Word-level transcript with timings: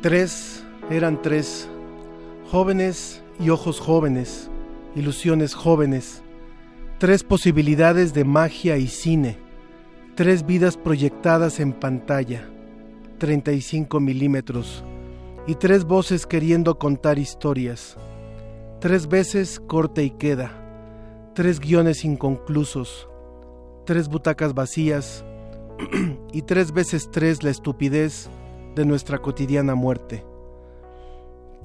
Tres, 0.00 0.64
eran 0.88 1.20
tres, 1.20 1.68
jóvenes 2.50 3.22
y 3.38 3.50
ojos 3.50 3.80
jóvenes, 3.80 4.50
ilusiones 4.96 5.52
jóvenes, 5.52 6.22
tres 6.96 7.22
posibilidades 7.22 8.14
de 8.14 8.24
magia 8.24 8.78
y 8.78 8.86
cine, 8.86 9.36
tres 10.14 10.46
vidas 10.46 10.78
proyectadas 10.78 11.60
en 11.60 11.74
pantalla, 11.74 12.48
35 13.18 14.00
milímetros, 14.00 14.84
y 15.46 15.56
tres 15.56 15.84
voces 15.84 16.26
queriendo 16.26 16.78
contar 16.78 17.18
historias, 17.18 17.98
tres 18.80 19.06
veces 19.06 19.60
corte 19.60 20.02
y 20.02 20.12
queda, 20.12 20.50
tres 21.34 21.60
guiones 21.60 22.06
inconclusos, 22.06 23.06
tres 23.84 24.08
butacas 24.08 24.54
vacías, 24.54 25.26
y 26.32 26.40
tres 26.40 26.72
veces 26.72 27.10
tres 27.12 27.42
la 27.42 27.50
estupidez, 27.50 28.30
de 28.80 28.86
nuestra 28.86 29.18
cotidiana 29.18 29.74
muerte. 29.74 30.24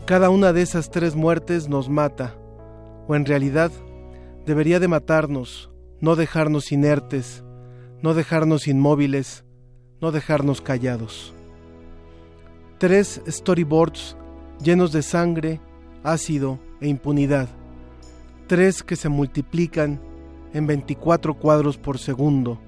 Cada 0.05 0.29
una 0.29 0.51
de 0.51 0.61
esas 0.61 0.91
tres 0.91 1.15
muertes 1.15 1.69
nos 1.69 1.87
mata, 1.87 2.35
o 3.07 3.15
en 3.15 3.25
realidad 3.25 3.71
debería 4.45 4.81
de 4.81 4.89
matarnos, 4.89 5.71
no 6.01 6.17
dejarnos 6.17 6.73
inertes, 6.73 7.41
no 8.01 8.15
dejarnos 8.15 8.67
inmóviles, 8.67 9.45
no 10.01 10.11
dejarnos 10.11 10.59
callados. 10.59 11.33
Tres 12.79 13.21
storyboards 13.25 14.17
llenos 14.61 14.91
de 14.91 15.01
sangre, 15.01 15.61
ácido 16.03 16.59
e 16.81 16.89
impunidad. 16.89 17.47
Tres 18.47 18.83
que 18.83 18.97
se 18.97 19.07
multiplican 19.07 20.01
en 20.53 20.67
24 20.67 21.33
cuadros 21.35 21.77
por 21.77 21.97
segundo. 21.97 22.59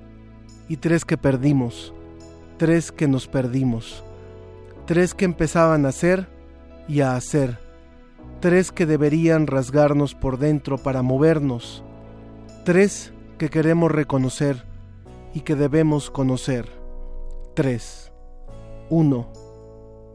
Y 0.70 0.78
tres 0.78 1.04
que 1.04 1.18
perdimos. 1.18 1.94
Tres 2.58 2.94
que 2.94 3.10
nos 3.10 3.28
perdimos 3.28 4.07
tres 4.88 5.14
que 5.14 5.26
empezaban 5.26 5.86
a 5.86 5.92
ser 5.92 6.30
y 6.88 7.02
a 7.02 7.18
hacer, 7.18 7.60
tres 8.40 8.72
que 8.72 8.86
deberían 8.86 9.46
rasgarnos 9.46 10.16
por 10.16 10.40
dentro 10.40 10.78
para 10.78 11.02
movernos, 11.02 11.84
tres 12.64 13.12
que 13.38 13.50
queremos 13.50 13.92
reconocer 13.92 14.64
y 15.34 15.42
que 15.42 15.56
debemos 15.56 16.10
conocer, 16.10 16.70
tres, 17.54 18.14
uno, 18.90 19.28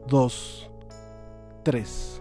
dos, 0.09 0.71
tres. 1.63 2.12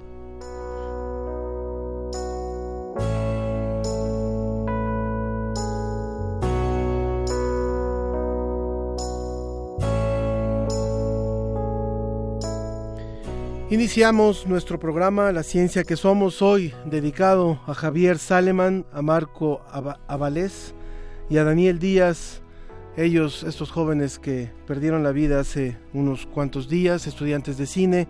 Iniciamos 13.72 14.48
nuestro 14.48 14.82
programa 14.82 15.32
La 15.32 15.44
Ciencia 15.44 15.86
que 15.86 15.96
Somos 15.96 16.42
hoy, 16.42 16.74
dedicado 16.84 17.62
a 17.68 17.74
Javier 17.74 18.18
Saleman, 18.18 18.86
a 18.92 19.02
Marco 19.02 19.62
Avalés 20.10 20.76
y 21.30 21.38
a 21.38 21.46
Daniel 21.46 21.80
Díaz, 21.80 22.42
ellos, 22.98 23.44
estos 23.44 23.72
jóvenes 23.72 24.20
que 24.20 24.52
perdieron 24.68 25.04
la 25.04 25.14
vida 25.14 25.40
hace 25.40 25.78
unos 25.94 26.26
cuantos 26.26 26.68
días, 26.68 27.08
estudiantes 27.08 27.58
de 27.58 27.66
cine, 27.66 28.10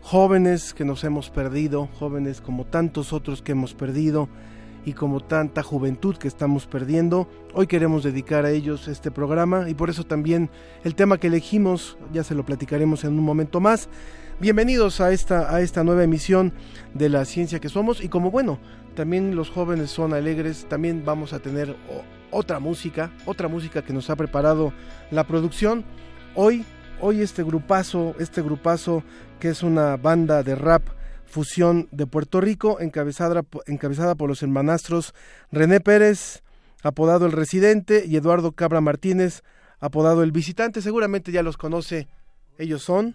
jóvenes 0.00 0.74
que 0.74 0.84
nos 0.84 1.04
hemos 1.04 1.30
perdido, 1.30 1.88
jóvenes 2.00 2.40
como 2.40 2.66
tantos 2.66 3.12
otros 3.12 3.42
que 3.42 3.52
hemos 3.52 3.74
perdido 3.74 4.28
y 4.84 4.94
como 4.94 5.20
tanta 5.20 5.62
juventud 5.62 6.16
que 6.16 6.26
estamos 6.26 6.66
perdiendo. 6.66 7.28
Hoy 7.54 7.68
queremos 7.68 8.02
dedicar 8.02 8.44
a 8.44 8.50
ellos 8.50 8.88
este 8.88 9.12
programa 9.12 9.70
y 9.70 9.74
por 9.74 9.88
eso 9.88 10.02
también 10.02 10.50
el 10.82 10.96
tema 10.96 11.18
que 11.18 11.28
elegimos, 11.28 11.96
ya 12.12 12.24
se 12.24 12.34
lo 12.34 12.44
platicaremos 12.44 13.04
en 13.04 13.12
un 13.16 13.24
momento 13.24 13.60
más, 13.60 13.88
Bienvenidos 14.38 15.00
a 15.00 15.12
esta, 15.12 15.54
a 15.54 15.62
esta 15.62 15.82
nueva 15.82 16.04
emisión 16.04 16.52
de 16.92 17.08
la 17.08 17.24
ciencia 17.24 17.58
que 17.58 17.70
somos 17.70 18.04
y 18.04 18.10
como 18.10 18.30
bueno, 18.30 18.58
también 18.94 19.34
los 19.34 19.48
jóvenes 19.48 19.90
son 19.90 20.12
alegres, 20.12 20.66
también 20.68 21.06
vamos 21.06 21.32
a 21.32 21.38
tener 21.38 21.74
otra 22.30 22.58
música, 22.58 23.10
otra 23.24 23.48
música 23.48 23.80
que 23.80 23.94
nos 23.94 24.10
ha 24.10 24.16
preparado 24.16 24.74
la 25.10 25.24
producción. 25.26 25.86
Hoy, 26.34 26.66
hoy 27.00 27.22
este 27.22 27.44
grupazo, 27.44 28.14
este 28.18 28.42
grupazo 28.42 29.02
que 29.40 29.48
es 29.48 29.62
una 29.62 29.96
banda 29.96 30.42
de 30.42 30.54
rap 30.54 30.82
fusión 31.24 31.88
de 31.90 32.06
Puerto 32.06 32.42
Rico, 32.42 32.78
encabezada, 32.78 33.42
encabezada 33.64 34.16
por 34.16 34.28
los 34.28 34.42
hermanastros 34.42 35.14
René 35.50 35.80
Pérez, 35.80 36.42
apodado 36.82 37.24
El 37.24 37.32
Residente, 37.32 38.04
y 38.06 38.16
Eduardo 38.16 38.52
Cabra 38.52 38.82
Martínez, 38.82 39.42
apodado 39.80 40.22
El 40.22 40.30
Visitante. 40.30 40.82
Seguramente 40.82 41.32
ya 41.32 41.42
los 41.42 41.56
conoce. 41.56 42.06
Ellos 42.58 42.82
son 42.82 43.14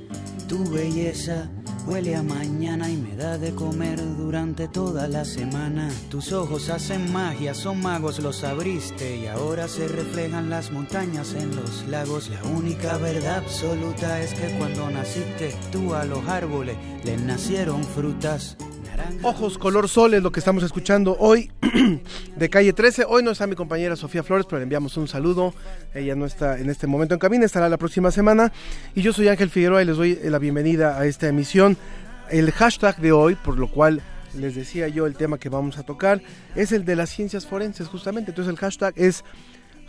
Tu 0.51 0.57
belleza 0.69 1.49
Huele 1.87 2.13
a 2.13 2.21
mañana 2.21 2.89
y 2.89 2.97
me 2.97 3.15
da 3.15 3.37
de 3.37 3.55
comer 3.55 3.97
durante 4.17 4.67
toda 4.67 5.07
la 5.07 5.23
semana. 5.23 5.89
Tus 6.09 6.33
ojos 6.33 6.69
hacen 6.69 7.11
magia, 7.13 7.53
son 7.53 7.81
magos, 7.81 8.19
los 8.19 8.43
abriste 8.43 9.15
y 9.15 9.27
ahora 9.27 9.69
se 9.69 9.87
reflejan 9.87 10.49
las 10.49 10.71
montañas 10.71 11.33
en 11.35 11.55
los 11.55 11.87
lagos. 11.87 12.29
La 12.29 12.43
única 12.43 12.97
verdad 12.97 13.37
absoluta 13.37 14.21
es 14.21 14.33
que 14.33 14.55
cuando 14.57 14.91
naciste 14.91 15.55
tú 15.71 15.95
a 15.95 16.03
los 16.03 16.27
árboles 16.27 16.75
les 17.05 17.21
nacieron 17.21 17.83
frutas. 17.83 18.57
Ojos 19.23 19.57
color 19.57 19.87
sol 19.87 20.13
es 20.13 20.23
lo 20.23 20.31
que 20.31 20.39
estamos 20.39 20.63
escuchando 20.63 21.15
hoy 21.19 21.51
de 22.35 22.49
calle 22.49 22.73
13. 22.73 23.05
Hoy 23.07 23.23
no 23.23 23.31
está 23.31 23.45
mi 23.47 23.55
compañera 23.55 23.95
Sofía 23.95 24.23
Flores, 24.23 24.45
pero 24.47 24.59
le 24.59 24.63
enviamos 24.63 24.97
un 24.97 25.07
saludo. 25.07 25.53
Ella 25.93 26.15
no 26.15 26.25
está 26.25 26.57
en 26.57 26.69
este 26.69 26.87
momento 26.87 27.13
en 27.13 27.19
cabina, 27.19 27.45
estará 27.45 27.69
la 27.69 27.77
próxima 27.77 28.11
semana. 28.11 28.51
Y 28.95 29.01
yo 29.01 29.13
soy 29.13 29.27
Ángel 29.27 29.49
Figueroa 29.49 29.81
y 29.81 29.85
les 29.85 29.97
doy 29.97 30.19
la 30.23 30.39
bienvenida 30.39 30.99
a 30.99 31.05
esta 31.05 31.27
emisión. 31.27 31.77
El 32.29 32.51
hashtag 32.51 32.97
de 32.97 33.11
hoy, 33.11 33.35
por 33.35 33.57
lo 33.57 33.69
cual 33.69 34.01
les 34.33 34.55
decía 34.55 34.87
yo 34.87 35.05
el 35.05 35.15
tema 35.15 35.37
que 35.37 35.49
vamos 35.49 35.77
a 35.77 35.83
tocar, 35.83 36.21
es 36.55 36.71
el 36.71 36.85
de 36.85 36.95
las 36.95 37.09
ciencias 37.09 37.45
forenses, 37.45 37.87
justamente. 37.87 38.31
Entonces 38.31 38.51
el 38.51 38.57
hashtag 38.57 38.93
es 38.95 39.23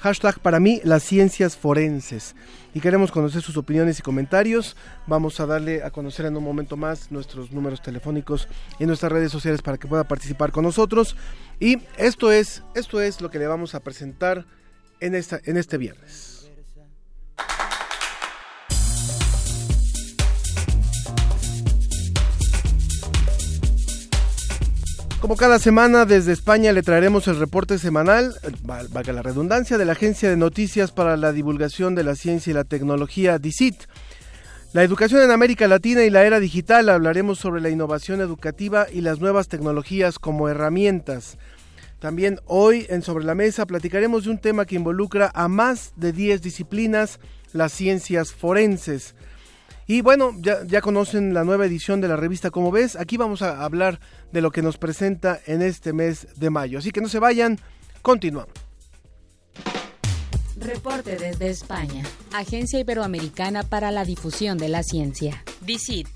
Hashtag 0.03 0.41
para 0.41 0.59
mí, 0.59 0.81
las 0.83 1.05
ciencias 1.05 1.57
forenses. 1.57 2.35
Y 2.75 2.81
queremos 2.81 3.13
conocer 3.13 3.41
sus 3.41 3.57
opiniones 3.57 4.01
y 4.01 4.03
comentarios. 4.03 4.77
Vamos 5.07 5.39
a 5.39 5.47
darle 5.47 5.85
a 5.85 5.93
conocer 5.93 6.27
en 6.27 6.37
un 6.37 6.43
momento 6.43 6.77
más 6.77 7.13
nuestros 7.13 7.53
números 7.53 7.81
telefónicos 7.81 8.49
y 8.81 8.87
nuestras 8.87 9.13
redes 9.13 9.31
sociales 9.31 9.63
para 9.63 9.79
que 9.79 9.87
pueda 9.87 10.03
participar 10.03 10.51
con 10.51 10.65
nosotros. 10.65 11.15
Y 11.61 11.79
esto 11.99 12.33
es, 12.33 12.65
esto 12.75 13.01
es 13.01 13.21
lo 13.21 13.31
que 13.31 13.39
le 13.39 13.47
vamos 13.47 13.77
a 13.77 13.81
presentar 13.85 14.45
en, 14.99 15.15
esta, 15.15 15.41
en 15.45 15.57
este 15.57 15.79
viernes. 15.79 16.32
Como 25.23 25.37
cada 25.37 25.61
semana 25.61 26.05
desde 26.05 26.33
España 26.33 26.73
le 26.73 26.83
traeremos 26.83 27.29
el 27.29 27.39
reporte 27.39 27.79
semanal, 27.79 28.35
valga 28.65 29.13
la 29.13 29.23
redundancia, 29.23 29.79
de 29.79 29.85
la 29.85 29.93
Agencia 29.93 30.29
de 30.29 30.37
Noticias 30.37 30.91
para 30.91 31.17
la 31.17 31.31
Divulgación 31.31 31.95
de 31.95 32.03
la 32.03 32.17
Ciencia 32.17 32.51
y 32.51 32.55
la 32.55 32.65
Tecnología, 32.65 33.39
DICIT. 33.39 33.85
La 34.73 34.83
educación 34.83 35.23
en 35.23 35.31
América 35.31 35.69
Latina 35.69 36.03
y 36.03 36.11
la 36.11 36.25
era 36.25 36.41
digital, 36.41 36.89
hablaremos 36.89 37.39
sobre 37.39 37.61
la 37.61 37.71
innovación 37.71 38.21
educativa 38.21 38.89
y 38.93 39.03
las 39.03 39.21
nuevas 39.21 39.47
tecnologías 39.47 40.19
como 40.19 40.49
herramientas. 40.49 41.39
También 42.01 42.41
hoy 42.47 42.87
en 42.89 43.03
Sobre 43.03 43.25
la 43.25 43.37
Mesa 43.37 43.65
platicaremos 43.65 44.25
de 44.25 44.31
un 44.31 44.39
tema 44.39 44.65
que 44.65 44.75
involucra 44.75 45.31
a 45.35 45.47
más 45.47 45.93
de 45.95 46.13
10 46.13 46.43
disciplinas, 46.43 47.21
las 47.53 47.71
ciencias 47.71 48.33
forenses. 48.33 49.15
Y 49.87 50.01
bueno, 50.01 50.33
ya, 50.39 50.65
ya, 50.65 50.81
conocen 50.81 51.35
la 51.35 51.45
nueva 51.45 51.67
edición 51.67 52.01
de 52.01 52.09
la 52.09 52.17
revista 52.17 52.51
Como 52.51 52.71
ves, 52.71 52.97
aquí 52.97 53.17
vamos 53.17 53.43
a 53.43 53.65
hablar 53.65 54.01
de 54.33 54.41
lo 54.41 54.51
que 54.51 54.63
nos 54.63 54.79
presenta 54.79 55.41
en 55.47 55.63
este 55.63 55.93
mes 55.93 56.29
de 56.37 56.51
mayo. 56.51 56.79
Así 56.79 56.91
que 56.91 57.01
no 57.01 57.09
se 57.09 57.19
vayan, 57.19 57.59
continuamos. 58.01 58.53
Reporte 60.57 61.17
desde 61.17 61.49
España. 61.49 62.05
Agencia 62.33 62.79
Iberoamericana 62.79 63.65
para 63.65 63.91
la 63.91 64.05
Difusión 64.05 64.59
de 64.59 64.69
la 64.69 64.85
Ciencia. 64.85 65.43
DICIT. 65.63 66.09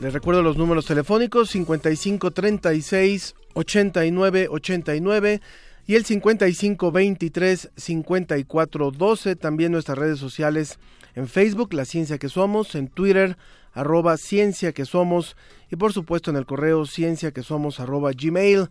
Les 0.00 0.12
recuerdo 0.12 0.42
los 0.42 0.56
números 0.56 0.86
telefónicos 0.86 1.50
5536 1.50 3.34
8989 3.54 5.40
y 5.86 5.94
el 5.94 6.04
5523 6.04 7.70
5412. 7.76 9.36
También 9.36 9.72
nuestras 9.72 9.98
redes 9.98 10.18
sociales 10.18 10.78
en 11.14 11.28
Facebook, 11.28 11.74
La 11.74 11.84
Ciencia 11.84 12.18
que 12.18 12.28
Somos, 12.28 12.74
en 12.74 12.88
Twitter, 12.88 13.36
arroba 13.72 14.16
Ciencia 14.16 14.72
que 14.72 14.84
Somos 14.84 15.36
y 15.72 15.76
por 15.76 15.92
supuesto 15.94 16.30
en 16.30 16.36
el 16.36 16.44
correo 16.44 16.84
ciencia 16.84 17.32
que 17.32 17.42
somos 17.42 17.80
arroba 17.80 18.12
gmail. 18.12 18.68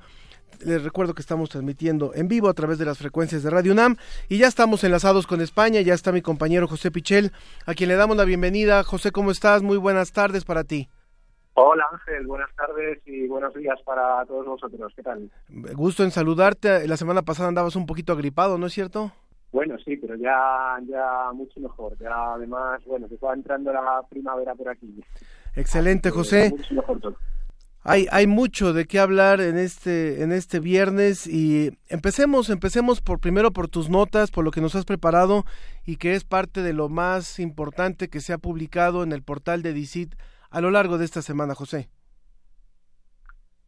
Les 0.63 0.83
recuerdo 0.83 1.15
que 1.15 1.21
estamos 1.21 1.49
transmitiendo 1.49 2.11
en 2.13 2.27
vivo 2.27 2.47
a 2.47 2.53
través 2.53 2.77
de 2.77 2.85
las 2.85 2.99
frecuencias 2.99 3.41
de 3.41 3.49
Radio 3.49 3.71
UNAM 3.71 3.97
y 4.29 4.37
ya 4.37 4.47
estamos 4.47 4.83
enlazados 4.83 5.25
con 5.25 5.41
España. 5.41 5.81
Ya 5.81 5.95
está 5.95 6.11
mi 6.11 6.21
compañero 6.21 6.67
José 6.67 6.91
Pichel, 6.91 7.31
a 7.65 7.73
quien 7.73 7.89
le 7.89 7.95
damos 7.95 8.17
la 8.17 8.25
bienvenida. 8.25 8.83
José, 8.83 9.11
¿cómo 9.11 9.31
estás? 9.31 9.63
Muy 9.63 9.77
buenas 9.77 10.11
tardes 10.11 10.45
para 10.45 10.63
ti. 10.63 10.89
Hola 11.53 11.85
Ángel, 11.91 12.27
buenas 12.27 12.49
tardes 12.55 12.99
y 13.05 13.27
buenos 13.27 13.53
días 13.53 13.77
para 13.83 14.25
todos 14.25 14.45
vosotros. 14.45 14.93
¿Qué 14.95 15.03
tal? 15.03 15.29
Gusto 15.75 16.03
en 16.03 16.11
saludarte. 16.11 16.87
La 16.87 16.95
semana 16.95 17.23
pasada 17.23 17.49
andabas 17.49 17.75
un 17.75 17.85
poquito 17.85 18.13
agripado, 18.13 18.57
¿no 18.57 18.67
es 18.67 18.73
cierto? 18.73 19.11
Bueno, 19.51 19.75
sí, 19.83 19.97
pero 19.97 20.15
ya, 20.15 20.79
ya 20.87 21.31
mucho 21.33 21.59
mejor. 21.59 21.97
Ya 21.99 22.33
además, 22.35 22.81
bueno, 22.85 23.09
se 23.09 23.17
va 23.17 23.33
entrando 23.33 23.73
la 23.73 24.01
primavera 24.09 24.55
por 24.55 24.69
aquí. 24.69 25.03
Excelente, 25.55 26.09
José. 26.09 26.51
Mucho 26.51 26.73
mejor 26.73 27.01
todo. 27.01 27.17
Hay, 27.83 28.07
hay 28.11 28.27
mucho 28.27 28.73
de 28.73 28.85
qué 28.85 28.99
hablar 28.99 29.41
en 29.41 29.57
este, 29.57 30.21
en 30.21 30.31
este 30.31 30.59
viernes 30.59 31.25
y 31.25 31.75
empecemos, 31.89 32.51
empecemos 32.51 33.01
por 33.01 33.19
primero 33.19 33.51
por 33.51 33.67
tus 33.67 33.89
notas, 33.89 34.29
por 34.29 34.45
lo 34.45 34.51
que 34.51 34.61
nos 34.61 34.75
has 34.75 34.85
preparado 34.85 35.45
y 35.83 35.97
que 35.97 36.13
es 36.13 36.23
parte 36.23 36.61
de 36.61 36.73
lo 36.73 36.89
más 36.89 37.39
importante 37.39 38.07
que 38.07 38.21
se 38.21 38.33
ha 38.33 38.37
publicado 38.37 39.01
en 39.01 39.11
el 39.11 39.23
portal 39.23 39.63
de 39.63 39.73
DICIT 39.73 40.13
a 40.51 40.61
lo 40.61 40.69
largo 40.69 40.97
de 40.97 41.05
esta 41.05 41.21
semana, 41.21 41.55
José? 41.55 41.89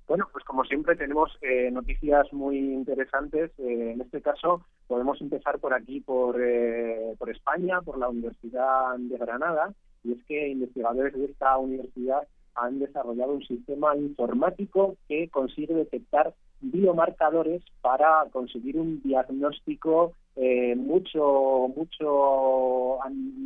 Bueno, 0.08 0.28
pues 0.32 0.44
como 0.46 0.66
siempre 0.66 0.96
tenemos 0.96 1.32
eh, 1.42 1.72
noticias 1.72 2.32
muy 2.34 2.58
interesantes. 2.58 3.52
Eh, 3.58 3.94
en 3.94 4.02
este 4.02 4.22
caso 4.22 4.62
podemos 4.88 5.20
empezar 5.22 5.60
por 5.60 5.74
aquí, 5.74 6.02
por, 6.02 6.40
eh, 6.40 7.16
por 7.18 7.30
España, 7.30 7.82
por 7.82 7.98
la 7.98 8.10
Universidad 8.10 8.96
de 8.98 9.18
Granada. 9.18 9.74
Y 10.04 10.12
es 10.12 10.24
que 10.26 10.50
investigadores 10.50 11.14
de 11.14 11.26
esta 11.26 11.58
universidad 11.58 12.28
han 12.56 12.80
desarrollado 12.80 13.34
un 13.34 13.44
sistema 13.44 13.96
informático 13.96 14.98
que 15.08 15.30
consigue 15.30 15.74
detectar 15.74 16.36
biomarcadores 16.60 17.64
para 17.82 18.26
conseguir 18.32 18.78
un 18.78 19.02
diagnóstico 19.02 20.14
eh, 20.36 20.76
mucho 20.76 21.72
mucho 21.76 22.98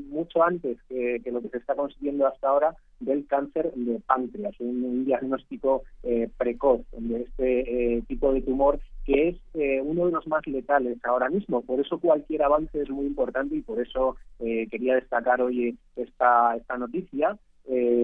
mucho 0.09 0.43
antes 0.43 0.77
que, 0.87 1.21
lo 1.25 1.41
que 1.41 1.49
se 1.49 1.57
está 1.57 1.75
consiguiendo 1.75 2.25
hasta 2.25 2.47
ahora 2.47 2.75
del 3.01 3.27
cáncer 3.27 3.73
de 3.73 3.99
páncreas, 3.99 4.55
un, 4.59 5.03
diagnóstico 5.03 5.83
eh, 6.03 6.29
precoz 6.37 6.81
de 6.97 7.23
este 7.23 7.97
eh, 7.97 8.03
tipo 8.07 8.31
de 8.31 8.41
tumor 8.41 8.79
que 9.05 9.29
es 9.29 9.37
uno 9.85 10.05
de 10.05 10.11
los 10.11 10.27
más 10.27 10.45
letales 10.47 10.97
ahora 11.05 11.29
mismo. 11.29 11.61
Por 11.61 11.79
eso 11.79 11.97
cualquier 11.97 12.43
avance 12.43 12.81
es 12.81 12.89
muy 12.89 13.05
importante 13.05 13.55
y 13.55 13.61
por 13.61 13.79
eso 13.79 14.17
quería 14.37 14.95
destacar 14.95 15.41
hoy 15.41 15.77
esta, 15.95 16.57
esta 16.57 16.77
noticia, 16.77 17.37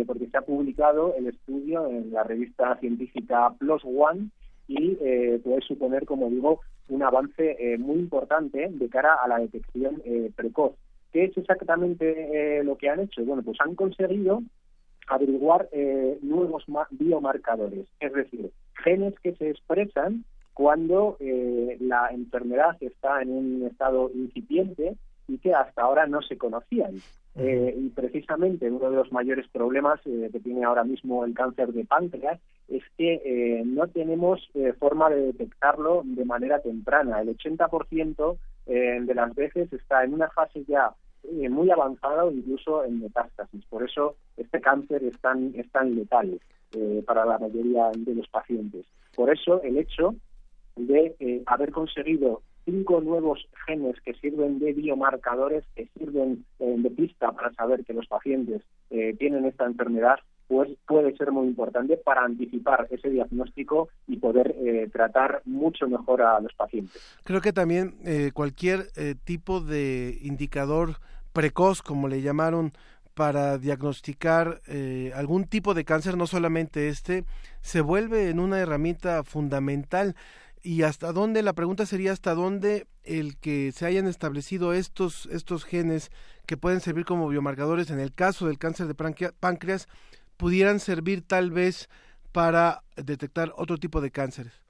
porque 0.08 0.28
se 0.32 0.38
ha 0.38 0.44
publicado 0.44 1.14
el 1.18 1.28
estudio 1.28 1.90
en 1.90 2.14
la 2.14 2.24
revista 2.24 2.78
científica 2.78 3.54
Plus 3.60 3.84
One 3.84 4.30
y 4.68 4.98
eh, 5.02 5.40
puede 5.44 5.62
suponer, 5.62 6.06
como 6.06 6.30
digo, 6.30 6.62
un 6.90 7.04
avance 7.04 7.56
eh, 7.60 7.78
muy 7.78 7.98
importante 7.98 8.70
de 8.70 8.90
cara 8.90 9.16
a 9.24 9.28
la 9.28 9.40
detección 9.40 10.02
eh, 10.06 10.32
precoz. 10.36 10.74
¿Qué 11.12 11.26
es 11.26 11.38
exactamente 11.38 12.60
eh, 12.60 12.64
lo 12.64 12.78
que 12.78 12.90
han 12.90 13.00
hecho? 13.00 13.24
Bueno, 13.24 13.44
pues 13.44 13.58
han 13.62 13.76
conseguido 13.76 14.42
averiguar 15.08 15.70
nuevos 16.22 16.64
biomarcadores, 16.92 17.86
es 18.00 18.14
decir, 18.14 18.52
genes 18.84 19.14
que 19.20 19.36
se 19.36 19.50
expresan 19.50 20.24
cuando 20.54 21.18
la 21.20 22.08
enfermedad 22.12 22.78
está 22.80 23.22
en 23.22 23.32
un 23.32 23.68
estado 23.70 24.12
incipiente 24.16 24.96
y 25.34 25.40
que 25.40 25.54
hasta 25.54 25.82
ahora 25.82 26.06
no 26.06 26.22
se 26.22 26.38
conocían. 26.38 27.02
Eh, 27.36 27.76
y 27.76 27.90
precisamente 27.90 28.70
uno 28.70 28.92
de 28.92 28.98
los 28.98 29.12
mayores 29.12 29.48
problemas 29.48 30.00
eh, 30.06 30.30
que 30.32 30.40
tiene 30.40 30.64
ahora 30.64 30.84
mismo 30.84 31.26
el 31.26 31.34
cáncer 31.34 31.74
de 31.74 31.84
páncreas 31.84 32.40
es 32.68 32.84
que 32.96 33.22
eh, 33.26 33.64
no 33.66 33.88
tenemos 33.88 34.48
forma 34.78 35.10
de 35.10 35.34
detectarlo 35.34 36.04
de 36.06 36.26
manera 36.26 36.60
temprana. 36.60 37.22
El 37.22 37.36
80% 37.36 38.38
de 38.66 39.14
las 39.14 39.36
veces 39.36 39.74
está 39.74 40.04
en 40.04 40.14
una 40.14 40.30
fase 40.30 40.64
ya 40.66 40.94
muy 41.50 41.70
avanzada 41.72 42.24
o 42.24 42.32
incluso 42.32 42.86
en 42.86 43.02
metástasis. 43.02 43.66
Por 43.66 43.84
eso 43.84 44.16
este 44.38 44.62
cáncer 44.62 45.04
es 45.04 45.20
tan, 45.20 45.54
es 45.56 45.70
tan 45.72 45.96
letal 45.96 46.40
para 47.06 47.26
la 47.26 47.40
mayoría 47.40 47.92
de 47.96 48.16
los 48.16 48.28
pacientes. 48.30 48.86
Por 49.16 49.32
eso 49.32 49.62
el 49.64 49.78
hecho 49.78 50.16
de 50.76 51.44
haber 51.46 51.72
conseguido 51.72 52.42
cinco 52.66 53.02
nuevos 53.02 53.48
genes 53.66 53.96
que 54.02 54.14
sirven 54.16 54.60
de 54.60 54.74
biomarcadores, 54.74 55.64
que 55.76 55.88
sirven 55.98 56.46
eh, 56.60 56.76
de 56.78 56.90
pista 56.90 57.32
para 57.32 57.54
saber 57.54 57.84
que 57.86 57.94
los 57.94 58.08
pacientes 58.08 58.62
eh, 58.90 59.16
tienen 59.18 59.46
esta 59.46 59.66
enfermedad, 59.66 60.20
pues 60.48 60.70
puede 60.88 61.16
ser 61.18 61.32
muy 61.32 61.48
importante 61.48 61.98
para 61.98 62.24
anticipar 62.24 62.88
ese 62.92 63.10
diagnóstico 63.10 63.90
y 64.08 64.18
poder 64.18 64.56
eh, 64.58 64.90
tratar 64.92 65.42
mucho 65.46 65.88
mejor 65.88 66.22
a 66.22 66.40
los 66.40 66.54
pacientes. 66.54 67.02
Creo 67.24 67.42
que 67.42 67.54
también 67.54 67.96
cualquier 68.34 68.88
tipo 69.24 69.62
de 69.62 70.18
indicador 70.22 70.98
precoz, 71.32 71.82
como 71.82 72.08
le 72.08 72.22
llamaron, 72.22 72.74
para 73.14 73.58
diagnosticar 73.58 74.62
algún 75.16 75.46
tipo 75.46 75.74
de 75.74 75.86
cáncer, 75.86 76.18
no 76.18 76.28
solamente 76.28 76.90
este, 76.90 77.24
se 77.62 77.82
vuelve 77.82 78.30
en 78.30 78.40
una 78.40 78.60
herramienta 78.60 79.24
fundamental 79.24 80.16
y 80.64 80.84
hasta 80.84 81.12
dónde, 81.12 81.44
la 81.44 81.54
pregunta 81.54 81.86
sería 81.86 82.14
hasta 82.14 82.34
dónde 82.34 82.88
el 83.04 83.38
que 83.38 83.72
se 83.74 83.86
hayan 83.86 84.08
establecido 84.08 84.74
estos, 84.74 85.26
estos 85.26 85.66
genes 85.66 86.10
que 86.46 86.58
pueden 86.58 86.80
servir 86.80 87.06
como 87.06 87.28
biomarcadores 87.28 87.92
en 87.92 88.00
el 88.00 88.14
caso 88.14 88.48
del 88.48 88.58
cáncer 88.58 88.88
de 88.88 88.96
páncreas 89.40 89.88
pudieran 90.38 90.80
servir 90.80 91.22
tal 91.22 91.52
vez 91.52 91.90
para 92.32 92.82
detectar 92.96 93.52
otro 93.58 93.78
tipo 93.78 94.02
de 94.02 94.12
cánceres. 94.12 94.64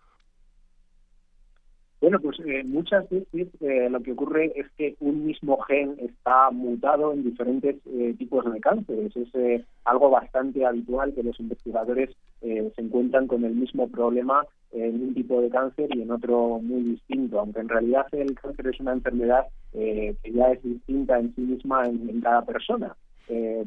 Bueno, 2.01 2.19
pues 2.19 2.38
eh, 2.45 2.65
muchas 2.65 3.09
veces 3.09 3.47
eh, 3.62 3.88
lo 3.89 4.01
que 4.01 4.12
ocurre 4.12 4.51
es 4.59 4.69
que 4.77 4.97
un 5.00 5.25
mismo 5.25 5.57
gen 5.62 5.95
está 6.00 6.51
mutado 6.51 7.13
en 7.13 7.23
diferentes 7.23 7.77
eh, 7.85 8.13
tipos 8.17 8.43
de 8.51 8.59
cánceres. 8.59 9.15
Es 9.15 9.65
algo 9.85 10.09
bastante 10.09 10.65
habitual 10.65 11.13
que 11.13 11.23
los 11.23 11.39
investigadores 11.39 12.09
se 12.41 12.81
encuentran 12.81 13.27
con 13.27 13.45
el 13.45 13.55
mismo 13.55 13.88
problema 13.88 14.45
en 14.74 15.01
un 15.01 15.13
tipo 15.13 15.42
de 15.42 15.50
cáncer 15.50 15.89
y 15.96 16.01
en 16.01 16.12
otro 16.12 16.60
muy 16.60 16.82
distinto, 16.82 17.39
aunque 17.39 17.60
en 17.60 17.70
realidad 17.70 18.08
el 18.12 18.36
cáncer 18.36 18.68
es 18.68 18.80
una 18.80 18.94
enfermedad 18.94 19.46
que 19.72 20.15
ya 20.24 20.51
es 20.51 20.63
distinta 20.63 21.20
en 21.20 21.34
sí 21.36 21.42
misma 21.42 21.86
en, 21.86 22.22
cada 22.22 22.44
persona. 22.46 22.96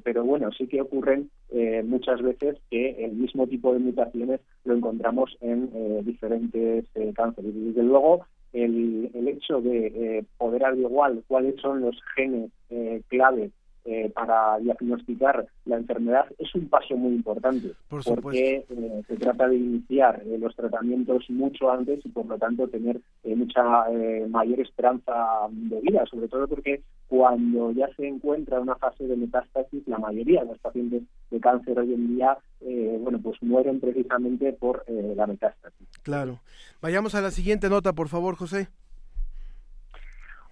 pero 0.05 0.25
bueno, 0.25 0.51
sí 0.53 0.67
que 0.67 0.81
ocurren 0.81 1.31
muchas 1.85 2.21
veces 2.23 2.59
que 2.71 3.05
el 3.05 3.13
mismo 3.13 3.47
tipo 3.47 3.73
de 3.73 3.81
mutaciones 3.81 4.41
lo 4.65 4.75
encontramos 4.75 5.37
en 5.41 5.71
diferentes 6.05 6.85
cánceres. 7.15 7.55
Y 7.55 7.69
desde 7.69 7.83
luego, 7.83 8.27
el, 8.53 9.11
el 9.15 9.29
hecho 9.29 9.61
de 9.61 10.25
poder 10.39 10.65
averiguar 10.65 11.15
cuáles 11.27 11.61
son 11.61 11.81
los 11.81 11.97
genes 12.15 12.51
clave 13.09 13.51
eh, 13.89 14.11
para 14.13 14.59
diagnosticar 14.59 15.47
la 15.65 15.77
enfermedad 15.77 16.27
es 16.39 16.53
un 16.57 16.69
paso 16.69 16.97
muy 16.97 17.15
importante 17.15 17.71
porque 17.89 18.65
eh, 18.69 19.03
se 19.07 19.17
trata 19.17 19.47
de 19.47 19.55
iniciar 19.55 20.25
eh, 20.27 20.39
los 20.39 20.57
tratamientos 20.57 21.31
mucho 21.31 21.71
antes 21.71 22.05
y 22.05 22.09
por 22.09 22.27
lo 22.27 22.37
tanto 22.37 22.67
tener 22.67 23.01
mucha 23.25 23.63
mayor 24.29 24.59
esperanza 24.61 25.15
de 25.51 25.81
vida, 25.83 26.05
sobre 26.11 26.27
todo 26.27 26.49
porque 26.49 26.83
cuando 27.07 27.71
ya 27.73 27.89
se 27.97 28.09
encuentra 28.09 28.59
una 28.59 28.75
fase 28.75 29.07
de 29.07 29.17
metástasis, 29.17 29.87
la 29.87 29.99
mayoría 29.99 30.41
de 30.41 30.49
los 30.49 30.59
pacientes 30.59 31.03
de 31.31 31.41
cáncer 31.41 31.79
hoy 31.79 31.93
en 31.93 32.17
día, 32.17 32.37
bueno, 33.01 33.21
pues 33.23 33.41
mueren 33.43 33.79
precisamente 33.81 34.53
por 34.53 34.85
la 34.89 35.27
metástasis. 35.27 35.87
Claro. 36.03 36.41
Vayamos 36.81 37.15
a 37.15 37.21
la 37.21 37.31
siguiente 37.31 37.69
nota, 37.69 37.93
por 37.93 38.09
favor, 38.09 38.37
José. 38.37 38.69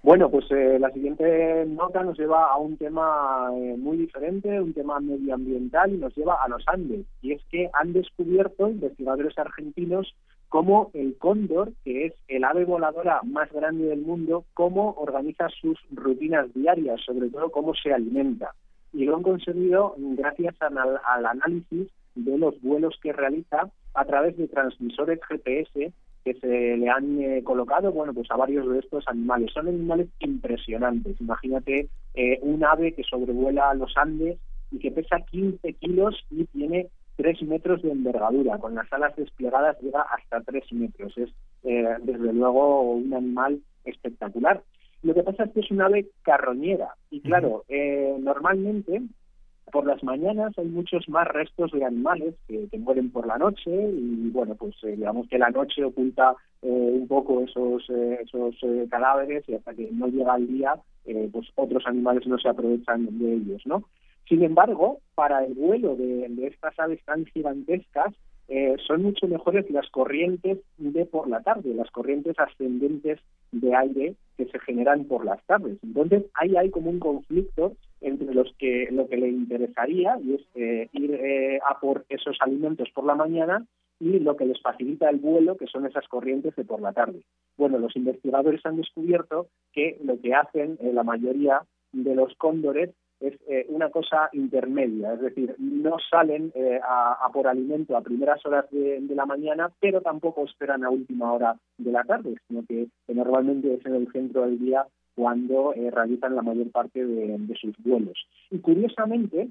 Bueno, 0.04 0.30
pues 0.30 0.44
eh, 0.50 0.76
la 0.78 0.90
siguiente 0.90 1.64
nota 1.66 2.02
nos 2.02 2.18
lleva 2.18 2.52
a 2.52 2.58
un 2.58 2.76
tema 2.76 3.48
eh, 3.54 3.74
muy 3.78 3.96
diferente, 3.96 4.60
un 4.60 4.74
tema 4.74 5.00
medioambiental 5.00 5.94
y 5.94 5.96
nos 5.96 6.14
lleva 6.14 6.36
a 6.44 6.48
los 6.48 6.62
Andes. 6.66 7.06
Y 7.22 7.32
es 7.32 7.40
que 7.50 7.70
han 7.72 7.94
descubierto 7.94 8.68
investigadores 8.68 9.38
argentinos 9.38 10.14
cómo 10.50 10.90
el 10.92 11.16
cóndor, 11.16 11.72
que 11.84 12.04
es 12.04 12.12
el 12.28 12.44
ave 12.44 12.66
voladora 12.66 13.22
más 13.22 13.50
grande 13.50 13.86
del 13.86 14.02
mundo, 14.02 14.44
cómo 14.52 14.94
organiza 14.98 15.48
sus 15.48 15.80
rutinas 15.90 16.52
diarias, 16.52 17.00
sobre 17.00 17.30
todo 17.30 17.50
cómo 17.50 17.72
se 17.74 17.94
alimenta. 17.94 18.54
Y 18.92 19.06
lo 19.06 19.16
han 19.16 19.22
conseguido 19.22 19.94
gracias 19.96 20.54
al, 20.60 21.00
al 21.02 21.24
análisis 21.24 21.88
de 22.14 22.36
los 22.36 22.60
vuelos 22.60 22.94
que 23.02 23.14
realiza 23.14 23.70
a 23.94 24.04
través 24.04 24.36
de 24.36 24.48
transmisores 24.48 25.18
GPS 25.26 25.94
que 26.24 26.34
se 26.34 26.76
le 26.76 26.88
han 26.88 27.20
eh, 27.20 27.42
colocado, 27.44 27.92
bueno, 27.92 28.14
pues 28.14 28.30
a 28.30 28.36
varios 28.36 28.68
de 28.68 28.78
estos 28.78 29.06
animales. 29.06 29.52
Son 29.52 29.68
animales 29.68 30.08
impresionantes. 30.20 31.20
Imagínate 31.20 31.88
eh, 32.14 32.38
un 32.40 32.64
ave 32.64 32.94
que 32.94 33.04
sobrevuela 33.04 33.74
los 33.74 33.94
Andes 33.96 34.38
y 34.70 34.78
que 34.78 34.90
pesa 34.90 35.20
15 35.20 35.74
kilos 35.74 36.24
y 36.30 36.44
tiene 36.46 36.88
3 37.16 37.42
metros 37.42 37.82
de 37.82 37.92
envergadura. 37.92 38.58
Con 38.58 38.74
las 38.74 38.90
alas 38.92 39.14
desplegadas 39.16 39.78
llega 39.82 40.00
hasta 40.00 40.40
3 40.40 40.72
metros. 40.72 41.12
Es, 41.18 41.30
eh, 41.64 41.84
desde 42.02 42.32
luego, 42.32 42.92
un 42.92 43.12
animal 43.12 43.60
espectacular. 43.84 44.62
Lo 45.02 45.12
que 45.12 45.22
pasa 45.22 45.44
es 45.44 45.52
que 45.52 45.60
es 45.60 45.70
un 45.70 45.82
ave 45.82 46.06
carroñera. 46.22 46.94
Y 47.10 47.20
claro, 47.20 47.64
normalmente 48.20 49.02
por 49.72 49.86
las 49.86 50.02
mañanas 50.02 50.56
hay 50.58 50.66
muchos 50.66 51.08
más 51.08 51.26
restos 51.28 51.72
de 51.72 51.84
animales 51.84 52.34
que, 52.46 52.68
mueren 52.78 53.10
por 53.10 53.26
la 53.26 53.38
noche 53.38 53.70
y 53.70 54.30
bueno 54.30 54.54
pues 54.54 54.74
eh, 54.84 54.96
digamos 54.96 55.28
que 55.28 55.38
la 55.38 55.50
noche 55.50 55.84
oculta 55.84 56.34
eh, 56.62 56.68
un 56.68 57.08
poco 57.08 57.42
esos 57.42 57.88
eh, 57.88 58.18
esos 58.22 58.56
cadáveres 58.90 59.48
y 59.48 59.54
hasta 59.54 59.74
que 59.74 59.88
no 59.92 60.08
llega 60.08 60.36
el 60.36 60.48
día 60.48 60.74
pues 61.32 61.48
otros 61.56 61.86
animales 61.86 62.26
no 62.26 62.38
se 62.38 62.48
aprovechan 62.48 63.18
de 63.18 63.34
ellos 63.34 63.62
no 63.66 63.84
sin 64.28 64.42
embargo 64.42 65.00
para 65.14 65.44
el 65.44 65.54
vuelo 65.54 65.96
de, 65.96 66.28
de 66.28 66.46
estas 66.46 66.78
aves 66.78 67.02
tan 67.04 67.26
gigantescas 67.26 68.14
eh, 68.48 68.76
son 68.86 69.02
mucho 69.02 69.26
mejores 69.26 69.70
las 69.70 69.88
corrientes 69.90 70.58
de 70.76 71.06
por 71.06 71.28
la 71.28 71.40
tarde, 71.40 71.74
las 71.74 71.90
corrientes 71.90 72.38
ascendentes 72.38 73.18
de 73.52 73.74
aire 73.74 74.16
que 74.36 74.44
se 74.46 74.58
generan 74.60 75.04
por 75.04 75.24
las 75.24 75.42
tardes. 75.46 75.78
Entonces, 75.82 76.24
ahí 76.34 76.54
hay 76.56 76.70
como 76.70 76.90
un 76.90 76.98
conflicto 76.98 77.72
entre 78.04 78.34
los 78.34 78.54
que 78.58 78.88
lo 78.90 79.08
que 79.08 79.16
le 79.16 79.28
interesaría 79.28 80.18
y 80.22 80.34
es 80.34 80.42
eh, 80.54 80.88
ir 80.92 81.14
eh, 81.14 81.58
a 81.66 81.80
por 81.80 82.04
esos 82.08 82.36
alimentos 82.40 82.88
por 82.94 83.04
la 83.04 83.14
mañana 83.14 83.66
y 84.00 84.18
lo 84.18 84.36
que 84.36 84.44
les 84.44 84.60
facilita 84.60 85.08
el 85.08 85.16
vuelo, 85.16 85.56
que 85.56 85.66
son 85.66 85.86
esas 85.86 86.06
corrientes 86.08 86.54
de 86.56 86.64
por 86.64 86.80
la 86.80 86.92
tarde. 86.92 87.22
Bueno, 87.56 87.78
los 87.78 87.94
investigadores 87.96 88.64
han 88.66 88.76
descubierto 88.76 89.48
que 89.72 89.98
lo 90.02 90.20
que 90.20 90.34
hacen 90.34 90.78
la 90.80 91.04
mayoría 91.04 91.62
de 91.92 92.14
los 92.14 92.34
cóndores 92.36 92.90
es 93.20 93.34
eh, 93.48 93.66
una 93.68 93.90
cosa 93.90 94.28
intermedia, 94.32 95.14
es 95.14 95.20
decir, 95.20 95.54
no 95.58 95.96
salen 96.10 96.52
eh, 96.54 96.80
a, 96.82 97.28
por 97.32 97.46
alimento 97.46 97.96
a 97.96 98.02
primeras 98.02 98.44
horas 98.44 98.66
de, 98.70 99.00
la 99.14 99.24
mañana, 99.26 99.70
pero 99.80 100.00
tampoco 100.00 100.44
esperan 100.44 100.84
a 100.84 100.90
última 100.90 101.32
hora 101.32 101.56
de 101.78 101.92
la 101.92 102.02
tarde, 102.02 102.34
sino 102.48 102.64
que, 102.66 102.88
normalmente 103.08 103.74
es 103.74 103.86
en 103.86 103.94
el 103.94 104.10
centro 104.12 104.42
del 104.42 104.58
día 104.58 104.86
cuando 105.14 105.74
eh, 105.74 105.90
realizan 105.90 106.34
la 106.34 106.42
mayor 106.42 106.70
parte 106.70 107.04
de, 107.04 107.54
sus 107.60 107.76
vuelos. 107.78 108.26
Y 108.50 108.58
curiosamente, 108.58 109.48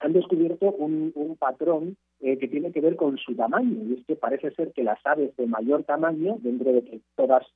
han 0.00 0.12
descubierto 0.12 0.70
un, 0.72 1.12
patrón 1.38 1.96
que 2.20 2.48
tiene 2.48 2.72
que 2.72 2.80
ver 2.80 2.96
con 2.96 3.16
su 3.16 3.34
tamaño, 3.36 3.84
y 3.84 3.94
es 3.94 4.04
que 4.04 4.16
parece 4.16 4.50
ser 4.50 4.72
que 4.72 4.82
las 4.82 4.98
aves 5.06 5.36
de 5.36 5.46
mayor 5.46 5.84
tamaño, 5.84 6.36
dentro 6.40 6.72
de 6.72 6.82
que 6.82 7.00
todas 7.14 7.46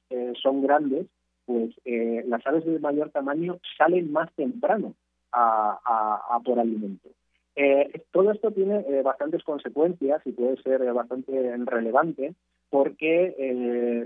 son 0.41 0.63
grandes, 0.63 1.07
pues 1.47 1.75
las 1.85 2.47
aves 2.47 2.65
de 2.65 2.79
mayor 2.79 3.11
tamaño 3.11 3.59
salen 3.77 4.13
más 4.13 4.33
temprano 4.35 4.95
a, 5.33 6.41
por 6.45 6.59
alimento. 6.59 7.09
Eh, 7.55 8.03
todo 8.13 8.33
esto 8.33 8.51
tiene 8.51 8.85
eh, 8.89 9.03
bastantes 9.03 9.43
consecuencias 9.43 10.23
y 10.25 10.33
puede 10.33 10.57
ser 10.63 10.81
eh, 10.83 10.93
bastante 10.93 11.57
relevante 11.67 12.35
porque, 12.73 14.03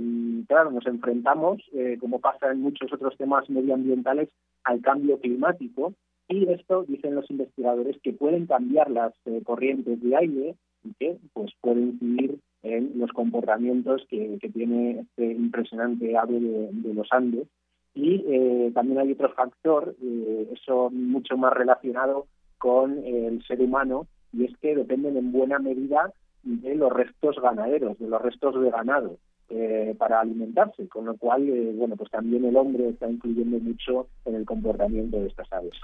claro, 0.49 0.73
nos 0.73 0.85
enfrentamos, 0.88 1.62
como 2.00 2.18
pasa 2.18 2.50
en 2.50 2.62
muchos 2.62 2.92
otros 2.92 3.16
temas 3.16 3.49
medioambientales, 3.49 4.28
al 4.64 4.80
cambio 4.80 5.20
climático 5.20 5.92
y 6.28 6.50
esto, 6.50 6.85
dicen 6.88 7.14
los 7.14 7.30
investigadores, 7.30 7.96
que 8.02 8.12
pueden 8.12 8.46
cambiar 8.46 8.90
las 8.90 9.14
corrientes 9.44 10.02
de 10.02 10.16
aire 10.16 10.56
y 10.82 10.92
que 10.94 11.16
pues, 11.32 11.52
puede 11.61 11.80
incidir 11.80 12.40
en 12.64 12.99
los 12.99 13.12
comportamientos 13.12 14.04
que, 14.11 14.37
tiene 14.52 15.00
este 15.00 15.32
impresionante 15.32 16.16
ave 16.16 16.40
de 16.40 16.94
los 16.94 17.06
Andes. 17.12 17.46
Y 17.94 18.25
eh, 18.26 18.73
también 18.75 18.99
hay 18.99 19.12
otro 19.12 19.32
factor, 19.32 19.94
eh, 20.02 20.49
eso 20.52 20.90
mucho 20.90 21.37
más 21.37 21.52
relacionado 21.52 22.26
con 22.58 22.99
el 23.04 23.42
ser 23.46 23.61
humano, 23.61 24.08
y 24.32 24.44
es 24.46 24.56
que 24.58 24.75
dependen 24.75 25.16
en 25.16 25.30
buena 25.30 25.61
medida 25.61 26.12
de 26.46 26.74
los 26.74 26.92
restos 26.92 27.36
ganaderos, 27.42 27.98
de 27.98 28.08
los 28.08 28.22
restos 28.22 28.60
de 28.60 28.70
ganado 28.70 29.18
eh, 29.50 29.94
para 29.98 30.20
alimentarse, 30.20 30.88
con 30.88 31.04
lo 31.04 31.16
cual, 31.16 31.44
bueno, 31.74 31.96
pues 31.96 32.10
también 32.10 32.44
el 32.44 32.56
hombre 32.56 32.88
está 32.88 33.10
influyendo 33.10 33.58
mucho 33.58 34.08
en 34.24 34.36
el 34.36 34.46
comportamiento 34.46 35.18
de 35.18 35.26
estas 35.26 35.52
aves. 35.52 35.74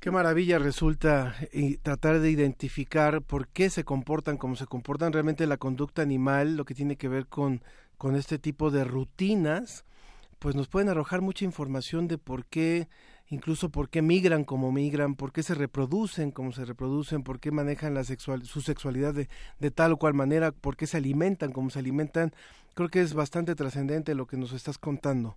Qué 0.00 0.10
maravilla 0.10 0.58
resulta 0.58 1.34
tratar 1.82 2.20
de 2.20 2.30
identificar 2.30 3.22
por 3.22 3.48
qué 3.48 3.70
se 3.70 3.82
comportan 3.82 4.36
como 4.36 4.54
se 4.54 4.66
comportan 4.66 5.12
realmente 5.12 5.46
la 5.46 5.56
conducta 5.56 6.02
animal, 6.02 6.56
lo 6.56 6.64
que 6.64 6.74
tiene 6.74 6.96
que 6.96 7.08
ver 7.08 7.26
con, 7.26 7.60
con 7.98 8.14
este 8.14 8.38
tipo 8.38 8.70
de 8.70 8.84
rutinas 8.84 9.84
pues 10.38 10.54
nos 10.54 10.68
pueden 10.68 10.88
arrojar 10.88 11.20
mucha 11.20 11.44
información 11.44 12.08
de 12.08 12.18
por 12.18 12.44
qué, 12.46 12.88
incluso 13.28 13.70
por 13.70 13.88
qué 13.88 14.02
migran 14.02 14.44
como 14.44 14.72
migran, 14.72 15.14
por 15.14 15.32
qué 15.32 15.42
se 15.42 15.54
reproducen 15.54 16.30
como 16.30 16.52
se 16.52 16.64
reproducen, 16.64 17.22
por 17.22 17.40
qué 17.40 17.50
manejan 17.50 17.94
la 17.94 18.04
sexual, 18.04 18.42
su 18.42 18.60
sexualidad 18.60 19.14
de, 19.14 19.70
tal 19.70 19.92
o 19.92 19.96
cual 19.96 20.14
manera, 20.14 20.52
por 20.52 20.76
qué 20.76 20.86
se 20.86 20.98
alimentan 20.98 21.52
como 21.52 21.70
se 21.70 21.78
alimentan. 21.78 22.32
Creo 22.74 22.88
que 22.88 23.00
es 23.00 23.14
bastante 23.14 23.54
trascendente 23.54 24.14
lo 24.14 24.26
que 24.26 24.36
nos 24.36 24.52
estás 24.52 24.78
contando. 24.78 25.36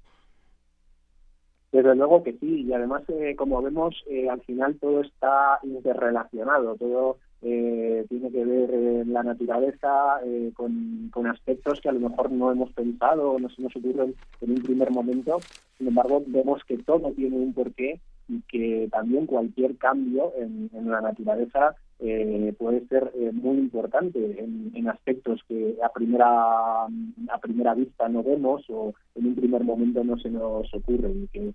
Desde 1.72 1.96
luego 1.96 2.24
que 2.24 2.34
sí, 2.34 2.64
y 2.64 2.74
además, 2.74 3.04
eh, 3.10 3.36
como 3.36 3.62
vemos, 3.62 3.96
eh, 4.08 4.28
al 4.28 4.42
final 4.42 4.78
todo 4.80 5.02
está 5.02 5.60
interrelacionado, 5.64 6.76
todo 6.76 7.18
eh, 7.42 8.06
tiene 8.10 8.32
que 8.32 8.44
ver 8.44 8.74
en 8.74 9.14
la 9.14 9.24
naturaleza 9.24 10.20
eh, 10.26 10.52
con, 10.54 11.10
aspectos 11.28 11.80
que 11.82 11.90
a 11.90 11.92
lo 11.92 12.10
mejor 12.10 12.32
no 12.32 12.52
hemos 12.52 12.72
pensado 12.74 13.32
o 13.32 13.40
no 13.40 13.50
se 13.50 13.62
nos 13.62 13.76
ocurren 13.76 14.16
en 14.42 14.52
un 14.52 14.62
primer 14.62 14.90
momento. 14.92 15.40
Sin 15.78 15.88
embargo, 15.88 16.24
vemos 16.26 16.64
que 16.66 16.78
todo 16.78 17.12
tiene 17.12 17.38
un 17.38 17.54
porqué 17.54 18.00
y 18.30 18.42
que 18.48 18.88
también 18.92 19.26
cualquier 19.26 19.76
cambio 19.78 20.32
en, 20.38 20.70
la 20.90 21.02
naturaleza 21.02 21.76
eh, 22.00 22.54
puede 22.58 22.88
ser 22.88 23.12
muy 23.34 23.58
importante 23.58 24.20
en, 24.40 24.88
aspectos 24.88 25.42
que 25.48 25.76
a 25.84 25.90
primera 25.90 26.86
a 26.86 27.38
primera 27.42 27.74
vista 27.74 28.08
no 28.08 28.24
vemos 28.24 28.64
o 28.70 28.94
en 29.16 29.28
un 29.28 29.36
primer 29.36 29.64
momento 29.64 30.04
no 30.04 30.18
se 30.18 30.30
nos 30.30 30.74
ocurren 30.74 31.24
y 31.24 31.28
que 31.28 31.54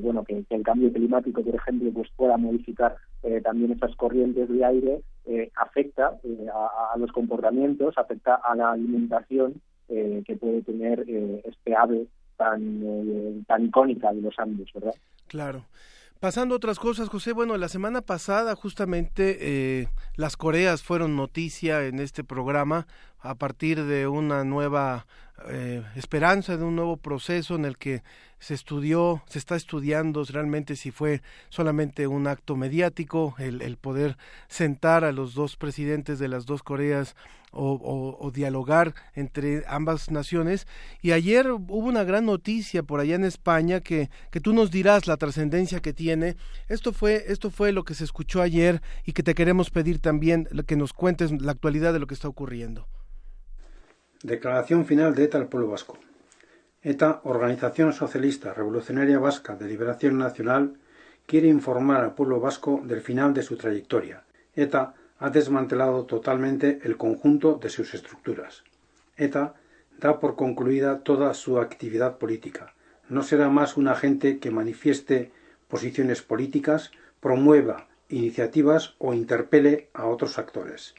bueno 0.00 0.24
que, 0.24 0.44
el 0.48 0.62
cambio 0.62 0.92
climático 0.92 1.42
por 1.42 1.54
ejemplo 1.54 1.90
pues 1.92 2.08
pueda 2.16 2.36
modificar 2.36 2.96
también 3.42 3.72
esas 3.72 3.94
corrientes 3.96 4.48
de 4.48 4.64
aire 4.64 5.02
eh, 5.26 5.48
afecta 5.54 6.18
eh, 6.24 6.46
a, 6.52 6.96
los 6.98 7.12
comportamientos, 7.12 7.96
afecta 7.96 8.34
a 8.34 8.56
la 8.56 8.72
alimentación 8.72 9.60
eh, 9.88 10.24
que 10.26 10.34
puede 10.34 10.62
tener 10.62 11.04
este 11.44 11.76
ave 11.76 12.06
tan, 12.36 13.44
tan 13.46 13.64
icónica 13.64 14.12
de 14.12 14.22
los 14.22 14.36
Andes, 14.40 14.72
¿verdad? 14.72 14.94
Claro. 15.28 15.66
Pasando 16.20 16.54
otras 16.54 16.78
cosas, 16.78 17.08
José, 17.08 17.32
bueno, 17.32 17.56
la 17.56 17.70
semana 17.70 18.02
pasada 18.02 18.54
justamente 18.54 19.88
las 20.16 20.36
Coreas 20.36 20.82
fueron 20.82 21.16
noticia 21.16 21.86
en 21.86 21.98
este 21.98 22.24
programa 22.24 22.86
a 23.22 23.34
partir 23.34 23.84
de 23.84 24.06
una 24.06 24.44
nueva 24.44 25.06
eh, 25.48 25.82
esperanza 25.96 26.56
de 26.56 26.64
un 26.64 26.76
nuevo 26.76 26.98
proceso 26.98 27.54
en 27.54 27.64
el 27.64 27.78
que 27.78 28.02
se 28.38 28.54
estudió, 28.54 29.22
se 29.26 29.38
está 29.38 29.56
estudiando 29.56 30.22
realmente 30.24 30.76
si 30.76 30.90
fue 30.90 31.22
solamente 31.48 32.06
un 32.06 32.26
acto 32.26 32.56
mediático, 32.56 33.34
el, 33.38 33.76
poder 33.76 34.16
sentar 34.48 35.04
a 35.04 35.12
los 35.12 35.34
dos 35.34 35.56
presidentes 35.56 36.18
de 36.18 36.28
las 36.28 36.46
dos 36.46 36.62
Coreas 36.62 37.16
o, 37.52 38.16
o, 38.18 38.30
dialogar 38.30 38.94
entre 39.14 39.64
ambas 39.66 40.10
naciones. 40.10 40.66
Y 41.02 41.12
ayer 41.12 41.50
hubo 41.50 41.76
una 41.76 42.04
gran 42.04 42.26
noticia 42.26 42.82
por 42.82 43.00
allá 43.00 43.16
en 43.16 43.24
España 43.24 43.80
que, 43.80 44.08
que 44.30 44.40
tú 44.40 44.52
nos 44.52 44.70
dirás 44.70 45.06
la 45.06 45.16
trascendencia 45.16 45.80
que 45.80 45.92
tiene. 45.92 46.36
Esto 46.68 46.92
fue, 46.92 47.24
esto 47.28 47.50
fue 47.50 47.72
lo 47.72 47.84
que 47.84 47.94
se 47.94 48.04
escuchó 48.04 48.40
ayer 48.40 48.80
y 49.04 49.12
que 49.12 49.22
te 49.22 49.34
queremos 49.34 49.70
pedir 49.70 50.00
también 50.00 50.48
que 50.66 50.76
nos 50.76 50.92
cuentes 50.92 51.30
la 51.42 51.52
actualidad 51.52 51.92
de 51.92 51.98
lo 51.98 52.06
que 52.06 52.14
está 52.14 52.28
ocurriendo. 52.28 52.86
Declaración 54.22 54.84
final 54.84 55.14
de 55.14 55.24
ETA 55.24 55.38
al 55.38 55.48
pueblo 55.48 55.68
vasco. 55.68 55.96
ETA, 56.82 57.22
Organización 57.24 57.94
Socialista 57.94 58.52
Revolucionaria 58.52 59.18
Vasca 59.18 59.56
de 59.56 59.66
Liberación 59.66 60.18
Nacional, 60.18 60.76
quiere 61.24 61.48
informar 61.48 62.02
al 62.02 62.14
pueblo 62.14 62.38
vasco 62.38 62.82
del 62.84 63.00
final 63.00 63.32
de 63.32 63.42
su 63.42 63.56
trayectoria. 63.56 64.24
ETA 64.54 64.92
ha 65.18 65.30
desmantelado 65.30 66.04
totalmente 66.04 66.80
el 66.82 66.98
conjunto 66.98 67.54
de 67.54 67.70
sus 67.70 67.94
estructuras. 67.94 68.62
ETA 69.16 69.54
da 69.98 70.20
por 70.20 70.36
concluida 70.36 71.00
toda 71.00 71.32
su 71.32 71.58
actividad 71.58 72.18
política, 72.18 72.74
no 73.08 73.22
será 73.22 73.48
más 73.48 73.78
un 73.78 73.88
agente 73.88 74.38
que 74.38 74.50
manifieste 74.50 75.32
posiciones 75.66 76.20
políticas, 76.20 76.90
promueva 77.20 77.88
iniciativas 78.10 78.94
o 78.98 79.14
interpele 79.14 79.88
a 79.94 80.06
otros 80.06 80.38
actores. 80.38 80.94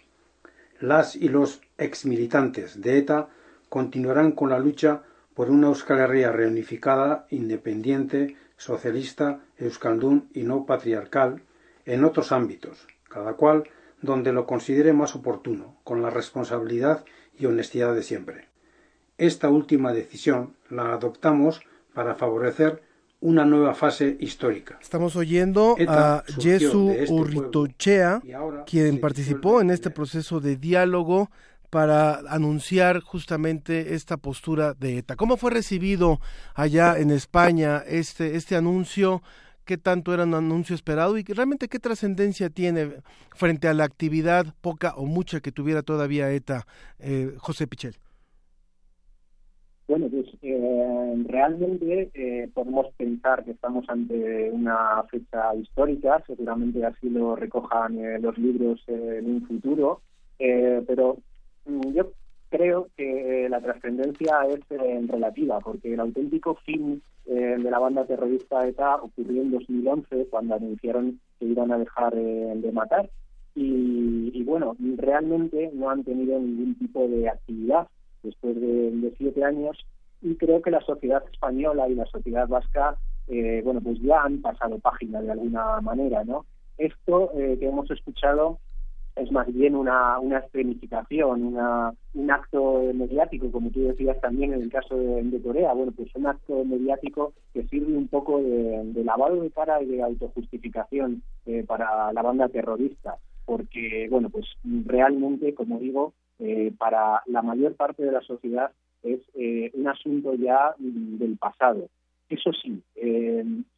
Las 0.81 1.15
y 1.15 1.29
los 1.29 1.61
exmilitantes 1.77 2.81
de 2.81 2.97
ETA 2.97 3.29
continuarán 3.69 4.31
con 4.31 4.49
la 4.49 4.57
lucha 4.57 5.03
por 5.35 5.51
una 5.51 5.67
Euskal 5.67 5.99
Herria 5.99 6.31
reunificada, 6.31 7.27
independiente, 7.29 8.35
socialista, 8.57 9.41
euskaldun 9.59 10.29
y 10.33 10.41
no 10.41 10.65
patriarcal 10.65 11.43
en 11.85 12.03
otros 12.03 12.31
ámbitos, 12.31 12.87
cada 13.07 13.33
cual 13.33 13.69
donde 14.01 14.33
lo 14.33 14.47
considere 14.47 14.91
más 14.91 15.15
oportuno, 15.15 15.77
con 15.83 16.01
la 16.01 16.09
responsabilidad 16.09 17.05
y 17.37 17.45
honestidad 17.45 17.93
de 17.93 18.01
siempre. 18.01 18.47
Esta 19.19 19.49
última 19.49 19.93
decisión 19.93 20.55
la 20.67 20.93
adoptamos 20.93 21.61
para 21.93 22.15
favorecer 22.15 22.81
una 23.21 23.45
nueva 23.45 23.73
fase 23.73 24.17
histórica. 24.19 24.77
Estamos 24.81 25.15
oyendo 25.15 25.75
a 25.87 26.23
Jesu 26.39 26.91
este 26.91 27.13
Urritochea, 27.13 28.21
quien 28.65 28.99
participó 28.99 29.61
en 29.61 29.69
este 29.69 29.91
proceso 29.91 30.39
de 30.39 30.57
diálogo 30.57 31.29
para 31.69 32.19
anunciar 32.27 32.99
justamente 32.99 33.93
esta 33.93 34.17
postura 34.17 34.73
de 34.73 34.97
ETA. 34.97 35.15
¿Cómo 35.15 35.37
fue 35.37 35.51
recibido 35.51 36.19
allá 36.53 36.97
en 36.97 37.11
España 37.11 37.81
este, 37.87 38.35
este 38.35 38.55
anuncio? 38.57 39.21
¿Qué 39.63 39.77
tanto 39.77 40.13
era 40.13 40.23
un 40.23 40.33
anuncio 40.33 40.75
esperado 40.75 41.17
y 41.17 41.23
realmente 41.23 41.69
qué 41.69 41.79
trascendencia 41.79 42.49
tiene 42.49 42.97
frente 43.35 43.67
a 43.69 43.73
la 43.73 43.85
actividad 43.85 44.53
poca 44.59 44.95
o 44.95 45.05
mucha 45.05 45.39
que 45.39 45.51
tuviera 45.51 45.83
todavía 45.83 46.31
ETA, 46.31 46.65
eh, 46.99 47.35
José 47.37 47.67
Pichel? 47.67 47.95
Bueno, 49.91 50.07
pues 50.09 50.27
eh, 50.41 51.23
realmente 51.25 52.09
eh, 52.13 52.49
podemos 52.53 52.87
pensar 52.95 53.43
que 53.43 53.51
estamos 53.51 53.83
ante 53.89 54.49
una 54.49 55.03
fecha 55.11 55.53
histórica, 55.55 56.23
seguramente 56.25 56.85
así 56.85 57.09
lo 57.09 57.35
recojan 57.35 58.21
los 58.21 58.37
libros 58.37 58.81
en 58.87 59.25
un 59.25 59.47
futuro, 59.47 60.01
pero 60.37 61.17
Mm, 61.65 61.93
yo 61.93 62.11
creo 62.49 62.87
que 62.97 63.47
la 63.49 63.61
trascendencia 63.61 64.41
es 64.49 64.59
eh, 64.71 65.01
relativa, 65.07 65.59
porque 65.59 65.93
el 65.93 65.99
auténtico 65.99 66.55
fin 66.65 67.01
eh, 67.25 67.55
de 67.57 67.71
la 67.71 67.79
banda 67.79 68.05
terrorista 68.05 68.67
ETA 68.67 68.95
ocurrió 68.95 69.41
en 69.41 69.51
2011, 69.51 70.27
cuando 70.29 70.55
anunciaron 70.55 71.19
que 71.39 71.45
iban 71.45 71.71
a 71.71 71.77
dejar 71.77 72.13
eh, 72.15 72.53
de 72.55 72.71
matar. 72.71 73.09
Y, 73.53 74.43
bueno, 74.43 74.75
realmente 74.97 75.71
no 75.73 75.89
han 75.89 76.03
tenido 76.03 76.39
ningún 76.39 76.75
tipo 76.75 77.07
de 77.07 77.29
actividad 77.29 77.87
después 78.23 78.55
de, 78.59 79.13
siete 79.17 79.43
años 79.43 79.77
y 80.21 80.35
creo 80.35 80.61
que 80.61 80.71
la 80.71 80.81
sociedad 80.81 81.23
española 81.31 81.87
y 81.89 81.95
la 81.95 82.05
sociedad 82.05 82.47
vasca, 82.47 82.97
bueno, 83.63 83.81
pues 83.81 83.99
ya 84.01 84.23
han 84.23 84.41
pasado 84.41 84.77
página 84.79 85.21
de 85.21 85.31
alguna 85.31 85.81
manera, 85.81 86.23
¿no? 86.23 86.45
Esto 86.77 87.31
que 87.33 87.65
hemos 87.65 87.89
escuchado 87.89 88.59
es 89.15 89.31
más 89.31 89.51
bien 89.53 89.75
una, 89.75 90.19
una 90.19 90.39
escenificación, 90.39 91.43
una, 91.43 91.93
un 92.13 92.31
acto 92.31 92.81
mediático, 92.93 93.51
como 93.51 93.69
tú 93.69 93.81
decías 93.83 94.19
también 94.21 94.53
en 94.53 94.61
el 94.61 94.71
caso 94.71 94.95
de, 94.95 95.41
Corea. 95.41 95.73
Bueno, 95.73 95.91
pues 95.91 96.09
un 96.15 96.27
acto 96.27 96.63
mediático 96.63 97.33
que 97.53 97.63
sirve 97.67 97.97
un 97.97 98.07
poco 98.07 98.41
de, 98.41 99.03
lavado 99.03 99.41
de 99.41 99.51
cara 99.51 99.81
y 99.81 99.87
de 99.87 100.03
autojustificación 100.03 101.23
eh, 101.45 101.63
para 101.67 102.13
la 102.13 102.21
banda 102.21 102.47
terrorista, 102.47 103.17
porque, 103.45 104.07
bueno, 104.09 104.29
pues 104.29 104.45
realmente, 104.85 105.53
como 105.53 105.79
digo, 105.79 106.13
eh, 106.41 106.73
para 106.77 107.21
la 107.25 107.41
mayor 107.41 107.75
parte 107.75 108.03
de 108.03 108.11
la 108.11 108.21
sociedad 108.21 108.71
es 109.03 109.19
eh, 109.35 109.71
un 109.73 109.87
asunto 109.87 110.33
ya 110.35 110.75
del 110.77 111.37
pasado. 111.37 111.87
Eso 112.29 112.51
sí, 112.53 112.81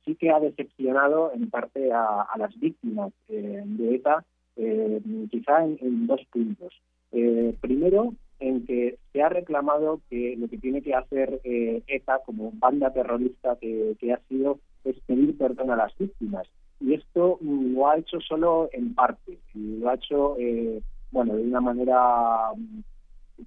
sí 0.06 0.16
que 0.16 0.30
ha 0.30 0.40
decepcionado 0.40 1.32
en 1.34 1.50
parte 1.50 1.92
a, 1.92 2.28
las 2.38 2.56
víctimas 2.60 3.12
de 3.28 3.96
ETA 3.96 4.24
eh, 4.56 5.02
quizá 5.30 5.66
en, 5.66 6.08
dos 6.08 6.22
puntos. 6.32 6.74
Eh, 7.12 7.56
primero, 7.62 8.14
en 8.40 8.66
que 8.66 8.98
se 9.12 9.22
ha 9.22 9.30
reclamado 9.30 10.02
que 10.10 10.36
lo 10.38 10.48
que 10.48 10.58
tiene 10.58 10.82
que 10.82 10.94
hacer 10.94 11.40
eh, 11.44 11.82
ETA 11.88 12.20
como 12.26 12.52
banda 12.56 12.92
terrorista 12.92 13.58
que, 13.60 13.96
ha 14.12 14.20
sido 14.28 14.60
es 14.84 15.00
pedir 15.02 15.38
perdón 15.38 15.72
a 15.72 15.76
las 15.76 15.98
víctimas. 15.98 16.48
Y 16.80 16.94
esto 16.94 17.40
lo 17.42 17.88
ha 17.88 17.98
hecho 17.98 18.20
solo 18.20 18.70
en 18.74 18.94
parte, 18.94 19.38
lo 19.54 19.90
ha 19.90 19.96
hecho 19.96 20.36
eh, 20.38 20.82
bueno 21.14 21.36
de 21.36 21.44
una 21.44 21.62
manera 21.62 22.50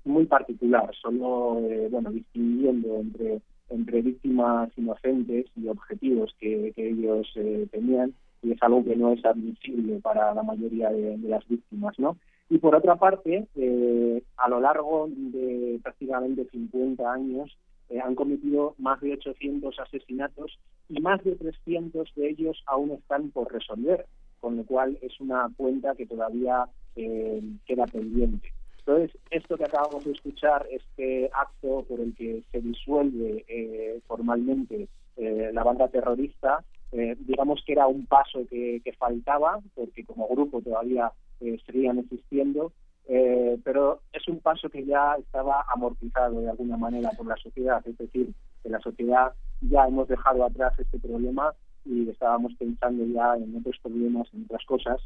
muy 0.04 0.24
particular, 0.26 0.90
solo 1.00 1.60
bueno 1.90 2.10
distinguiendo 2.10 2.96
entre 2.96 3.42
entre 3.68 4.00
víctimas 4.00 4.70
inocentes 4.76 5.46
y 5.56 5.66
objetivos 5.66 6.32
que, 6.38 6.72
que 6.76 6.88
ellos 6.88 7.26
tenían 7.72 8.14
y 8.42 8.52
es 8.52 8.62
algo 8.62 8.84
que 8.84 8.96
no 8.96 9.12
es 9.12 9.24
admisible 9.24 9.98
para 10.00 10.32
la 10.34 10.42
mayoría 10.42 10.90
de, 10.90 11.18
las 11.18 11.46
víctimas, 11.48 11.98
¿no? 11.98 12.16
Y 12.48 12.58
por 12.58 12.76
otra 12.76 12.94
parte, 12.94 13.46
eh, 13.56 14.22
a 14.36 14.48
lo 14.48 14.60
largo 14.60 15.08
de 15.10 15.80
prácticamente 15.82 16.46
50 16.52 17.12
años 17.12 17.58
eh, 17.88 17.98
han 17.98 18.14
cometido 18.14 18.74
más 18.78 19.00
de 19.00 19.14
800 19.14 19.78
asesinatos 19.80 20.58
y 20.88 21.00
más 21.00 21.24
de 21.24 21.34
300 21.34 22.14
de 22.14 22.30
ellos 22.30 22.62
aún 22.66 22.92
están 22.92 23.30
por 23.30 23.52
resolver, 23.52 24.06
con 24.40 24.56
lo 24.56 24.64
cual 24.64 24.96
es 25.02 25.18
una 25.18 25.50
cuenta 25.56 25.96
que 25.96 26.06
todavía 26.06 26.66
eh, 26.96 27.42
queda 27.66 27.86
pendiente. 27.86 28.52
Entonces, 28.78 29.16
esto 29.30 29.56
que 29.56 29.64
acabamos 29.64 30.04
de 30.04 30.12
escuchar, 30.12 30.66
este 30.70 31.30
acto 31.32 31.84
por 31.88 32.00
el 32.00 32.14
que 32.14 32.42
se 32.52 32.60
disuelve 32.60 33.44
formalmente 34.06 34.88
la 35.16 35.64
banda 35.64 35.88
terrorista, 35.88 36.62
eh, 36.92 37.16
digamos 37.18 37.62
que 37.66 37.72
era 37.72 37.86
un 37.86 38.06
paso 38.06 38.46
que, 38.48 38.80
faltaba, 38.98 39.60
porque 39.74 40.04
como 40.04 40.28
grupo 40.28 40.62
todavía 40.62 41.12
eh, 41.40 41.58
seguían 41.66 41.98
existiendo, 41.98 42.72
eh, 43.08 43.58
pero 43.64 44.00
es 44.12 44.26
un 44.28 44.40
paso 44.40 44.68
que 44.70 44.84
ya 44.84 45.14
estaba 45.18 45.64
amortizado 45.68 46.40
de 46.40 46.50
alguna 46.50 46.76
manera 46.76 47.10
por 47.10 47.26
la 47.26 47.36
sociedad, 47.36 47.86
es 47.86 47.98
decir, 47.98 48.32
que 48.62 48.68
la 48.68 48.80
sociedad 48.80 49.32
ya 49.60 49.86
hemos 49.86 50.08
dejado 50.08 50.44
atrás 50.44 50.72
este 50.78 50.98
problema 50.98 51.52
y 51.84 52.08
estábamos 52.08 52.54
pensando 52.54 53.04
ya 53.04 53.36
en 53.36 53.56
otros 53.56 53.76
problemas, 53.82 54.28
en 54.32 54.44
otras 54.44 54.64
cosas, 54.64 55.00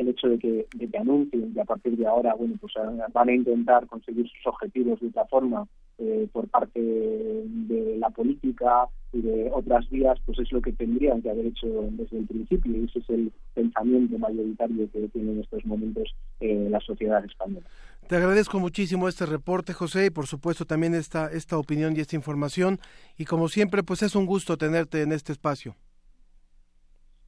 el 0.00 0.08
hecho 0.08 0.28
de 0.28 0.38
que, 0.38 0.66
de 0.74 0.88
que 0.88 0.98
anuncien 0.98 1.52
y 1.54 1.58
a 1.58 1.64
partir 1.64 1.96
de 1.96 2.06
ahora 2.06 2.34
bueno 2.34 2.54
pues 2.60 2.74
van 3.12 3.28
a 3.28 3.32
intentar 3.32 3.86
conseguir 3.86 4.28
sus 4.28 4.46
objetivos 4.46 5.00
de 5.00 5.08
otra 5.08 5.26
forma 5.26 5.66
eh, 5.98 6.28
por 6.32 6.48
parte 6.48 6.80
de 6.80 7.96
la 7.98 8.08
política 8.08 8.88
y 9.12 9.20
de 9.20 9.50
otras 9.52 9.86
vías, 9.90 10.18
pues 10.24 10.38
es 10.38 10.50
lo 10.50 10.62
que 10.62 10.72
tendrían 10.72 11.20
que 11.20 11.30
haber 11.30 11.46
hecho 11.46 11.66
desde 11.90 12.20
el 12.20 12.26
principio 12.26 12.74
y 12.74 12.84
ese 12.84 13.00
es 13.00 13.10
el 13.10 13.32
pensamiento 13.52 14.18
mayoritario 14.18 14.90
que 14.92 15.08
tiene 15.08 15.32
en 15.32 15.40
estos 15.40 15.62
momentos 15.66 16.14
eh, 16.40 16.68
la 16.70 16.80
sociedad 16.80 17.22
española. 17.22 17.66
Te 18.06 18.16
agradezco 18.16 18.58
muchísimo 18.58 19.08
este 19.08 19.26
reporte, 19.26 19.74
José, 19.74 20.06
y 20.06 20.10
por 20.10 20.26
supuesto 20.26 20.64
también 20.64 20.94
esta, 20.94 21.30
esta 21.30 21.58
opinión 21.58 21.94
y 21.94 22.00
esta 22.00 22.16
información. 22.16 22.78
Y 23.18 23.26
como 23.26 23.48
siempre, 23.48 23.82
pues 23.82 24.02
es 24.02 24.16
un 24.16 24.24
gusto 24.24 24.56
tenerte 24.56 25.02
en 25.02 25.12
este 25.12 25.32
espacio. 25.32 25.76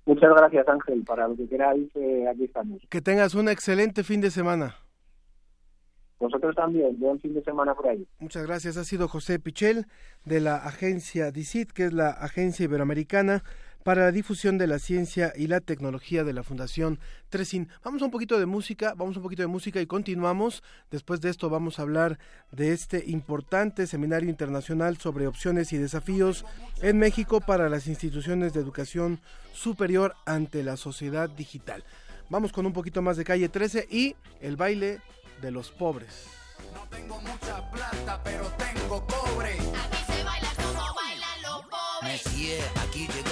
Muchas 0.04 0.30
gracias, 0.30 0.68
Ángel. 0.68 1.04
Para 1.04 1.28
lo 1.28 1.36
que 1.36 1.48
queráis, 1.48 1.88
eh, 1.94 2.26
aquí 2.28 2.44
estamos. 2.44 2.82
Que 2.88 3.00
tengas 3.00 3.34
un 3.34 3.48
excelente 3.48 4.02
fin 4.02 4.20
de 4.20 4.30
semana. 4.30 4.74
Vosotros 6.18 6.54
también, 6.54 6.98
buen 7.00 7.18
fin 7.18 7.34
de 7.34 7.42
semana 7.42 7.74
por 7.74 7.88
ahí. 7.88 8.06
Muchas 8.20 8.46
gracias. 8.46 8.76
Ha 8.76 8.84
sido 8.84 9.08
José 9.08 9.40
Pichel 9.40 9.86
de 10.24 10.38
la 10.38 10.56
agencia 10.56 11.32
DICIT, 11.32 11.72
que 11.72 11.86
es 11.86 11.92
la 11.92 12.10
Agencia 12.10 12.62
Iberoamericana 12.62 13.42
para 13.84 14.02
la 14.02 14.12
difusión 14.12 14.58
de 14.58 14.66
la 14.66 14.78
ciencia 14.78 15.32
y 15.36 15.46
la 15.46 15.60
tecnología 15.60 16.24
de 16.24 16.32
la 16.32 16.42
Fundación 16.42 16.98
Tresin. 17.28 17.68
Vamos 17.82 18.02
a 18.02 18.04
un 18.04 18.10
poquito 18.10 18.38
de 18.38 18.46
música, 18.46 18.94
vamos 18.96 19.16
a 19.16 19.18
un 19.18 19.22
poquito 19.22 19.42
de 19.42 19.48
música 19.48 19.80
y 19.80 19.86
continuamos. 19.86 20.62
Después 20.90 21.20
de 21.20 21.30
esto 21.30 21.50
vamos 21.50 21.78
a 21.78 21.82
hablar 21.82 22.18
de 22.50 22.72
este 22.72 23.04
importante 23.06 23.86
seminario 23.86 24.28
internacional 24.28 24.98
sobre 24.98 25.26
opciones 25.26 25.72
y 25.72 25.78
desafíos 25.78 26.44
en 26.80 26.98
México 26.98 27.40
para 27.40 27.68
las 27.68 27.86
instituciones 27.86 28.52
de 28.52 28.60
educación 28.60 29.20
superior 29.52 30.14
ante 30.26 30.62
la 30.62 30.76
sociedad 30.76 31.28
digital. 31.28 31.84
Vamos 32.30 32.52
con 32.52 32.66
un 32.66 32.72
poquito 32.72 33.02
más 33.02 33.16
de 33.16 33.24
calle 33.24 33.48
13 33.48 33.88
y 33.90 34.16
el 34.40 34.56
baile 34.56 35.00
de 35.40 35.50
los 35.50 35.70
pobres. 35.70 36.26
No 36.72 36.88
tengo 36.88 37.20
mucha 37.20 37.70
plata, 37.70 38.20
pero 38.22 38.46
tengo 38.56 39.06
cobre. 39.06 39.56
Messier, 42.02 42.60
aquí 42.80 43.06
llegó 43.06 43.31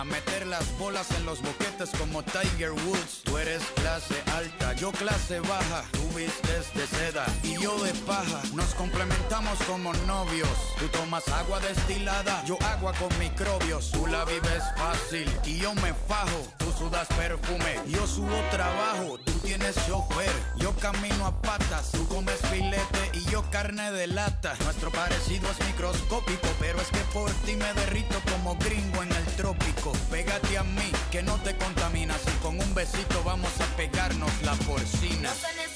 a 0.00 0.04
meter 0.04 0.46
las 0.46 0.78
bolas 0.78 1.10
en 1.10 1.26
los 1.26 1.42
boquetes 1.42 1.90
como 1.98 2.22
Tiger 2.22 2.72
Woods. 2.72 3.20
Tú 3.22 3.36
eres 3.36 3.62
clase 3.74 4.14
alta, 4.34 4.72
yo 4.72 4.92
clase 4.92 5.40
baja. 5.40 5.84
Tú 5.92 6.16
vistes 6.16 6.72
de 6.72 6.86
seda 6.86 7.26
y 7.42 7.60
yo 7.60 7.76
de 7.84 7.92
paja. 8.06 8.40
Nos 8.54 8.74
complementamos 8.76 9.58
como 9.66 9.92
novios. 10.06 10.48
Tú 10.78 10.88
tomas 10.88 11.28
agua 11.28 11.60
destilada, 11.60 12.42
yo 12.46 12.56
agua 12.62 12.94
con 12.94 13.10
microbios. 13.18 13.90
Tú 13.90 14.06
la 14.06 14.24
vives 14.24 14.62
fácil 14.78 15.30
y 15.44 15.58
yo 15.58 15.74
me 15.74 15.92
fajo. 16.08 16.40
Sudas 16.80 17.08
perfume, 17.08 17.78
yo 17.88 18.06
subo 18.06 18.40
trabajo. 18.50 19.18
Tú 19.18 19.32
tienes 19.44 19.74
chofer, 19.86 20.32
yo 20.56 20.74
camino 20.76 21.26
a 21.26 21.42
patas. 21.42 21.92
Tú 21.92 22.08
comes 22.08 22.40
filete 22.50 23.10
y 23.12 23.30
yo 23.30 23.42
carne 23.50 23.92
de 23.92 24.06
lata. 24.06 24.54
Nuestro 24.64 24.90
parecido 24.90 25.50
es 25.50 25.66
microscópico, 25.66 26.48
pero 26.58 26.80
es 26.80 26.88
que 26.88 27.04
por 27.12 27.30
ti 27.44 27.54
me 27.56 27.70
derrito 27.74 28.18
como 28.32 28.56
gringo 28.56 29.02
en 29.02 29.12
el 29.12 29.24
trópico. 29.36 29.92
Pégate 30.10 30.56
a 30.56 30.62
mí, 30.62 30.90
que 31.10 31.22
no 31.22 31.36
te 31.42 31.54
contaminas. 31.54 32.20
Y 32.26 32.42
con 32.42 32.58
un 32.58 32.74
besito 32.74 33.22
vamos 33.24 33.52
a 33.60 33.66
pegarnos 33.76 34.32
la 34.42 34.54
porcina. 34.54 35.28
No 35.28 35.69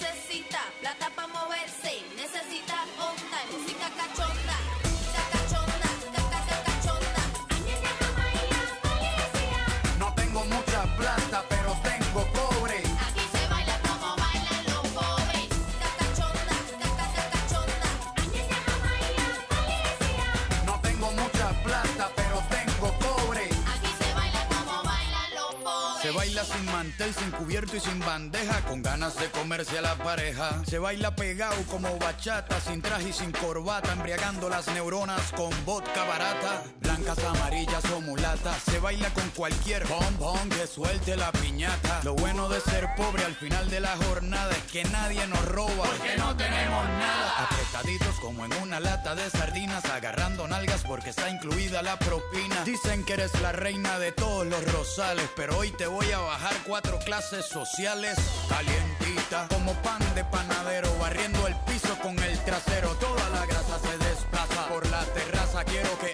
sin 26.45 26.65
mantel, 26.67 27.15
sin 27.15 27.31
cubierto 27.31 27.77
y 27.77 27.81
sin 27.81 27.99
bandeja, 28.01 28.61
con 28.63 28.83
ganas 28.83 29.17
de 29.17 29.31
comerse 29.31 29.79
a 29.79 29.83
la 29.83 29.97
pareja. 29.97 30.63
Se 30.67 30.79
baila 30.79 31.15
pegado 31.17 31.57
como 31.71 31.97
bachata, 31.99 32.61
sin 32.61 32.83
traje 32.83 33.09
y 33.09 33.13
sin 33.13 33.33
corbata, 33.33 33.93
embriagando 33.93 34.49
las 34.49 34.69
neuronas 34.69 35.33
con 35.33 35.53
vodka 35.65 36.05
barata. 36.05 36.63
Blancas, 36.95 37.25
amarillas 37.25 37.85
o 37.93 38.01
mulatas. 38.01 38.63
Se 38.71 38.79
baila 38.79 39.11
con 39.11 39.29
cualquier 39.31 39.85
bombón 39.89 40.49
que 40.49 40.65
suelte 40.69 41.17
la 41.17 41.33
piñata. 41.33 42.01
Lo 42.05 42.15
bueno 42.15 42.49
de 42.49 42.61
ser 42.61 42.89
pobre 42.97 43.25
al 43.25 43.35
final 43.35 43.69
de 43.69 43.81
la 43.81 43.97
jornada 43.97 44.53
es 44.53 44.63
que 44.71 44.85
nadie 44.85 45.27
nos 45.27 45.45
roba. 45.45 45.89
Porque 45.89 46.17
no 46.17 46.37
tenemos 46.37 46.85
nada. 46.91 47.49
Apretaditos 47.51 48.15
como 48.21 48.45
en 48.45 48.53
una 48.63 48.79
lata 48.79 49.17
de 49.17 49.29
sardinas, 49.29 49.85
agarrando 49.87 50.47
nalgas 50.47 50.85
porque 50.85 51.11
está 51.11 51.31
incluida 51.31 51.83
la 51.83 51.99
propina. 51.99 52.63
Dicen 52.65 53.05
que 53.05 53.15
eres 53.15 53.33
la 53.41 53.51
reina 53.51 53.99
de 53.99 54.13
todos 54.13 54.47
los 54.47 54.73
rosales, 54.73 55.29
pero 55.35 55.59
hoy 55.59 55.73
te 55.73 55.89
voy 55.89 56.13
a 56.13 56.19
bajar 56.19 56.55
cuatro 56.65 57.01
clases 57.01 57.45
sociales. 57.47 58.17
Calientita, 58.49 59.49
como 59.49 59.73
pan 59.83 60.03
de 60.15 60.25
panadero, 60.27 60.97
barriendo 60.99 61.45
el 61.49 61.57
piso 61.67 61.99
con 62.01 62.17
el 62.21 62.39
trasero. 62.45 62.91
Toda 63.01 63.29
la 63.31 63.47
grasa 63.47 63.81
se 63.81 63.99
desplaza 63.99 64.69
por 64.69 64.89
la 64.91 65.05
terraza. 65.07 65.65
Quiero 65.65 65.99
que 65.99 66.13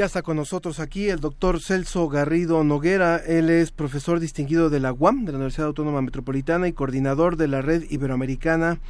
Ya 0.00 0.06
está 0.06 0.22
con 0.22 0.38
nosotros 0.38 0.80
aquí 0.80 1.10
el 1.10 1.20
doctor 1.20 1.60
Celso 1.60 2.08
Garrido 2.08 2.64
Noguera. 2.64 3.18
Él 3.18 3.50
es 3.50 3.70
profesor 3.70 4.18
distinguido 4.18 4.70
de 4.70 4.80
la 4.80 4.94
UAM, 4.94 5.26
de 5.26 5.32
la 5.32 5.36
Universidad 5.36 5.66
Autónoma 5.66 6.00
Metropolitana, 6.00 6.68
y 6.68 6.72
coordinador 6.72 7.36
de 7.36 7.48
la 7.48 7.60
Red 7.60 7.84
Iberoamericana 7.90 8.80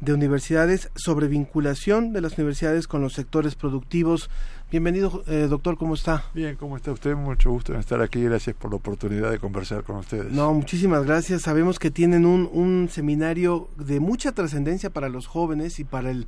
de 0.00 0.12
Universidades 0.12 0.90
sobre 0.96 1.28
vinculación 1.28 2.12
de 2.12 2.20
las 2.20 2.36
universidades 2.36 2.88
con 2.88 3.00
los 3.00 3.12
sectores 3.12 3.54
productivos. 3.54 4.28
Bienvenido, 4.68 5.22
eh, 5.28 5.46
doctor, 5.48 5.78
¿cómo 5.78 5.94
está? 5.94 6.24
Bien, 6.34 6.56
¿cómo 6.56 6.76
está 6.76 6.90
usted? 6.90 7.14
Mucho 7.14 7.52
gusto 7.52 7.72
en 7.72 7.78
estar 7.78 8.02
aquí. 8.02 8.24
Gracias 8.24 8.56
por 8.56 8.72
la 8.72 8.78
oportunidad 8.78 9.30
de 9.30 9.38
conversar 9.38 9.84
con 9.84 9.94
ustedes. 9.94 10.32
No, 10.32 10.52
muchísimas 10.52 11.04
gracias. 11.04 11.42
Sabemos 11.42 11.78
que 11.78 11.92
tienen 11.92 12.26
un, 12.26 12.50
un 12.52 12.88
seminario 12.90 13.68
de 13.76 14.00
mucha 14.00 14.32
trascendencia 14.32 14.90
para 14.90 15.08
los 15.10 15.28
jóvenes 15.28 15.78
y 15.78 15.84
para 15.84 16.10
el 16.10 16.26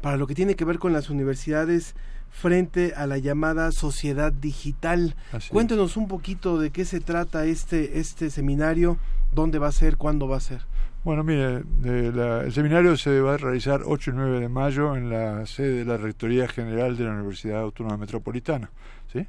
para 0.00 0.16
lo 0.16 0.26
que 0.26 0.34
tiene 0.34 0.54
que 0.54 0.64
ver 0.64 0.78
con 0.78 0.92
las 0.92 1.10
universidades 1.10 1.94
frente 2.30 2.92
a 2.96 3.06
la 3.06 3.18
llamada 3.18 3.72
sociedad 3.72 4.32
digital. 4.32 5.14
Así 5.32 5.50
Cuéntenos 5.50 5.96
un 5.96 6.08
poquito 6.08 6.58
de 6.58 6.70
qué 6.70 6.84
se 6.84 7.00
trata 7.00 7.44
este 7.46 7.98
este 7.98 8.30
seminario, 8.30 8.98
dónde 9.32 9.58
va 9.58 9.68
a 9.68 9.72
ser, 9.72 9.96
cuándo 9.96 10.28
va 10.28 10.36
a 10.36 10.40
ser. 10.40 10.62
Bueno, 11.04 11.22
mire, 11.24 11.62
de 11.80 12.12
la- 12.12 12.42
el 12.42 12.52
seminario 12.52 12.96
se 12.96 13.20
va 13.20 13.34
a 13.34 13.36
realizar 13.38 13.82
8 13.86 14.10
y 14.10 14.14
9 14.14 14.40
de 14.40 14.48
mayo 14.48 14.96
en 14.96 15.10
la 15.10 15.46
sede 15.46 15.78
de 15.78 15.84
la 15.84 15.96
Rectoría 15.96 16.48
General 16.48 16.96
de 16.96 17.04
la 17.04 17.12
Universidad 17.12 17.60
Autónoma 17.60 17.96
Metropolitana. 17.96 18.70
¿sí? 19.12 19.26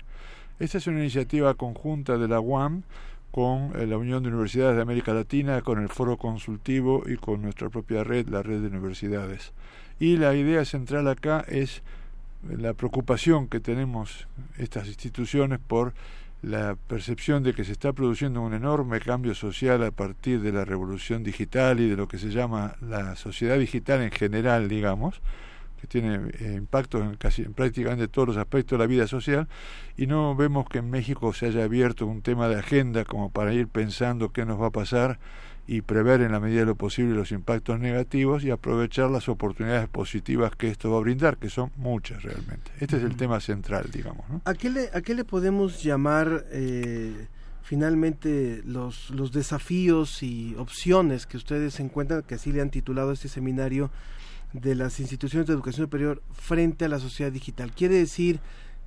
Esta 0.59 0.77
es 0.79 0.87
una 0.87 0.99
iniciativa 0.99 1.53
conjunta 1.53 2.17
de 2.17 2.27
la 2.27 2.39
UAM 2.39 2.83
con 3.31 3.71
eh, 3.79 3.85
la 3.85 3.97
Unión 3.97 4.23
de 4.23 4.29
Universidades 4.29 4.75
de 4.75 4.81
América 4.81 5.13
Latina, 5.13 5.61
con 5.61 5.79
el 5.79 5.87
Foro 5.89 6.17
Consultivo 6.17 7.03
y 7.07 7.15
con 7.17 7.43
nuestra 7.43 7.69
propia 7.69 8.03
red, 8.03 8.27
la 8.27 8.41
Red 8.41 8.61
de 8.61 8.67
Universidades. 8.67 9.53
Y 9.99 10.17
la 10.17 10.33
idea 10.35 10.65
central 10.65 11.07
acá 11.07 11.45
es 11.47 11.83
la 12.47 12.73
preocupación 12.73 13.47
que 13.47 13.59
tenemos 13.59 14.27
estas 14.57 14.87
instituciones 14.87 15.59
por 15.59 15.93
la 16.41 16.77
percepción 16.87 17.43
de 17.43 17.53
que 17.53 17.65
se 17.65 17.73
está 17.73 17.91
produciendo 17.91 18.41
un 18.41 18.53
enorme 18.53 18.99
cambio 19.01 19.35
social 19.35 19.83
a 19.83 19.91
partir 19.91 20.41
de 20.41 20.53
la 20.53 20.63
revolución 20.63 21.23
digital 21.23 21.79
y 21.81 21.89
de 21.89 21.97
lo 21.97 22.07
que 22.07 22.17
se 22.17 22.29
llama 22.29 22.75
la 22.81 23.15
sociedad 23.17 23.59
digital 23.59 24.01
en 24.01 24.11
general, 24.11 24.69
digamos, 24.69 25.21
que 25.81 25.87
tiene 25.87 26.31
eh, 26.39 26.55
impactos 26.57 27.03
en 27.03 27.15
casi 27.15 27.41
en 27.41 27.53
prácticamente 27.53 28.07
todos 28.07 28.29
los 28.29 28.37
aspectos 28.37 28.77
de 28.77 28.83
la 28.83 28.87
vida 28.87 29.07
social. 29.07 29.47
Y 29.97 30.07
no 30.07 30.33
vemos 30.35 30.67
que 30.69 30.77
en 30.77 30.89
México 30.89 31.33
se 31.33 31.47
haya 31.47 31.65
abierto 31.65 32.05
un 32.05 32.21
tema 32.21 32.47
de 32.47 32.57
agenda 32.57 33.03
como 33.03 33.31
para 33.31 33.53
ir 33.53 33.67
pensando 33.67 34.31
qué 34.31 34.45
nos 34.45 34.61
va 34.61 34.67
a 34.67 34.71
pasar 34.71 35.19
y 35.71 35.83
prever 35.83 36.21
en 36.21 36.31
la 36.31 36.39
medida 36.39 36.61
de 36.61 36.65
lo 36.65 36.73
posible 36.73 37.13
los 37.13 37.31
impactos 37.31 37.79
negativos 37.79 38.43
y 38.43 38.49
aprovechar 38.49 39.11
las 39.11 39.29
oportunidades 39.29 39.87
positivas 39.87 40.55
que 40.55 40.67
esto 40.67 40.89
va 40.89 40.97
a 40.97 41.01
brindar, 41.01 41.37
que 41.37 41.51
son 41.51 41.71
muchas 41.77 42.23
realmente. 42.23 42.71
Este 42.79 42.97
es 42.97 43.03
el 43.03 43.15
tema 43.15 43.39
central, 43.39 43.91
digamos. 43.93 44.27
¿no? 44.29 44.41
¿A 44.45 44.55
qué 44.55 44.71
le, 44.71 44.89
a 44.95 45.01
qué 45.03 45.13
le 45.13 45.25
podemos 45.25 45.83
llamar 45.83 46.47
eh, 46.49 47.27
finalmente 47.61 48.63
los, 48.65 49.11
los 49.11 49.31
desafíos 49.31 50.23
y 50.23 50.55
opciones 50.57 51.27
que 51.27 51.37
ustedes 51.37 51.79
encuentran, 51.79 52.23
que 52.23 52.33
así 52.33 52.51
le 52.51 52.61
han 52.61 52.71
titulado 52.71 53.11
este 53.11 53.27
seminario 53.27 53.91
de 54.53 54.73
las 54.73 54.99
instituciones 54.99 55.45
de 55.45 55.53
educación 55.53 55.85
superior 55.85 56.23
frente 56.31 56.85
a 56.85 56.89
la 56.89 56.97
sociedad 56.97 57.31
digital? 57.31 57.73
Quiere 57.73 57.93
decir 57.93 58.39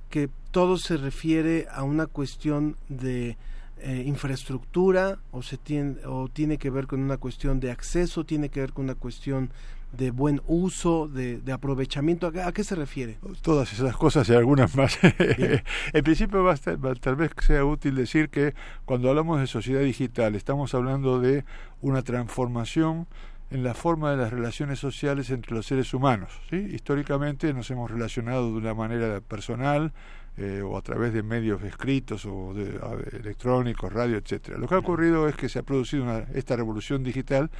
que 0.09 0.29
todo 0.51 0.77
se 0.77 0.97
refiere 0.97 1.65
a 1.71 1.83
una 1.83 2.07
cuestión 2.07 2.75
de 2.89 3.37
eh, 3.79 4.03
infraestructura 4.05 5.19
o 5.31 5.41
se 5.41 5.57
tiene 5.57 5.95
o 6.05 6.27
tiene 6.29 6.57
que 6.57 6.69
ver 6.69 6.87
con 6.87 7.01
una 7.01 7.17
cuestión 7.17 7.59
de 7.59 7.71
acceso, 7.71 8.23
tiene 8.25 8.49
que 8.49 8.59
ver 8.61 8.73
con 8.73 8.85
una 8.85 8.95
cuestión 8.95 9.51
de 9.91 10.09
buen 10.09 10.41
uso, 10.47 11.07
de, 11.07 11.39
de 11.39 11.51
aprovechamiento. 11.51 12.25
¿A, 12.27 12.31
qué- 12.31 12.41
a 12.41 12.51
qué 12.51 12.63
se 12.63 12.73
refiere? 12.75 13.17
todas 13.43 13.71
esas 13.73 13.95
cosas 13.95 14.27
y 14.29 14.33
algunas 14.33 14.75
más. 14.75 14.97
en 15.93 16.03
principio 16.03 16.43
va 16.43 16.51
a 16.51 16.55
estar- 16.55 16.83
va- 16.83 16.95
tal 16.95 17.15
vez 17.15 17.31
sea 17.45 17.63
útil 17.65 17.95
decir 17.95 18.29
que 18.29 18.55
cuando 18.85 19.09
hablamos 19.09 19.39
de 19.39 19.47
sociedad 19.47 19.81
digital 19.81 20.33
estamos 20.35 20.73
hablando 20.73 21.19
de 21.19 21.45
una 21.81 22.01
transformación 22.01 23.07
en 23.51 23.63
la 23.63 23.75
forma 23.75 24.09
de 24.09 24.17
las 24.17 24.31
relaciones 24.33 24.79
sociales 24.79 25.29
entre 25.29 25.53
los 25.53 25.67
seres 25.67 25.93
humanos. 25.93 26.31
¿sí? 26.49 26.55
Históricamente 26.57 27.53
nos 27.53 27.69
hemos 27.69 27.91
relacionado 27.91 28.47
de 28.51 28.57
una 28.57 28.73
manera 28.73 29.21
personal 29.21 29.93
eh, 30.37 30.61
o 30.63 30.77
a 30.77 30.81
través 30.81 31.13
de 31.13 31.21
medios 31.23 31.61
escritos 31.63 32.25
o 32.25 32.53
de, 32.53 32.79
a- 32.81 33.17
electrónicos, 33.17 33.91
radio, 33.93 34.17
etcétera. 34.17 34.57
Lo 34.57 34.67
que 34.67 34.75
ha 34.75 34.79
ocurrido 34.79 35.27
es 35.29 35.35
que 35.35 35.47
se 35.49 35.59
ha 35.59 35.63
producido 35.63 36.03
una- 36.03 36.25
esta 36.33 36.55
revolución 36.55 37.03
digital 37.03 37.51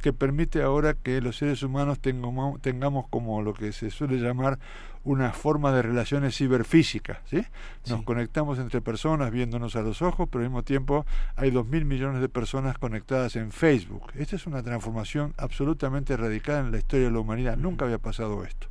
que 0.00 0.12
permite 0.12 0.62
ahora 0.62 0.94
que 0.94 1.20
los 1.20 1.36
seres 1.36 1.62
humanos 1.62 2.00
tengamos, 2.00 2.60
tengamos 2.62 3.06
como 3.08 3.42
lo 3.42 3.52
que 3.54 3.72
se 3.72 3.90
suele 3.90 4.16
llamar 4.18 4.58
una 5.04 5.32
forma 5.32 5.72
de 5.72 5.82
relaciones 5.82 6.36
ciberfísicas, 6.36 7.18
¿sí? 7.28 7.44
Nos 7.90 8.02
conectamos 8.04 8.60
entre 8.60 8.80
personas 8.80 9.32
viéndonos 9.32 9.74
a 9.74 9.82
los 9.82 10.00
ojos, 10.00 10.28
pero 10.30 10.44
al 10.44 10.48
mismo 10.48 10.62
tiempo 10.62 11.04
hay 11.34 11.50
dos 11.50 11.66
mil 11.66 11.84
millones 11.84 12.20
de 12.20 12.28
personas 12.28 12.78
conectadas 12.78 13.34
en 13.34 13.50
Facebook. 13.50 14.12
Esta 14.16 14.36
es 14.36 14.46
una 14.46 14.62
transformación 14.62 15.34
absolutamente 15.38 16.16
radical 16.16 16.66
en 16.66 16.70
la 16.72 16.78
historia 16.78 17.06
de 17.06 17.12
la 17.12 17.18
humanidad. 17.18 17.56
Nunca 17.56 17.84
había 17.84 17.98
pasado 17.98 18.44
esto. 18.44 18.68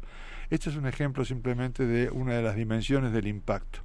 Este 0.51 0.69
es 0.69 0.75
un 0.75 0.85
ejemplo 0.85 1.23
simplemente 1.23 1.85
de 1.85 2.09
una 2.09 2.33
de 2.33 2.41
las 2.41 2.57
dimensiones 2.57 3.13
del 3.13 3.25
impacto. 3.25 3.79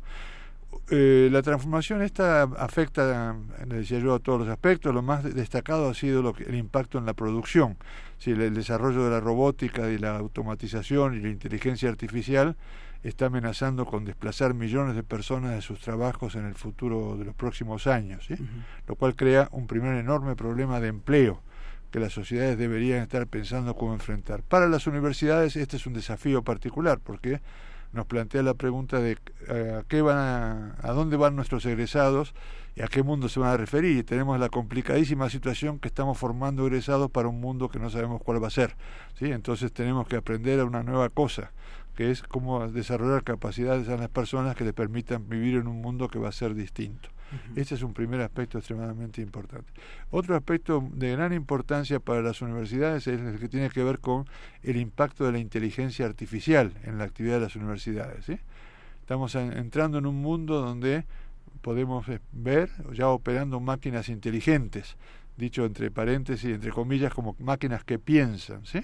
eh, 0.91 1.29
la 1.31 1.41
transformación 1.41 2.03
esta 2.03 2.43
afecta, 2.43 3.37
le 3.69 3.77
decía 3.77 4.01
yo, 4.01 4.15
a 4.15 4.19
todos 4.19 4.41
los 4.41 4.49
aspectos. 4.49 4.93
Lo 4.93 5.01
más 5.01 5.23
destacado 5.23 5.89
ha 5.89 5.95
sido 5.95 6.23
lo 6.23 6.35
que, 6.35 6.43
el 6.43 6.57
impacto 6.57 6.99
en 6.99 7.07
la 7.07 7.15
producción. 7.15 7.77
Si 8.19 8.33
el, 8.33 8.41
el 8.43 8.55
desarrollo 8.55 9.05
de 9.05 9.11
la 9.11 9.21
robótica 9.21 9.89
y 9.91 9.99
la 9.99 10.17
automatización 10.17 11.15
y 11.15 11.21
la 11.21 11.29
inteligencia 11.29 11.89
artificial 11.89 12.57
está 13.05 13.27
amenazando 13.27 13.87
con 13.87 14.05
desplazar 14.05 14.53
millones 14.53 14.97
de 14.97 15.05
personas 15.05 15.55
de 15.55 15.63
sus 15.63 15.79
trabajos 15.79 16.35
en 16.35 16.47
el 16.47 16.57
futuro 16.57 17.17
de 17.17 17.27
los 17.27 17.35
próximos 17.37 17.87
años, 17.87 18.25
¿sí? 18.27 18.35
lo 18.89 18.97
cual 18.97 19.15
crea 19.15 19.49
un 19.53 19.69
primer 19.69 19.95
enorme 19.95 20.35
problema 20.35 20.81
de 20.81 20.89
empleo 20.89 21.43
que 21.97 22.01
las 22.01 22.13
sociedades 22.13 22.59
deberían 22.59 23.01
estar 23.01 23.27
pensando 23.27 23.75
cómo 23.75 23.95
enfrentar. 23.95 24.43
Para 24.43 24.69
las 24.69 24.87
universidades 24.87 25.57
este 25.57 25.79
es 25.79 25.87
un 25.87 25.95
desafío 25.95 26.43
particular 26.43 27.01
porque 27.03 27.41
nos 27.95 28.05
plantea 28.05 28.43
la 28.43 28.53
pregunta 28.53 29.01
de 29.01 29.17
eh, 29.49 29.79
a 29.81 29.83
qué 29.89 30.03
van 30.03 30.19
a, 30.19 30.77
a 30.83 30.93
dónde 30.93 31.17
van 31.17 31.37
nuestros 31.37 31.65
egresados 31.65 32.35
y 32.75 32.83
a 32.83 32.89
qué 32.89 33.03
mundo 33.03 33.31
se 33.31 33.41
van 33.41 33.49
a 33.49 33.57
referir. 33.57 33.97
Y 33.97 34.03
tenemos 34.03 34.39
la 34.39 34.51
complicadísima 34.51 35.31
situación 35.31 35.79
que 35.79 35.89
estamos 35.89 36.19
formando 36.19 36.67
egresados 36.67 37.11
para 37.11 37.29
un 37.29 37.41
mundo 37.41 37.71
que 37.71 37.79
no 37.79 37.89
sabemos 37.89 38.21
cuál 38.23 38.45
va 38.45 38.49
a 38.49 38.51
ser. 38.51 38.77
¿sí? 39.19 39.33
Entonces 39.33 39.73
tenemos 39.73 40.07
que 40.07 40.17
aprender 40.17 40.61
a 40.61 40.67
una 40.67 40.83
nueva 40.83 41.09
cosa 41.09 41.53
que 41.95 42.11
es 42.11 42.23
cómo 42.23 42.71
desarrollar 42.71 43.25
capacidades 43.25 43.89
a 43.89 43.97
las 43.97 44.11
personas 44.11 44.55
que 44.55 44.65
les 44.65 44.75
permitan 44.75 45.31
vivir 45.31 45.55
en 45.55 45.67
un 45.67 45.81
mundo 45.81 46.09
que 46.09 46.19
va 46.19 46.29
a 46.29 46.33
ser 46.33 46.55
distinto. 46.55 47.09
Este 47.55 47.75
es 47.75 47.83
un 47.83 47.93
primer 47.93 48.21
aspecto 48.21 48.59
extremadamente 48.59 49.21
importante. 49.21 49.73
Otro 50.11 50.37
aspecto 50.37 50.87
de 50.93 51.13
gran 51.13 51.33
importancia 51.33 52.01
para 52.01 52.23
las 52.23 52.41
universidades 52.43 53.07
es 53.07 53.21
el 53.21 53.39
que 53.39 53.49
tiene 53.49 53.71
que 53.71 53.83
ver 53.83 53.99
con 53.99 54.27
el 54.63 54.77
impacto 54.77 55.25
de 55.25 55.33
la 55.33 55.39
inteligencia 55.39 56.07
artificial 56.07 56.73
en 56.85 56.99
la 56.99 57.05
actividad 57.05 57.35
de 57.37 57.41
las 57.43 57.57
universidades. 57.57 58.25
¿sí? 58.25 58.39
Estamos 59.01 59.35
en, 59.35 59.53
entrando 59.53 59.99
en 59.99 60.07
un 60.07 60.17
mundo 60.17 60.61
donde 60.61 61.05
podemos 61.63 62.07
ver 62.33 62.71
ya 62.93 63.09
operando 63.09 63.61
máquinas 63.61 64.09
inteligentes, 64.09 64.97
dicho 65.37 65.65
entre 65.65 65.91
paréntesis, 65.91 66.55
entre 66.55 66.71
comillas, 66.71 67.13
como 67.13 67.35
máquinas 67.39 67.85
que 67.85 67.99
piensan. 67.99 68.65
¿sí? 68.65 68.81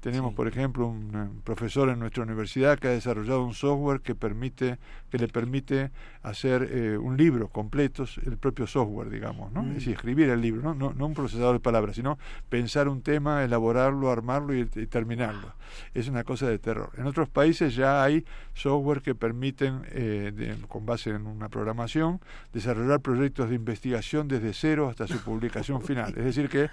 Tenemos, 0.00 0.32
por 0.34 0.46
ejemplo, 0.46 0.86
un, 0.86 1.10
eh, 1.14 1.40
profesor 1.42 1.88
en 1.88 1.98
nuestra 1.98 2.22
universidad 2.22 2.78
que 2.78 2.88
ha 2.88 2.92
desarrollado 2.92 3.44
un 3.44 3.54
software 3.54 4.00
que 4.00 4.14
permite 4.14 4.78
que 5.10 5.18
le 5.18 5.28
permite 5.28 5.90
hacer 6.22 6.68
eh, 6.70 6.98
un 6.98 7.16
libro 7.16 7.48
completo, 7.48 8.04
el 8.24 8.36
propio 8.36 8.66
software, 8.66 9.10
digamos, 9.10 9.50
¿no? 9.52 9.62
Es 9.68 9.74
decir, 9.74 9.94
escribir 9.94 10.28
el 10.28 10.40
libro, 10.40 10.62
¿no? 10.62 10.74
¿no? 10.74 10.92
No 10.92 11.06
un 11.06 11.14
procesador 11.14 11.54
de 11.54 11.60
palabras, 11.60 11.96
sino 11.96 12.18
pensar 12.48 12.88
un 12.88 13.02
tema, 13.02 13.42
elaborarlo, 13.42 14.10
armarlo 14.10 14.54
y, 14.54 14.60
y 14.60 14.86
terminarlo. 14.86 15.54
Es 15.94 16.08
una 16.08 16.24
cosa 16.24 16.46
de 16.48 16.58
terror. 16.58 16.90
En 16.96 17.06
otros 17.06 17.28
países 17.28 17.74
ya 17.74 18.02
hay 18.02 18.24
software 18.54 19.02
que 19.02 19.14
permiten, 19.14 19.82
eh, 19.90 20.32
de, 20.34 20.56
con 20.68 20.84
base 20.84 21.10
en 21.10 21.26
una 21.26 21.48
programación, 21.48 22.20
desarrollar 22.52 23.00
proyectos 23.00 23.48
de 23.48 23.54
investigación 23.54 24.28
desde 24.28 24.52
cero 24.52 24.88
hasta 24.88 25.06
su 25.06 25.18
publicación 25.20 25.82
final. 25.82 26.14
Es 26.16 26.24
decir, 26.24 26.48
que 26.48 26.68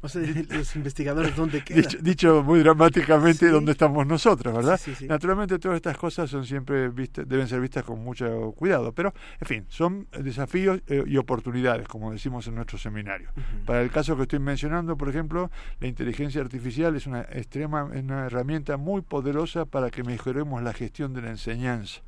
O 0.00 0.08
sea, 0.08 0.22
los 0.50 0.76
investigadores, 0.76 1.34
¿dónde 1.34 1.64
quedan? 1.64 1.82
Dicho, 1.82 1.98
dicho 2.00 2.42
muy 2.44 2.60
dramáticamente, 2.60 3.46
Sí. 3.46 3.52
¿dónde 3.52 3.72
estamos 3.72 4.06
nosotros, 4.06 4.54
verdad? 4.54 4.78
Sí, 4.78 4.92
sí, 4.92 4.96
sí. 5.00 5.06
Naturalmente 5.06 5.58
todas 5.58 5.76
estas 5.76 5.96
cosas 5.96 6.30
son 6.30 6.44
siempre 6.44 6.88
vistas, 6.88 7.28
deben 7.28 7.48
ser 7.48 7.60
vistas 7.60 7.84
con 7.84 8.02
mucho 8.02 8.52
cuidado, 8.52 8.92
pero 8.92 9.12
en 9.40 9.46
fin, 9.46 9.66
son 9.68 10.06
desafíos 10.12 10.80
eh, 10.86 11.02
y 11.06 11.16
oportunidades, 11.16 11.88
como 11.88 12.12
decimos 12.12 12.46
en 12.46 12.54
nuestro 12.54 12.78
seminario. 12.78 13.30
Para 13.66 13.82
el 13.82 13.90
caso 13.90 14.16
que 14.16 14.22
estoy 14.22 14.38
mencionando, 14.38 14.96
por 14.96 15.08
ejemplo, 15.08 15.50
la 15.80 15.88
inteligencia 15.88 16.40
artificial 16.40 16.94
es 16.96 17.06
una 17.06 17.22
extrema, 17.22 17.84
una 17.84 18.26
herramienta 18.26 18.76
muy 18.76 19.02
poderosa 19.02 19.64
para 19.64 19.90
que 19.90 20.04
mejoremos 20.04 20.62
la 20.62 20.72
gestión 20.72 21.12
de 21.12 21.22
la 21.22 21.30
enseñanza 21.30 22.02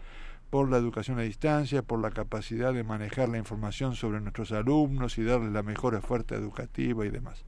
por 0.50 0.68
la 0.68 0.79
educación 0.79 1.16
a 1.20 1.22
distancia, 1.22 1.83
por 1.83 2.00
la 2.00 2.11
capacidad 2.11 2.74
de 2.74 2.83
manejar 2.83 3.29
la 3.29 3.38
información 3.38 3.94
sobre 3.94 4.20
nuestros 4.20 4.50
alumnos 4.50 5.16
y 5.16 5.22
darles 5.22 5.53
la 5.53 5.62
mejor 5.62 5.94
oferta 5.94 6.35
educativa 6.35 7.07
y 7.07 7.11
demás. 7.11 7.44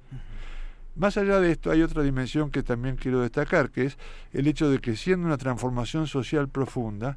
Más 0.94 1.16
allá 1.16 1.40
de 1.40 1.52
esto 1.52 1.70
hay 1.70 1.82
otra 1.82 2.02
dimensión 2.02 2.50
que 2.50 2.62
también 2.62 2.96
quiero 2.96 3.20
destacar, 3.20 3.70
que 3.70 3.86
es 3.86 3.98
el 4.32 4.46
hecho 4.46 4.68
de 4.68 4.78
que 4.78 4.94
siendo 4.94 5.26
una 5.26 5.38
transformación 5.38 6.06
social 6.06 6.48
profunda, 6.48 7.16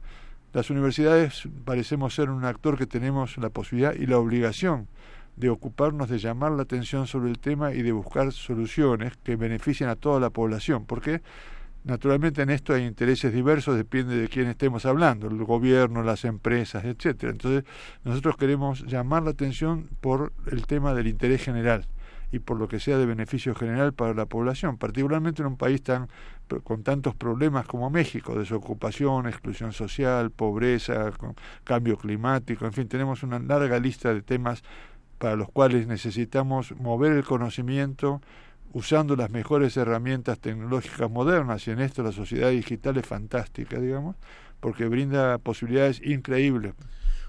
las 0.54 0.70
universidades 0.70 1.50
parecemos 1.66 2.16
ser 2.16 2.30
un 2.30 2.46
actor 2.46 2.78
que 2.78 2.86
tenemos 2.86 3.38
la 3.38 3.50
posibilidad 3.50 3.94
y 3.94 4.06
la 4.06 4.18
obligación 4.18 4.88
de 5.36 5.50
ocuparnos 5.50 6.08
de 6.08 6.20
llamar 6.20 6.54
la 6.54 6.64
atención 6.64 7.08
sobre 7.08 7.30
el 7.30 7.40
tema 7.40 7.74
y 7.74 7.82
de 7.82 7.92
buscar 7.92 8.32
soluciones 8.32 9.18
que 9.22 9.36
beneficien 9.36 9.90
a 9.90 9.98
toda 9.98 10.22
la 10.22 10.30
población, 10.30 10.86
porque 10.86 11.22
naturalmente 11.84 12.44
en 12.44 12.52
esto 12.52 12.74
hay 12.74 12.86
intereses 12.86 13.34
diversos, 13.34 13.76
depende 13.76 14.16
de 14.16 14.30
quién 14.30 14.48
estemos 14.48 14.86
hablando, 14.86 15.28
el 15.28 15.44
gobierno, 15.44 16.02
las 16.02 16.24
empresas, 16.24 16.86
etcétera. 16.86 17.34
Entonces, 17.34 17.66
nosotros 18.06 18.38
queremos 18.38 18.86
llamar 18.86 19.24
la 19.24 19.32
atención 19.32 19.90
por 20.00 20.32
el 20.50 20.66
tema 20.66 20.94
del 20.94 21.08
interés 21.08 21.44
general 21.44 21.86
y 22.36 22.40
por 22.40 22.60
lo 22.60 22.68
que 22.68 22.82
sea 22.82 22.98
de 22.98 23.06
beneficio 23.06 23.56
general 23.56 23.94
para 23.94 24.14
la 24.14 24.26
población, 24.26 24.78
particularmente 24.78 25.42
en 25.42 25.48
un 25.48 25.58
país 25.58 25.82
tan 25.82 26.10
con 26.64 26.84
tantos 26.84 27.16
problemas 27.16 27.66
como 27.66 27.90
México, 27.90 28.38
desocupación, 28.38 29.26
exclusión 29.26 29.72
social, 29.72 30.30
pobreza, 30.30 31.12
cambio 31.64 31.98
climático, 31.98 32.66
en 32.66 32.74
fin, 32.74 32.88
tenemos 32.88 33.24
una 33.24 33.40
larga 33.40 33.80
lista 33.80 34.14
de 34.14 34.22
temas 34.22 34.64
para 35.18 35.36
los 35.36 35.50
cuales 35.50 35.88
necesitamos 35.88 36.76
mover 36.76 37.14
el 37.14 37.24
conocimiento 37.24 38.22
usando 38.74 39.16
las 39.16 39.32
mejores 39.32 39.76
herramientas 39.78 40.40
tecnológicas 40.40 41.10
modernas 41.10 41.66
y 41.68 41.72
en 41.72 41.80
esto 41.80 42.04
la 42.04 42.12
sociedad 42.12 42.52
digital 42.52 42.98
es 42.98 43.08
fantástica, 43.08 43.80
digamos, 43.80 44.18
porque 44.60 44.88
brinda 44.88 45.38
posibilidades 45.38 46.02
increíbles. 46.04 46.74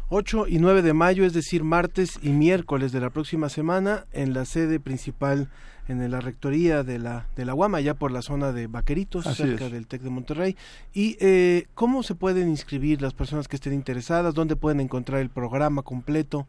8 0.09 0.47
y 0.49 0.59
9 0.59 0.83
de 0.83 0.93
mayo, 0.93 1.25
es 1.25 1.33
decir, 1.33 1.65
martes 1.65 2.19
y 2.23 2.31
miércoles 2.31 2.93
de 2.93 3.01
la 3.01 3.11
próxima 3.11 3.49
semana, 3.49 4.07
en 4.13 4.35
la 4.35 4.45
sede 4.45 4.79
principal, 4.79 5.49
en 5.89 6.09
la 6.11 6.21
rectoría 6.21 6.85
de 6.85 6.99
la, 6.99 7.27
de 7.35 7.45
la 7.45 7.55
UAM, 7.55 7.75
allá 7.75 7.95
por 7.95 8.13
la 8.13 8.23
zona 8.23 8.53
de 8.53 8.69
Vaqueritos, 8.69 9.27
Así 9.27 9.43
cerca 9.43 9.67
es. 9.67 9.73
del 9.73 9.87
TEC 9.87 10.03
de 10.03 10.11
Monterrey. 10.11 10.57
¿Y 10.95 11.17
eh, 11.21 11.67
cómo 11.75 12.03
se 12.03 12.15
pueden 12.15 12.49
inscribir 12.49 13.03
las 13.03 13.15
personas 13.15 13.49
que 13.49 13.57
estén 13.57 13.73
interesadas? 13.73 14.35
¿Dónde 14.35 14.55
pueden 14.55 14.81
encontrar 14.81 15.21
el 15.21 15.31
programa 15.31 15.83
completo? 15.83 16.47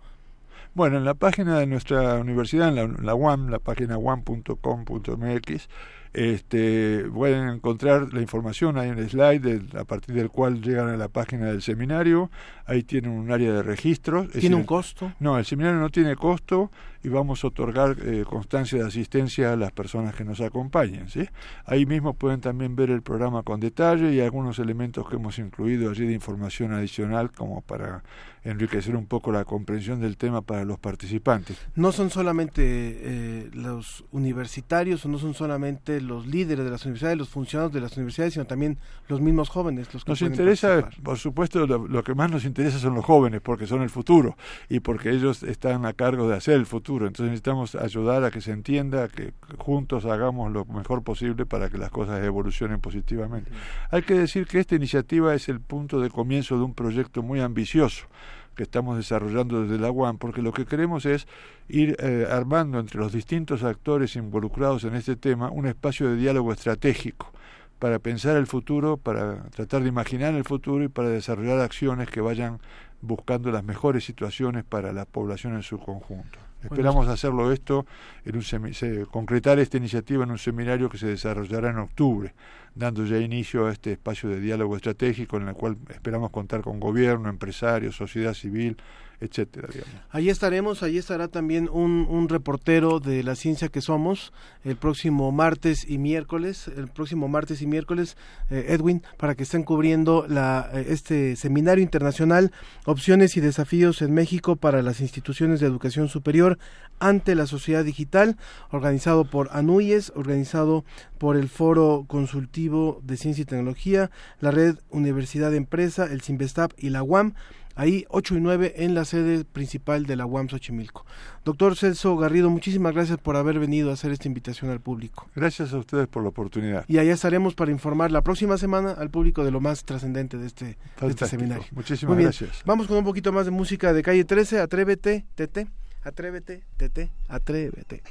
Bueno, 0.76 0.98
en 0.98 1.06
la 1.06 1.15
página 1.15 1.58
de 1.58 1.65
nuestra 1.65 2.20
universidad, 2.20 2.70
en 2.70 2.76
la, 2.76 2.88
la 2.88 3.15
UAM, 3.15 3.50
la 3.50 3.58
página 3.58 3.98
uam.com.mx, 3.98 5.70
este, 6.13 7.06
pueden 7.13 7.48
encontrar 7.50 8.13
la 8.13 8.22
información, 8.22 8.78
hay 8.78 8.89
un 8.89 8.98
slide 9.10 9.39
del- 9.39 9.78
a 9.78 9.84
partir 9.86 10.15
del 10.15 10.30
cual 10.30 10.62
llegan 10.62 10.89
a 10.89 10.98
la 10.98 11.08
página 11.08 11.48
del 11.48 11.62
seminario, 11.62 12.30
ahí 12.65 12.84
tienen 12.84 13.12
un 13.12 13.32
área 13.32 13.54
de 13.54 13.63
registro. 13.63 14.22
es 14.24 14.32
¿Tiene 14.32 14.41
decir, 14.41 14.56
un 14.56 14.63
costo? 14.63 15.13
No, 15.20 15.38
el 15.38 15.46
seminario 15.46 15.80
no 15.80 15.89
tiene 15.89 16.15
costo 16.15 16.72
y 17.08 17.10
vamos 17.10 17.46
a 17.46 17.48
otorgar 17.48 17.96
eh, 18.04 18.26
constancia 18.28 18.80
de 18.80 18.86
asistencia 18.86 19.54
a 19.54 19.56
las 19.56 19.72
personas 19.72 20.13
que 20.13 20.26
nos 20.26 20.41
acompañen. 20.41 21.08
¿sí? 21.08 21.26
Ahí 21.65 21.86
mismo 21.86 22.13
pueden 22.13 22.41
también 22.41 22.76
ver 22.76 22.89
el 22.89 23.02
programa 23.02 23.43
con 23.43 23.62
detalle 23.62 24.13
y 24.13 24.20
algunos 24.20 24.60
elementos 24.60 25.08
que 25.08 25.15
hemos 25.15 25.39
incluido 25.39 25.89
allí 25.89 26.06
de 26.06 26.13
información 26.13 26.74
adicional 26.74 27.32
como 27.32 27.62
para 27.62 28.04
enriquecer 28.43 28.96
un 28.96 29.06
poco 29.06 29.32
la 29.32 29.46
comprensión 29.46 30.00
del 30.00 30.17
tema 30.17 30.41
para 30.41 30.63
los 30.65 30.80
participantes. 30.80 31.58
No 31.76 31.91
son 31.91 32.10
solamente 32.10 32.62
eh, 32.63 33.50
los 33.54 34.06
universitarios 34.12 35.06
o 35.06 35.10
no 35.10 35.17
son 35.17 35.34
solamente 35.34 36.02
los 36.02 36.28
líderes 36.28 36.63
de 36.65 36.72
las 36.72 36.84
universidades, 36.86 37.17
los 37.17 37.30
funcionarios 37.30 37.74
de 37.74 37.82
las 37.82 37.96
universidades, 37.98 38.34
sino 38.34 38.46
también 38.46 38.78
los 39.08 39.22
mismos 39.22 39.50
jóvenes. 39.50 39.93
Los 39.93 40.04
que 40.06 40.12
Nos 40.12 40.22
interesa, 40.22 40.82
participar. 40.82 41.04
por 41.04 41.17
supuesto, 41.17 41.67
lo, 41.67 41.88
lo 41.88 42.04
que 42.04 42.15
más 42.15 42.32
nos 42.32 42.46
interesa 42.46 42.80
son 42.80 42.96
los 42.96 43.06
jóvenes, 43.06 43.41
porque 43.41 43.67
son 43.67 43.82
el 43.82 43.89
futuro 43.89 44.38
y 44.70 44.80
porque 44.80 45.10
ellos 45.10 45.43
están 45.43 45.86
a 45.86 45.93
cargo 45.93 46.30
de 46.30 46.36
hacer 46.36 46.56
el 46.56 46.65
futuro. 46.65 46.96
Entonces 47.05 47.31
necesitamos 47.31 47.75
ayudar 47.75 48.23
a 48.23 48.31
que 48.31 48.41
se 48.41 48.51
entienda, 48.51 49.07
que 49.07 49.33
juntos 49.57 50.05
hagamos 50.05 50.51
lo 50.51 50.65
mejor 50.65 51.03
posible 51.03 51.45
para 51.45 51.69
que 51.69 51.77
las 51.77 51.91
cosas 51.91 52.23
evolucionen 52.23 52.81
positivamente. 52.81 53.51
Hay 53.91 54.01
que 54.01 54.15
decir 54.15 54.47
que 54.47 54.60
esta 54.60 54.75
iniciativa 54.75 55.36
es 55.36 55.49
el 55.49 55.62
punto 55.62 55.99
de 55.99 56.10
comienzo 56.10 56.57
de 56.57 56.63
un 56.63 56.73
proyecto 56.73 57.21
muy 57.21 57.39
ambicioso 57.41 58.07
que 58.55 58.63
estamos 58.63 58.97
desarrollando 58.97 59.62
desde 59.62 59.77
la 59.77 59.91
UAM, 59.91 60.17
porque 60.17 60.41
lo 60.41 60.51
que 60.51 60.65
queremos 60.65 61.05
es 61.05 61.27
ir 61.69 61.95
eh, 61.99 62.27
armando 62.29 62.79
entre 62.79 62.99
los 62.99 63.13
distintos 63.13 63.63
actores 63.63 64.15
involucrados 64.15 64.83
en 64.83 64.95
este 64.95 65.15
tema 65.15 65.51
un 65.51 65.67
espacio 65.67 66.10
de 66.10 66.15
diálogo 66.15 66.51
estratégico 66.51 67.31
para 67.79 67.99
pensar 67.99 68.36
el 68.36 68.47
futuro, 68.47 68.97
para 68.97 69.43
tratar 69.49 69.83
de 69.83 69.89
imaginar 69.89 70.33
el 70.33 70.43
futuro 70.43 70.83
y 70.83 70.88
para 70.88 71.10
desarrollar 71.10 71.60
acciones 71.60 72.10
que 72.10 72.21
vayan 72.21 72.60
buscando 73.01 73.51
las 73.51 73.63
mejores 73.63 74.03
situaciones 74.03 74.63
para 74.63 74.91
la 74.91 75.05
población 75.05 75.53
en 75.53 75.62
su 75.62 75.77
conjunto. 75.77 76.46
Esperamos 76.63 77.08
hacerlo 77.08 77.52
esto, 77.52 77.86
en 78.26 78.36
un 78.36 78.41
semi- 78.41 78.74
se- 78.74 79.06
concretar 79.06 79.60
esta 79.60 79.78
iniciativa 79.78 80.24
en 80.24 80.32
un 80.32 80.38
seminario 80.38 80.89
que 80.89 80.98
se 80.98 81.08
desarrollará 81.08 81.70
en 81.70 81.78
octubre, 81.78 82.34
dando 82.76 83.06
ya 83.06 83.17
inicio 83.20 83.67
a 83.67 83.72
este 83.72 83.93
espacio 83.93 84.28
de 84.30 84.39
diálogo 84.39 84.76
estratégico 84.76 85.38
en 85.38 85.50
el 85.50 85.54
cual 85.54 85.78
esperamos 85.89 86.32
contar 86.32 86.62
con 86.62 86.80
gobierno, 86.80 87.30
empresarios, 87.30 87.96
sociedad 87.96 88.34
civil 88.34 88.78
etcétera. 89.19 89.69
Ahí 90.12 90.30
estaremos, 90.30 90.84
ahí 90.84 90.97
estará 90.97 91.27
también 91.27 91.69
un, 91.71 92.06
un, 92.10 92.30
reportero 92.30 92.99
de 92.99 93.23
la 93.23 93.36
ciencia 93.36 93.69
que 93.69 93.82
somos 93.82 94.32
el 94.63 94.75
próximo 94.75 95.32
martes 95.32 95.89
y 95.89 95.97
miércoles, 95.97 96.67
el 96.75 96.88
próximo 96.88 97.27
martes 97.27 97.62
y 97.62 97.67
miércoles, 97.67 98.15
eh, 98.51 98.67
Edwin, 98.69 99.01
para 99.17 99.34
que 99.34 99.43
estén 99.43 99.63
cubriendo 99.63 100.25
la, 100.27 100.69
eh, 100.73 100.86
este 100.89 101.36
seminario 101.36 101.84
internacional 101.84 102.51
Opciones 102.86 103.38
y 103.38 103.41
Desafíos 103.41 104.01
en 104.01 104.13
México 104.13 104.56
para 104.56 104.84
las 104.84 105.01
instituciones 105.01 105.60
de 105.60 105.67
educación 105.67 106.10
superior 106.10 106.60
ante 106.99 107.34
la 107.36 107.47
sociedad 107.47 107.84
digital, 107.84 108.38
organizado 108.69 109.25
por 109.25 109.49
ANUYES, 109.51 110.12
organizado 110.15 110.86
por 111.17 111.38
el 111.38 111.49
Foro 111.49 112.06
Consultivo 112.08 113.01
de 113.03 113.17
Ciencia 113.17 113.41
y 113.43 113.45
Tecnología, 113.45 114.12
la 114.39 114.51
Red 114.51 114.77
Universidad 114.89 115.51
de 115.51 115.58
Empresa, 115.58 116.06
el 116.12 116.21
CIMBESTAP 116.21 116.71
y 116.77 116.89
la 116.89 117.03
UAM 117.03 117.34
ahí 117.77 118.05
8 118.09 118.35
y 118.35 118.41
9 118.41 118.73
en 118.77 118.95
la 118.95 119.05
sede 119.05 119.45
principal 119.45 120.05
de 120.05 120.15
la 120.15 120.25
UAM 120.25 120.49
Xochimilco. 120.49 121.05
Doctor 121.45 121.77
Celso 121.77 122.17
Garrido, 122.17 122.49
muchísimas 122.49 122.93
gracias 122.93 123.19
por 123.19 123.37
haber 123.37 123.59
venido 123.59 123.91
a 123.91 123.93
hacer 123.93 124.11
esta 124.11 124.27
invitación 124.27 124.71
al 124.71 124.81
público. 124.81 125.27
Gracias 125.35 125.73
a 125.73 125.77
ustedes 125.77 126.07
por 126.07 126.23
la 126.23 126.29
oportunidad. 126.29 126.83
Y 126.87 126.97
allá 126.97 127.13
estaremos 127.13 127.55
para 127.55 127.71
informar 127.71 128.11
la 128.11 128.21
próxima 128.21 128.57
semana 128.57 128.91
al 128.91 129.09
público 129.09 129.45
de 129.45 129.51
lo 129.51 129.61
más 129.61 129.85
trascendente 129.85 130.37
de 130.37 130.47
este, 130.47 130.77
de 130.99 131.07
este 131.07 131.27
seminario. 131.27 131.65
Muchísimas 131.71 132.17
gracias. 132.17 132.63
Vamos 132.65 132.87
con 132.87 132.97
un 132.97 133.05
poquito 133.05 133.31
más 133.31 133.45
de 133.45 133.51
música 133.51 133.93
de 133.93 134.01
calle 134.01 134.25
13. 134.25 134.59
Atrévete, 134.59 135.25
Tete. 135.35 135.67
Atrévete, 136.03 136.63
Tete. 136.77 137.11
Atrévete. 137.27 138.01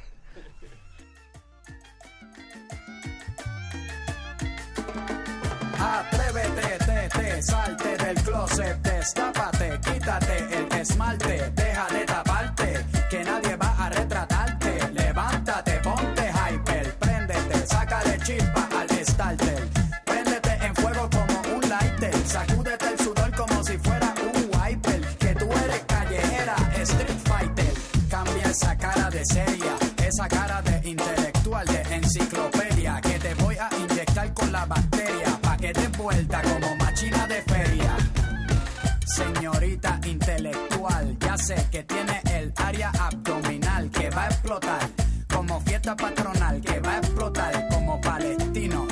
Atrévete, 5.79 6.79
tete, 6.85 7.43
salte 7.43 7.96
del 8.07 8.23
closet, 8.23 8.77
destápate, 8.83 9.81
quítate 9.81 10.37
el 10.57 10.81
esmalte, 10.81 11.51
deja 11.57 11.87
de 11.89 12.05
taparte, 12.05 12.87
que 13.11 13.25
nadie 13.25 13.57
va 13.57 13.75
a 13.85 13.91
retratarte. 13.91 14.93
Levántate, 14.93 15.73
ponte 15.83 16.31
hyper, 16.31 16.95
préndete, 16.99 17.67
sácale 17.67 18.17
chispa 18.21 18.69
al 18.79 18.89
starter. 19.05 19.69
Préndete 20.05 20.53
en 20.67 20.75
fuego 20.77 21.09
como 21.11 21.57
un 21.57 21.69
lighter, 21.69 22.15
sacúdete 22.27 22.87
el 22.93 22.99
sudor 23.01 23.35
como 23.35 23.65
si 23.65 23.77
fuera 23.79 24.15
un 24.23 24.51
wiper. 24.55 25.01
Que 25.19 25.35
tú 25.35 25.47
eres 25.65 25.83
callejera, 25.89 26.57
street 26.83 27.21
fighter. 27.25 27.73
Cambia 28.09 28.51
esa 28.51 28.77
cara 28.77 29.11
de 29.11 29.25
seria, 29.25 29.75
esa 30.07 30.29
cara 30.29 30.56
intelectual, 40.27 41.17
ya 41.21 41.39
sé 41.39 41.69
que 41.71 41.85
tiene 41.85 42.21
el 42.35 42.53
área 42.57 42.91
abdominal 42.99 43.89
que 43.91 44.11
va 44.11 44.25
a 44.25 44.27
explotar 44.27 44.91
como 45.33 45.61
fiesta 45.61 45.95
patronal, 45.95 46.61
que 46.61 46.81
va 46.81 46.95
a 46.95 46.99
explotar 46.99 47.69
como 47.69 48.01
palestino. 48.01 48.89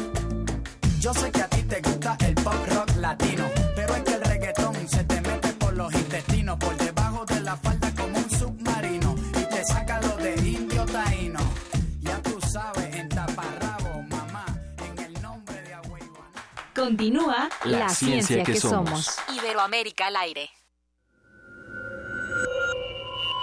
Yo 1.00 1.12
sé 1.12 1.32
que 1.32 1.42
a 1.42 1.48
ti 1.48 1.62
te 1.64 1.80
gusta 1.80 2.16
el 2.20 2.34
pop 2.36 2.54
rock 2.68 2.96
latino, 2.98 3.46
pero 3.74 3.96
es 3.96 4.02
que 4.04 4.14
el 4.14 4.22
reggaetón 4.22 4.88
se 4.88 5.02
te 5.02 5.20
mete 5.22 5.48
por 5.54 5.76
los 5.76 5.92
intestinos, 5.94 6.56
por 6.56 6.76
debajo 6.76 7.24
de 7.26 7.40
la 7.40 7.56
falda 7.56 7.92
como 7.96 8.16
un 8.16 8.30
submarino 8.30 9.16
y 9.30 9.44
te 9.44 9.64
saca 9.64 10.00
lo 10.02 10.16
de 10.16 10.34
indio 10.36 10.86
taíno. 10.86 11.40
Ya 12.00 12.22
tú 12.22 12.40
sabes, 12.46 12.94
en 12.94 13.08
taparrabo, 13.08 14.02
mamá, 14.08 14.46
en 14.86 14.98
el 15.00 15.20
nombre 15.20 15.60
de 15.62 15.74
Continúa 16.74 17.48
la, 17.64 17.78
la 17.78 17.88
ciencia, 17.88 18.26
ciencia, 18.28 18.44
que, 18.44 18.52
que 18.52 18.60
somos. 18.60 19.04
somos. 19.06 19.36
Iberoamérica 19.36 20.06
al 20.06 20.16
aire. 20.16 20.48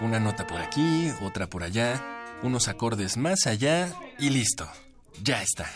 Una 0.00 0.20
nota 0.20 0.46
por 0.46 0.60
aquí, 0.60 1.10
otra 1.22 1.46
por 1.48 1.62
allá, 1.62 2.02
unos 2.42 2.68
acordes 2.68 3.16
más 3.16 3.46
allá 3.46 3.92
y 4.18 4.30
listo. 4.30 4.66
Ya 5.22 5.42
está. 5.42 5.66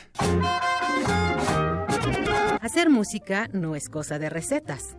Hacer 2.61 2.91
música 2.91 3.49
no 3.53 3.77
es 3.77 3.89
cosa 3.89 4.19
de 4.19 4.29
recetas. 4.29 4.97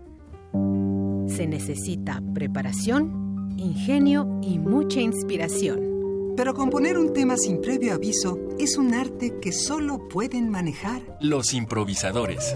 Se 1.28 1.46
necesita 1.46 2.22
preparación, 2.34 3.54
ingenio 3.58 4.40
y 4.42 4.60
mucha 4.60 5.02
inspiración. 5.02 6.34
Pero 6.36 6.54
componer 6.54 6.98
un 6.98 7.12
tema 7.14 7.36
sin 7.38 7.60
previo 7.60 7.94
aviso 7.94 8.40
es 8.58 8.78
un 8.78 8.94
arte 8.94 9.40
que 9.42 9.52
solo 9.52 10.08
pueden 10.08 10.50
manejar 10.50 11.02
los 11.20 11.54
improvisadores. 11.54 12.56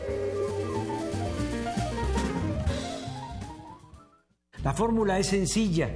La 4.63 4.73
fórmula 4.73 5.17
es 5.17 5.27
sencilla. 5.27 5.89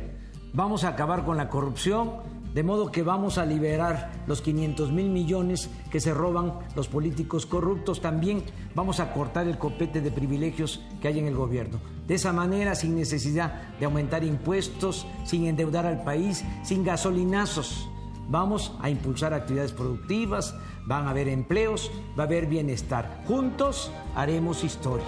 Vamos 0.54 0.84
a 0.84 0.90
acabar 0.90 1.24
con 1.24 1.38
la 1.38 1.50
corrupción, 1.50 2.14
de 2.56 2.64
modo 2.64 2.92
que 2.92 3.04
vamos 3.04 3.38
a 3.38 3.46
liberar 3.46 4.12
los 4.26 4.42
500 4.42 4.92
mil 4.92 5.10
millones 5.10 5.70
que 5.92 6.00
se 6.00 6.14
roban 6.14 6.54
los 6.76 6.88
políticos 6.88 7.46
corruptos. 7.46 8.02
También 8.02 8.44
vamos 8.74 9.00
a 9.00 9.14
cortar 9.14 9.48
el 9.48 9.60
copete 9.60 10.02
de 10.02 10.10
privilegios 10.10 10.82
que 11.00 11.10
hay 11.10 11.20
en 11.20 11.28
el 11.28 11.36
gobierno. 11.36 11.80
De 12.08 12.16
esa 12.16 12.34
manera, 12.34 12.74
sin 12.74 12.96
necesidad 12.96 13.76
de 13.80 13.86
aumentar 13.86 14.24
impuestos, 14.24 15.06
sin 15.26 15.46
endeudar 15.46 15.86
al 15.86 16.04
país, 16.04 16.44
sin 16.64 16.84
gasolinazos. 16.84 17.88
Vamos 18.30 18.74
a 18.82 18.90
impulsar 18.90 19.36
actividades 19.36 19.74
productivas, 19.74 20.56
van 20.88 21.06
a 21.06 21.12
haber 21.12 21.28
empleos, 21.28 21.92
va 22.18 22.24
a 22.24 22.26
haber 22.26 22.48
bienestar. 22.48 23.22
Juntos 23.28 23.92
haremos 24.16 24.64
historia. 24.64 25.06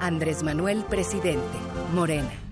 Andrés 0.00 0.42
Manuel, 0.42 0.84
presidente. 0.84 1.58
Morena. 1.94 2.51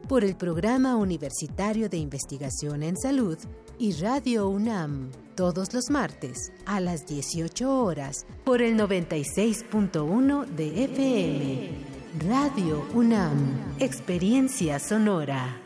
por 0.11 0.25
el 0.25 0.35
Programa 0.35 0.97
Universitario 0.97 1.87
de 1.87 1.95
Investigación 1.95 2.83
en 2.83 2.97
Salud 2.97 3.37
y 3.79 3.93
Radio 3.93 4.49
UNAM, 4.49 5.09
todos 5.37 5.73
los 5.73 5.89
martes 5.89 6.51
a 6.65 6.81
las 6.81 7.05
18 7.07 7.81
horas 7.81 8.25
por 8.43 8.61
el 8.61 8.75
96.1 8.75 10.47
de 10.47 10.83
FM. 10.83 11.69
Radio 12.27 12.85
UNAM, 12.93 13.77
Experiencia 13.79 14.79
Sonora. 14.79 15.61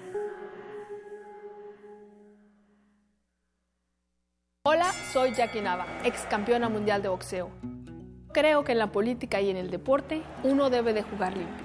Hola, 4.64 4.94
soy 5.12 5.34
Jackie 5.34 5.62
Nava, 5.62 5.88
ex 6.04 6.20
campeona 6.30 6.70
mundial 6.70 7.02
de 7.02 7.10
boxeo. 7.10 7.50
Creo 8.32 8.64
que 8.64 8.74
en 8.74 8.78
la 8.78 8.92
política 8.92 9.42
y 9.42 9.50
en 9.50 9.58
el 9.58 9.72
deporte 9.72 10.22
uno 10.44 10.70
debe 10.70 10.94
de 10.94 11.02
jugar 11.02 11.36
limpio, 11.36 11.65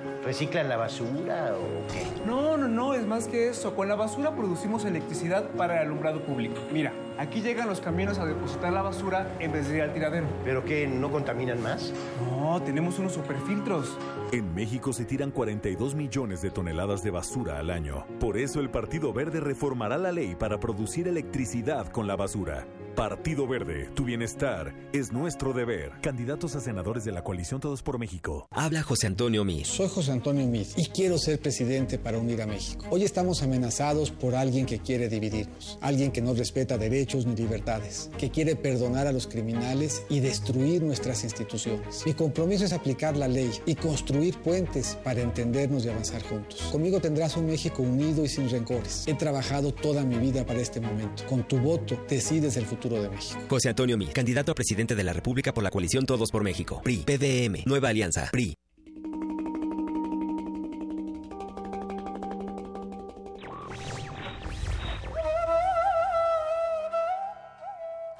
¿Reciclan 0.23 0.69
la 0.69 0.77
basura 0.77 1.55
o 1.55 1.91
qué? 1.91 2.05
No, 2.27 2.55
no, 2.55 2.67
no, 2.67 2.93
es 2.93 3.07
más 3.07 3.27
que 3.27 3.49
eso. 3.49 3.75
Con 3.75 3.87
la 3.87 3.95
basura 3.95 4.35
producimos 4.35 4.85
electricidad 4.85 5.49
para 5.51 5.81
el 5.81 5.87
alumbrado 5.87 6.21
público. 6.21 6.61
Mira, 6.71 6.93
aquí 7.17 7.41
llegan 7.41 7.67
los 7.67 7.81
camiones 7.81 8.19
a 8.19 8.25
depositar 8.25 8.71
la 8.71 8.83
basura 8.83 9.35
en 9.39 9.51
vez 9.51 9.67
de 9.67 9.77
ir 9.77 9.81
al 9.81 9.93
tiradero. 9.93 10.27
¿Pero 10.45 10.63
qué? 10.63 10.85
¿No 10.87 11.09
contaminan 11.11 11.61
más? 11.63 11.91
No, 12.29 12.61
tenemos 12.61 12.99
unos 12.99 13.13
superfiltros. 13.13 13.97
En 14.31 14.53
México 14.53 14.93
se 14.93 15.05
tiran 15.05 15.31
42 15.31 15.95
millones 15.95 16.43
de 16.43 16.51
toneladas 16.51 17.01
de 17.01 17.09
basura 17.09 17.57
al 17.57 17.71
año. 17.71 18.05
Por 18.19 18.37
eso 18.37 18.59
el 18.59 18.69
Partido 18.69 19.13
Verde 19.13 19.39
reformará 19.39 19.97
la 19.97 20.11
ley 20.11 20.35
para 20.35 20.59
producir 20.59 21.07
electricidad 21.07 21.87
con 21.87 22.05
la 22.05 22.15
basura. 22.15 22.67
Partido 22.95 23.47
Verde, 23.47 23.89
tu 23.93 24.03
bienestar 24.03 24.73
es 24.91 25.13
nuestro 25.13 25.53
deber. 25.53 25.93
Candidatos 26.01 26.55
a 26.55 26.59
senadores 26.59 27.05
de 27.05 27.13
la 27.13 27.23
coalición 27.23 27.61
Todos 27.61 27.81
por 27.81 27.97
México. 27.97 28.47
Habla 28.51 28.83
José 28.83 29.07
Antonio 29.07 29.45
Mis. 29.45 29.69
Soy 29.69 29.87
José 29.87 30.11
Antonio 30.11 30.45
Mis 30.45 30.77
y 30.77 30.87
quiero 30.87 31.17
ser 31.17 31.39
presidente 31.39 31.97
para 31.97 32.17
unir 32.17 32.41
a 32.41 32.47
México. 32.47 32.85
Hoy 32.89 33.03
estamos 33.03 33.43
amenazados 33.43 34.11
por 34.11 34.35
alguien 34.35 34.65
que 34.65 34.79
quiere 34.79 35.07
dividirnos, 35.07 35.79
alguien 35.81 36.11
que 36.11 36.21
no 36.21 36.33
respeta 36.33 36.77
derechos 36.77 37.25
ni 37.25 37.33
libertades, 37.33 38.11
que 38.17 38.29
quiere 38.29 38.57
perdonar 38.57 39.07
a 39.07 39.13
los 39.13 39.25
criminales 39.25 40.03
y 40.09 40.19
destruir 40.19 40.83
nuestras 40.83 41.23
instituciones. 41.23 42.05
Mi 42.05 42.13
compromiso 42.13 42.65
es 42.65 42.73
aplicar 42.73 43.15
la 43.15 43.29
ley 43.29 43.51
y 43.65 43.75
construir 43.75 44.37
puentes 44.39 44.97
para 45.01 45.21
entendernos 45.21 45.85
y 45.85 45.89
avanzar 45.89 46.21
juntos. 46.23 46.61
Conmigo 46.71 46.99
tendrás 46.99 47.37
un 47.37 47.45
México 47.45 47.83
unido 47.83 48.25
y 48.25 48.27
sin 48.27 48.49
rencores. 48.49 49.05
He 49.07 49.13
trabajado 49.13 49.73
toda 49.73 50.03
mi 50.03 50.17
vida 50.17 50.45
para 50.45 50.59
este 50.59 50.81
momento. 50.81 51.23
Con 51.29 51.47
tu 51.47 51.57
voto 51.57 51.97
decides 52.09 52.57
el 52.57 52.65
futuro 52.65 52.80
de 52.89 53.09
México. 53.09 53.41
José 53.49 53.69
Antonio 53.69 53.97
Mi, 53.97 54.07
candidato 54.07 54.51
a 54.51 54.55
presidente 54.55 54.95
de 54.95 55.03
la 55.03 55.13
República 55.13 55.53
por 55.53 55.63
la 55.63 55.71
coalición 55.71 56.05
Todos 56.05 56.31
por 56.31 56.43
México. 56.43 56.81
PRI, 56.83 56.97
PDM, 57.05 57.63
Nueva 57.65 57.89
Alianza, 57.89 58.29
PRI. 58.31 58.55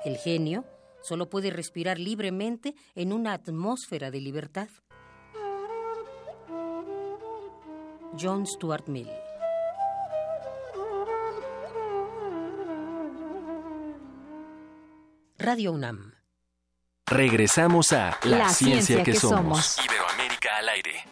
El 0.03 0.17
genio 0.17 0.65
solo 1.03 1.29
puede 1.29 1.51
respirar 1.51 1.99
libremente 1.99 2.75
en 2.95 3.13
una 3.13 3.33
atmósfera 3.33 4.09
de 4.11 4.19
libertad. 4.19 4.69
John 8.19 8.45
Stuart 8.45 8.87
Mill 8.87 9.07
Radio 15.41 15.71
UNAM. 15.73 16.13
Regresamos 17.07 17.91
a 17.93 18.17
La, 18.23 18.37
La 18.37 18.49
ciencia, 18.49 18.97
ciencia 18.97 19.03
que, 19.03 19.11
que 19.13 19.19
somos. 19.19 19.65
somos. 19.65 19.85
Iberoamérica 19.85 20.57
al 20.57 20.69
aire. 20.69 21.03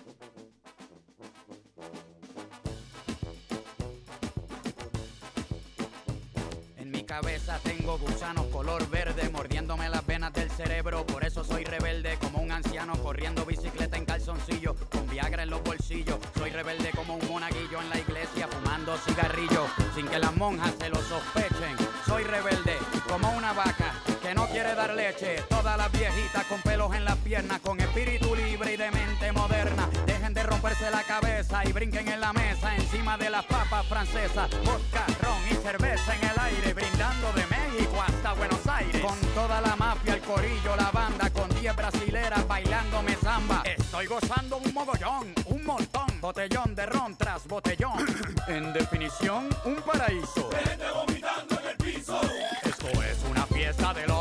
En 6.78 6.92
mi 6.92 7.04
cabeza 7.04 7.60
tengo 7.64 7.98
gusanos 7.98 8.46
color 8.48 8.90
verde 8.90 9.30
mordiéndome 9.30 9.90
las 9.90 10.06
venas 10.06 10.32
del 10.34 10.50
cerebro. 10.52 11.06
Por 11.06 11.26
eso 11.26 11.44
soy 11.44 11.64
rebelde 11.66 12.18
como 12.22 12.40
un 12.40 12.52
anciano 12.52 12.94
corriendo 13.02 13.46
bicicleta 13.46 13.98
en 13.98 14.06
calzoncillo 14.06 14.76
con 14.90 15.08
Viagra 15.10 15.44
en 15.44 15.50
los 15.50 15.62
bolsillos. 15.64 16.18
Soy 16.38 16.50
rebelde 16.52 16.92
como 16.96 17.16
un 17.16 17.28
monaguillo 17.28 17.82
en 17.82 17.90
la 17.90 18.00
iglesia 18.00 18.48
fumando 18.48 18.98
cigarrillo 19.00 19.68
sin 19.96 20.08
que 20.08 20.20
las 20.20 20.36
monjas 20.36 20.74
se 20.80 20.90
lo 20.90 21.02
sospechen. 21.02 21.76
Soy 22.06 22.24
rebelde 22.24 22.78
como 23.08 23.32
una 23.32 23.54
vaca 23.54 23.94
que 24.30 24.36
no 24.36 24.46
quiere 24.46 24.76
dar 24.76 24.94
leche. 24.94 25.44
Todas 25.50 25.76
las 25.76 25.92
viejitas 25.92 26.46
con 26.46 26.62
pelos 26.62 26.94
en 26.94 27.04
las 27.04 27.16
piernas, 27.18 27.60
con 27.62 27.80
espíritu 27.80 28.36
libre 28.36 28.74
y 28.74 28.78
de 28.78 28.92
mente 28.92 29.32
moderna. 29.32 29.90
Dejen 30.06 30.36
de 30.36 30.44
romperse 30.44 30.92
la 30.92 31.02
cabeza 31.02 31.64
y 31.66 31.72
brinquen 31.72 32.08
en 32.08 32.20
la 32.22 32.32
mesa 32.32 32.76
encima 32.76 33.18
de 33.18 33.32
las 33.32 33.44
papas 33.46 33.88
francesas. 33.88 34.48
Vodka, 34.64 35.04
ron 35.24 35.42
y 35.50 35.56
cerveza 35.56 36.16
en 36.16 36.30
el 36.30 36.40
aire, 36.42 36.74
brindando 36.76 37.34
de 37.34 37.44
México 37.48 38.04
hasta 38.06 38.34
Buenos 38.34 38.68
Aires. 38.68 39.02
Con 39.02 39.18
toda 39.34 39.62
la 39.62 39.76
mafia, 39.76 40.14
el 40.14 40.22
corillo, 40.22 40.76
la 40.76 40.92
banda, 40.92 41.32
con 41.32 41.50
10 41.50 41.76
brasileras 41.76 42.48
bailándome 42.48 43.16
samba. 43.16 43.64
Estoy 43.66 44.06
gozando 44.06 44.58
un 44.58 44.72
mogollón, 44.76 45.34
un 45.46 45.66
montón. 45.66 46.22
Botellón 46.22 46.76
de 46.76 46.86
ron 46.86 47.16
tras 47.16 47.48
botellón. 47.48 48.06
en 48.48 48.74
definición, 48.74 49.50
un 49.66 49.78
paraíso. 49.78 50.52
vomitando 50.94 51.60
en 51.62 51.68
el 51.68 51.78
piso. 51.78 52.22
Esto 52.64 52.88
es 53.02 53.18
una 53.28 53.48
fiesta 53.48 53.92
de 53.96 54.06
locos. 54.06 54.19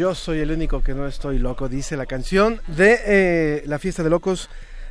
Yo 0.00 0.14
soy 0.14 0.38
el 0.38 0.50
único 0.50 0.82
que 0.82 0.94
no 0.94 1.06
estoy 1.06 1.38
loco, 1.38 1.68
dice 1.68 1.94
la 1.94 2.06
canción 2.06 2.62
de 2.68 3.00
eh, 3.04 3.62
La 3.66 3.78
Fiesta 3.78 4.02
de 4.02 4.08
Locos. 4.08 4.48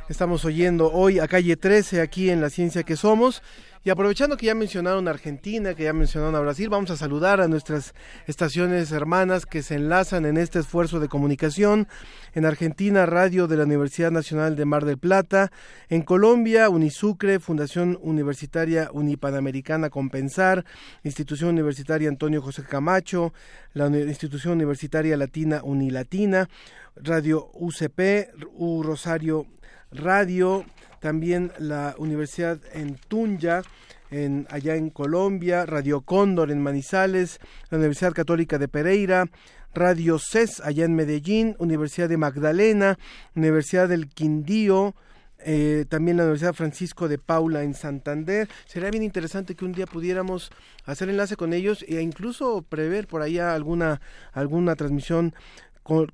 Estamos 0.08 0.44
oyendo 0.44 0.92
hoy 0.92 1.18
a 1.18 1.26
calle 1.26 1.56
13 1.56 2.00
aquí 2.00 2.30
en 2.30 2.40
La 2.40 2.48
Ciencia 2.48 2.84
que 2.84 2.94
Somos. 2.94 3.42
Y 3.82 3.88
aprovechando 3.88 4.36
que 4.36 4.44
ya 4.44 4.54
mencionaron 4.54 5.08
Argentina, 5.08 5.74
que 5.74 5.84
ya 5.84 5.94
mencionaron 5.94 6.34
a 6.34 6.40
Brasil, 6.40 6.68
vamos 6.68 6.90
a 6.90 6.98
saludar 6.98 7.40
a 7.40 7.48
nuestras 7.48 7.94
estaciones 8.26 8.92
hermanas 8.92 9.46
que 9.46 9.62
se 9.62 9.76
enlazan 9.76 10.26
en 10.26 10.36
este 10.36 10.58
esfuerzo 10.58 11.00
de 11.00 11.08
comunicación. 11.08 11.88
En 12.34 12.44
Argentina, 12.44 13.06
Radio 13.06 13.46
de 13.46 13.56
la 13.56 13.64
Universidad 13.64 14.10
Nacional 14.10 14.54
de 14.54 14.66
Mar 14.66 14.84
del 14.84 14.98
Plata. 14.98 15.50
En 15.88 16.02
Colombia, 16.02 16.68
Unisucre, 16.68 17.40
Fundación 17.40 17.98
Universitaria 18.02 18.90
Unipanamericana 18.92 19.88
Compensar, 19.88 20.66
Institución 21.02 21.48
Universitaria 21.48 22.10
Antonio 22.10 22.42
José 22.42 22.64
Camacho, 22.64 23.32
la 23.72 23.86
Institución 23.86 24.52
Universitaria 24.52 25.16
Latina 25.16 25.62
Unilatina, 25.64 26.50
Radio 26.96 27.50
UCP, 27.54 28.28
U 28.52 28.82
Rosario 28.82 29.46
Radio, 29.92 30.64
también 31.00 31.52
la 31.58 31.94
Universidad 31.98 32.60
en 32.72 32.96
Tunja, 33.08 33.62
en, 34.10 34.46
allá 34.50 34.76
en 34.76 34.90
Colombia, 34.90 35.66
Radio 35.66 36.02
Cóndor 36.02 36.50
en 36.50 36.62
Manizales, 36.62 37.40
la 37.70 37.78
Universidad 37.78 38.12
Católica 38.12 38.58
de 38.58 38.68
Pereira, 38.68 39.26
Radio 39.74 40.18
CES 40.18 40.60
allá 40.60 40.84
en 40.84 40.94
Medellín, 40.94 41.56
Universidad 41.58 42.08
de 42.08 42.16
Magdalena, 42.16 42.98
Universidad 43.34 43.88
del 43.88 44.08
Quindío, 44.08 44.94
eh, 45.42 45.86
también 45.88 46.16
la 46.16 46.24
Universidad 46.24 46.52
Francisco 46.54 47.08
de 47.08 47.18
Paula 47.18 47.62
en 47.62 47.74
Santander. 47.74 48.48
Sería 48.66 48.90
bien 48.90 49.04
interesante 49.04 49.54
que 49.54 49.64
un 49.64 49.72
día 49.72 49.86
pudiéramos 49.86 50.50
hacer 50.84 51.08
enlace 51.08 51.36
con 51.36 51.52
ellos 51.52 51.84
e 51.88 52.00
incluso 52.02 52.62
prever 52.62 53.06
por 53.06 53.22
allá 53.22 53.54
alguna, 53.54 54.00
alguna 54.32 54.76
transmisión 54.76 55.34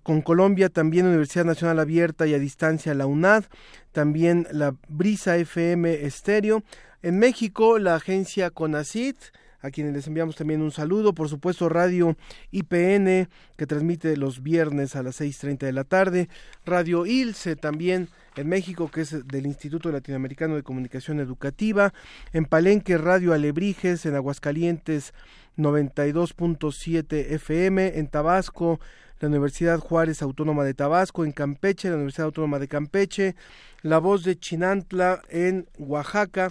con, 0.02 0.22
Colombia 0.22 0.70
también 0.70 1.06
Universidad 1.06 1.44
Nacional 1.44 1.78
Abierta 1.78 2.26
y 2.26 2.32
a 2.32 2.38
Distancia, 2.38 2.94
la 2.94 3.06
UNAD, 3.06 3.44
también 3.92 4.46
la 4.50 4.74
Brisa 4.88 5.36
FM 5.36 6.06
Estéreo. 6.06 6.62
En 7.02 7.18
México, 7.18 7.78
la 7.78 7.96
agencia 7.96 8.48
CONACIT, 8.48 9.16
a 9.60 9.70
quienes 9.70 9.92
les 9.92 10.06
enviamos 10.06 10.34
también 10.34 10.62
un 10.62 10.70
saludo. 10.70 11.12
Por 11.12 11.28
supuesto, 11.28 11.68
Radio 11.68 12.16
IPN, 12.52 13.28
que 13.56 13.66
transmite 13.66 14.16
los 14.16 14.42
viernes 14.42 14.96
a 14.96 15.02
las 15.02 15.20
6.30 15.20 15.58
de 15.58 15.72
la 15.72 15.84
tarde. 15.84 16.30
Radio 16.64 17.04
ILSE 17.04 17.54
también 17.54 18.08
en 18.36 18.48
México, 18.48 18.90
que 18.90 19.02
es 19.02 19.28
del 19.28 19.44
Instituto 19.44 19.92
Latinoamericano 19.92 20.56
de 20.56 20.62
Comunicación 20.62 21.20
Educativa. 21.20 21.92
En 22.32 22.46
Palenque, 22.46 22.96
Radio 22.96 23.34
Alebrijes. 23.34 24.06
En 24.06 24.14
Aguascalientes, 24.14 25.12
92.7 25.58 27.32
FM. 27.32 27.98
En 27.98 28.08
Tabasco, 28.08 28.80
la 29.20 29.28
Universidad 29.28 29.78
Juárez 29.78 30.22
Autónoma 30.22 30.64
de 30.64 30.74
Tabasco, 30.74 31.24
en 31.24 31.32
Campeche, 31.32 31.88
la 31.88 31.96
Universidad 31.96 32.26
Autónoma 32.26 32.58
de 32.58 32.68
Campeche, 32.68 33.36
la 33.82 33.98
voz 33.98 34.24
de 34.24 34.38
Chinantla 34.38 35.22
en 35.28 35.68
Oaxaca, 35.78 36.50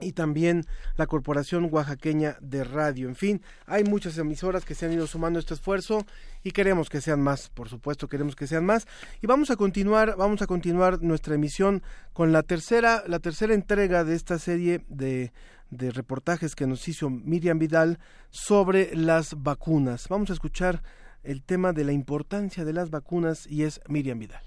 y 0.00 0.12
también 0.12 0.64
la 0.96 1.06
Corporación 1.06 1.68
Oaxaqueña 1.70 2.36
de 2.40 2.64
Radio. 2.64 3.08
En 3.08 3.16
fin, 3.16 3.42
hay 3.66 3.84
muchas 3.84 4.18
emisoras 4.18 4.64
que 4.64 4.74
se 4.74 4.86
han 4.86 4.92
ido 4.92 5.06
sumando 5.06 5.38
a 5.38 5.40
este 5.40 5.54
esfuerzo 5.54 6.04
y 6.42 6.50
queremos 6.50 6.88
que 6.88 7.00
sean 7.00 7.20
más, 7.20 7.48
por 7.48 7.68
supuesto, 7.68 8.08
queremos 8.08 8.36
que 8.36 8.46
sean 8.46 8.64
más. 8.64 8.86
Y 9.22 9.26
vamos 9.26 9.50
a 9.50 9.56
continuar, 9.56 10.16
vamos 10.16 10.42
a 10.42 10.46
continuar 10.46 11.02
nuestra 11.02 11.34
emisión 11.34 11.82
con 12.12 12.32
la 12.32 12.42
tercera, 12.42 13.04
la 13.06 13.18
tercera 13.18 13.54
entrega 13.54 14.04
de 14.04 14.14
esta 14.14 14.38
serie 14.38 14.84
de, 14.88 15.32
de 15.70 15.90
reportajes 15.90 16.54
que 16.54 16.66
nos 16.66 16.86
hizo 16.88 17.10
Miriam 17.10 17.58
Vidal 17.58 17.98
sobre 18.30 18.94
las 18.94 19.42
vacunas. 19.42 20.08
Vamos 20.08 20.30
a 20.30 20.34
escuchar 20.34 20.82
el 21.26 21.42
tema 21.42 21.72
de 21.72 21.84
la 21.84 21.92
importancia 21.92 22.64
de 22.64 22.72
las 22.72 22.90
vacunas 22.90 23.46
y 23.46 23.64
es 23.64 23.80
Miriam 23.88 24.18
Vidal. 24.18 24.42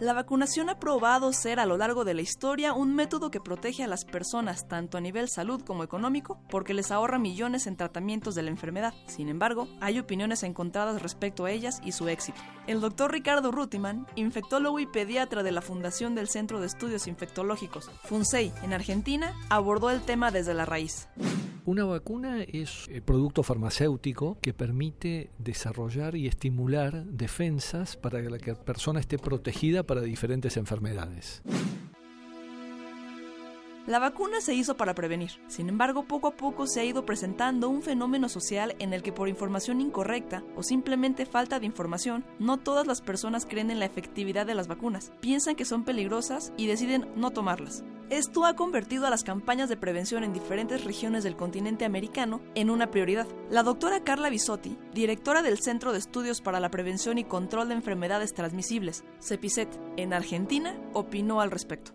La 0.00 0.14
vacunación 0.14 0.70
ha 0.70 0.78
probado 0.80 1.30
ser 1.34 1.60
a 1.60 1.66
lo 1.66 1.76
largo 1.76 2.06
de 2.06 2.14
la 2.14 2.22
historia 2.22 2.72
un 2.72 2.94
método 2.94 3.30
que 3.30 3.38
protege 3.38 3.82
a 3.84 3.86
las 3.86 4.06
personas 4.06 4.66
tanto 4.66 4.96
a 4.96 5.00
nivel 5.02 5.28
salud 5.28 5.60
como 5.62 5.84
económico 5.84 6.40
porque 6.48 6.72
les 6.72 6.90
ahorra 6.90 7.18
millones 7.18 7.66
en 7.66 7.76
tratamientos 7.76 8.34
de 8.34 8.40
la 8.40 8.48
enfermedad. 8.48 8.94
Sin 9.08 9.28
embargo, 9.28 9.68
hay 9.82 9.98
opiniones 9.98 10.42
encontradas 10.42 11.02
respecto 11.02 11.44
a 11.44 11.50
ellas 11.50 11.82
y 11.84 11.92
su 11.92 12.08
éxito. 12.08 12.40
El 12.66 12.80
doctor 12.80 13.12
Ricardo 13.12 13.52
Rutiman, 13.52 14.06
infectólogo 14.16 14.80
y 14.80 14.86
pediatra 14.86 15.42
de 15.42 15.52
la 15.52 15.60
Fundación 15.60 16.14
del 16.14 16.28
Centro 16.28 16.60
de 16.60 16.68
Estudios 16.68 17.06
Infectológicos, 17.06 17.90
FUNSEI, 18.04 18.54
en 18.62 18.72
Argentina, 18.72 19.34
abordó 19.50 19.90
el 19.90 20.00
tema 20.00 20.30
desde 20.30 20.54
la 20.54 20.64
raíz. 20.64 21.08
Una 21.66 21.84
vacuna 21.84 22.42
es 22.42 22.88
el 22.88 23.02
producto 23.02 23.42
farmacéutico 23.42 24.38
que 24.40 24.54
permite 24.54 25.30
desarrollar 25.38 26.16
y 26.16 26.26
estimular 26.26 27.04
defensas 27.04 27.96
para 27.96 28.22
que 28.22 28.30
la 28.30 28.38
persona 28.38 28.98
esté 28.98 29.18
protegida 29.18 29.82
para 29.90 30.02
diferentes 30.02 30.56
enfermedades. 30.56 31.42
La 33.88 33.98
vacuna 33.98 34.40
se 34.40 34.54
hizo 34.54 34.76
para 34.76 34.94
prevenir. 34.94 35.32
Sin 35.48 35.68
embargo, 35.68 36.04
poco 36.04 36.28
a 36.28 36.36
poco 36.36 36.68
se 36.68 36.78
ha 36.78 36.84
ido 36.84 37.04
presentando 37.04 37.68
un 37.68 37.82
fenómeno 37.82 38.28
social 38.28 38.76
en 38.78 38.92
el 38.92 39.02
que 39.02 39.10
por 39.10 39.28
información 39.28 39.80
incorrecta 39.80 40.44
o 40.54 40.62
simplemente 40.62 41.26
falta 41.26 41.58
de 41.58 41.66
información, 41.66 42.24
no 42.38 42.56
todas 42.56 42.86
las 42.86 43.00
personas 43.00 43.46
creen 43.46 43.72
en 43.72 43.80
la 43.80 43.86
efectividad 43.86 44.46
de 44.46 44.54
las 44.54 44.68
vacunas, 44.68 45.10
piensan 45.20 45.56
que 45.56 45.64
son 45.64 45.82
peligrosas 45.82 46.52
y 46.56 46.68
deciden 46.68 47.08
no 47.16 47.32
tomarlas. 47.32 47.82
Esto 48.10 48.44
ha 48.44 48.56
convertido 48.56 49.06
a 49.06 49.10
las 49.10 49.22
campañas 49.22 49.68
de 49.68 49.76
prevención 49.76 50.24
en 50.24 50.32
diferentes 50.32 50.82
regiones 50.82 51.22
del 51.22 51.36
continente 51.36 51.84
americano 51.84 52.40
en 52.56 52.68
una 52.68 52.90
prioridad. 52.90 53.28
La 53.50 53.62
doctora 53.62 54.02
Carla 54.02 54.30
Bisotti, 54.30 54.76
directora 54.92 55.42
del 55.42 55.60
Centro 55.60 55.92
de 55.92 56.00
Estudios 56.00 56.40
para 56.40 56.58
la 56.58 56.72
Prevención 56.72 57.18
y 57.18 57.24
Control 57.24 57.68
de 57.68 57.74
Enfermedades 57.74 58.34
Transmisibles, 58.34 59.04
CEPICET, 59.20 59.68
en 59.96 60.12
Argentina, 60.12 60.76
opinó 60.92 61.40
al 61.40 61.52
respecto 61.52 61.92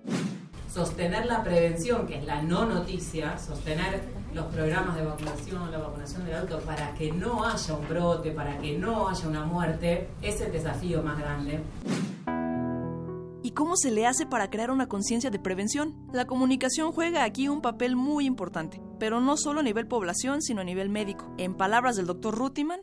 sostener 0.74 1.26
la 1.26 1.41
prevención, 1.41 2.05
que 2.05 2.18
es 2.18 2.26
la 2.26 2.41
no 2.41 2.66
noticia, 2.66 3.38
sostener 3.38 4.01
los 4.34 4.45
programas 4.47 4.97
de 4.97 5.05
vacunación, 5.05 5.72
la 5.72 5.78
vacunación 5.78 6.26
del 6.26 6.36
adulto, 6.36 6.59
para 6.59 6.93
que 6.95 7.13
no 7.13 7.45
haya 7.45 7.74
un 7.74 7.88
brote, 7.88 8.32
para 8.32 8.57
que 8.57 8.78
no 8.78 9.07
haya 9.07 9.26
una 9.26 9.45
muerte, 9.45 10.09
es 10.22 10.41
el 10.41 10.51
desafío 10.51 11.01
más 11.01 11.18
grande. 11.18 11.61
¿Y 13.45 13.51
cómo 13.51 13.77
se 13.77 13.91
le 13.91 14.07
hace 14.07 14.25
para 14.25 14.49
crear 14.49 14.71
una 14.71 14.87
conciencia 14.87 15.29
de 15.29 15.37
prevención? 15.37 15.93
La 16.11 16.25
comunicación 16.25 16.91
juega 16.91 17.23
aquí 17.23 17.47
un 17.47 17.61
papel 17.61 17.95
muy 17.95 18.25
importante, 18.25 18.81
pero 18.97 19.21
no 19.21 19.37
solo 19.37 19.59
a 19.59 19.63
nivel 19.63 19.85
población, 19.85 20.41
sino 20.41 20.61
a 20.61 20.63
nivel 20.63 20.89
médico. 20.89 21.31
En 21.37 21.53
palabras 21.53 21.95
del 21.95 22.07
doctor 22.07 22.33
Rutiman, 22.33 22.81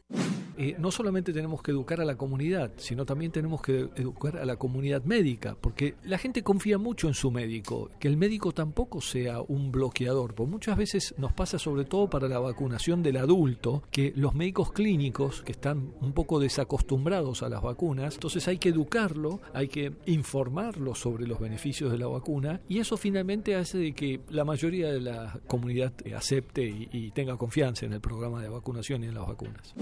eh, 0.57 0.77
no 0.79 0.91
solamente 0.91 1.33
tenemos 1.33 1.63
que 1.63 1.71
educar 1.71 2.01
a 2.01 2.05
la 2.05 2.17
comunidad, 2.17 2.73
sino 2.77 3.05
también 3.05 3.33
tenemos 3.33 3.63
que 3.63 3.89
educar 3.97 4.37
a 4.37 4.45
la 4.45 4.57
comunidad 4.57 5.05
médica, 5.05 5.57
porque 5.61 5.95
la 6.05 6.19
gente 6.19 6.43
confía 6.43 6.79
mucho 6.79 7.09
en 7.09 7.15
su 7.15 7.31
médico, 7.31 7.91
que 7.99 8.09
el 8.09 8.17
médico 8.17 8.53
tampoco 8.53 9.01
sea 9.01 9.41
un 9.41 9.73
bloqueador, 9.73 10.35
porque 10.35 10.51
muchas 10.51 10.77
veces 10.77 11.15
nos 11.19 11.33
pasa 11.33 11.59
sobre 11.59 11.85
todo 11.85 12.09
para 12.09 12.29
la 12.29 12.39
vacunación 12.39 13.03
del 13.03 13.17
adulto, 13.17 13.83
que 13.91 14.13
los 14.17 14.35
médicos 14.35 14.73
clínicos, 14.73 15.43
que 15.43 15.53
están 15.53 15.93
un 16.01 16.13
poco 16.13 16.41
desacostumbrados 16.41 17.43
a 17.43 17.49
las 17.49 17.63
vacunas, 17.63 18.15
entonces 18.15 18.47
hay 18.49 18.59
que 18.59 18.71
educarlo, 18.71 19.41
hay 19.53 19.69
que 19.69 19.93
informarlo 20.07 20.95
sobre 20.95 21.27
los 21.27 21.41
beneficios 21.41 21.91
de 21.93 21.99
la 21.99 22.07
vacuna, 22.07 22.61
y 22.69 22.79
eso 22.79 22.97
finalmente 22.97 23.55
hace 23.55 23.79
de 23.79 23.93
que 23.93 24.21
la 24.31 24.45
mayoría 24.45 24.93
de 24.93 25.01
la 25.01 25.41
comunidad 25.47 25.93
acepte 26.15 26.63
y 26.65 27.11
tenga 27.13 27.37
confianza 27.37 27.87
en 27.87 27.93
el 27.93 28.01
programa 28.01 28.43
de 28.43 28.49
vacunación 28.49 29.05
y 29.05 29.07
en 29.07 29.15
las 29.15 29.27
vacunas. 29.27 29.75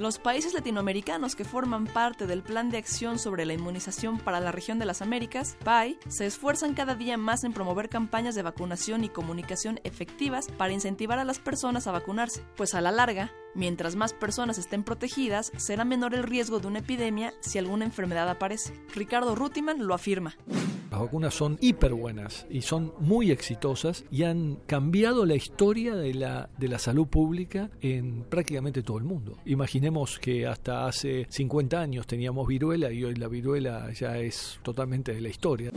Los 0.00 0.18
países 0.18 0.54
latinoamericanos 0.54 1.36
que 1.36 1.44
forman 1.44 1.84
parte 1.84 2.26
del 2.26 2.42
Plan 2.42 2.70
de 2.70 2.78
Acción 2.78 3.18
sobre 3.18 3.44
la 3.44 3.52
Inmunización 3.52 4.18
para 4.18 4.40
la 4.40 4.50
Región 4.50 4.78
de 4.78 4.86
las 4.86 5.02
Américas, 5.02 5.58
PAI, 5.62 5.98
se 6.08 6.24
esfuerzan 6.24 6.72
cada 6.72 6.94
día 6.94 7.18
más 7.18 7.44
en 7.44 7.52
promover 7.52 7.90
campañas 7.90 8.34
de 8.34 8.40
vacunación 8.40 9.04
y 9.04 9.10
comunicación 9.10 9.78
efectivas 9.84 10.46
para 10.56 10.72
incentivar 10.72 11.18
a 11.18 11.26
las 11.26 11.38
personas 11.38 11.86
a 11.86 11.92
vacunarse, 11.92 12.42
pues 12.56 12.72
a 12.72 12.80
la 12.80 12.92
larga, 12.92 13.30
Mientras 13.54 13.96
más 13.96 14.12
personas 14.12 14.58
estén 14.58 14.84
protegidas, 14.84 15.52
será 15.56 15.84
menor 15.84 16.14
el 16.14 16.22
riesgo 16.22 16.60
de 16.60 16.68
una 16.68 16.78
epidemia 16.78 17.34
si 17.40 17.58
alguna 17.58 17.84
enfermedad 17.84 18.28
aparece. 18.28 18.74
Ricardo 18.94 19.34
Rutiman 19.34 19.86
lo 19.86 19.94
afirma. 19.94 20.36
Las 20.90 21.00
vacunas 21.00 21.34
son 21.34 21.56
hiper 21.60 21.94
buenas 21.94 22.46
y 22.50 22.62
son 22.62 22.92
muy 22.98 23.30
exitosas 23.30 24.04
y 24.10 24.24
han 24.24 24.56
cambiado 24.66 25.24
la 25.24 25.36
historia 25.36 25.94
de 25.94 26.14
la, 26.14 26.50
de 26.58 26.68
la 26.68 26.78
salud 26.78 27.06
pública 27.06 27.70
en 27.80 28.24
prácticamente 28.24 28.82
todo 28.82 28.98
el 28.98 29.04
mundo. 29.04 29.38
Imaginemos 29.44 30.18
que 30.18 30.46
hasta 30.46 30.86
hace 30.86 31.26
50 31.28 31.80
años 31.80 32.06
teníamos 32.06 32.46
viruela 32.48 32.90
y 32.90 33.04
hoy 33.04 33.14
la 33.14 33.28
viruela 33.28 33.92
ya 33.92 34.18
es 34.18 34.58
totalmente 34.62 35.12
de 35.12 35.20
la 35.20 35.28
historia. 35.28 35.70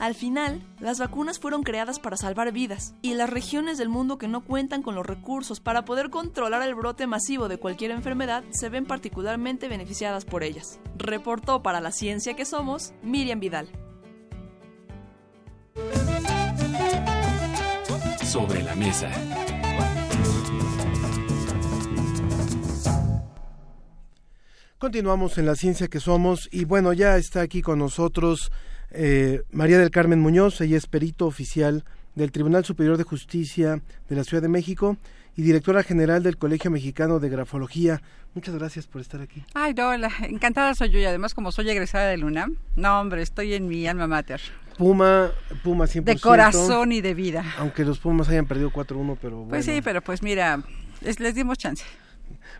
Al 0.00 0.14
final, 0.14 0.62
las 0.80 0.98
vacunas 0.98 1.38
fueron 1.38 1.62
creadas 1.62 1.98
para 1.98 2.16
salvar 2.16 2.52
vidas, 2.52 2.94
y 3.02 3.12
las 3.12 3.28
regiones 3.28 3.76
del 3.76 3.90
mundo 3.90 4.16
que 4.16 4.28
no 4.28 4.42
cuentan 4.42 4.82
con 4.82 4.94
los 4.94 5.04
recursos 5.04 5.60
para 5.60 5.84
poder 5.84 6.08
controlar 6.08 6.62
el 6.62 6.74
brote 6.74 7.06
masivo 7.06 7.48
de 7.48 7.58
cualquier 7.58 7.90
enfermedad 7.90 8.42
se 8.48 8.70
ven 8.70 8.86
particularmente 8.86 9.68
beneficiadas 9.68 10.24
por 10.24 10.42
ellas. 10.42 10.80
Reportó 10.96 11.62
para 11.62 11.82
la 11.82 11.92
ciencia 11.92 12.34
que 12.34 12.46
somos 12.46 12.94
Miriam 13.02 13.40
Vidal. 13.40 13.68
Sobre 18.24 18.62
la 18.62 18.74
mesa. 18.76 19.10
Continuamos 24.78 25.36
en 25.36 25.44
la 25.44 25.56
ciencia 25.56 25.88
que 25.88 26.00
somos 26.00 26.48
y 26.50 26.64
bueno, 26.64 26.94
ya 26.94 27.18
está 27.18 27.42
aquí 27.42 27.60
con 27.60 27.78
nosotros 27.78 28.50
eh, 28.90 29.42
María 29.50 29.78
del 29.78 29.90
Carmen 29.90 30.20
Muñoz, 30.20 30.60
ella 30.60 30.76
es 30.76 30.86
perito 30.86 31.26
oficial 31.26 31.84
del 32.14 32.32
Tribunal 32.32 32.64
Superior 32.64 32.96
de 32.96 33.04
Justicia 33.04 33.80
de 34.08 34.16
la 34.16 34.24
Ciudad 34.24 34.42
de 34.42 34.48
México 34.48 34.96
y 35.36 35.42
directora 35.42 35.82
general 35.82 36.22
del 36.22 36.36
Colegio 36.36 36.70
Mexicano 36.70 37.20
de 37.20 37.28
Grafología. 37.28 38.02
Muchas 38.34 38.54
gracias 38.54 38.86
por 38.86 39.00
estar 39.00 39.20
aquí. 39.20 39.44
Ay, 39.54 39.74
no, 39.74 39.92
encantada 40.22 40.74
soy 40.74 40.90
yo 40.90 40.98
y 40.98 41.04
además 41.04 41.34
como 41.34 41.52
soy 41.52 41.70
egresada 41.70 42.08
del 42.08 42.24
UNAM, 42.24 42.56
no 42.76 43.00
hombre, 43.00 43.22
estoy 43.22 43.54
en 43.54 43.68
mi 43.68 43.86
alma 43.86 44.06
mater. 44.06 44.40
Puma, 44.76 45.30
Puma 45.62 45.84
100%. 45.84 46.04
De 46.04 46.18
corazón 46.18 46.92
y 46.92 47.00
de 47.00 47.14
vida. 47.14 47.44
Aunque 47.58 47.84
los 47.84 47.98
Pumas 47.98 48.28
hayan 48.28 48.46
perdido 48.46 48.70
4-1, 48.70 49.18
pero 49.20 49.36
bueno. 49.36 49.50
Pues 49.50 49.66
sí, 49.66 49.80
pero 49.82 50.00
pues 50.00 50.22
mira, 50.22 50.62
les 51.02 51.34
dimos 51.34 51.58
chance. 51.58 51.84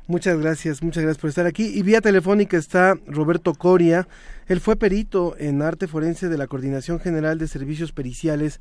Muchas 0.07 0.39
gracias, 0.39 0.83
muchas 0.83 1.03
gracias 1.03 1.21
por 1.21 1.31
estar 1.31 1.47
aquí. 1.47 1.67
Y 1.75 1.83
vía 1.83 2.01
telefónica 2.01 2.57
está 2.57 2.97
Roberto 3.07 3.55
Coria. 3.55 4.07
Él 4.51 4.59
fue 4.59 4.75
perito 4.75 5.37
en 5.39 5.63
arte 5.63 5.87
forense 5.87 6.29
de 6.29 6.37
la 6.37 6.49
Coordinación 6.49 6.99
General 6.99 7.39
de 7.39 7.47
Servicios 7.47 7.93
Periciales 7.93 8.61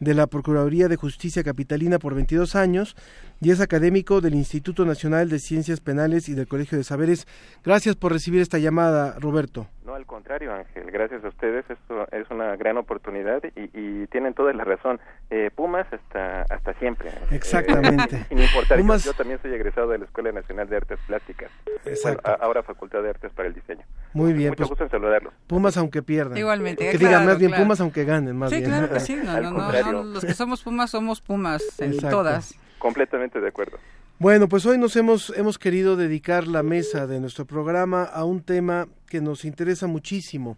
de 0.00 0.12
la 0.12 0.26
Procuraduría 0.26 0.88
de 0.88 0.96
Justicia 0.96 1.44
Capitalina 1.44 2.00
por 2.00 2.16
22 2.16 2.56
años 2.56 2.96
y 3.40 3.50
es 3.50 3.60
académico 3.60 4.20
del 4.20 4.34
Instituto 4.34 4.84
Nacional 4.84 5.28
de 5.28 5.38
Ciencias 5.38 5.80
Penales 5.80 6.28
y 6.28 6.34
del 6.34 6.48
Colegio 6.48 6.76
de 6.76 6.84
Saberes. 6.84 7.26
Gracias 7.64 7.96
por 7.96 8.12
recibir 8.12 8.40
esta 8.40 8.58
llamada, 8.58 9.16
Roberto. 9.18 9.66
No, 9.84 9.94
al 9.94 10.06
contrario, 10.06 10.52
Ángel, 10.52 10.90
gracias 10.90 11.24
a 11.24 11.28
ustedes. 11.28 11.64
Esto 11.70 12.06
es 12.12 12.30
una 12.30 12.56
gran 12.56 12.76
oportunidad 12.76 13.42
y, 13.56 14.06
tienen 14.08 14.34
toda 14.34 14.52
la 14.52 14.64
razón. 14.64 15.00
Eh, 15.30 15.50
Pumas 15.54 15.86
hasta 15.92 16.42
hasta 16.42 16.74
siempre. 16.74 17.10
Exactamente. 17.30 18.16
Eh, 18.16 18.24
sin 18.28 18.38
importar, 18.38 18.78
yo 18.78 19.14
también 19.14 19.40
soy 19.40 19.52
egresado 19.54 19.88
de 19.88 19.98
la 19.98 20.04
Escuela 20.04 20.32
Nacional 20.32 20.68
de 20.68 20.76
Artes 20.76 20.98
Plásticas. 21.06 21.50
Exacto. 21.84 22.36
ahora 22.40 22.62
Facultad 22.62 23.02
de 23.02 23.10
Artes 23.10 23.32
para 23.32 23.48
el 23.48 23.54
Diseño. 23.54 23.84
Muy 24.12 24.32
bien. 24.32 24.50
Mucho 24.50 24.58
pues, 24.58 24.68
gusto 24.70 24.84
en 24.84 24.90
saludarlos. 24.90 25.32
Pumas 25.46 25.76
aunque 25.76 26.02
pierdan. 26.02 26.36
Igualmente. 26.36 26.90
Que 26.90 26.98
digan 26.98 27.24
más 27.24 27.38
bien 27.38 27.52
Pumas 27.52 27.80
aunque 27.80 28.04
ganen, 28.04 28.36
más 28.36 28.50
sí, 28.50 28.56
bien. 28.56 28.70
claro 28.70 28.90
que 28.92 29.00
sí. 29.00 29.16
No, 29.16 29.40
no, 29.40 30.02
los 30.02 30.24
que 30.24 30.34
somos 30.34 30.62
Pumas 30.62 30.90
somos 30.90 31.20
Pumas 31.20 31.80
en 31.80 31.96
todas. 31.98 32.58
Completamente 32.78 33.40
de 33.40 33.48
acuerdo. 33.48 33.78
Bueno, 34.20 34.48
pues 34.48 34.66
hoy 34.66 34.78
nos 34.78 34.96
hemos, 34.96 35.30
hemos 35.36 35.58
querido 35.58 35.96
dedicar 35.96 36.48
la 36.48 36.64
mesa 36.64 37.06
de 37.06 37.20
nuestro 37.20 37.46
programa 37.46 38.02
a 38.02 38.24
un 38.24 38.42
tema 38.42 38.88
que 39.06 39.20
nos 39.20 39.44
interesa 39.44 39.86
muchísimo. 39.86 40.56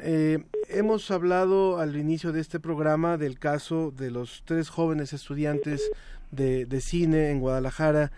Eh, 0.00 0.42
hemos 0.68 1.10
hablado 1.10 1.78
al 1.78 1.96
inicio 1.96 2.32
de 2.32 2.40
este 2.40 2.58
programa 2.58 3.18
del 3.18 3.38
caso 3.38 3.90
de 3.90 4.10
los 4.10 4.42
tres 4.46 4.70
jóvenes 4.70 5.12
estudiantes 5.12 5.90
de, 6.30 6.64
de 6.64 6.80
cine 6.80 7.30
en 7.30 7.40
Guadalajara 7.40 8.12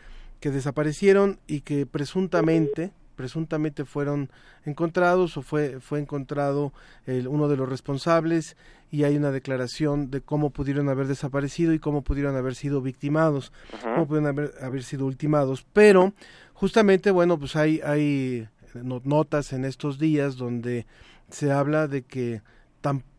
que 0.45 0.51
desaparecieron 0.51 1.41
y 1.47 1.63
que 1.63 1.87
presuntamente, 1.87 2.93
presuntamente 3.17 3.85
fueron 3.85 4.31
encontrados 4.65 5.37
o 5.37 5.43
fue, 5.43 5.81
fue 5.81 5.99
encontrado 5.99 6.73
el, 7.07 7.29
uno 7.29 7.49
de 7.49 7.57
los 7.57 7.69
responsables 7.69 8.57
y 8.91 9.05
hay 9.05 9.17
una 9.17 9.31
declaración 9.31 10.11
de 10.11 10.21
cómo 10.21 10.51
pudieron 10.51 10.89
haber 10.89 11.07
desaparecido 11.07 11.73
y 11.73 11.79
cómo 11.79 12.03
pudieron 12.03 12.37
haber 12.37 12.55
sido 12.55 12.81
victimados, 12.81 13.53
cómo 13.83 14.07
pudieron 14.07 14.29
haber, 14.29 14.53
haber 14.63 14.85
sido 14.85 15.07
ultimados. 15.07 15.67
Pero 15.73 16.13
justamente, 16.53 17.11
bueno, 17.11 17.39
pues 17.39 17.57
hay, 17.57 17.81
hay 17.85 18.49
notas 18.83 19.53
en 19.53 19.65
estos 19.65 19.99
días 19.99 20.37
donde 20.37 20.87
se 21.31 21.51
habla 21.51 21.89
de 21.89 22.03
que 22.03 22.43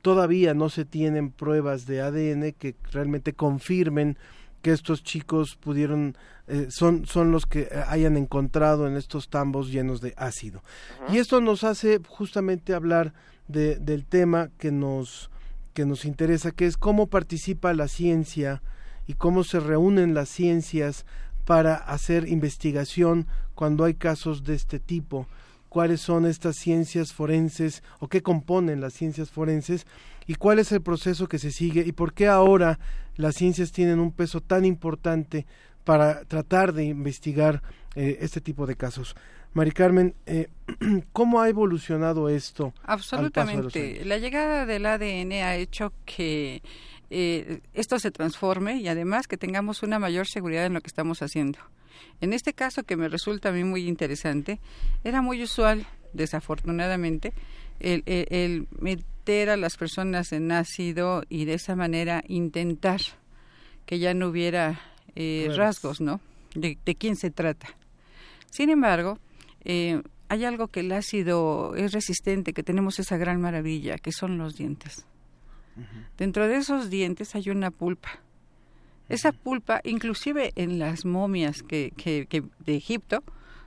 todavía 0.01 0.53
no 0.53 0.69
se 0.69 0.85
tienen 0.85 1.31
pruebas 1.31 1.87
de 1.87 2.01
ADN 2.01 2.53
que 2.53 2.75
realmente 2.91 3.33
confirmen 3.33 4.17
que 4.61 4.71
estos 4.71 5.03
chicos 5.03 5.55
pudieron 5.55 6.15
eh, 6.47 6.67
son 6.69 7.05
son 7.05 7.31
los 7.31 7.45
que 7.45 7.61
eh, 7.61 7.69
hayan 7.87 8.17
encontrado 8.17 8.87
en 8.87 8.95
estos 8.95 9.29
tambos 9.29 9.71
llenos 9.71 10.01
de 10.01 10.13
ácido. 10.17 10.63
Y 11.09 11.17
esto 11.17 11.41
nos 11.41 11.63
hace 11.63 11.99
justamente 12.07 12.73
hablar 12.73 13.13
de, 13.47 13.77
del 13.77 14.05
tema 14.05 14.49
que 14.57 14.71
nos 14.71 15.29
que 15.75 15.85
nos 15.85 16.05
interesa 16.05 16.51
que 16.51 16.65
es 16.65 16.77
cómo 16.77 17.07
participa 17.07 17.73
la 17.73 17.89
ciencia 17.89 18.63
y 19.07 19.15
cómo 19.15 19.43
se 19.43 19.59
reúnen 19.59 20.13
las 20.13 20.29
ciencias 20.29 21.05
para 21.43 21.75
hacer 21.75 22.29
investigación 22.29 23.27
cuando 23.55 23.83
hay 23.83 23.93
casos 23.93 24.45
de 24.45 24.55
este 24.55 24.79
tipo. 24.79 25.27
Cuáles 25.67 25.99
son 25.99 26.25
estas 26.25 26.55
ciencias 26.55 27.11
forenses 27.11 27.83
o 27.99 28.07
qué 28.07 28.23
componen 28.23 28.79
las 28.79 28.93
ciencias 28.93 29.29
forenses 29.29 29.85
y 30.25 30.35
cuál 30.35 30.59
es 30.59 30.71
el 30.71 30.81
proceso 30.81 31.27
que 31.27 31.39
se 31.39 31.51
sigue 31.51 31.83
y 31.85 31.91
por 31.91 32.13
qué 32.13 32.29
ahora 32.29 32.79
las 33.17 33.35
ciencias 33.35 33.73
tienen 33.73 33.99
un 33.99 34.13
peso 34.13 34.39
tan 34.39 34.63
importante 34.63 35.45
para 35.83 36.23
tratar 36.23 36.71
de 36.71 36.85
investigar 36.85 37.61
eh, 37.95 38.19
este 38.21 38.39
tipo 38.39 38.65
de 38.65 38.77
casos. 38.77 39.13
Mari 39.55 39.71
Carmen, 39.71 40.13
eh, 40.27 40.49
¿cómo 41.11 41.41
ha 41.41 41.49
evolucionado 41.49 42.29
esto? 42.29 42.73
Absolutamente. 42.83 44.05
La 44.05 44.19
llegada 44.19 44.67
del 44.67 44.85
ADN 44.85 45.31
ha 45.43 45.55
hecho 45.55 45.91
que 46.05 46.61
eh, 47.09 47.61
esto 47.73 47.97
se 47.97 48.11
transforme 48.11 48.77
y 48.77 48.87
además 48.87 49.27
que 49.27 49.37
tengamos 49.37 49.81
una 49.81 49.97
mayor 49.97 50.27
seguridad 50.27 50.67
en 50.67 50.73
lo 50.73 50.81
que 50.81 50.87
estamos 50.87 51.23
haciendo. 51.23 51.57
En 52.21 52.33
este 52.33 52.53
caso 52.53 52.83
que 52.83 52.97
me 52.97 53.09
resulta 53.09 53.49
a 53.49 53.51
mí 53.51 53.63
muy 53.63 53.87
interesante, 53.87 54.59
era 55.03 55.23
muy 55.23 55.41
usual, 55.41 55.87
desafortunadamente, 56.13 57.33
el, 57.79 58.03
el 58.05 58.67
meter 58.79 59.49
a 59.49 59.57
las 59.57 59.75
personas 59.75 60.31
en 60.33 60.51
ácido 60.51 61.23
y 61.29 61.45
de 61.45 61.55
esa 61.55 61.75
manera 61.75 62.23
intentar 62.27 63.01
que 63.85 63.99
ya 63.99 64.13
no 64.13 64.27
hubiera 64.27 64.79
eh, 65.15 65.49
rasgos, 65.55 66.01
¿no? 66.01 66.19
De, 66.53 66.77
quién 66.95 67.15
se 67.15 67.31
trata. 67.31 67.67
Sin 68.49 68.69
embargo, 68.69 69.19
eh, 69.65 70.01
hay 70.29 70.45
algo 70.45 70.67
que 70.67 70.79
el 70.79 70.91
ácido 70.91 71.75
es 71.75 71.91
resistente, 71.91 72.53
que 72.53 72.63
tenemos 72.63 72.99
esa 72.99 73.17
gran 73.17 73.41
maravilla, 73.41 73.97
que 73.97 74.11
son 74.11 74.37
los 74.37 74.55
dientes. 74.55 75.05
Dentro 76.17 76.47
de 76.47 76.55
esos 76.55 76.89
dientes 76.89 77.35
hay 77.35 77.49
una 77.49 77.69
pulpa. 77.69 78.19
Esa 79.09 79.33
pulpa, 79.33 79.81
inclusive 79.83 80.53
en 80.55 80.79
las 80.79 81.05
momias 81.05 81.61
que, 81.61 81.91
que, 81.97 82.25
que 82.27 82.43
de 82.65 82.75
Egipto, 82.75 83.23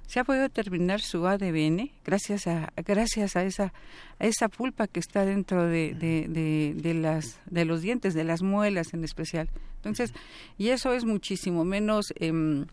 se 0.07 0.21
ha 0.21 0.25
podido 0.25 0.45
determinar 0.45 1.03
su 1.03 1.27
ADN 1.27 1.91
gracias 2.03 2.47
a 2.47 2.73
gracias 2.77 3.37
a 3.37 3.45
esa 3.45 3.75
a 4.19 4.27
esa 4.27 4.49
pulpa 4.49 4.89
que 4.89 5.01
está 5.01 5.27
dentro 5.27 5.67
de, 5.67 5.93
de, 5.95 6.75
de, 6.75 6.95
las 6.95 7.39
de 7.45 7.67
los 7.67 7.83
dientes 7.83 8.15
de 8.15 8.25
las 8.25 8.41
muelas 8.41 8.95
en 8.95 9.05
especial. 9.05 9.51
Entonces 9.77 10.15
y 10.57 10.71
eso 10.71 10.95
es 10.95 11.05
muchísimo 11.05 11.63
menos 11.63 12.15
em, 12.17 12.65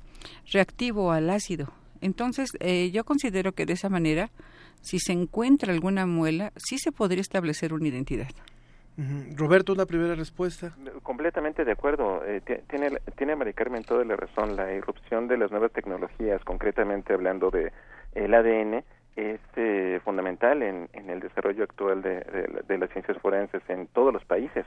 reactivo 0.50 1.12
al 1.12 1.30
ácido 1.30 1.74
entonces 2.06 2.52
eh, 2.60 2.92
yo 2.92 3.04
considero 3.04 3.52
que 3.52 3.66
de 3.66 3.74
esa 3.74 3.90
manera 3.90 4.30
si 4.82 5.00
se 5.00 5.14
encuentra 5.14 5.74
alguna 5.74 6.06
muela 6.06 6.52
sí 6.56 6.78
se 6.78 6.92
podría 6.92 7.22
establecer 7.22 7.74
una 7.74 7.88
identidad 7.88 8.30
Roberto, 9.36 9.74
una 9.74 9.86
primera 9.86 10.16
respuesta. 10.16 10.74
Completamente 11.04 11.66
de 11.66 11.74
acuerdo. 11.74 12.24
Eh, 12.26 12.42
tiene, 12.70 12.98
tiene 13.18 13.36
Mari 13.36 13.54
Carmen 13.54 13.84
toda 13.84 14.06
la 14.06 14.16
razón. 14.16 14.56
La 14.56 14.74
irrupción 14.74 15.28
de 15.28 15.38
las 15.38 15.52
nuevas 15.52 15.74
tecnologías, 15.74 16.42
concretamente 16.46 17.14
hablando 17.14 17.52
de 17.52 17.74
el 18.14 18.34
ADN, 18.34 18.86
es 19.18 19.42
eh, 19.58 20.00
fundamental 20.04 20.62
en, 20.64 20.90
en, 20.94 21.10
el 21.10 21.20
desarrollo 21.20 21.64
actual 21.64 22.02
de, 22.02 22.22
de, 22.68 22.78
las 22.78 22.90
ciencias 22.92 23.18
forenses 23.18 23.62
en 23.70 23.88
todos 23.88 24.14
los 24.14 24.24
países. 24.24 24.66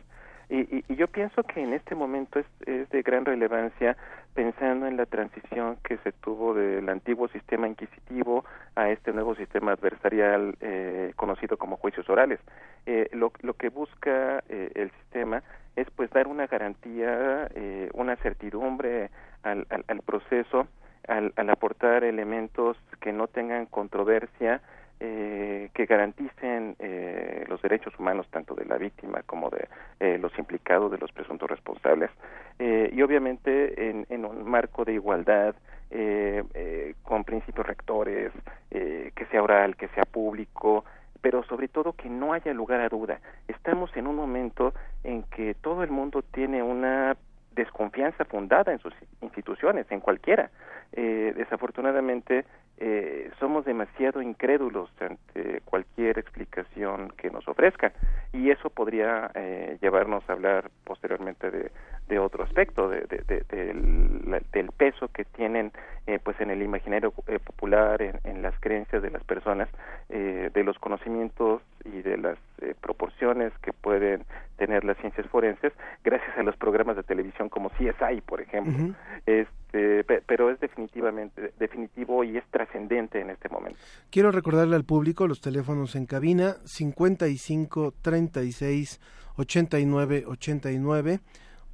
Y, 0.51 0.85
y, 0.89 0.97
yo 0.97 1.09
pienso 1.09 1.43
que 1.43 1.61
en 1.61 1.75
este 1.75 1.95
momento 1.95 2.39
es, 2.39 2.47
de 2.89 3.03
gran 3.03 3.25
relevancia 3.27 3.97
pensando 4.35 4.87
en 4.87 4.97
la 4.97 5.05
transición 5.05 5.77
que 5.85 5.99
se 5.99 6.13
tuvo 6.13 6.55
del 6.55 6.89
antiguo 6.89 7.29
sistema 7.29 7.69
inquisitivo 7.69 8.45
a 8.75 8.89
este 8.89 9.13
nuevo 9.13 9.35
sistema 9.35 9.73
adversarial 9.73 10.57
eh, 10.61 11.13
conocido 11.17 11.59
como 11.59 11.77
juicios 11.77 12.09
orales. 12.09 12.41
Eh, 12.87 13.11
lo, 13.13 13.33
lo, 13.43 13.55
que 13.55 13.69
busca 13.69 14.43
eh, 14.49 14.71
el 14.75 14.91
sistema 14.93 15.43
es 15.77 15.91
pues 15.91 16.11
dar 16.11 16.27
una 16.27 16.47
garantía, 16.47 17.49
eh, 17.55 17.91
una 17.93 18.17
certidumbre 18.17 19.11
al, 19.43 19.67
al, 19.69 19.85
al 19.87 20.01
proceso, 20.01 20.67
al, 21.07 21.33
al, 21.37 21.51
aportar 21.51 22.05
elementos 22.05 22.79
que 23.01 23.13
no 23.13 23.27
tengan 23.27 23.67
controversia 23.67 24.63
eh, 25.01 25.71
que 25.75 25.87
garanticen 25.87 26.77
eh, 26.79 27.45
los 27.49 27.63
derechos 27.63 27.97
humanos 27.99 28.27
tanto 28.31 28.55
de 28.55 28.65
la 28.65 28.79
víctima 28.79 29.23
como 29.23 29.51
de 29.51 29.69
eh, 30.01 30.19
los 30.19 30.37
implicados, 30.39 30.91
de 30.91 30.99
los 30.99 31.13
presuntos 31.13 31.49
responsables, 31.49 32.11
eh, 32.59 32.91
y 32.93 33.03
obviamente 33.03 33.91
en, 33.91 34.07
en, 34.11 34.25
un 34.25 34.49
marco 34.49 34.85
de 34.85 34.95
igualdad, 34.95 35.55
eh, 35.91 36.95
con 37.03 37.25
principios 37.25 37.67
rectores, 37.67 38.33
que 38.71 39.27
sea 39.31 39.43
oral, 39.43 39.77
que 39.77 39.89
sea 39.89 40.05
público, 40.05 40.85
pero 41.21 41.43
sobre 41.45 41.69
todo 41.69 41.95
que 41.95 42.09
no 42.11 42.33
haya 42.33 42.53
lugar 42.53 42.81
a 42.81 42.89
duda. 42.89 43.21
Estamos 43.49 43.91
en 43.97 44.07
un 44.07 44.17
momento 44.17 44.75
en 45.05 45.23
que 45.25 45.55
todo 45.55 45.83
el 45.83 45.91
mundo 45.91 46.23
tiene 46.23 46.63
una 46.63 47.17
desconfianza 47.53 48.25
fundada 48.25 48.73
en 48.73 48.79
sus 48.79 48.95
instituciones, 49.21 49.87
en 49.91 50.01
cualquiera. 50.01 50.51
Eh, 50.93 51.33
desafortunadamente, 51.37 52.45
eh, 52.81 53.31
somos 53.41 53.65
demasiado 53.65 54.23
incrédulos 54.23 54.89
ante 55.01 55.61
cualquier 55.65 56.19
explicación 56.19 57.13
que 57.17 57.31
nos 57.31 57.47
ofrezcan. 57.49 57.93
Y 58.33 58.51
eso 58.51 58.71
podría 58.71 59.31
eh, 59.35 59.79
llevarnos 59.81 60.23
a 60.29 60.33
hablar 60.33 60.71
posteriormente 60.85 61.51
de, 61.51 61.71
otro 62.19 62.43
aspecto 62.43 62.89
de, 62.89 63.03
de, 63.03 63.45
del, 63.49 64.43
del, 64.51 64.73
peso 64.73 65.09
que 65.09 65.25
tienen 65.25 65.71
eh, 66.07 66.19
pues 66.19 66.41
en 66.41 66.51
el 66.51 66.63
imaginario 66.63 67.13
eh, 67.27 67.39
popular 67.39 68.03
en, 68.03 68.19
en, 68.25 68.43
las 68.43 68.59
creencias 68.59 69.03
de 69.03 69.11
las 69.11 69.23
personas 69.25 69.69
eh, 70.09 70.51
de 70.53 70.65
los 70.65 70.79
conocimientos 70.79 71.63
y 71.93 72.03
de 72.03 72.17
las 72.17 72.39
proporciones 72.81 73.53
que 73.63 73.73
pueden 73.73 74.25
tener 74.57 74.85
las 74.85 74.97
ciencias 74.99 75.27
forenses 75.29 75.73
gracias 76.05 76.37
a 76.37 76.43
los 76.43 76.57
programas 76.57 76.97
de 76.97 77.03
televisión 77.03 77.49
como 77.49 77.71
CSI 77.71 78.21
por 78.27 78.41
ejemplo. 78.41 78.95
Este 79.27 80.05
pero 80.27 80.51
es 80.51 80.59
definitivamente 80.61 81.53
definitivo 81.59 82.25
y 82.25 82.37
es 82.37 82.45
trascendente 82.51 83.21
en 83.21 83.31
este 83.31 83.49
momento. 83.49 83.79
Quiero 84.11 84.33
recordarle 84.33 84.77
al 84.77 84.85
público 84.85 85.27
los 85.29 85.41
teléfonos 85.41 85.95
en 85.95 86.07
cabina 86.07 86.57
55 86.65 87.95
36 88.03 89.01
89 89.37 90.25
89 90.27 91.21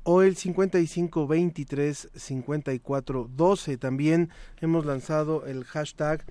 o 0.05 0.23
el 0.23 0.37
55 0.37 1.27
23 1.27 2.11
54 2.15 3.29
12. 3.31 3.79
También 3.79 4.31
hemos 4.61 4.85
lanzado 4.85 5.47
el 5.47 5.65
hashtag 5.65 6.25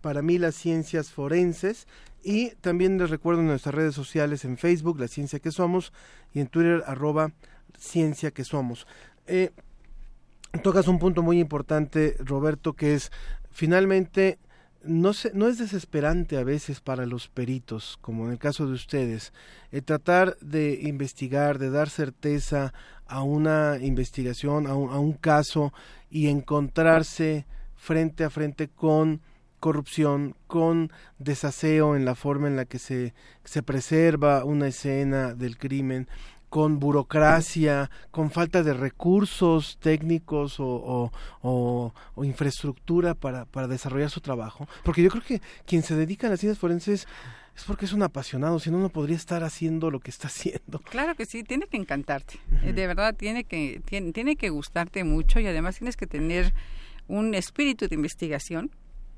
para 0.00 0.22
mí 0.22 0.38
las 0.38 0.54
ciencias 0.54 1.10
forenses 1.10 1.86
y 2.22 2.50
también 2.56 2.98
les 2.98 3.10
recuerdo 3.10 3.40
en 3.40 3.46
nuestras 3.46 3.74
redes 3.74 3.94
sociales 3.94 4.44
en 4.44 4.58
Facebook, 4.58 5.00
La 5.00 5.08
Ciencia 5.08 5.38
que 5.38 5.50
Somos, 5.50 5.92
y 6.34 6.40
en 6.40 6.48
Twitter, 6.48 6.82
arroba 6.86 7.32
Ciencia 7.78 8.30
que 8.30 8.44
Somos. 8.44 8.86
Eh, 9.26 9.50
tocas 10.62 10.88
un 10.88 10.98
punto 10.98 11.22
muy 11.22 11.40
importante, 11.40 12.16
Roberto, 12.18 12.74
que 12.74 12.94
es 12.94 13.10
finalmente 13.50 14.38
no, 14.82 15.12
se, 15.12 15.32
no 15.34 15.48
es 15.48 15.58
desesperante 15.58 16.36
a 16.36 16.44
veces 16.44 16.80
para 16.80 17.06
los 17.06 17.28
peritos, 17.28 17.98
como 18.00 18.26
en 18.26 18.32
el 18.32 18.38
caso 18.38 18.66
de 18.66 18.72
ustedes, 18.72 19.32
eh, 19.72 19.82
tratar 19.82 20.36
de 20.40 20.80
investigar, 20.82 21.58
de 21.58 21.70
dar 21.70 21.90
certeza 21.90 22.72
a 23.06 23.22
una 23.22 23.78
investigación, 23.80 24.66
a 24.66 24.74
un, 24.74 24.90
a 24.90 24.98
un 24.98 25.12
caso 25.12 25.72
y 26.10 26.28
encontrarse 26.28 27.46
frente 27.76 28.24
a 28.24 28.30
frente 28.30 28.68
con 28.68 29.20
corrupción, 29.60 30.34
con 30.46 30.90
desaseo 31.18 31.94
en 31.94 32.04
la 32.04 32.14
forma 32.14 32.48
en 32.48 32.56
la 32.56 32.64
que 32.64 32.78
se, 32.78 33.14
se 33.44 33.62
preserva 33.62 34.44
una 34.44 34.68
escena 34.68 35.34
del 35.34 35.58
crimen, 35.58 36.08
con 36.50 36.80
burocracia, 36.80 37.90
con 38.10 38.30
falta 38.30 38.62
de 38.64 38.74
recursos 38.74 39.78
técnicos 39.80 40.56
o, 40.58 41.12
o, 41.42 41.92
infraestructura 42.24 43.14
para, 43.14 43.44
para, 43.44 43.68
desarrollar 43.68 44.10
su 44.10 44.20
trabajo. 44.20 44.68
Porque 44.82 45.02
yo 45.02 45.10
creo 45.10 45.22
que 45.22 45.40
quien 45.64 45.82
se 45.82 45.94
dedica 45.94 46.26
a 46.26 46.30
las 46.30 46.40
ciencias 46.40 46.58
forenses 46.58 47.06
es 47.56 47.64
porque 47.64 47.84
es 47.84 47.92
un 47.92 48.02
apasionado, 48.02 48.58
si 48.58 48.70
no, 48.70 48.78
no 48.78 48.88
podría 48.88 49.16
estar 49.16 49.44
haciendo 49.44 49.90
lo 49.90 50.00
que 50.00 50.10
está 50.10 50.26
haciendo. 50.26 50.80
Claro 50.90 51.14
que 51.14 51.24
sí, 51.24 51.44
tiene 51.44 51.66
que 51.66 51.76
encantarte, 51.76 52.38
eh, 52.64 52.72
de 52.72 52.86
verdad 52.86 53.14
tiene 53.14 53.44
que, 53.44 53.80
tiene, 53.84 54.12
tiene 54.12 54.36
que 54.36 54.50
gustarte 54.50 55.04
mucho 55.04 55.38
y 55.38 55.46
además 55.46 55.78
tienes 55.78 55.96
que 55.96 56.06
tener 56.06 56.52
un 57.06 57.34
espíritu 57.34 57.86
de 57.86 57.94
investigación 57.94 58.70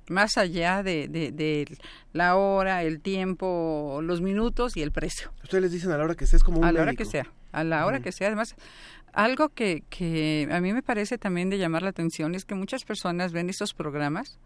más 0.08 0.36
allá 0.36 0.82
de, 0.82 1.08
de, 1.08 1.78
la 2.12 2.36
hora, 2.36 2.82
el 2.82 3.00
tiempo, 3.00 4.00
los 4.02 4.20
minutos 4.20 4.76
y 4.76 4.82
el 4.82 4.92
precio. 4.92 5.32
Ustedes 5.42 5.62
les 5.62 5.72
dicen 5.72 5.90
a 5.92 5.98
la 5.98 6.04
hora 6.04 6.14
que 6.14 6.26
sea, 6.26 6.36
es 6.36 6.42
como 6.42 6.58
un 6.58 6.64
A 6.64 6.72
la 6.72 6.82
hora 6.82 6.94
que 6.94 7.04
sea, 7.04 7.26
a 7.52 7.64
la 7.64 7.86
hora 7.86 8.00
que 8.00 8.12
sea. 8.12 8.28
Además, 8.28 8.54
algo 9.12 9.48
que, 9.50 9.84
que 9.90 10.48
a 10.50 10.60
mí 10.60 10.72
me 10.72 10.82
parece 10.82 11.18
también 11.18 11.50
de 11.50 11.58
llamar 11.58 11.82
la 11.82 11.90
atención 11.90 12.34
es 12.34 12.44
que 12.44 12.54
muchas 12.54 12.84
personas 12.84 13.32
ven 13.32 13.50
estos 13.50 13.74
programas 13.74 14.38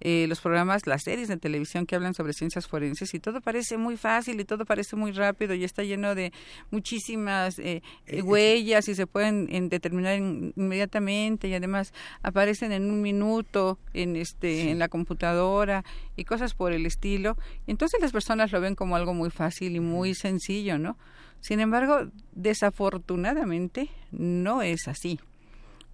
eh, 0.00 0.26
los 0.28 0.40
programas, 0.40 0.86
las 0.86 1.02
series 1.02 1.28
de 1.28 1.36
televisión 1.36 1.86
que 1.86 1.96
hablan 1.96 2.14
sobre 2.14 2.32
ciencias 2.32 2.66
forenses 2.66 3.14
y 3.14 3.20
todo 3.20 3.40
parece 3.40 3.78
muy 3.78 3.96
fácil 3.96 4.40
y 4.40 4.44
todo 4.44 4.64
parece 4.64 4.96
muy 4.96 5.12
rápido 5.12 5.54
y 5.54 5.64
está 5.64 5.82
lleno 5.82 6.14
de 6.14 6.32
muchísimas 6.70 7.58
eh, 7.58 7.82
eh, 8.06 8.22
huellas 8.22 8.88
y 8.88 8.94
se 8.94 9.06
pueden 9.06 9.68
determinar 9.68 10.18
inmediatamente 10.18 11.48
y 11.48 11.54
además 11.54 11.92
aparecen 12.22 12.72
en 12.72 12.90
un 12.90 13.00
minuto 13.02 13.78
en 13.92 14.16
este 14.16 14.70
en 14.70 14.78
la 14.78 14.88
computadora 14.88 15.84
y 16.16 16.24
cosas 16.24 16.54
por 16.54 16.72
el 16.72 16.86
estilo. 16.86 17.36
Entonces 17.66 18.00
las 18.00 18.12
personas 18.12 18.52
lo 18.52 18.60
ven 18.60 18.74
como 18.74 18.96
algo 18.96 19.14
muy 19.14 19.30
fácil 19.30 19.76
y 19.76 19.80
muy 19.80 20.14
sencillo, 20.14 20.78
¿no? 20.78 20.98
Sin 21.40 21.60
embargo, 21.60 22.10
desafortunadamente 22.32 23.90
no 24.10 24.62
es 24.62 24.88
así. 24.88 25.18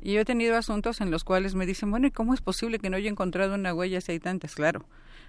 Y 0.02 0.14
yo 0.14 0.20
he 0.20 0.24
tenido 0.24 0.56
asuntos 0.56 1.00
en 1.00 1.10
los 1.10 1.24
cuales 1.24 1.54
me 1.54 1.66
dicen, 1.66 1.90
bueno, 1.90 2.06
¿y 2.06 2.10
cómo 2.10 2.34
es 2.34 2.40
posible 2.40 2.78
que 2.78 2.90
no 2.90 2.96
haya 2.96 3.10
encontrado 3.10 3.54
una 3.54 3.74
huella 3.74 4.00
si 4.00 4.12
hay 4.12 4.20
tantas? 4.20 4.54
Claro, 4.54 4.84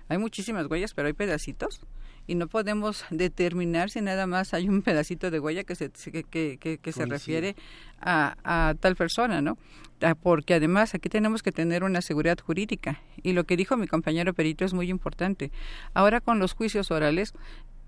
hay 0.08 0.18
muchísimas 0.18 0.68
huellas, 0.68 0.94
pero 0.94 1.08
hay 1.08 1.14
pedacitos 1.14 1.82
y 2.28 2.36
no 2.36 2.48
podemos 2.48 3.06
determinar 3.10 3.90
si 3.90 4.02
nada 4.02 4.28
más 4.28 4.54
hay 4.54 4.70
un 4.70 4.82
pedacito 4.84 5.32
de 5.32 5.40
huella 5.40 5.64
que 5.64 5.76
se, 5.76 5.90
que, 5.90 6.24
que, 6.58 6.78
que, 6.78 6.92
se 6.92 7.06
refiere 7.06 7.56
a, 8.00 8.36
a, 8.44 8.76
tal 8.76 8.96
persona, 8.96 9.42
¿no? 9.42 9.58
Ah, 10.02 10.16
porque 10.16 10.56
además 10.56 10.96
aquí 10.96 11.10
tenemos 11.10 11.44
que 11.44 11.52
tener 11.52 11.84
una 11.84 12.02
seguridad 12.02 12.38
jurídica 12.40 13.02
y 13.22 13.34
lo 13.34 13.44
que 13.44 13.58
dijo 13.58 13.78
mi 13.78 13.88
compañero 13.88 14.34
perito 14.34 14.66
es 14.66 14.74
muy 14.74 14.90
importante. 14.90 15.52
Ahora 15.94 16.22
con 16.22 16.40
los 16.40 16.54
juicios 16.54 16.90
orales 16.90 17.34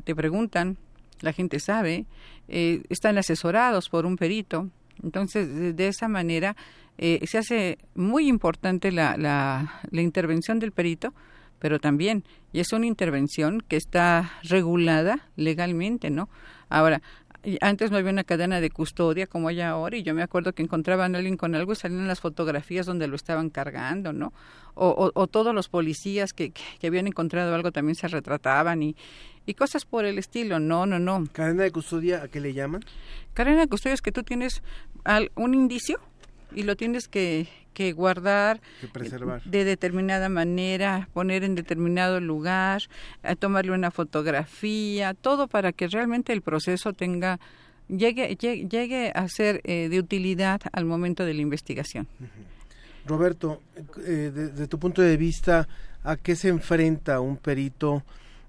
te 0.03 0.15
preguntan, 0.15 0.77
la 1.21 1.33
gente 1.33 1.59
sabe, 1.59 2.05
eh, 2.47 2.83
están 2.89 3.17
asesorados 3.17 3.89
por 3.89 4.05
un 4.05 4.17
perito, 4.17 4.69
entonces, 5.01 5.75
de, 5.75 5.87
esa 5.87 6.07
manera 6.07 6.55
eh, 6.97 7.19
se 7.25 7.37
hace 7.37 7.77
muy 7.95 8.27
importante 8.27 8.91
la, 8.91 9.17
la, 9.17 9.81
la 9.89 10.01
intervención 10.01 10.59
del 10.59 10.71
perito, 10.71 11.13
pero 11.59 11.79
también, 11.79 12.25
y 12.51 12.59
es 12.59 12.73
una 12.73 12.85
intervención 12.85 13.61
que 13.61 13.77
está 13.77 14.33
regulada 14.43 15.29
legalmente, 15.37 16.09
¿no? 16.09 16.29
Ahora, 16.67 17.01
antes 17.61 17.91
no 17.91 17.97
había 17.97 18.11
una 18.11 18.23
cadena 18.23 18.61
de 18.61 18.69
custodia 18.69 19.27
como 19.27 19.49
hay 19.49 19.61
ahora 19.61 19.97
y 19.97 20.03
yo 20.03 20.13
me 20.13 20.23
acuerdo 20.23 20.53
que 20.53 20.63
encontraban 20.63 21.13
a 21.13 21.17
alguien 21.17 21.35
con 21.35 21.55
algo 21.55 21.73
y 21.73 21.75
salían 21.75 22.07
las 22.07 22.21
fotografías 22.21 22.85
donde 22.85 23.07
lo 23.07 23.15
estaban 23.15 23.49
cargando, 23.49 24.13
¿no? 24.13 24.33
O, 24.75 25.11
o, 25.13 25.27
todos 25.27 25.53
los 25.53 25.69
policías 25.69 26.33
que, 26.33 26.51
que, 26.51 26.87
habían 26.87 27.05
encontrado 27.05 27.53
algo 27.53 27.71
también 27.71 27.95
se 27.95 28.07
retrataban 28.07 28.81
y, 28.81 28.95
y 29.45 29.53
cosas 29.53 29.85
por 29.85 30.05
el 30.05 30.17
estilo. 30.17 30.59
No, 30.59 30.85
no, 30.87 30.97
no. 30.97 31.25
¿Cadena 31.31 31.63
de 31.63 31.71
custodia 31.71 32.23
a 32.23 32.27
qué 32.27 32.39
le 32.39 32.53
llaman? 32.53 32.83
Cadena 33.33 33.61
de 33.61 33.67
custodia 33.67 33.93
es 33.93 34.01
que 34.01 34.11
tú 34.11 34.23
tienes 34.23 34.63
un 35.35 35.53
indicio 35.53 35.99
y 36.55 36.63
lo 36.63 36.75
tienes 36.75 37.07
que, 37.07 37.47
que 37.73 37.91
guardar 37.93 38.61
de 39.45 39.63
determinada 39.63 40.29
manera, 40.29 41.09
poner 41.13 41.43
en 41.43 41.55
determinado 41.55 42.19
lugar, 42.19 42.83
tomarle 43.39 43.71
una 43.71 43.91
fotografía, 43.91 45.13
todo 45.13 45.47
para 45.47 45.71
que 45.71 45.87
realmente 45.87 46.33
el 46.33 46.41
proceso 46.41 46.93
tenga 46.93 47.39
llegue 47.87 48.35
llegue, 48.35 48.67
llegue 48.67 49.11
a 49.13 49.27
ser 49.27 49.61
eh, 49.63 49.89
de 49.89 49.99
utilidad 49.99 50.61
al 50.71 50.85
momento 50.85 51.25
de 51.25 51.33
la 51.33 51.41
investigación. 51.41 52.07
Roberto, 53.05 53.61
eh, 54.05 54.31
desde 54.33 54.67
tu 54.67 54.79
punto 54.79 55.01
de 55.01 55.17
vista, 55.17 55.67
¿a 56.03 56.15
qué 56.15 56.35
se 56.35 56.47
enfrenta 56.47 57.19
un 57.19 57.37
perito 57.37 58.03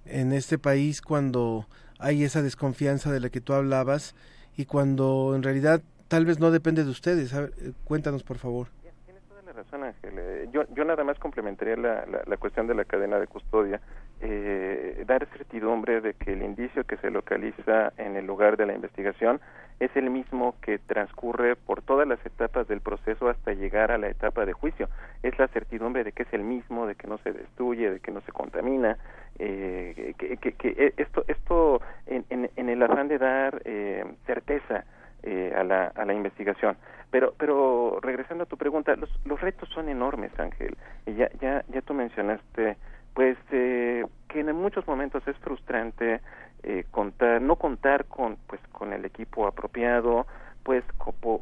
en 0.06 0.32
este 0.32 0.58
país 0.58 1.00
cuando 1.00 1.66
hay 1.98 2.22
esa 2.22 2.42
desconfianza 2.42 3.10
de 3.10 3.20
la 3.20 3.30
que 3.30 3.40
tú 3.40 3.52
hablabas 3.52 4.14
y 4.56 4.66
cuando 4.66 5.32
en 5.34 5.42
realidad 5.42 5.82
tal 6.08 6.26
vez 6.26 6.38
no 6.40 6.50
depende 6.50 6.84
de 6.84 6.90
ustedes. 6.90 7.32
Eh, 7.32 7.72
cuéntanos, 7.84 8.22
por 8.22 8.38
favor. 8.38 8.68
Tienes 9.04 9.22
toda 9.28 9.42
la 9.42 9.52
razón, 9.52 9.84
Ángel. 9.84 10.14
Eh, 10.16 10.48
yo, 10.52 10.62
yo 10.74 10.84
nada 10.84 11.04
más 11.04 11.18
complementaría 11.18 11.76
la, 11.76 12.04
la, 12.26 12.36
cuestión 12.36 12.66
de 12.66 12.74
la 12.74 12.84
cadena 12.84 13.18
de 13.18 13.26
custodia. 13.26 13.80
Eh, 14.20 15.02
dar 15.06 15.26
certidumbre 15.36 16.00
de 16.00 16.14
que 16.14 16.32
el 16.32 16.42
indicio 16.42 16.84
que 16.84 16.96
se 16.98 17.10
localiza 17.10 17.92
en 17.98 18.16
el 18.16 18.26
lugar 18.26 18.56
de 18.56 18.66
la 18.66 18.74
investigación 18.74 19.40
es 19.80 19.90
el 19.96 20.08
mismo 20.08 20.54
que 20.62 20.78
transcurre 20.78 21.56
por 21.56 21.82
todas 21.82 22.06
las 22.06 22.24
etapas 22.24 22.68
del 22.68 22.80
proceso 22.80 23.28
hasta 23.28 23.52
llegar 23.52 23.90
a 23.90 23.98
la 23.98 24.08
etapa 24.08 24.46
de 24.46 24.52
juicio. 24.52 24.88
Es 25.22 25.36
la 25.38 25.48
certidumbre 25.48 26.04
de 26.04 26.12
que 26.12 26.22
es 26.22 26.32
el 26.32 26.44
mismo, 26.44 26.86
de 26.86 26.94
que 26.94 27.08
no 27.08 27.18
se 27.18 27.32
destruye, 27.32 27.90
de 27.90 28.00
que 28.00 28.12
no 28.12 28.20
se 28.20 28.32
contamina. 28.32 28.96
Eh, 29.38 30.14
que, 30.16 30.36
que, 30.36 30.52
que, 30.52 30.94
esto, 30.96 31.24
esto 31.26 31.80
en, 32.06 32.24
en, 32.30 32.50
en 32.54 32.68
el 32.68 32.80
afán 32.82 33.08
de 33.08 33.18
dar 33.18 33.60
eh, 33.64 34.04
certeza 34.26 34.84
eh, 35.24 35.52
a, 35.56 35.64
la, 35.64 35.86
a 35.86 36.04
la 36.04 36.14
investigación. 36.14 36.76
Pero, 37.10 37.34
pero 37.38 37.98
regresando 38.02 38.44
a 38.44 38.46
tu 38.46 38.56
pregunta, 38.56 38.94
los, 38.96 39.10
los 39.24 39.40
retos 39.40 39.68
son 39.70 39.88
enormes, 39.88 40.38
Ángel. 40.38 40.76
Y 41.06 41.14
ya, 41.14 41.30
ya, 41.40 41.64
ya 41.68 41.80
tú 41.82 41.94
mencionaste, 41.94 42.76
pues, 43.14 43.38
eh, 43.52 44.04
que 44.28 44.40
en 44.40 44.54
muchos 44.54 44.86
momentos 44.86 45.26
es 45.26 45.36
frustrante 45.38 46.20
eh, 46.62 46.84
contar, 46.90 47.40
no 47.40 47.56
contar 47.56 48.06
con, 48.06 48.36
pues, 48.46 48.60
con 48.72 48.92
el 48.92 49.04
equipo 49.04 49.46
apropiado, 49.46 50.26
pues, 50.62 50.84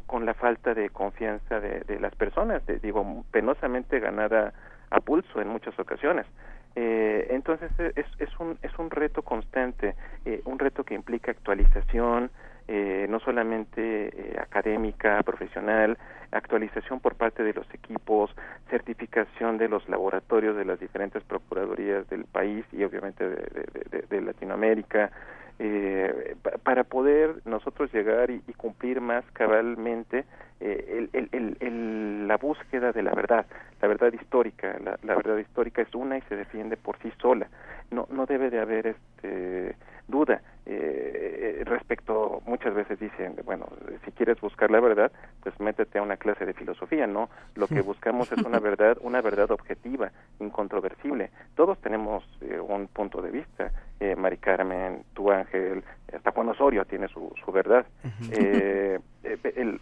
con, 0.07 0.27
la 0.27 0.35
falta 0.35 0.75
de 0.75 0.91
confianza 0.91 1.61
de, 1.61 1.81
de 1.81 2.01
las 2.01 2.15
personas, 2.15 2.65
de, 2.67 2.79
digo, 2.79 3.25
penosamente 3.31 3.99
ganada 3.99 4.53
a 4.91 5.01
pulso 5.01 5.41
en 5.41 5.49
muchas 5.49 5.79
ocasiones. 5.79 6.27
Eh, 6.75 7.27
entonces 7.31 7.71
es, 7.97 8.07
es, 8.19 8.41
un, 8.41 8.59
es 8.63 8.79
un 8.79 8.91
reto 8.91 9.23
constante, 9.23 9.95
eh, 10.25 10.41
un 10.45 10.59
reto 10.59 10.85
que 10.85 10.95
implica 10.95 11.31
actualización, 11.31 12.31
eh, 12.69 13.07
no 13.09 13.21
solamente 13.21 14.09
eh, 14.09 14.37
académica, 14.41 15.23
profesional, 15.23 15.99
actualización 16.33 17.01
por 17.01 17.15
parte 17.15 17.43
de 17.43 17.53
los 17.53 17.67
equipos, 17.75 18.35
certificación 18.71 19.59
de 19.59 19.69
los 19.69 19.89
laboratorios 19.89 20.57
de 20.57 20.65
las 20.65 20.81
diferentes 20.81 21.23
procuradurías 21.25 22.09
del 22.09 22.25
país 22.25 22.65
y 22.73 22.83
obviamente 22.85 23.29
de, 23.29 24.21
Latinoamérica, 24.21 25.11
eh, 25.59 26.37
para 26.63 26.85
poder 26.85 27.37
nosotros 27.45 27.93
llegar 27.93 28.31
y, 28.31 28.41
cumplir 28.57 29.01
más 29.01 29.25
cabalmente 29.33 30.25
eh, 30.61 31.09
el, 31.13 31.29
el, 31.33 31.57
el, 31.61 32.29
la 32.29 32.37
búsqueda 32.37 32.93
de 32.93 33.03
la 33.03 33.13
verdad, 33.13 33.47
la 33.81 33.89
verdad 33.89 34.13
histórica. 34.13 34.79
La, 34.83 34.99
la, 35.03 35.17
verdad 35.17 35.37
histórica 35.39 35.83
es 35.83 35.95
una 35.95 36.19
y 36.19 36.23
se 36.23 36.37
defiende 36.37 36.77
por 36.77 36.97
sí 36.99 37.13
sola. 37.21 37.49
No, 37.91 38.07
no 38.11 38.27
debe 38.27 38.49
de 38.51 38.61
haber 38.61 38.87
este 38.87 39.75
duda 40.13 40.41
eh, 40.65 41.59
eh, 41.59 41.65
respecto 41.65 42.41
muchas 42.47 42.73
veces 42.73 43.01
dicen 43.01 43.35
bueno 43.45 43.67
si 44.05 44.13
quieres 44.13 44.41
buscar 44.41 44.71
la 44.71 44.79
verdad 44.79 45.11
pues 45.43 45.59
métete 45.59 45.99
a 45.99 46.03
una 46.03 46.17
clase 46.17 46.47
de 46.47 46.53
filosofía 46.53 47.09
no 47.09 47.29
lo 47.57 47.67
que 47.67 47.81
buscamos 47.81 48.31
es 48.31 48.39
una 48.45 48.61
verdad 48.71 48.97
una 49.01 49.21
verdad 49.21 49.51
objetiva 49.51 50.13
incontroversible 50.39 51.31
todos 51.57 51.81
tenemos 51.81 52.23
eh, 52.43 52.61
un 52.61 52.87
punto 52.87 53.21
de 53.21 53.33
vista 53.33 53.73
Mari 54.17 54.39
Carmen 54.39 55.05
tu 55.15 55.31
Ángel 55.31 55.85
hasta 56.13 56.33
Juan 56.33 56.49
Osorio 56.49 56.85
tiene 56.85 57.09
su, 57.09 57.33
su 57.45 57.53
verdad. 57.53 57.87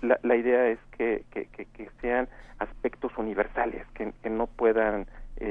La, 0.03 0.18
la, 0.22 0.37
idea 0.37 0.68
es 0.68 0.78
que, 0.97 1.24
que, 1.31 1.47
que, 1.47 1.89
sean 2.01 2.28
aspectos 2.59 3.12
universales, 3.16 3.87
que, 3.95 4.12
no 4.31 4.47
puedan 4.47 5.07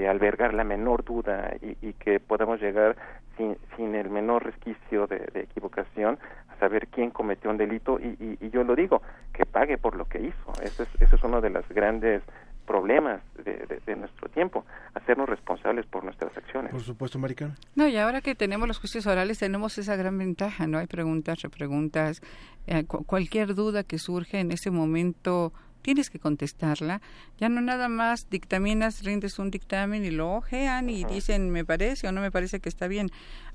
albergar 0.07 0.53
la 0.53 0.63
menor 0.63 1.03
duda 1.03 1.55
y, 1.61 1.88
y, 1.88 1.93
que 1.93 2.19
podamos 2.19 2.61
llegar 2.61 2.95
sin, 3.38 3.57
sin 3.75 3.95
el 3.95 4.09
menor 4.09 4.43
resquicio 4.43 5.07
de, 5.07 5.19
de 5.34 5.41
equivocación 5.41 6.19
saber 6.59 6.88
quién 6.88 7.09
cometió 7.09 7.49
un 7.49 7.57
delito 7.57 7.99
y, 7.99 8.38
y, 8.39 8.49
yo 8.49 8.63
lo 8.63 8.75
digo, 8.75 9.01
que 9.34 9.45
pague 9.45 9.77
por 9.77 9.95
lo 9.95 10.05
que 10.05 10.19
hizo. 10.19 10.61
Ese 10.61 10.84
es, 10.84 10.89
ese 10.99 11.15
es 11.15 11.23
uno 11.23 11.41
de 11.41 11.49
los 11.49 11.67
grandes 11.69 12.21
problemas 12.67 13.21
de, 13.43 13.82
de, 13.84 13.95
nuestro 13.95 14.30
tiempo, 14.30 14.63
hacernos 14.93 15.27
responsables 15.27 15.88
por 15.88 16.03
nuestras 16.03 16.38
acciones. 16.38 16.71
Por 16.71 16.82
supuesto, 16.82 17.17
Maricana. 17.17 17.55
No, 17.75 17.88
y 17.88 17.97
ahora 17.97 18.21
que 18.21 18.36
tenemos 18.36 18.67
los 18.67 18.77
juicios 18.77 19.07
orales 19.07 19.39
tenemos 19.39 19.80
esa 19.80 19.95
gran 19.95 20.19
ventaja, 20.19 20.67
¿no? 20.67 20.77
Hay 20.77 20.86
preguntas, 20.86 21.41
repreguntas, 21.41 22.21
eh, 22.67 22.86
cualquier 22.86 23.55
duda 23.55 23.84
que 23.84 23.97
surge 23.97 24.39
en 24.39 24.51
ese 24.51 24.69
momento 24.69 25.51
tienes 25.82 26.09
que 26.09 26.19
contestarla. 26.19 27.01
Ya 27.38 27.49
no 27.49 27.61
nada 27.61 27.89
más 27.89 28.30
dictaminas, 28.30 29.03
rindes 29.03 29.39
un 29.39 29.51
dictamen 29.51 30.05
y 30.05 30.11
lo 30.11 30.34
ojean 30.34 30.89
y 30.89 31.03
dicen 31.05 31.49
me 31.49 31.65
parece 31.65 32.07
o 32.07 32.11
no 32.11 32.21
me 32.21 32.32
parece 32.32 32.59
que 32.59 32.69
está 32.69 32.88
bien. 32.88 33.09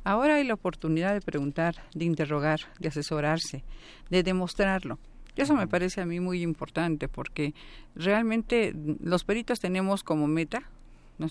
Ahora 0.05 0.37
hay 0.37 0.45
la 0.45 0.55
oportunidad 0.55 1.15
de 1.15 1.21
preguntar, 1.21 1.77
de 1.95 2.05
interrogar, 2.05 2.61
de 2.79 2.89
asesorarse, 2.89 3.65
de 4.11 4.23
demostrarlo. 4.23 4.99
Y 5.37 5.43
eso 5.43 5.55
me 5.55 5.67
parece 5.67 6.01
a 6.01 6.07
mí 6.07 6.21
muy 6.21 6.43
importante 6.43 7.09
porque 7.09 7.55
realmente 7.97 8.73
los 9.01 9.25
peritos 9.25 9.59
tenemos 9.59 10.05
como 10.05 10.27
meta, 10.27 10.63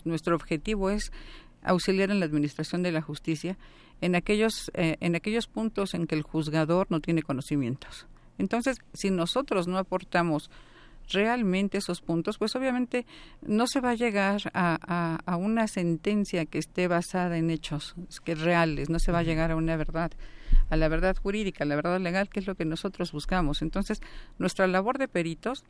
nuestro 0.06 0.36
objetivo 0.36 0.90
es 0.90 1.12
auxiliar 1.62 2.12
en 2.12 2.20
la 2.20 2.26
administración 2.26 2.84
de 2.84 2.92
la 2.92 3.02
justicia 3.02 3.58
en 4.02 4.16
aquellos, 4.16 4.72
eh, 4.74 4.98
en 5.00 5.16
aquellos 5.16 5.48
puntos 5.48 5.94
en 5.94 6.08
que 6.08 6.16
el 6.16 6.24
juzgador 6.24 6.88
no 6.90 7.00
tiene 7.00 7.22
conocimientos. 7.22 8.06
Entonces, 8.38 8.78
si 8.94 9.12
nosotros 9.12 9.68
no 9.68 9.78
aportamos 9.78 10.50
realmente 11.10 11.78
esos 11.78 12.02
puntos, 12.02 12.38
pues 12.38 12.56
obviamente 12.56 13.06
no 13.42 13.68
se 13.68 13.82
va 13.82 13.92
a 13.92 13.96
llegar 13.96 14.42
a, 14.54 15.20
a, 15.26 15.38
una 15.38 15.68
sentencia 15.68 16.46
que 16.46 16.58
esté 16.58 16.88
basada 16.88 17.38
en 17.38 17.50
hechos 17.50 17.96
que 18.24 18.36
reales, 18.36 18.90
no 18.90 19.00
se 19.00 19.12
va 19.12 19.20
a 19.20 19.24
llegar 19.24 19.52
a 19.52 19.56
una 19.56 19.76
verdad, 19.76 20.12
a 20.70 20.78
la 20.78 20.88
verdad 20.88 21.16
jurídica, 21.18 21.64
a 21.64 21.68
la 21.68 21.76
verdad 21.76 22.00
legal, 22.00 22.30
que 22.30 22.40
es 22.40 22.48
lo 22.48 22.56
que 22.56 22.66
nosotros 22.66 23.12
buscamos. 23.12 23.62
Entonces, 23.62 24.02
nuestra 24.38 24.68
labor 24.68 24.98
de 24.98 25.08
peritos, 25.08 25.64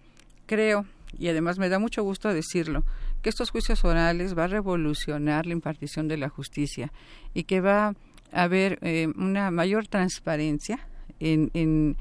creo, 0.45 0.86
y 1.17 1.27
además 1.27 1.57
me 1.57 1.69
da 1.69 1.79
mucho 1.79 2.03
gusto 2.03 2.34
decirlo, 2.34 2.84
que 3.21 3.29
estos 3.29 3.49
juicios 3.49 3.84
orales 3.84 4.38
va 4.38 4.45
a 4.45 4.47
revolucionar 4.47 5.45
la 5.45 5.53
impartición 5.53 6.07
de 6.07 6.17
la 6.17 6.29
justicia 6.29 6.91
y 7.34 7.43
que 7.43 7.61
va 7.61 7.95
a 8.31 8.43
haber 8.43 8.79
eh, 8.81 9.07
una 9.15 9.51
mayor 9.51 9.88
transparencia 9.88 10.88
en, 11.19 11.49
en 11.53 11.95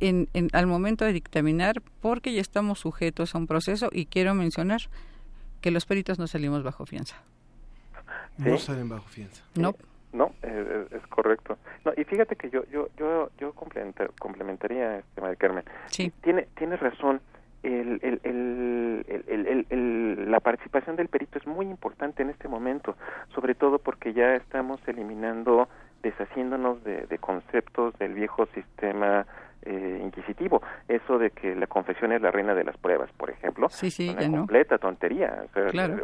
en, 0.00 0.28
al 0.52 0.66
momento 0.66 1.04
de 1.04 1.12
dictaminar 1.12 1.82
porque 2.00 2.32
ya 2.32 2.40
estamos 2.40 2.78
sujetos 2.80 3.34
a 3.34 3.38
un 3.38 3.46
proceso 3.46 3.88
y 3.92 4.06
quiero 4.06 4.34
mencionar 4.34 4.80
que 5.60 5.70
los 5.70 5.86
peritos 5.86 6.18
no 6.18 6.26
salimos 6.26 6.62
bajo 6.62 6.86
fianza. 6.86 7.16
No 8.38 8.56
salen 8.58 8.88
bajo 8.88 9.08
fianza. 9.08 9.42
No. 9.56 9.74
No, 10.12 10.32
es, 10.42 11.06
correcto. 11.08 11.58
No, 11.84 11.92
y 11.96 12.04
fíjate 12.04 12.34
que 12.36 12.48
yo 12.48 12.64
yo 12.72 12.88
yo 12.96 13.30
yo 13.38 13.52
complementaría, 13.52 14.98
este, 14.98 15.20
María 15.20 15.36
Carmen. 15.36 15.64
Sí. 15.86 16.12
Tiene 16.22 16.48
tiene 16.56 16.76
razón. 16.76 17.20
El, 17.64 17.98
el, 18.02 18.20
el, 18.22 19.66
el, 19.68 20.30
la 20.30 20.38
participación 20.38 20.94
del 20.94 21.08
perito 21.08 21.38
es 21.38 21.46
muy 21.46 21.66
importante 21.66 22.22
en 22.22 22.30
este 22.30 22.46
momento, 22.46 22.96
sobre 23.34 23.56
todo 23.56 23.80
porque 23.80 24.12
ya 24.12 24.36
estamos 24.36 24.80
eliminando, 24.86 25.68
deshaciéndonos 26.02 26.84
de, 26.84 27.06
de 27.06 27.18
conceptos 27.18 27.98
del 27.98 28.14
viejo 28.14 28.46
sistema 28.54 29.26
eh, 29.62 30.00
inquisitivo. 30.02 30.62
Eso 30.86 31.18
de 31.18 31.30
que 31.30 31.54
la 31.54 31.66
confesión 31.66 32.12
es 32.12 32.22
la 32.22 32.30
reina 32.30 32.54
de 32.54 32.64
las 32.64 32.76
pruebas, 32.76 33.10
por 33.16 33.30
ejemplo, 33.30 33.68
sí, 33.68 33.90
sí, 33.90 34.10
una 34.10 34.38
completa 34.38 34.78
tontería. 34.78 35.44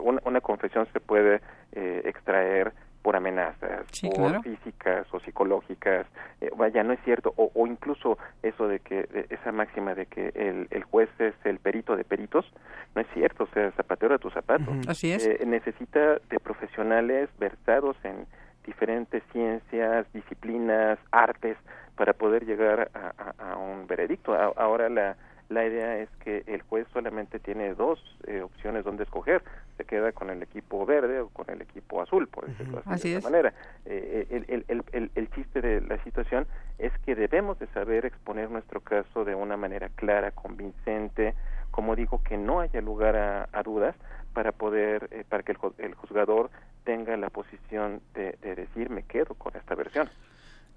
una, 0.03 0.41
confesión 0.41 0.87
se 0.93 1.01
puede 1.01 1.41
eh, 1.73 2.03
extraer 2.05 2.73
por 3.03 3.17
amenazas, 3.17 3.85
por 4.17 4.43
físicas 4.43 5.07
o 5.13 5.21
psicológicas, 5.21 6.07
eh, 6.41 6.51
vaya, 6.57 6.83
no 6.83 6.95
es 6.95 7.01
cierto, 7.05 7.35
o, 7.37 7.51
o 7.55 7.67
incluso 7.67 8.17
eso 8.43 8.67
de 8.67 8.81
que 8.81 9.27
esa 9.29 9.53
máxima 9.53 9.95
de 9.95 10.07
que 10.07 10.33
el, 10.35 10.69
el, 10.71 10.85
juez 10.85 11.11
es 11.19 11.35
el 11.45 11.59
perito 11.59 11.97
de 11.97 12.05
peritos, 12.05 12.51
no 12.95 13.03
es 13.03 13.07
cierto, 13.13 13.45
o 13.45 13.49
sea, 13.49 13.71
zapatero 13.73 14.15
de 14.15 14.19
tus 14.19 14.33
zapatos. 14.33 14.75
Así 14.89 15.13
es. 15.13 15.29
necesita 15.47 16.15
de 16.31 16.41
profesionales 16.41 17.29
versados 17.39 17.97
en 18.05 18.27
diferentes 18.65 19.23
ciencias, 19.33 20.07
disciplinas, 20.13 20.99
artes, 21.11 21.57
para 21.97 22.13
poder 22.13 22.45
llegar 22.45 22.91
a, 22.95 23.57
un 23.57 23.87
veredicto. 23.87 24.35
ahora 24.35 24.89
la, 24.89 25.17
la 25.49 25.67
idea 25.67 25.99
es 25.99 26.09
que 26.21 26.43
el 26.47 26.63
juez 26.63 26.87
solamente 26.93 27.39
tiene 27.39 27.75
dos 27.75 28.01
eh, 28.27 28.41
opciones 28.41 28.85
donde 28.85 29.05
escoger. 29.05 29.43
Se 29.77 29.85
queda 29.85 30.13
con 30.13 30.31
el 30.31 30.43
equipo 30.43 30.87
verde 30.87 31.21
o 31.21 31.29
con 31.29 31.51
el 31.51 31.61
equipo 31.61 32.01
azul, 32.01 32.29
por 32.29 32.47
decirlo 32.47 32.83
así, 32.87 33.11
de 33.11 33.19
esa 33.19 33.31
manera. 33.31 33.53
Eh, 33.85 34.27
el, 34.31 34.65
el, 34.69 34.85
el, 34.93 35.11
el, 35.15 35.31
chiste 35.31 35.61
de 35.61 35.81
la 35.81 36.03
situación 36.05 36.47
es 36.79 36.93
que 37.05 37.15
debemos 37.15 37.59
de 37.59 37.67
saber 37.69 38.07
exponer 38.07 38.51
nuestro 38.51 38.81
caso 38.81 39.25
de 39.25 39.35
una 39.35 39.57
manera 39.57 39.91
clara, 39.91 40.31
convincente, 40.31 41.35
como 41.75 41.97
digo, 41.97 42.23
que 42.23 42.37
no 42.37 42.61
haya 42.61 42.81
lugar 42.81 43.17
a, 43.17 43.63
dudas 43.65 43.97
para 44.33 44.53
poder, 44.53 45.09
eh, 45.11 45.25
para 45.29 45.43
que 45.43 45.53
el, 45.79 45.95
juzgador 45.95 46.51
tenga 46.85 47.17
la 47.17 47.31
posición 47.31 48.01
de, 48.15 48.39
de 48.43 48.55
decir 48.55 48.91
me 48.91 49.03
quedo 49.03 49.35
con 49.35 49.57
esta 49.57 49.75
versión 49.75 50.09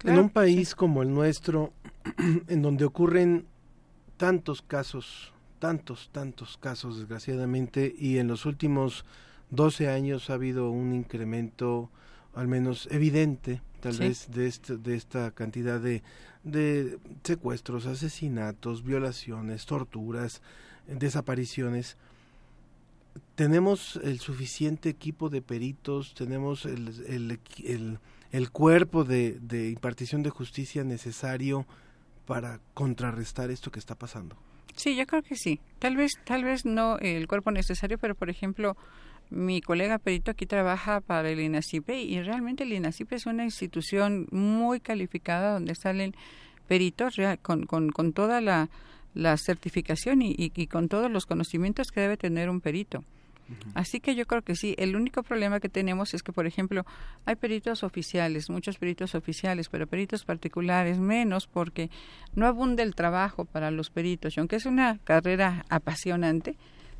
en 0.04 0.18
un 0.18 0.30
país 0.30 0.74
como 0.74 1.02
el 1.02 1.12
nuestro, 1.12 1.72
en 2.48 2.62
donde 2.62 2.84
ocurren 2.84 3.46
tantos 4.16 4.62
casos, 4.62 5.32
tantos, 5.58 6.10
tantos 6.12 6.56
casos, 6.56 6.98
desgraciadamente, 6.98 7.94
y 7.98 8.18
en 8.18 8.28
los 8.28 8.46
últimos 8.46 9.04
12 9.50 9.88
años 9.88 10.30
ha 10.30 10.34
habido 10.34 10.70
un 10.70 10.94
incremento, 10.94 11.90
al 12.34 12.48
menos 12.48 12.88
evidente, 12.90 13.60
tal 13.80 13.96
vez, 13.96 14.30
de, 14.30 14.46
este, 14.46 14.76
de 14.76 14.94
esta 14.94 15.30
cantidad 15.32 15.80
de, 15.80 16.02
de 16.44 16.98
secuestros, 17.24 17.86
asesinatos, 17.86 18.84
violaciones, 18.84 19.66
torturas, 19.66 20.42
desapariciones 20.88 21.96
tenemos 23.34 24.00
el 24.02 24.18
suficiente 24.20 24.88
equipo 24.88 25.28
de 25.28 25.42
peritos, 25.42 26.14
tenemos 26.14 26.64
el, 26.64 27.38
el, 27.64 27.98
el, 28.32 28.50
cuerpo 28.50 29.04
de, 29.04 29.38
de 29.40 29.70
impartición 29.70 30.22
de 30.22 30.30
justicia 30.30 30.84
necesario 30.84 31.66
para 32.26 32.60
contrarrestar 32.74 33.50
esto 33.50 33.70
que 33.70 33.78
está 33.78 33.94
pasando? 33.94 34.36
Sí, 34.76 34.96
yo 34.96 35.06
creo 35.06 35.22
que 35.22 35.36
sí. 35.36 35.60
Tal 35.78 35.96
vez, 35.96 36.12
tal 36.24 36.44
vez 36.44 36.64
no 36.64 36.98
el 36.98 37.26
cuerpo 37.26 37.50
necesario, 37.50 37.98
pero 37.98 38.14
por 38.14 38.28
ejemplo, 38.28 38.76
mi 39.30 39.60
colega 39.60 39.98
perito 39.98 40.30
aquí 40.30 40.46
trabaja 40.46 41.00
para 41.00 41.30
el 41.30 41.40
INACIPE 41.40 42.02
y 42.02 42.20
realmente 42.22 42.64
el 42.64 42.72
INACIPE 42.72 43.16
es 43.16 43.26
una 43.26 43.44
institución 43.44 44.26
muy 44.30 44.80
calificada 44.80 45.54
donde 45.54 45.74
salen 45.74 46.14
peritos 46.66 47.14
con, 47.42 47.66
con, 47.66 47.90
con 47.90 48.12
toda 48.12 48.40
la, 48.40 48.68
la 49.14 49.36
certificación 49.36 50.22
y, 50.22 50.34
y, 50.36 50.66
con 50.66 50.88
todos 50.88 51.10
los 51.10 51.26
conocimientos 51.26 51.90
que 51.90 52.00
debe 52.00 52.16
tener 52.16 52.50
un 52.50 52.60
perito. 52.60 53.04
Así 53.74 54.00
que 54.00 54.14
yo 54.14 54.26
creo 54.26 54.42
que 54.42 54.54
sí. 54.54 54.74
El 54.78 54.94
único 54.94 55.22
problema 55.22 55.58
que 55.58 55.68
tenemos 55.68 56.12
es 56.12 56.22
que, 56.22 56.32
por 56.32 56.46
ejemplo, 56.46 56.84
hay 57.24 57.36
peritos 57.36 57.82
oficiales, 57.82 58.50
muchos 58.50 58.76
peritos 58.76 59.14
oficiales, 59.14 59.70
pero 59.70 59.86
peritos 59.86 60.24
particulares 60.24 60.98
menos 60.98 61.46
porque 61.46 61.90
no 62.34 62.46
abunda 62.46 62.82
el 62.82 62.94
trabajo 62.94 63.46
para 63.46 63.70
los 63.70 63.88
peritos. 63.90 64.36
Y 64.36 64.40
aunque 64.40 64.56
es 64.56 64.66
una 64.66 64.98
carrera 64.98 65.64
apasionante, 65.70 66.56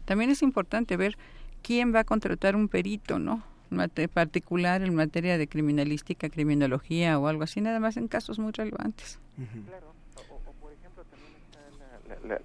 también 0.06 0.30
es 0.30 0.42
importante 0.42 0.96
ver 0.96 1.18
quién 1.62 1.94
va 1.94 2.00
a 2.00 2.04
contratar 2.04 2.56
un 2.56 2.68
perito, 2.68 3.18
¿no? 3.18 3.42
particular 4.14 4.82
en 4.82 4.94
materia 4.94 5.36
de 5.36 5.46
criminalística, 5.46 6.30
criminología 6.30 7.18
o 7.18 7.26
algo 7.26 7.42
así, 7.42 7.60
nada 7.60 7.80
más 7.80 7.98
en 7.98 8.08
casos 8.08 8.38
muy 8.38 8.52
relevantes. 8.52 9.18
Claro, 9.66 9.92
o, 10.30 10.52
por 10.52 10.72
ejemplo 10.72 11.04
también 11.04 11.34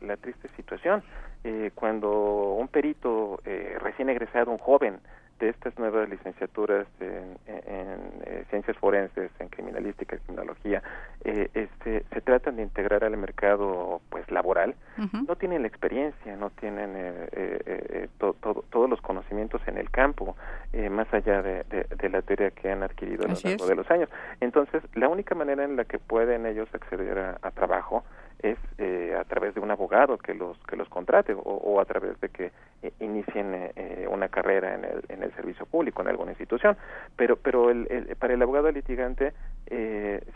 la 0.02 0.18
triste 0.18 0.48
situación. 0.56 1.04
Eh, 1.44 1.72
cuando 1.76 2.54
un 2.54 2.68
perito 2.68 3.42
eh, 3.46 3.78
recién 3.82 4.10
egresado, 4.10 4.52
un 4.52 4.58
joven 4.58 5.00
de 5.40 5.50
estas 5.50 5.78
nuevas 5.78 6.08
licenciaturas 6.10 6.88
en, 7.00 7.38
eh, 7.48 8.46
ciencias 8.50 8.78
forenses, 8.78 9.32
en 9.40 9.50
criminalística, 9.50 10.18
criminología, 10.18 10.82
eh, 11.26 11.50
este, 11.54 12.06
se 12.14 12.22
tratan 12.22 12.56
de 12.56 12.64
integrar 12.64 13.04
al 13.04 13.18
mercado 13.18 14.02
pues 14.10 14.30
laboral, 14.32 14.76
no 15.28 15.36
tienen 15.36 15.64
la 15.64 15.68
experiencia, 15.68 16.36
no 16.38 16.50
tienen 16.52 16.92
eh, 16.96 18.08
todos 18.20 18.90
los 18.90 19.02
conocimientos 19.02 19.62
en 19.68 19.78
el 19.78 19.90
campo, 19.90 20.36
más 20.90 21.12
allá 21.14 21.42
de, 21.42 21.66
la 22.10 22.22
teoría 22.22 22.52
que 22.52 22.72
han 22.72 22.84
adquirido 22.84 23.26
a 23.26 23.28
lo 23.28 23.36
largo 23.44 23.66
de 23.66 23.76
los 23.76 23.90
años. 23.92 24.10
Entonces, 24.40 24.84
la 24.94 25.10
única 25.10 25.36
manera 25.36 25.64
en 25.64 25.76
la 25.76 25.86
que 25.86 26.00
pueden 26.00 26.46
ellos 26.46 26.70
acceder 26.74 27.18
a 27.42 27.52
trabajo 27.52 28.04
es 28.44 28.58
eh, 28.78 29.16
a 29.20 29.24
través 29.24 29.56
de 29.56 29.62
un 29.62 29.72
abogado 29.72 30.18
que 30.18 30.34
los 30.34 30.58
que 30.68 30.76
los 30.76 30.90
contrate 30.90 31.34
o, 31.36 31.80
a 31.80 31.86
través 31.86 32.20
de 32.22 32.30
que 32.30 32.52
eh, 32.84 32.92
inicien 33.00 33.72
eh, 33.76 34.06
una 34.10 34.28
carrera 34.28 34.76
en 34.76 34.86
el, 34.86 35.04
en 35.10 35.24
el 35.24 35.34
servicio 35.34 35.66
público 35.66 36.02
en 36.02 36.10
alguna 36.10 36.32
institución. 36.32 36.78
Pero 37.16 37.38
pero 37.38 37.72
el, 37.72 38.16
para 38.20 38.34
el 38.34 38.42
abogado 38.42 38.70
litigante 38.72 39.34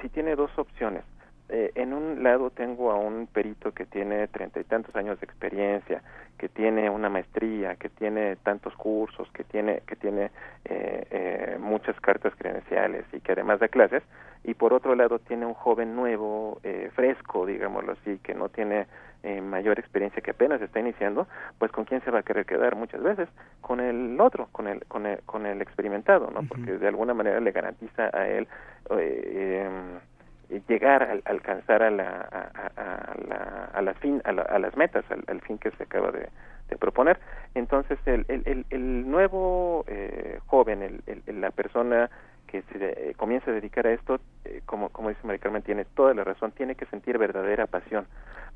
si 0.02 0.10
tiene 0.10 0.36
dos 0.36 0.50
opciones. 0.58 1.04
Eh, 1.50 1.72
en 1.76 1.94
un 1.94 2.24
lado 2.24 2.50
tengo 2.50 2.92
a 2.92 2.96
un 2.96 3.26
perito 3.28 3.72
que 3.72 3.86
tiene 3.86 4.28
treinta 4.28 4.60
y 4.60 4.66
tantos 4.66 4.94
años 4.98 5.18
de 5.22 5.26
experiencia, 5.26 6.02
que 6.38 6.50
tiene 6.50 6.90
una 6.90 7.08
maestría, 7.08 7.76
que 7.76 7.88
tiene 7.88 8.36
tantos 8.38 8.76
cursos, 8.76 9.30
que 9.32 9.46
tiene 9.46 9.82
que 9.88 9.96
tiene 9.96 10.30
eh, 10.66 11.08
eh, 11.10 11.58
muchas 11.58 11.98
cartas 12.02 12.34
credenciales 12.38 13.06
y 13.14 13.22
que 13.22 13.32
además 13.32 13.62
da 13.62 13.70
clases, 13.70 14.04
y 14.48 14.54
por 14.54 14.74
otro 14.74 14.96
lado 14.96 15.20
tiene 15.20 15.46
un 15.46 15.54
joven 15.54 15.96
nuevo, 15.96 16.60
fresco, 16.96 17.46
digámoslo 17.46 17.92
así, 17.92 18.18
que 18.24 18.34
no 18.34 18.48
tiene 18.50 18.88
mayor 19.42 19.78
experiencia, 19.78 20.22
que 20.22 20.32
apenas 20.32 20.62
está 20.62 20.80
iniciando, 20.80 21.28
pues 21.60 21.70
con 21.72 21.84
quién 21.84 22.02
se 22.02 22.12
va 22.12 22.20
a 22.20 22.24
querer 22.24 22.46
quedar 22.46 22.78
muchas 22.78 23.04
veces, 23.04 23.28
con 23.60 23.82
el 23.82 24.20
otro, 24.22 24.48
con 24.54 24.68
el 24.68 24.86
con 24.86 25.06
el 25.06 25.20
con 25.26 25.46
el 25.46 25.62
experimentado, 25.62 26.32
¿no? 26.32 26.48
Porque 26.48 26.78
de 26.78 26.88
alguna 26.88 27.14
manera 27.14 27.42
le 27.42 27.52
garantiza 27.52 28.10
a 28.14 28.28
él 28.30 28.48
em, 28.90 30.00
llegar 30.68 31.04
a, 31.04 31.30
alcanzar 31.30 31.84
a 31.84 31.92
la 31.92 32.22
a, 32.78 33.16
la, 33.28 33.70
a 33.74 33.82
las 33.82 33.98
fin 33.98 34.22
a, 34.24 34.32
las 34.32 34.78
metas 34.78 35.04
al, 35.28 35.42
fin 35.42 35.58
que 35.58 35.72
se 35.72 35.84
acaba 35.84 36.12
de, 36.12 36.30
proponer 36.80 37.20
entonces 37.54 37.98
el, 38.06 38.26
el, 38.30 38.66
el, 38.70 39.10
nuevo 39.10 39.84
eh, 39.88 40.40
joven 40.46 40.82
el, 40.84 41.42
la 41.42 41.52
persona 41.52 42.10
que 42.48 42.64
se 42.64 43.10
eh, 43.10 43.14
comienza 43.16 43.52
a 43.52 43.54
dedicar 43.54 43.86
a 43.86 43.94
esto 43.94 44.20
eh, 44.46 44.62
como 44.66 44.90
como 44.90 45.10
dice 45.10 45.22
María 45.24 45.40
Carmen 45.40 45.62
tiene 45.62 45.86
toda 45.86 46.14
la 46.14 46.24
razón 46.24 46.52
tiene 46.54 46.76
que 46.76 46.86
sentir 46.88 47.18
verdadera 47.18 47.68
pasión 47.68 48.08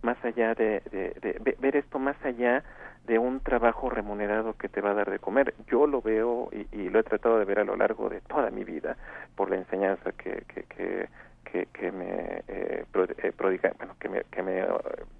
más 0.02 0.18
allá 0.26 0.56
de, 0.56 0.82
de, 0.92 1.56
ver 1.60 1.76
esto 1.76 2.00
más 2.00 2.16
allá 2.26 2.64
de 3.06 3.20
un 3.20 3.40
trabajo 3.40 3.90
remunerado 3.90 4.54
que 4.54 4.70
te 4.70 4.82
va 4.82 4.92
a 4.92 4.94
dar 4.94 5.10
de 5.10 5.20
comer. 5.20 5.54
Yo 5.68 5.88
lo 5.88 6.02
veo 6.02 6.50
y, 6.52 6.68
y, 6.76 6.90
lo 6.90 7.00
he 7.00 7.04
tratado 7.04 7.40
de 7.40 7.46
ver 7.46 7.60
a 7.60 7.64
lo 7.64 7.76
largo 7.76 8.10
de 8.10 8.22
toda 8.22 8.50
mi 8.52 8.64
vida 8.64 8.96
por 9.36 9.50
la 9.50 9.58
enseñanza 9.58 10.12
que, 10.12 10.44
que, 10.48 10.64
que 10.64 11.10
que, 11.52 11.68
que 11.68 11.92
me 11.92 12.44
eh, 12.48 12.86
eh 12.88 13.32
bueno, 13.78 13.96
que 14.00 14.10
me, 14.10 14.24
que 14.32 14.44
me 14.44 14.66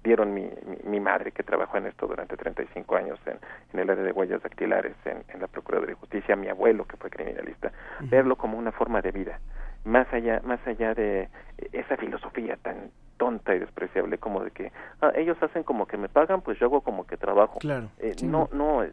dieron 0.02 0.34
mi, 0.34 0.48
mi, 0.84 1.00
madre 1.00 1.32
que 1.32 1.42
trabajó 1.42 1.76
en 1.76 1.86
esto 1.86 2.06
durante 2.06 2.36
35 2.36 2.96
años 2.96 3.18
en, 3.26 3.38
en 3.72 3.80
el 3.80 3.90
área 3.90 4.04
de 4.04 4.12
huellas 4.12 4.42
dactilares 4.42 4.94
en, 5.04 5.22
en 5.28 5.40
la 5.40 5.46
Procuraduría 5.46 5.94
de 5.94 6.00
Justicia, 6.00 6.36
mi 6.36 6.48
abuelo 6.48 6.86
que 6.86 6.96
fue 6.96 7.10
criminalista, 7.10 7.72
verlo 8.00 8.36
como 8.36 8.58
una 8.58 8.72
forma 8.72 9.00
de 9.02 9.12
vida, 9.12 9.40
más 9.84 10.12
allá 10.12 10.40
más 10.44 10.60
allá 10.66 10.94
de 10.94 11.28
esa 11.72 11.96
filosofía 11.96 12.56
tan 12.56 12.90
tonta 13.22 13.54
y 13.54 13.60
despreciable 13.60 14.18
como 14.18 14.42
de 14.42 14.50
que 14.50 14.72
ah, 15.00 15.12
ellos 15.14 15.40
hacen 15.40 15.62
como 15.62 15.86
que 15.86 15.96
me 15.96 16.08
pagan 16.08 16.40
pues 16.40 16.58
yo 16.58 16.66
hago 16.66 16.80
como 16.80 17.06
que 17.06 17.16
trabajo 17.16 17.60
claro 17.60 17.88
eh, 18.00 18.16
no 18.24 18.48
no 18.52 18.82
eh, 18.82 18.92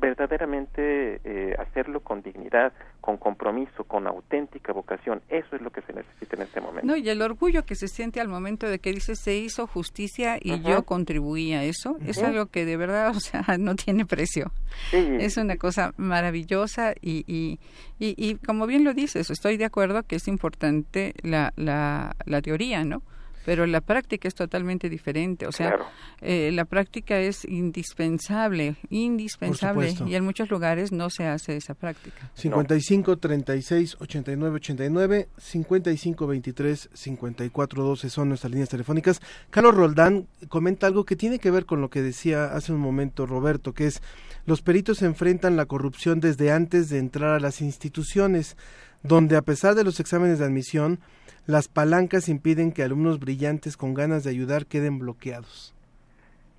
verdaderamente 0.00 1.20
eh, 1.22 1.54
hacerlo 1.60 2.00
con 2.00 2.20
dignidad 2.20 2.72
con 3.00 3.18
compromiso 3.18 3.84
con 3.84 4.08
auténtica 4.08 4.72
vocación 4.72 5.22
eso 5.28 5.54
es 5.54 5.62
lo 5.62 5.70
que 5.70 5.82
se 5.82 5.92
necesita 5.92 6.34
en 6.34 6.42
este 6.42 6.60
momento. 6.60 6.84
No 6.88 6.96
y 6.96 7.08
el 7.08 7.22
orgullo 7.22 7.64
que 7.64 7.76
se 7.76 7.86
siente 7.86 8.20
al 8.20 8.26
momento 8.26 8.66
de 8.66 8.80
que 8.80 8.90
dice 8.90 9.14
se 9.14 9.36
hizo 9.36 9.68
justicia 9.68 10.38
y 10.40 10.60
yo 10.60 10.82
contribuí 10.82 11.52
a 11.52 11.62
eso 11.62 11.98
es 12.04 12.20
algo 12.20 12.46
que 12.46 12.64
de 12.64 12.76
verdad 12.76 13.10
o 13.16 13.20
sea 13.20 13.44
no 13.60 13.76
tiene 13.76 14.06
precio. 14.06 14.50
Es 14.92 15.36
una 15.36 15.56
cosa 15.56 15.92
maravillosa 15.96 16.94
y, 17.00 17.22
y, 17.28 17.60
y, 18.00 18.14
y 18.16 18.34
como 18.44 18.66
bien 18.66 18.82
lo 18.82 18.92
dices 18.92 19.30
estoy 19.30 19.56
de 19.56 19.66
acuerdo 19.66 20.02
que 20.02 20.16
es 20.16 20.26
importante 20.26 21.14
la, 21.22 21.52
la, 21.54 22.16
la 22.26 22.42
teoría 22.42 22.82
no 22.82 23.02
pero 23.44 23.66
la 23.66 23.80
práctica 23.80 24.28
es 24.28 24.34
totalmente 24.34 24.88
diferente. 24.88 25.46
O 25.46 25.52
sea, 25.52 25.78
eh, 26.20 26.50
la 26.52 26.64
práctica 26.64 27.18
es 27.18 27.44
indispensable, 27.44 28.76
indispensable, 28.90 29.94
y 30.06 30.14
en 30.14 30.24
muchos 30.24 30.50
lugares 30.50 30.92
no 30.92 31.10
se 31.10 31.26
hace 31.26 31.56
esa 31.56 31.74
práctica. 31.74 32.30
55 32.34 33.16
36 33.18 33.96
89 34.00 34.56
89, 34.56 35.28
55 35.36 36.26
23 36.26 36.90
54 36.92 37.82
12 37.82 38.10
son 38.10 38.28
nuestras 38.28 38.50
líneas 38.50 38.68
telefónicas. 38.68 39.20
Carlos 39.50 39.74
Roldán 39.74 40.26
comenta 40.48 40.86
algo 40.86 41.04
que 41.04 41.16
tiene 41.16 41.38
que 41.38 41.50
ver 41.50 41.66
con 41.66 41.80
lo 41.80 41.90
que 41.90 42.02
decía 42.02 42.46
hace 42.46 42.72
un 42.72 42.80
momento 42.80 43.26
Roberto, 43.26 43.72
que 43.72 43.86
es 43.86 44.02
los 44.46 44.62
peritos 44.62 45.02
enfrentan 45.02 45.56
la 45.56 45.66
corrupción 45.66 46.20
desde 46.20 46.52
antes 46.52 46.88
de 46.88 46.98
entrar 46.98 47.34
a 47.34 47.40
las 47.40 47.60
instituciones, 47.60 48.56
donde 49.02 49.36
a 49.36 49.42
pesar 49.42 49.74
de 49.74 49.84
los 49.84 50.00
exámenes 50.00 50.38
de 50.38 50.46
admisión, 50.46 51.00
las 51.48 51.66
palancas 51.66 52.28
impiden 52.28 52.72
que 52.72 52.82
alumnos 52.82 53.18
brillantes 53.18 53.78
con 53.78 53.94
ganas 53.94 54.22
de 54.22 54.30
ayudar 54.30 54.66
queden 54.66 54.98
bloqueados. 54.98 55.74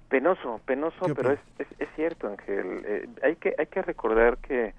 Penoso, 0.10 0.60
penoso, 0.66 1.14
pero 1.16 1.34
es, 1.34 1.40
es, 1.78 1.88
cierto, 1.96 2.28
Ángel. 2.28 2.82
Eh, 2.84 3.08
hay 3.22 3.36
que 3.36 3.54
hay 3.60 3.68
que 3.68 3.84
recordar 3.84 4.40
que 4.40 4.74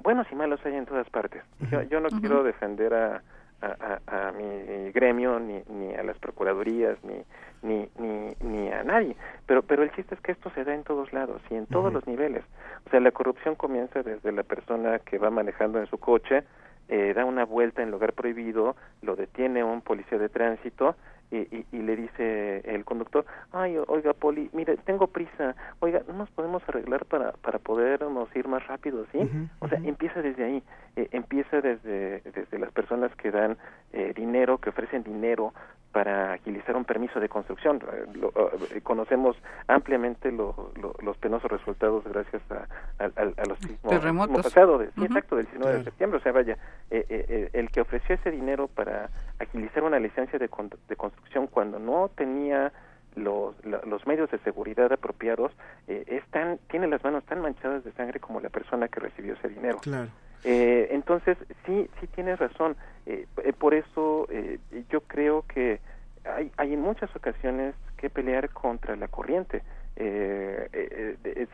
buenos 0.00 0.28
y 0.30 0.36
malos 0.36 0.60
hay 0.64 0.76
en 0.76 0.86
todas 0.86 1.10
partes. 1.10 1.42
Yo, 1.72 1.82
yo 1.82 1.98
no 1.98 2.08
quiero 2.08 2.44
defender 2.44 2.94
a, 2.94 3.22
a, 3.60 4.30
mi 4.30 4.92
gremio 4.92 5.40
ni, 5.40 5.60
ni 5.68 5.92
a 5.92 6.04
las 6.04 6.16
procuradurías 6.18 6.96
ni, 7.02 7.24
ni 7.68 7.88
ni 7.98 8.36
ni 8.40 8.68
a 8.70 8.84
nadie, 8.84 9.16
pero 9.46 9.62
pero 9.62 9.82
el 9.82 9.90
chiste 9.90 10.14
es 10.14 10.20
que 10.20 10.30
esto 10.30 10.52
se 10.54 10.62
da 10.62 10.72
en 10.72 10.84
todos 10.84 11.12
lados 11.12 11.42
y 11.50 11.56
en 11.56 11.66
todos 11.66 11.92
los 11.92 12.06
niveles. 12.06 12.44
O 12.86 12.90
sea, 12.90 13.00
la 13.00 13.10
corrupción 13.10 13.56
comienza 13.56 14.04
desde 14.04 14.30
la 14.30 14.44
persona 14.44 15.00
que 15.00 15.18
va 15.18 15.30
manejando 15.30 15.80
en 15.80 15.88
su 15.88 15.98
coche 15.98 16.44
eh, 16.88 17.12
da 17.14 17.24
una 17.24 17.44
vuelta 17.44 17.82
en 17.82 17.90
lugar 17.90 18.12
prohibido, 18.12 18.76
lo 19.02 19.16
detiene 19.16 19.62
un 19.64 19.82
policía 19.82 20.18
de 20.18 20.28
tránsito 20.28 20.96
y, 21.30 21.66
y, 21.72 21.82
le 21.82 21.94
dice 21.94 22.62
el 22.64 22.86
conductor, 22.86 23.26
ay, 23.52 23.76
oiga, 23.86 24.14
Poli, 24.14 24.48
mire, 24.54 24.78
tengo 24.78 25.08
prisa, 25.08 25.54
oiga, 25.80 26.02
¿no 26.08 26.14
nos 26.14 26.30
podemos 26.30 26.62
arreglar 26.66 27.04
para, 27.04 27.32
para 27.32 27.58
podernos 27.58 28.34
ir 28.34 28.48
más 28.48 28.66
rápido, 28.66 29.04
sí? 29.12 29.18
o 29.58 29.68
sea, 29.68 29.78
empieza 29.84 30.22
desde 30.22 30.44
ahí, 30.44 30.62
eh, 30.96 31.08
empieza 31.12 31.60
desde, 31.60 32.22
desde 32.22 32.58
las 32.58 32.72
personas 32.72 33.14
que 33.16 33.30
dan 33.30 33.58
eh, 33.92 34.14
dinero, 34.16 34.56
que 34.56 34.70
ofrecen 34.70 35.02
dinero 35.02 35.52
para 35.98 36.34
agilizar 36.34 36.76
un 36.76 36.84
permiso 36.84 37.18
de 37.18 37.28
construcción. 37.28 37.82
Eh, 37.92 38.30
eh, 38.70 38.80
conocemos 38.82 39.36
ampliamente 39.66 40.30
los 40.30 41.16
penosos 41.20 41.50
resultados 41.50 42.04
gracias 42.04 42.40
a, 42.52 43.04
a, 43.04 43.46
los 43.48 43.58
terremotos 43.82 44.44
pasados, 44.44 44.86
sí, 44.94 45.04
exacto, 45.04 45.34
del 45.34 45.46
19 45.46 45.78
de 45.78 45.84
septiembre. 45.84 46.20
O 46.20 46.22
sea, 46.22 46.30
vaya, 46.30 46.56
eh, 46.92 47.50
el 47.52 47.68
que 47.72 47.80
ofreció 47.80 48.14
ese 48.14 48.30
dinero 48.30 48.68
para 48.68 49.10
agilizar 49.40 49.82
una 49.82 49.98
licencia 49.98 50.38
de, 50.38 50.48
de 50.88 50.96
construcción 50.96 51.48
cuando 51.48 51.80
no 51.80 52.08
tenía 52.14 52.72
los, 53.16 53.56
los 53.64 54.06
medios 54.06 54.30
de 54.30 54.38
seguridad 54.38 54.92
apropiados, 54.92 55.50
están, 55.88 56.60
tiene 56.70 56.86
las 56.86 57.02
manos 57.02 57.24
tan 57.24 57.40
manchadas 57.40 57.82
de 57.82 57.90
sangre 57.94 58.20
como 58.20 58.38
la 58.38 58.50
persona 58.50 58.86
que 58.86 59.00
recibió 59.00 59.34
ese 59.34 59.48
dinero. 59.48 59.78
Claro. 59.78 60.10
Eh, 60.44 60.88
entonces, 60.90 61.36
sí, 61.66 61.88
sí 62.00 62.06
tienes 62.08 62.38
razón. 62.38 62.76
Eh, 63.06 63.26
eh, 63.42 63.52
por 63.52 63.74
eso 63.74 64.26
eh, 64.30 64.58
yo 64.90 65.00
creo 65.00 65.44
que 65.48 65.80
hay, 66.24 66.52
hay 66.58 66.74
en 66.74 66.80
muchas 66.80 67.14
ocasiones 67.16 67.74
que 67.96 68.10
pelear 68.10 68.50
contra 68.50 68.96
la 68.96 69.08
corriente. 69.08 69.62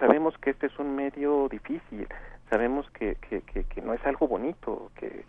sabemos 0.00 0.36
que 0.38 0.50
este 0.50 0.66
es 0.66 0.78
un 0.78 0.96
medio 0.96 1.48
difícil, 1.48 2.06
sabemos 2.50 2.90
que, 2.90 3.16
que, 3.16 3.40
que, 3.40 3.80
no 3.80 3.94
es 3.94 4.04
algo 4.04 4.26
bonito, 4.28 4.90
que, 4.96 5.24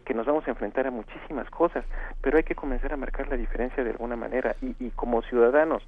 que 0.00 0.14
nos 0.14 0.26
vamos 0.26 0.46
a 0.46 0.50
enfrentar 0.50 0.86
a 0.86 0.90
muchísimas 0.90 1.48
cosas, 1.50 1.84
pero 2.20 2.36
hay 2.36 2.42
que 2.42 2.54
comenzar 2.54 2.92
a 2.92 2.96
marcar 2.96 3.28
la 3.28 3.36
diferencia 3.36 3.82
de 3.82 3.90
alguna 3.90 4.16
manera 4.16 4.56
y, 4.60 4.74
y 4.78 4.90
como 4.90 5.22
ciudadanos 5.22 5.82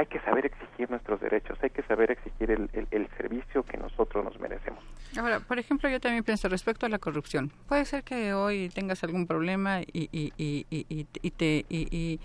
hay 0.00 0.06
que 0.06 0.18
saber 0.20 0.46
exigir 0.46 0.90
nuestros 0.90 1.20
derechos, 1.20 1.58
hay 1.62 1.68
que 1.68 1.82
saber 1.82 2.10
exigir 2.10 2.50
el, 2.50 2.70
el, 2.90 3.08
servicio 3.18 3.62
que 3.62 3.76
nosotros 3.76 4.24
nos 4.24 4.40
merecemos. 4.40 4.82
Ahora, 5.18 5.40
por 5.40 5.58
ejemplo, 5.58 5.90
yo 5.90 6.00
también 6.00 6.24
pienso 6.24 6.48
respecto 6.48 6.86
a 6.86 6.88
la 6.88 6.98
corrupción. 6.98 7.52
Puede 7.68 7.84
ser 7.84 8.02
que 8.02 8.32
hoy 8.32 8.70
tengas 8.70 9.04
algún 9.04 9.26
problema 9.26 9.82
y, 9.82 10.08
y, 10.10 10.32
y, 10.38 10.66
y 10.70 11.30
te, 11.32 11.66
y, 11.68 12.18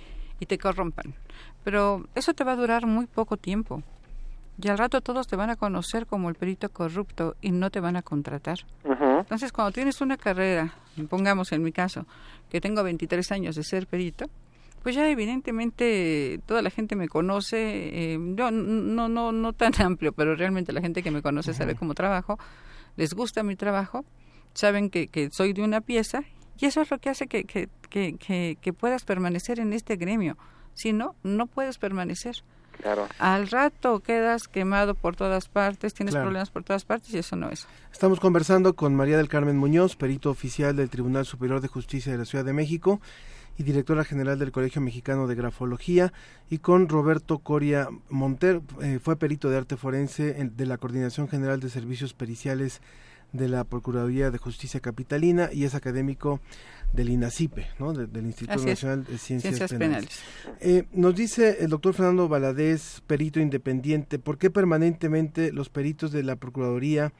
te 0.47 0.57
corrompan, 0.57 1.15
pero 1.65 2.05
eso 2.15 2.33
te 2.33 2.45
va 2.45 2.53
a 2.53 2.55
durar 2.55 2.85
muy 2.85 3.07
poco 3.07 3.35
tiempo. 3.35 3.83
Y 4.61 4.69
al 4.69 4.77
rato 4.77 5.01
todos 5.01 5.27
te 5.27 5.35
van 5.35 5.49
a 5.49 5.57
conocer 5.57 6.05
como 6.05 6.29
el 6.29 6.35
perito 6.35 6.69
corrupto 6.69 7.35
y 7.41 7.51
no 7.51 7.71
te 7.71 7.81
van 7.81 7.97
a 7.97 8.03
contratar. 8.03 8.59
Entonces, 8.85 9.51
cuando 9.51 9.73
tienes 9.73 9.99
una 9.99 10.15
carrera, 10.15 10.75
pongamos 11.09 11.51
en 11.51 11.61
mi 11.61 11.73
caso, 11.73 12.05
que 12.49 12.61
tengo 12.61 12.83
23 12.83 13.33
años 13.33 13.55
de 13.57 13.63
ser 13.63 13.85
perito, 13.85 14.27
pues 14.85 14.93
ya 14.93 15.09
evidentemente 15.09 16.39
toda 16.45 16.61
la 16.61 16.69
gente 16.69 16.95
me 16.95 17.07
conoce, 17.07 18.13
eh, 18.13 18.19
yo 18.35 18.51
no, 18.51 19.09
no, 19.09 19.31
no 19.31 19.53
tan 19.53 19.73
amplio, 19.81 20.13
pero 20.13 20.35
realmente 20.35 20.73
la 20.73 20.81
gente 20.81 21.01
que 21.01 21.09
me 21.09 21.23
conoce 21.23 21.55
sabe 21.55 21.73
cómo 21.73 21.95
trabajo, 21.95 22.37
les 22.95 23.15
gusta 23.15 23.41
mi 23.41 23.55
trabajo, 23.55 24.05
saben 24.53 24.91
que, 24.91 25.07
que 25.07 25.31
soy 25.31 25.53
de 25.53 25.63
una 25.63 25.81
pieza 25.81 26.21
y 26.59 26.67
eso 26.67 26.83
es 26.83 26.91
lo 26.91 26.99
que 26.99 27.09
hace 27.09 27.25
que, 27.25 27.45
que, 27.45 27.67
que, 27.89 28.59
que 28.61 28.73
puedas 28.73 29.05
permanecer 29.05 29.59
en 29.59 29.73
este 29.73 29.95
gremio. 29.95 30.37
Si 30.75 30.93
no, 30.93 31.15
no 31.23 31.47
puedes 31.47 31.79
permanecer. 31.79 32.43
Claro. 32.79 33.07
Al 33.17 33.47
rato 33.47 34.01
quedas 34.01 34.47
quemado 34.47 34.93
por 34.93 35.15
todas 35.15 35.47
partes, 35.47 35.95
tienes 35.95 36.13
problemas 36.13 36.51
por 36.51 36.63
todas 36.63 36.85
partes 36.85 37.11
y 37.11 37.17
eso 37.17 37.35
no 37.35 37.49
es. 37.49 37.67
Estamos 37.91 38.19
conversando 38.19 38.75
con 38.75 38.93
María 38.93 39.17
del 39.17 39.29
Carmen 39.29 39.57
Muñoz, 39.57 39.95
perito 39.95 40.29
oficial 40.29 40.75
del 40.75 40.91
Tribunal 40.91 41.25
Superior 41.25 41.59
de 41.59 41.69
Justicia 41.69 42.11
de 42.11 42.19
la 42.19 42.25
Ciudad 42.25 42.45
de 42.45 42.53
México 42.53 43.01
y 43.57 43.63
directora 43.63 44.03
general 44.03 44.39
del 44.39 44.51
Colegio 44.51 44.81
Mexicano 44.81 45.27
de 45.27 45.35
Grafología, 45.35 46.11
y 46.49 46.57
con 46.59 46.89
Roberto 46.89 47.39
Coria 47.39 47.89
Monter, 48.09 48.61
eh, 48.81 48.99
fue 49.01 49.17
perito 49.17 49.49
de 49.49 49.57
arte 49.57 49.77
forense 49.77 50.33
de 50.33 50.65
la 50.65 50.77
Coordinación 50.77 51.27
General 51.27 51.59
de 51.59 51.69
Servicios 51.69 52.13
Periciales 52.13 52.81
de 53.35 53.49
la 53.49 53.63
Procuraduría 53.63 54.31
de 54.31 54.37
Justicia 54.37 54.79
Capitalina 54.79 55.49
y 55.51 55.65
es 55.65 55.75
académico 55.75 56.39
del 56.93 57.09
INACIPE, 57.09 57.67
¿no? 57.79 57.93
del 57.93 58.25
Instituto 58.25 58.63
Nacional 58.63 59.03
de 59.03 59.17
Ciencias, 59.17 59.73
Penales. 59.73 60.21
Eh, 60.61 60.85
nos 60.93 61.15
dice 61.15 61.57
el 61.59 61.69
doctor 61.69 61.93
Fernando 61.93 62.29
Valadez, 62.29 63.01
perito 63.05 63.39
independiente, 63.39 64.19
¿por 64.19 64.37
qué 64.37 64.49
permanentemente 64.49 65.51
los 65.51 65.69
peritos 65.69 66.11
de 66.11 66.23
la 66.23 66.37
Procuraduría, 66.37 67.11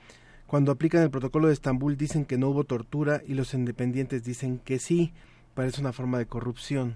cuando 0.47 0.71
aplican 0.71 1.01
el 1.01 1.09
protocolo 1.09 1.47
de 1.47 1.53
Estambul, 1.53 1.97
dicen 1.97 2.23
que 2.23 2.37
no 2.37 2.49
hubo 2.49 2.63
tortura 2.63 3.21
y 3.27 3.33
los 3.33 3.53
independientes 3.53 4.23
dicen 4.23 4.59
que 4.59 4.79
sí? 4.79 5.13
Parece 5.55 5.81
una 5.81 5.93
forma 5.93 6.19
de 6.19 6.27
corrupción. 6.27 6.95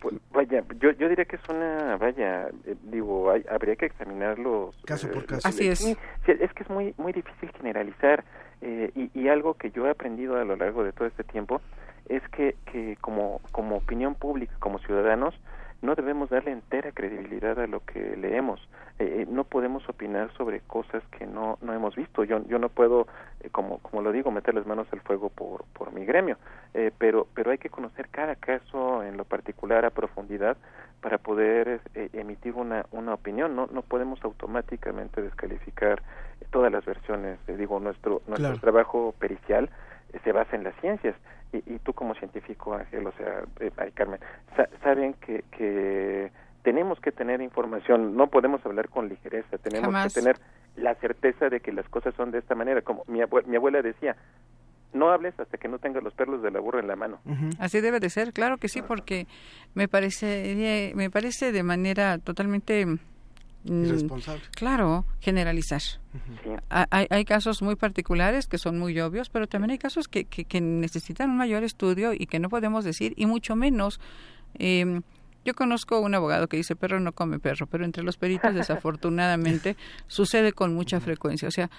Pues, 0.00 0.14
vaya, 0.30 0.64
yo, 0.80 0.92
yo 0.92 1.08
diría 1.08 1.24
que 1.24 1.36
es 1.36 1.48
una, 1.48 1.96
vaya, 1.96 2.48
eh, 2.64 2.76
digo, 2.84 3.32
habría 3.50 3.74
que 3.74 3.86
examinarlos 3.86 4.76
caso 4.86 5.10
por 5.10 5.24
eh, 5.24 5.26
caso. 5.26 5.48
Así 5.48 5.66
es. 5.66 5.80
es 5.80 6.52
que 6.52 6.62
es 6.62 6.70
muy 6.70 6.94
muy 6.98 7.12
difícil 7.12 7.50
generalizar 7.56 8.24
eh, 8.60 8.92
y, 8.94 9.10
y, 9.12 9.28
algo 9.28 9.54
que 9.54 9.72
yo 9.72 9.86
he 9.86 9.90
aprendido 9.90 10.36
a 10.36 10.44
lo 10.44 10.54
largo 10.54 10.84
de 10.84 10.92
todo 10.92 11.08
este 11.08 11.24
tiempo 11.24 11.60
es 12.08 12.22
que, 12.30 12.56
que 12.70 12.96
como, 13.00 13.40
como 13.52 13.76
opinión 13.76 14.14
pública, 14.14 14.54
como 14.58 14.78
ciudadanos, 14.78 15.34
no 15.80 15.94
debemos 15.94 16.28
darle 16.30 16.50
entera 16.50 16.90
credibilidad 16.92 17.58
a 17.58 17.66
lo 17.66 17.84
que 17.84 18.16
leemos. 18.16 18.60
Eh, 18.98 19.22
eh, 19.22 19.26
no 19.30 19.44
podemos 19.44 19.88
opinar 19.88 20.32
sobre 20.36 20.60
cosas 20.60 21.04
que 21.16 21.26
no, 21.26 21.56
no 21.62 21.72
hemos 21.72 21.94
visto. 21.94 22.24
Yo, 22.24 22.44
yo 22.46 22.58
no 22.58 22.68
puedo, 22.68 23.06
eh, 23.40 23.48
como, 23.50 23.78
como 23.78 24.02
lo 24.02 24.10
digo, 24.10 24.32
meter 24.32 24.54
las 24.54 24.66
manos 24.66 24.88
al 24.92 25.00
fuego 25.00 25.28
por, 25.28 25.64
por 25.72 25.92
mi 25.92 26.04
gremio, 26.04 26.36
pero, 26.98 27.26
pero 27.34 27.50
hay 27.50 27.58
que 27.58 27.70
conocer 27.70 28.08
cada 28.08 28.36
caso 28.36 29.02
en 29.02 29.16
lo 29.16 29.24
particular 29.24 29.84
a 29.84 29.90
profundidad 29.90 30.56
para 31.00 31.18
poder 31.18 31.80
emitir 31.94 32.54
una, 32.54 32.86
una 32.90 33.14
opinión. 33.14 33.54
No, 33.54 33.68
no 33.72 33.82
podemos 33.82 34.22
automáticamente 34.24 35.22
descalificar 35.22 36.02
todas 36.50 36.72
las 36.72 36.84
versiones. 36.84 37.38
digo, 37.46 37.80
nuestro, 37.80 38.22
nuestro 38.26 38.58
trabajo 38.58 39.14
pericial 39.18 39.70
se 40.24 40.32
basa 40.32 40.56
en 40.56 40.64
las 40.64 40.74
ciencias 40.80 41.14
y, 41.52 41.58
y 41.74 41.78
tú 41.78 41.92
como 41.92 42.14
científico, 42.14 42.74
Ángel, 42.74 43.06
o 43.06 43.12
sea, 43.12 43.42
eh, 43.60 43.70
ay, 43.76 43.92
Carmen, 43.92 44.20
saben 44.82 45.14
que, 45.14 45.44
que 45.56 46.30
tenemos 46.62 47.00
que 47.00 47.12
tener 47.12 47.40
información, 47.40 48.16
no 48.16 48.26
podemos 48.28 48.64
hablar 48.66 48.88
con 48.88 49.08
ligereza, 49.08 49.58
tenemos 49.58 49.94
que 50.04 50.20
tener 50.20 50.36
la 50.76 50.94
certeza 50.96 51.48
de 51.48 51.60
que 51.60 51.72
las 51.72 51.88
cosas 51.88 52.14
son 52.14 52.30
de 52.30 52.38
esta 52.38 52.54
manera, 52.54 52.82
como 52.82 53.04
mi, 53.06 53.20
mi 53.46 53.56
abuela 53.56 53.82
decía, 53.82 54.16
no 54.92 55.10
hables 55.10 55.38
hasta 55.38 55.58
que 55.58 55.68
no 55.68 55.78
tengas 55.78 56.02
los 56.02 56.14
perlos 56.14 56.42
de 56.42 56.50
la 56.50 56.60
burra 56.60 56.80
en 56.80 56.88
la 56.88 56.96
mano. 56.96 57.20
Así 57.58 57.80
debe 57.80 58.00
de 58.00 58.10
ser, 58.10 58.32
claro 58.32 58.58
que 58.58 58.68
sí, 58.68 58.82
porque 58.82 59.26
me 59.74 59.88
parece, 59.88 60.92
me 60.94 61.10
parece 61.10 61.52
de 61.52 61.62
manera 61.62 62.18
totalmente 62.18 62.86
Irresponsable. 63.68 64.42
Claro, 64.52 65.04
generalizar. 65.20 65.82
hay, 66.68 67.06
hay, 67.10 67.24
casos 67.24 67.62
muy 67.62 67.76
particulares 67.76 68.46
que 68.46 68.58
son 68.58 68.78
muy 68.78 68.98
obvios, 69.00 69.28
pero 69.28 69.46
también 69.46 69.72
hay 69.72 69.78
casos 69.78 70.08
que, 70.08 70.24
que, 70.24 70.60
necesitan 70.60 71.30
un 71.30 71.36
mayor 71.36 71.64
estudio 71.64 72.12
y 72.12 72.26
que 72.26 72.38
no 72.38 72.48
podemos 72.48 72.84
decir, 72.84 73.14
y 73.16 73.26
mucho 73.26 73.56
menos. 73.56 74.00
Eh, 74.58 75.00
yo 75.44 75.54
conozco 75.54 76.00
un 76.00 76.14
abogado 76.14 76.46
que 76.46 76.58
dice 76.58 76.76
perro 76.76 77.00
no 77.00 77.12
come 77.12 77.38
perro, 77.38 77.66
pero 77.66 77.86
entre 77.86 78.02
los 78.02 78.18
peritos 78.18 78.54
desafortunadamente 78.54 79.76
sucede 80.06 80.52
con 80.52 80.74
mucha 80.74 81.00
frecuencia. 81.00 81.48
O 81.48 81.50
sea, 81.50 81.70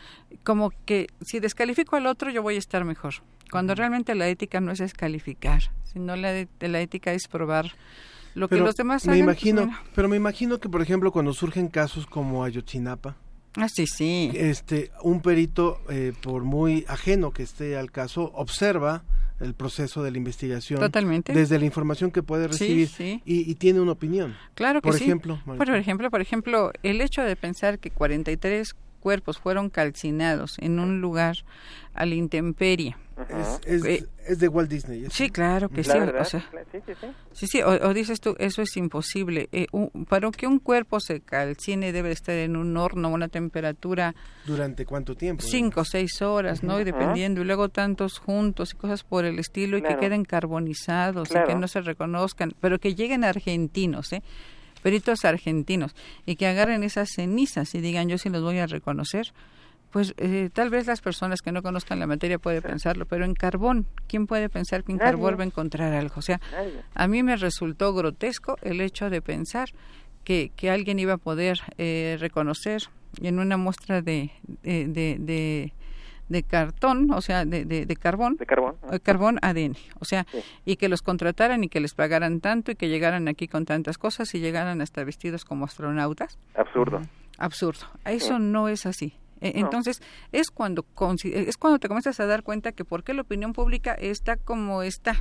como 0.43 0.71
que 0.85 1.07
si 1.21 1.39
descalifico 1.39 1.95
al 1.95 2.07
otro 2.07 2.31
yo 2.31 2.41
voy 2.41 2.55
a 2.55 2.59
estar 2.59 2.83
mejor. 2.83 3.15
Cuando 3.51 3.75
realmente 3.75 4.15
la 4.15 4.27
ética 4.27 4.59
no 4.59 4.71
es 4.71 4.79
descalificar, 4.79 5.71
sino 5.83 6.15
la, 6.15 6.47
la 6.59 6.81
ética 6.81 7.13
es 7.13 7.27
probar 7.27 7.73
lo 8.35 8.47
que 8.47 8.57
los 8.57 8.75
demás 8.75 9.05
me 9.05 9.17
imagino, 9.17 9.69
pero 9.95 10.07
me 10.07 10.17
imagino 10.17 10.59
que 10.59 10.69
por 10.69 10.81
ejemplo 10.81 11.11
cuando 11.11 11.33
surgen 11.33 11.67
casos 11.67 12.05
como 12.05 12.43
Ayotzinapa, 12.43 13.15
Ah, 13.55 13.67
sí, 13.67 13.87
sí. 13.87 14.31
Este, 14.35 14.91
un 15.01 15.21
perito, 15.21 15.81
eh, 15.89 16.13
por 16.21 16.43
muy 16.43 16.85
ajeno 16.87 17.31
que 17.31 17.43
esté 17.43 17.77
al 17.77 17.91
caso, 17.91 18.31
observa 18.35 19.03
el 19.39 19.53
proceso 19.53 20.03
de 20.03 20.11
la 20.11 20.17
investigación. 20.17 20.79
Totalmente. 20.79 21.33
Desde 21.33 21.57
la 21.57 21.65
información 21.65 22.11
que 22.11 22.21
puede 22.21 22.47
recibir 22.47 22.89
Y, 23.25 23.55
tiene 23.55 23.79
una 23.79 23.93
opinión. 23.93 24.35
Claro 24.53 24.81
que 24.81 24.89
por 24.89 24.97
sí. 24.97 25.05
Ejemplo, 25.05 25.41
por 25.45 25.69
ejemplo, 25.75 26.11
por 26.11 26.21
ejemplo, 26.21 26.71
el 26.83 27.01
hecho 27.01 27.21
de 27.21 27.35
pensar 27.35 27.79
que 27.79 27.89
43 27.89 28.75
cuerpos 28.99 29.39
fueron 29.39 29.69
calcinados 29.69 30.57
en 30.59 30.79
un 30.79 30.99
lugar 30.99 31.37
a 31.93 32.05
la 32.05 32.15
intemperie 32.15 32.97
es, 33.65 34.05
es, 34.25 34.39
de 34.39 34.47
Walt 34.47 34.69
Disney. 34.69 35.05
Sí, 35.09 35.29
claro 35.29 35.69
que 35.69 35.83
sí. 35.83 35.91
O 35.91 36.25
sea, 36.25 36.49
sí, 37.33 37.47
sí, 37.47 37.61
O, 37.61 37.93
dices 37.93 38.19
tú, 38.21 38.35
eso 38.39 38.61
es 38.61 38.77
imposible. 38.77 39.49
Eh, 39.51 39.67
para 40.07 40.29
que 40.31 40.47
un 40.47 40.59
cuerpo 40.59 40.99
se 40.99 41.21
calcine 41.21 41.91
debe 41.91 42.11
estar 42.11 42.35
en 42.35 42.55
un 42.55 42.77
horno 42.77 43.09
a 43.09 43.11
una 43.11 43.27
temperatura... 43.27 44.15
¿Durante 44.45 44.85
cuánto 44.85 45.15
tiempo? 45.15 45.43
Cinco 45.45 45.81
o 45.81 45.85
seis 45.85 46.21
horas, 46.21 46.63
¿no? 46.63 46.79
Y 46.79 46.83
dependiendo, 46.83 47.41
y 47.41 47.45
luego 47.45 47.69
tantos 47.69 48.19
juntos 48.19 48.73
y 48.73 48.77
cosas 48.77 49.03
por 49.03 49.25
el 49.25 49.39
estilo, 49.39 49.77
y 49.77 49.81
que 49.81 49.97
queden 49.97 50.25
carbonizados 50.25 51.29
y 51.31 51.47
que 51.47 51.55
no 51.55 51.67
se 51.67 51.81
reconozcan, 51.81 52.53
pero 52.59 52.79
que 52.79 52.95
lleguen 52.95 53.23
argentinos, 53.23 54.13
¿eh? 54.13 54.21
peritos 54.81 55.25
argentinos, 55.25 55.93
y 56.25 56.35
que 56.35 56.47
agarren 56.47 56.83
esas 56.83 57.09
cenizas 57.09 57.75
y 57.75 57.81
digan, 57.81 58.07
yo 58.07 58.17
sí 58.17 58.29
los 58.29 58.41
voy 58.41 58.59
a 58.59 58.67
reconocer 58.67 59.33
pues 59.91 60.13
eh, 60.17 60.49
tal 60.53 60.69
vez 60.69 60.87
las 60.87 61.01
personas 61.01 61.41
que 61.41 61.51
no 61.51 61.61
conozcan 61.63 61.99
la 61.99 62.07
materia 62.07 62.37
pueden 62.37 62.61
pensarlo, 62.61 63.05
pero 63.05 63.25
en 63.25 63.33
carbón, 63.33 63.87
¿quién 64.07 64.27
puede 64.27 64.49
pensar 64.49 64.83
que 64.83 64.91
en 64.91 64.97
carbón 64.99 65.37
va 65.37 65.43
a 65.43 65.47
encontrar 65.47 65.93
algo? 65.93 66.15
O 66.17 66.21
sea, 66.21 66.39
a 66.93 67.07
mí 67.07 67.23
me 67.23 67.35
resultó 67.35 67.93
grotesco 67.93 68.57
el 68.61 68.81
hecho 68.81 69.09
de 69.09 69.21
pensar 69.21 69.69
que, 70.23 70.51
que 70.55 70.69
alguien 70.69 70.99
iba 70.99 71.13
a 71.13 71.17
poder 71.17 71.59
eh, 71.77 72.17
reconocer 72.19 72.83
en 73.21 73.39
una 73.39 73.57
muestra 73.57 74.01
de, 74.01 74.31
de, 74.61 75.71
de, 76.27 76.43
cartón, 76.43 77.09
o 77.11 77.21
sea, 77.21 77.43
de, 77.43 77.65
de, 77.65 77.95
carbón, 77.95 78.35
de 78.35 78.45
carbón, 78.45 78.75
eh, 78.91 78.99
carbón 78.99 79.39
ADN, 79.41 79.75
o 79.99 80.05
sea, 80.05 80.27
y 80.65 80.75
que 80.75 80.87
los 80.87 81.01
contrataran 81.01 81.63
y 81.63 81.69
que 81.69 81.79
les 81.79 81.95
pagaran 81.95 82.39
tanto 82.39 82.71
y 82.71 82.75
que 82.75 82.87
llegaran 82.87 83.27
aquí 83.27 83.47
con 83.47 83.65
tantas 83.65 83.97
cosas 83.97 84.35
y 84.35 84.39
llegaran 84.39 84.81
hasta 84.81 85.03
vestidos 85.03 85.45
como 85.45 85.65
astronautas. 85.65 86.37
Absurdo. 86.53 87.01
Absurdo. 87.39 87.87
Eso 88.05 88.37
no 88.37 88.67
es 88.67 88.85
así. 88.85 89.15
E, 89.41 89.59
entonces, 89.59 90.01
es 90.31 90.49
cuando 90.51 90.85
es 91.23 91.57
cuando 91.57 91.79
te 91.79 91.87
comienzas 91.87 92.19
a 92.19 92.25
dar 92.25 92.43
cuenta 92.43 92.71
que 92.71 92.85
por 92.85 93.03
qué 93.03 93.13
la 93.13 93.21
opinión 93.21 93.53
pública 93.53 93.93
está 93.93 94.35
como 94.37 94.83
está. 94.83 95.15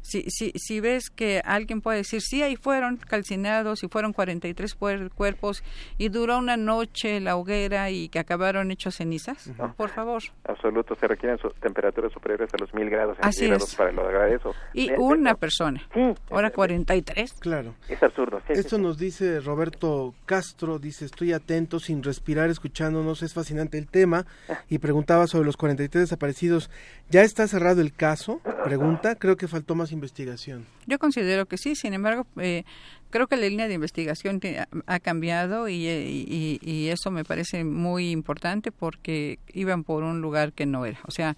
si, 0.00 0.22
si, 0.30 0.52
si 0.54 0.80
ves 0.80 1.10
que 1.10 1.40
alguien 1.44 1.80
puede 1.80 1.98
decir, 1.98 2.20
sí, 2.20 2.42
ahí 2.42 2.56
fueron 2.56 2.96
calcinados 2.96 3.82
y 3.82 3.88
fueron 3.88 4.12
43 4.12 4.76
cuerpos 5.14 5.62
y 5.98 6.08
duró 6.08 6.38
una 6.38 6.56
noche 6.56 7.20
la 7.20 7.36
hoguera 7.36 7.90
y 7.90 8.08
que 8.08 8.18
acabaron 8.18 8.70
hechos 8.70 8.96
cenizas, 8.96 9.50
por 9.76 9.90
favor. 9.90 10.22
Absoluto, 10.44 10.94
se 10.96 11.06
requieren 11.06 11.38
temperaturas 11.60 12.12
superiores 12.12 12.52
a 12.52 12.56
los 12.58 12.72
mil 12.74 12.90
grados 12.90 13.16
centígrados 13.20 13.74
para 13.74 13.92
lograr 13.92 14.32
eso. 14.32 14.54
Y 14.72 14.90
una 14.92 15.34
persona, 15.34 15.82
ahora 16.30 16.50
43. 16.50 17.34
Claro. 17.34 17.74
Es 17.88 18.02
absurdo. 18.02 18.40
Esto 18.48 18.78
nos 18.78 18.98
dice 18.98 19.40
Roberto 19.40 20.14
Castro, 20.24 20.78
dice, 20.78 21.04
estoy 21.04 21.32
atento, 21.32 21.78
sin 21.78 22.02
respirar, 22.02 22.50
escuchándonos, 22.50 23.22
es 23.22 23.34
fácil 23.34 23.45
fascinante 23.46 23.78
el 23.78 23.86
tema 23.86 24.26
y 24.68 24.78
preguntaba 24.78 25.28
sobre 25.28 25.46
los 25.46 25.56
43 25.56 26.02
desaparecidos. 26.02 26.68
¿Ya 27.10 27.22
está 27.22 27.46
cerrado 27.46 27.80
el 27.80 27.92
caso? 27.92 28.40
Pregunta. 28.64 29.14
Creo 29.14 29.36
que 29.36 29.46
faltó 29.46 29.76
más 29.76 29.92
investigación. 29.92 30.66
Yo 30.86 30.98
considero 30.98 31.46
que 31.46 31.56
sí, 31.56 31.76
sin 31.76 31.94
embargo, 31.94 32.26
eh, 32.40 32.64
creo 33.10 33.28
que 33.28 33.36
la 33.36 33.48
línea 33.48 33.68
de 33.68 33.74
investigación 33.74 34.40
ha 34.86 34.98
cambiado 34.98 35.68
y, 35.68 35.86
y, 35.86 36.88
eso 36.88 37.12
me 37.12 37.24
parece 37.24 37.62
muy 37.62 38.10
importante 38.10 38.72
porque 38.72 39.38
iban 39.52 39.84
por 39.84 40.02
un 40.02 40.20
lugar 40.20 40.52
que 40.52 40.66
no 40.66 40.84
era. 40.84 40.98
O 41.06 41.12
sea, 41.12 41.36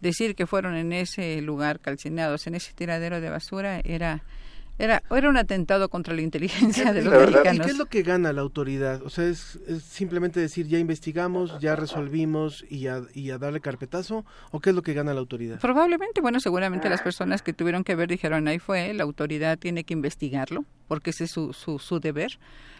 decir 0.00 0.34
que 0.34 0.48
fueron 0.48 0.74
en 0.74 0.92
ese 0.92 1.40
lugar 1.40 1.78
calcinados, 1.78 2.48
en 2.48 2.56
ese 2.56 2.72
tiradero 2.72 3.20
de 3.20 3.30
basura, 3.30 3.80
era 3.84 4.24
era, 4.78 5.02
era 5.10 5.28
un 5.28 5.36
atentado 5.36 5.88
contra 5.88 6.14
la 6.14 6.22
inteligencia 6.22 6.92
de 6.92 7.02
los 7.02 7.12
mexicanos. 7.12 7.54
¿Y 7.54 7.60
qué 7.60 7.70
es 7.70 7.78
lo 7.78 7.86
que 7.86 8.02
gana 8.02 8.32
la 8.32 8.40
autoridad? 8.40 9.02
O 9.02 9.10
sea, 9.10 9.26
es, 9.26 9.60
simplemente 9.84 10.40
decir, 10.40 10.66
ya 10.66 10.78
investigamos, 10.78 11.60
ya 11.60 11.76
resolvimos 11.76 12.64
y 12.68 12.88
a, 12.88 13.02
y 13.14 13.30
a, 13.30 13.38
darle 13.38 13.60
carpetazo, 13.60 14.24
o 14.50 14.60
qué 14.60 14.70
es 14.70 14.76
lo 14.76 14.82
que 14.82 14.92
gana 14.92 15.14
la 15.14 15.20
autoridad? 15.20 15.60
Probablemente, 15.60 16.20
bueno, 16.20 16.40
seguramente 16.40 16.88
las 16.88 17.02
personas 17.02 17.42
que 17.42 17.52
tuvieron 17.52 17.84
que 17.84 17.94
ver 17.94 18.08
dijeron, 18.08 18.48
ahí 18.48 18.58
fue, 18.58 18.92
la 18.94 19.04
autoridad 19.04 19.58
tiene 19.58 19.84
que 19.84 19.94
investigarlo, 19.94 20.64
porque 20.88 21.10
ese 21.10 21.24
es 21.24 21.30
su, 21.30 21.52
su, 21.52 21.78
su 21.78 22.00
deber. 22.00 22.38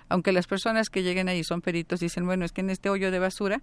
Aunque 0.09 0.33
las 0.33 0.47
personas 0.47 0.91
que 0.91 1.03
lleguen 1.03 1.29
ahí 1.29 1.45
son 1.45 1.61
peritos, 1.61 2.01
dicen, 2.01 2.27
bueno, 2.27 2.45
es 2.45 2.53
que 2.53 2.61
en 2.61 2.71
este 2.71 2.91
hoyo 2.91 3.11
de 3.11 3.19
basura 3.21 3.63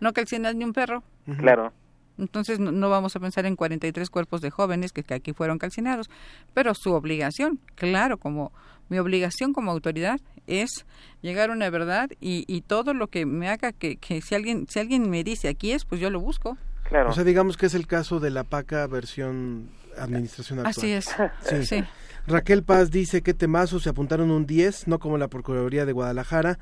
no 0.00 0.12
calcinas 0.12 0.54
ni 0.54 0.64
un 0.64 0.72
perro. 0.72 1.02
Claro. 1.38 1.72
Entonces 2.18 2.60
no, 2.60 2.88
vamos 2.88 3.16
a 3.16 3.20
pensar 3.20 3.46
en 3.46 3.56
43 3.56 4.08
cuerpos 4.10 4.40
de 4.40 4.50
jóvenes 4.50 4.92
que, 4.92 5.04
aquí 5.14 5.32
fueron 5.32 5.58
calcinados, 5.58 6.08
pero 6.52 6.74
su 6.74 6.92
obligación, 6.92 7.58
claro, 7.74 8.18
como 8.18 8.52
mi 8.88 8.98
obligación 8.98 9.52
como 9.52 9.70
autoridad 9.70 10.20
es 10.46 10.86
llegar 11.22 11.50
a 11.50 11.52
una 11.52 11.70
verdad 11.70 12.10
y, 12.20 12.44
y 12.46 12.60
todo 12.60 12.94
lo 12.94 13.08
que 13.08 13.26
me 13.26 13.48
haga 13.48 13.72
que, 13.72 13.96
que, 13.96 14.20
si 14.20 14.34
alguien 14.34 14.66
si 14.68 14.78
alguien 14.78 15.10
me 15.10 15.24
dice 15.24 15.48
aquí 15.48 15.72
es, 15.72 15.84
pues 15.84 16.00
yo 16.00 16.10
lo 16.10 16.20
busco. 16.20 16.56
Claro. 16.84 17.10
O 17.10 17.12
sea, 17.12 17.24
digamos 17.24 17.56
que 17.56 17.66
es 17.66 17.74
el 17.74 17.86
caso 17.86 18.20
de 18.20 18.30
la 18.30 18.44
PACA 18.44 18.86
versión 18.86 19.70
administración 19.98 20.60
actual. 20.60 20.74
Así 20.76 20.92
es. 20.92 21.08
Sí. 21.66 21.82
Raquel 22.26 22.62
Paz 22.62 22.90
dice 22.90 23.22
que 23.22 23.34
temazo 23.34 23.80
se 23.80 23.90
apuntaron 23.90 24.30
un 24.30 24.46
10, 24.46 24.88
no 24.88 24.98
como 24.98 25.18
la 25.18 25.28
Procuraduría 25.28 25.84
de 25.84 25.92
Guadalajara 25.92 26.58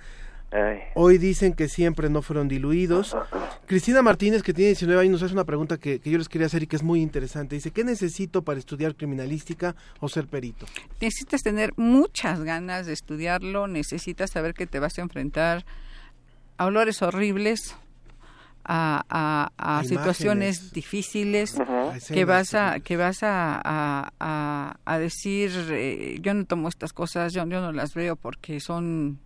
Hoy 0.95 1.19
dicen 1.19 1.55
que 1.55 1.69
siempre 1.69 2.11
no 2.11 2.21
fueron 2.21 2.49
diluidos. 2.49 3.17
Cristina 3.67 4.03
Martínez, 4.03 4.43
que 4.43 4.53
tiene 4.53 4.69
19 4.69 5.01
años, 5.01 5.13
nos 5.13 5.23
hace 5.23 5.33
una 5.33 5.45
pregunta 5.45 5.79
que, 5.79 6.01
que, 6.01 6.11
yo 6.11 6.19
les 6.19 6.29
quería 6.29 6.47
hacer 6.47 6.63
y 6.63 6.67
que 6.67 6.77
es 6.77 6.83
muy 6.83 7.01
interesante. 7.01 7.55
Dice, 7.55 7.71
¿qué 7.71 7.85
necesito 7.85 8.43
para 8.43 8.59
estudiar 8.59 8.95
criminalística 8.95 9.75
o 10.01 10.09
ser 10.09 10.27
perito? 10.27 10.67
Necesitas 11.01 11.43
tener 11.43 11.73
muchas 11.77 12.43
ganas 12.43 12.87
de 12.87 12.93
estudiarlo, 12.93 13.67
necesitas 13.67 14.31
saber 14.31 14.53
que 14.53 14.67
te 14.67 14.79
vas 14.79 14.99
a 14.99 15.03
enfrentar 15.03 15.65
a 16.59 16.67
olores 16.67 17.01
horribles, 17.01 17.75
a, 18.65 19.05
a, 19.09 19.79
a 19.79 19.85
situaciones 19.85 20.73
difíciles 20.73 21.57
que 22.09 22.25
vas 22.25 22.55
a 22.55 22.79
que 22.79 22.97
vas 22.97 23.19
a, 23.23 24.13
a 24.85 24.99
decir 24.99 25.51
eh, 25.71 26.19
yo 26.21 26.33
no 26.33 26.45
tomo 26.45 26.69
estas 26.69 26.93
cosas 26.93 27.33
yo, 27.33 27.45
yo 27.49 27.61
no 27.61 27.73
las 27.73 27.95
veo 27.95 28.15
porque 28.15 28.61
son 28.61 29.19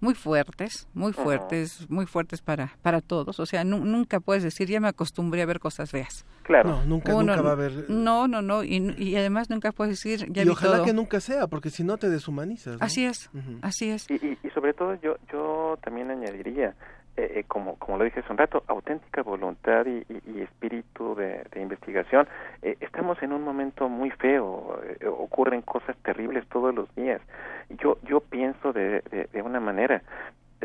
muy 0.00 0.14
fuertes, 0.14 0.88
muy 0.94 1.12
fuertes, 1.12 1.88
muy 1.90 2.06
fuertes 2.06 2.42
para, 2.42 2.72
para 2.82 3.00
todos. 3.00 3.38
O 3.38 3.46
sea, 3.46 3.64
nunca 3.64 4.20
puedes 4.20 4.42
decir, 4.42 4.68
ya 4.68 4.80
me 4.80 4.88
acostumbré 4.88 5.42
a 5.42 5.46
ver 5.46 5.60
cosas 5.60 5.90
feas. 5.90 6.24
Claro. 6.42 6.70
No, 6.70 6.84
nunca, 6.84 7.12
nunca 7.12 7.42
va 7.42 7.50
a 7.50 7.52
haber... 7.52 7.88
No, 7.90 8.26
no, 8.26 8.42
no. 8.42 8.64
Y, 8.64 8.94
y, 8.98 9.16
además 9.16 9.50
nunca 9.50 9.72
puedes 9.72 9.92
decir, 9.92 10.26
ya 10.32 10.42
y 10.42 10.48
ojalá 10.48 10.84
que 10.84 10.92
nunca 10.92 11.20
sea, 11.20 11.46
porque 11.46 11.70
si 11.70 11.84
no 11.84 11.96
te 11.98 12.08
deshumanizas. 12.08 12.80
Así 12.80 13.04
es, 13.04 13.30
así 13.62 13.90
es. 13.90 14.10
Y, 14.10 14.14
y, 14.14 14.38
y, 14.42 14.50
sobre 14.50 14.72
todo 14.72 14.94
yo, 14.94 15.16
yo 15.32 15.78
también 15.82 16.10
añadiría, 16.10 16.74
eh, 17.22 17.44
como, 17.46 17.76
como 17.76 17.98
lo 17.98 18.04
dije 18.04 18.20
hace 18.20 18.32
un 18.32 18.38
rato, 18.38 18.62
auténtica 18.66 19.22
voluntad 19.22 19.84
y, 19.86 20.04
y 20.26 20.40
espíritu 20.40 21.14
de, 21.14 21.44
de 21.52 21.60
investigación. 21.60 22.28
Eh, 22.62 22.76
estamos 22.80 23.22
en 23.22 23.32
un 23.32 23.42
momento 23.42 23.88
muy 23.88 24.10
feo, 24.10 24.80
eh, 25.00 25.06
ocurren 25.06 25.62
cosas 25.62 25.96
terribles 25.98 26.46
todos 26.48 26.74
los 26.74 26.94
días. 26.94 27.20
Yo, 27.68 27.98
yo 28.02 28.20
pienso 28.20 28.72
de, 28.72 29.02
de, 29.10 29.28
de, 29.32 29.42
una 29.42 29.60
manera, 29.60 30.02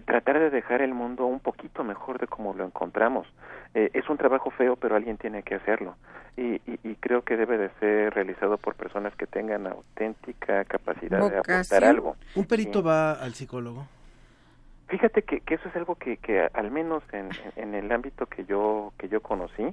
tratar 0.06 0.40
de 0.40 0.50
dejar 0.50 0.82
el 0.82 0.94
mundo 0.94 1.26
un 1.26 1.40
poquito 1.40 1.84
mejor 1.84 2.20
de 2.20 2.28
como 2.28 2.54
lo 2.54 2.66
encontramos. 2.66 3.28
es 3.74 4.10
un 4.10 4.18
trabajo 4.18 4.50
feo, 4.52 4.76
pero 4.76 4.96
alguien 4.96 5.18
tiene 5.18 5.44
que 5.44 5.56
hacerlo. 5.56 5.96
Y, 6.38 6.56
y, 6.70 6.80
y, 6.84 6.96
creo 6.96 7.22
que 7.24 7.38
debe 7.38 7.58
de 7.58 7.70
ser 7.80 8.14
realizado 8.14 8.58
por 8.58 8.76
personas 8.76 9.16
que 9.16 9.26
tengan 9.26 9.68
auténtica 9.68 10.66
capacidad 10.66 11.20
¿Vocación? 11.20 11.44
de 11.46 11.54
aportar 11.54 11.84
algo. 11.86 12.16
¿Un 12.36 12.46
perito 12.46 12.80
sí. 12.80 12.86
va 12.86 13.14
al 13.14 13.34
psicólogo? 13.34 13.88
Fíjate 14.88 15.24
que, 15.24 15.42
que, 15.42 15.56
eso 15.56 15.68
es 15.68 15.76
algo 15.76 15.96
que, 15.96 16.18
que 16.18 16.48
al 16.54 16.70
menos 16.70 17.02
en, 17.12 17.30
en, 17.56 17.74
el 17.74 17.92
ámbito 17.92 18.28
que 18.28 18.46
yo 18.46 18.94
que 19.00 19.10
yo 19.10 19.20
conocí, 19.20 19.64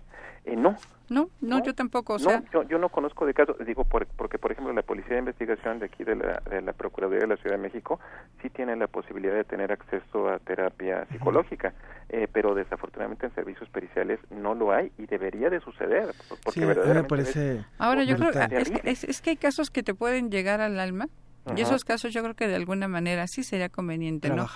eh, 0.44 0.56
no. 0.56 0.76
no. 1.10 1.28
No, 1.42 1.58
no, 1.58 1.62
yo 1.62 1.74
tampoco. 1.74 2.14
O 2.14 2.18
sea... 2.18 2.40
No, 2.40 2.50
yo, 2.50 2.62
yo 2.62 2.78
no 2.78 2.88
conozco 2.88 3.26
de 3.26 3.34
casos, 3.34 3.56
digo, 3.66 3.84
por, 3.84 4.06
porque 4.06 4.38
por 4.38 4.52
ejemplo 4.52 4.72
la 4.72 4.82
Policía 4.82 5.12
de 5.12 5.18
Investigación 5.18 5.80
de 5.80 5.86
aquí 5.86 6.02
de 6.04 6.16
la, 6.16 6.40
de 6.48 6.62
la 6.62 6.72
Procuraduría 6.72 7.20
de 7.20 7.26
la 7.26 7.36
Ciudad 7.36 7.56
de 7.56 7.62
México 7.62 8.00
sí 8.40 8.48
tiene 8.48 8.74
la 8.74 8.86
posibilidad 8.86 9.34
de 9.34 9.44
tener 9.44 9.70
acceso 9.70 10.30
a 10.30 10.38
terapia 10.38 11.04
psicológica, 11.12 11.74
eh, 12.08 12.26
pero 12.32 12.54
desafortunadamente 12.54 13.26
en 13.26 13.34
servicios 13.34 13.68
periciales 13.68 14.18
no 14.30 14.54
lo 14.54 14.72
hay 14.72 14.90
y 14.96 15.04
debería 15.04 15.50
de 15.50 15.60
suceder. 15.60 16.14
Porque 16.42 16.60
sí, 16.60 16.64
verdaderamente 16.64 17.02
me 17.02 17.08
parece 17.08 17.64
Ahora 17.76 18.04
yo 18.04 18.16
creo 18.16 18.30
es 18.30 18.70
que, 18.70 18.90
es, 18.90 19.04
es 19.04 19.20
que 19.20 19.30
hay 19.30 19.36
casos 19.36 19.70
que 19.70 19.82
te 19.82 19.92
pueden 19.92 20.30
llegar 20.30 20.62
al 20.62 20.80
alma 20.80 21.08
Ajá. 21.44 21.58
Y 21.58 21.62
esos 21.62 21.84
casos 21.84 22.12
yo 22.12 22.22
creo 22.22 22.34
que 22.34 22.46
de 22.46 22.54
alguna 22.54 22.88
manera 22.88 23.26
sí 23.26 23.42
sería 23.42 23.68
conveniente, 23.68 24.30
¿no? 24.30 24.46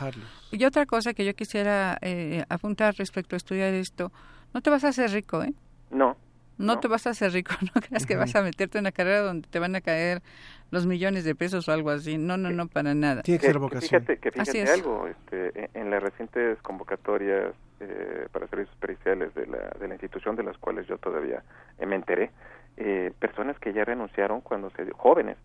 Y 0.53 0.65
otra 0.65 0.87
cosa 0.87 1.15
que 1.15 1.25
yo 1.25 1.35
quisiera 1.35 1.99
eh, 2.01 2.45
apuntar 2.49 2.95
respecto 2.97 3.35
a 3.35 3.39
estudiar 3.39 3.75
esto, 3.75 4.13
no 4.55 4.61
te 4.61 4.71
vas 4.71 4.85
a 4.85 4.89
hacer 4.89 5.11
rico, 5.11 5.43
¿eh? 5.43 5.53
No. 5.91 6.17
No, 6.59 6.75
no. 6.75 6.81
te 6.81 6.89
vas 6.89 7.07
a 7.07 7.11
hacer 7.11 7.33
rico, 7.33 7.53
no 7.75 7.81
creas 7.83 8.07
que 8.07 8.17
vas 8.17 8.35
a 8.35 8.43
meterte 8.43 8.79
en 8.79 8.85
una 8.85 8.93
carrera 8.93 9.21
donde 9.21 9.47
te 9.49 9.59
van 9.59 9.77
a 9.77 9.81
caer 9.81 10.23
los 10.71 10.87
millones 10.87 11.25
de 11.25 11.35
pesos 11.35 11.69
o 11.69 11.73
algo 11.73 11.91
así. 11.91 12.19
No, 12.19 12.37
no, 12.37 12.51
no, 12.51 12.67
para 12.69 12.95
nada. 12.95 13.23
Tiene 13.23 13.41
que 13.41 13.47
ser 13.47 13.59
vocación. 13.59 13.91
Fíjate, 13.91 14.19
que 14.19 14.31
fíjate 14.31 14.63
algo, 14.71 15.07
este, 15.07 15.71
en 15.75 15.91
las 15.91 16.03
recientes 16.03 16.59
convocatorias 16.63 17.53
eh, 17.81 18.29
para 18.33 18.47
servicios 18.49 18.77
periciales 18.79 19.35
de 19.35 19.47
la, 19.47 19.59
de 19.79 19.89
la 19.89 19.95
institución 19.95 20.35
de 20.35 20.45
las 20.45 20.57
cuales 20.57 20.87
yo 20.87 20.97
todavía 20.97 21.43
me 21.85 21.95
enteré, 21.95 22.31
eh, 22.79 23.13
personas 23.19 23.59
que 23.59 23.73
ya 23.73 23.85
renunciaron 23.85 24.41
cuando 24.41 24.71
se 24.71 24.91
jóvenes 24.93 25.37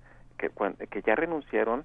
que, 0.50 0.88
que 0.88 1.02
ya 1.04 1.16
renunciaron 1.16 1.84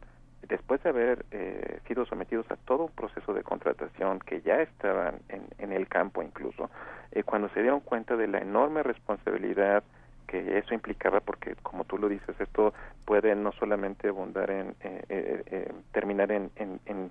después 0.49 0.83
de 0.83 0.91
haber 0.91 1.24
eh, 1.31 1.81
sido 1.87 2.07
sometidos 2.07 2.51
a 2.51 2.57
todo 2.57 2.85
un 2.85 2.93
proceso 2.93 3.35
de 3.35 3.43
contratación, 3.43 4.20
que 4.20 4.41
ya 4.43 4.61
estaban 4.62 5.16
en, 5.28 5.73
el 5.73 5.89
campo 5.89 6.23
incluso, 6.23 6.70
eh, 7.12 7.23
cuando 7.23 7.49
se 7.51 7.61
dieron 7.61 7.81
cuenta 7.81 8.16
de 8.16 8.28
la 8.28 8.39
enorme 8.39 8.83
responsabilidad 8.83 9.83
que 10.27 10.59
eso 10.59 10.74
implicaba, 10.74 11.20
porque 11.20 11.55
como 11.62 11.85
tú 11.85 11.99
lo 11.99 12.09
dices, 12.09 12.35
esto 12.41 12.74
puede 13.05 13.35
no 13.37 13.53
solamente 13.53 14.09
abundar 14.09 14.51
en 14.51 14.74
eh, 14.81 15.05
eh, 15.09 15.73
terminar 15.93 16.33
en, 16.33 16.51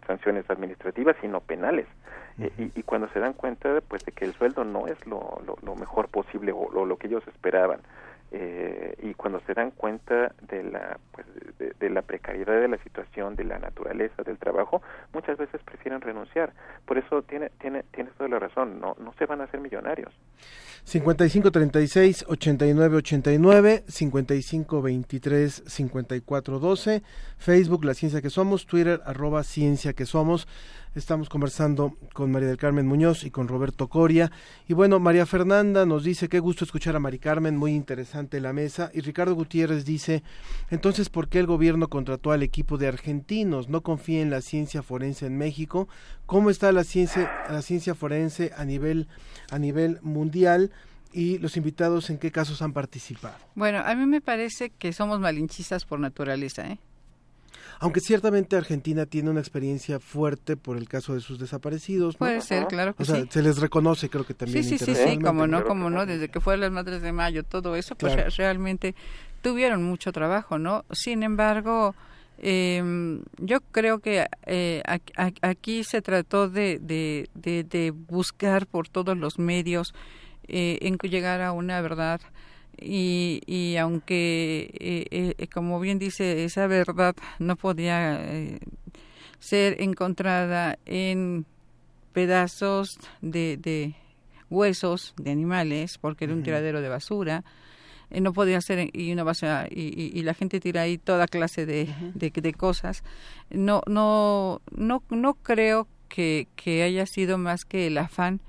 sanciones 0.05 0.49
administrativas, 0.49 1.15
sino 1.21 1.39
penales. 1.39 1.87
Y, 2.57 2.83
cuando 2.83 3.07
se 3.09 3.19
dan 3.19 3.31
cuenta, 3.31 3.79
pues, 3.87 4.03
de 4.03 4.11
que 4.11 4.25
el 4.25 4.33
sueldo 4.33 4.65
no 4.65 4.87
es 4.87 4.97
lo, 5.07 5.41
mejor 5.79 6.09
posible 6.09 6.51
o 6.51 6.85
lo 6.85 6.97
que 6.97 7.07
ellos 7.07 7.25
esperaban, 7.29 7.79
eh, 8.37 8.95
y 9.01 9.13
cuando 9.13 9.39
se 9.41 9.53
dan 9.53 9.71
cuenta 9.71 10.35
de 10.41 10.63
la 10.63 10.99
pues, 11.13 11.25
de, 11.57 11.73
de, 11.79 11.89
la 11.89 12.01
precariedad 12.01 12.59
de 12.59 12.67
la 12.67 12.77
situación 12.79 13.37
de 13.37 13.45
la 13.45 13.59
naturaleza 13.59 14.23
del 14.23 14.37
trabajo 14.37 14.81
muchas 15.13 15.37
veces 15.37 15.61
prefieren 15.63 16.01
renunciar. 16.01 16.51
Por 16.85 16.97
eso 16.97 17.21
tiene 17.21 17.49
tiene 17.61 17.83
tienes 17.91 18.13
toda 18.15 18.29
la 18.29 18.39
razón 18.39 18.81
no 18.81 18.97
no 18.99 19.13
se 19.13 19.25
van 19.25 19.39
a 19.39 19.45
hacer 19.45 19.61
millonarios 19.61 20.11
55 20.85 21.51
36 21.51 22.25
89 22.27 22.97
89 22.97 23.83
55 23.87 24.81
23 24.83 25.63
54 25.65 26.59
12 26.59 27.03
Facebook 27.39 27.85
la 27.85 27.95
ciencia 27.95 28.21
que 28.21 28.29
somos 28.29 28.67
Twitter 28.67 29.01
arroba 29.03 29.43
ciencia 29.43 29.93
que 29.93 30.05
somos 30.05 30.47
Estamos 30.95 31.27
conversando 31.27 31.97
con 32.13 32.31
María 32.31 32.47
del 32.47 32.55
Carmen 32.55 32.87
Muñoz 32.87 33.25
y 33.25 33.29
con 33.29 33.49
Roberto 33.49 33.89
Coria. 33.89 34.31
Y 34.65 34.73
bueno, 34.73 34.97
María 34.97 35.25
Fernanda 35.25 35.85
nos 35.85 36.05
dice, 36.05 36.29
qué 36.29 36.39
gusto 36.39 36.63
escuchar 36.63 36.95
a 36.95 37.01
Mari 37.01 37.19
Carmen, 37.19 37.57
muy 37.57 37.73
interesante 37.73 38.39
la 38.39 38.53
mesa. 38.53 38.91
Y 38.93 39.01
Ricardo 39.01 39.35
Gutiérrez 39.35 39.83
dice, 39.83 40.23
entonces, 40.69 41.09
¿por 41.09 41.27
qué 41.27 41.39
el 41.39 41.47
gobierno 41.47 41.89
contrató 41.89 42.31
al 42.31 42.43
equipo 42.43 42.77
de 42.77 42.87
argentinos? 42.87 43.67
¿No 43.67 43.81
confía 43.81 44.21
en 44.21 44.29
la 44.29 44.39
ciencia 44.39 44.83
forense 44.83 45.25
en 45.25 45.37
México? 45.37 45.89
¿Cómo 46.25 46.49
está 46.49 46.71
la 46.71 46.85
ciencia, 46.85 47.29
la 47.49 47.61
ciencia 47.61 47.93
forense 47.93 48.53
a 48.55 48.63
nivel, 48.63 49.09
a 49.51 49.59
nivel 49.59 49.99
mundial? 50.01 50.71
Y 51.15 51.37
los 51.37 51.55
invitados 51.55 52.09
en 52.09 52.17
qué 52.17 52.29
casos 52.29 52.61
han 52.61 52.73
participado. 52.73 53.37
Bueno, 53.55 53.81
a 53.85 53.95
mí 53.95 54.05
me 54.05 54.19
parece 54.19 54.69
que 54.69 54.91
somos 54.91 55.21
malinchistas 55.21 55.85
por 55.85 55.97
naturaleza, 55.99 56.67
¿eh? 56.67 56.77
aunque 57.79 58.01
ciertamente 58.01 58.55
Argentina 58.57 59.05
tiene 59.05 59.29
una 59.29 59.39
experiencia 59.39 59.99
fuerte 59.99 60.57
por 60.57 60.77
el 60.77 60.89
caso 60.89 61.13
de 61.13 61.21
sus 61.21 61.39
desaparecidos. 61.39 62.15
¿no? 62.15 62.19
Puede 62.19 62.41
ser, 62.41 62.67
claro 62.67 62.95
que 62.95 63.03
o 63.03 63.05
sea, 63.05 63.21
sí. 63.21 63.27
se 63.29 63.41
les 63.41 63.57
reconoce, 63.57 64.09
creo 64.09 64.25
que 64.25 64.33
también. 64.33 64.63
Sí, 64.63 64.77
sí, 64.77 64.85
sí, 64.85 64.95
sí, 64.95 65.19
como 65.19 65.47
no, 65.47 65.63
como 65.65 65.89
no, 65.89 66.05
desde 66.05 66.29
que 66.29 66.41
fue 66.41 66.57
las 66.57 66.71
Madres 66.71 67.01
de 67.01 67.11
Mayo, 67.13 67.43
todo 67.43 67.75
eso, 67.75 67.95
pues 67.95 68.35
realmente 68.35 68.93
tuvieron 69.41 69.83
mucho 69.83 70.11
trabajo, 70.11 70.57
¿no? 70.57 70.83
Sin 70.91 71.23
embargo, 71.23 71.95
eh, 72.39 73.21
yo 73.37 73.61
creo 73.71 73.99
que 73.99 74.25
eh, 74.45 74.83
aquí 75.41 75.83
se 75.83 76.01
trató 76.01 76.49
de, 76.49 76.79
de, 76.79 77.29
de, 77.35 77.63
de, 77.63 77.91
buscar 77.91 78.67
por 78.67 78.89
todos 78.89 79.17
los 79.17 79.39
medios 79.39 79.93
eh, 80.47 80.79
en 80.81 80.97
llegar 80.97 81.41
a 81.41 81.51
una 81.51 81.81
verdad. 81.81 82.21
Y, 82.77 83.41
y 83.45 83.77
aunque, 83.77 84.69
eh, 84.79 85.33
eh, 85.37 85.47
como 85.47 85.79
bien 85.79 85.97
dice, 85.97 86.43
esa 86.43 86.67
verdad 86.67 87.15
no 87.39 87.55
podía 87.55 88.19
eh, 88.21 88.59
ser 89.39 89.81
encontrada 89.81 90.77
en 90.85 91.45
pedazos 92.11 92.99
de, 93.21 93.57
de, 93.57 93.95
huesos 94.49 95.13
de 95.17 95.31
animales, 95.31 95.97
porque 95.97 96.25
era 96.25 96.33
un 96.33 96.43
tiradero 96.43 96.81
de 96.81 96.89
basura, 96.89 97.43
eh, 98.09 98.21
no 98.21 98.33
podía 98.33 98.61
ser 98.61 98.89
y 98.93 99.11
una 99.11 99.23
basura, 99.23 99.67
y, 99.69 99.81
y, 99.81 100.17
y, 100.17 100.23
la 100.23 100.33
gente 100.33 100.59
tira 100.59 100.81
ahí 100.81 100.97
toda 100.97 101.27
clase 101.27 101.65
de, 101.65 101.93
de, 102.13 102.29
de, 102.29 102.53
cosas. 102.53 103.03
No, 103.49 103.81
no, 103.87 104.61
no, 104.71 105.03
no 105.09 105.33
creo 105.35 105.87
que, 106.07 106.47
que 106.55 106.83
haya 106.83 107.05
sido 107.05 107.37
más 107.37 107.65
que 107.65 107.87
el 107.87 107.97
afán 107.97 108.39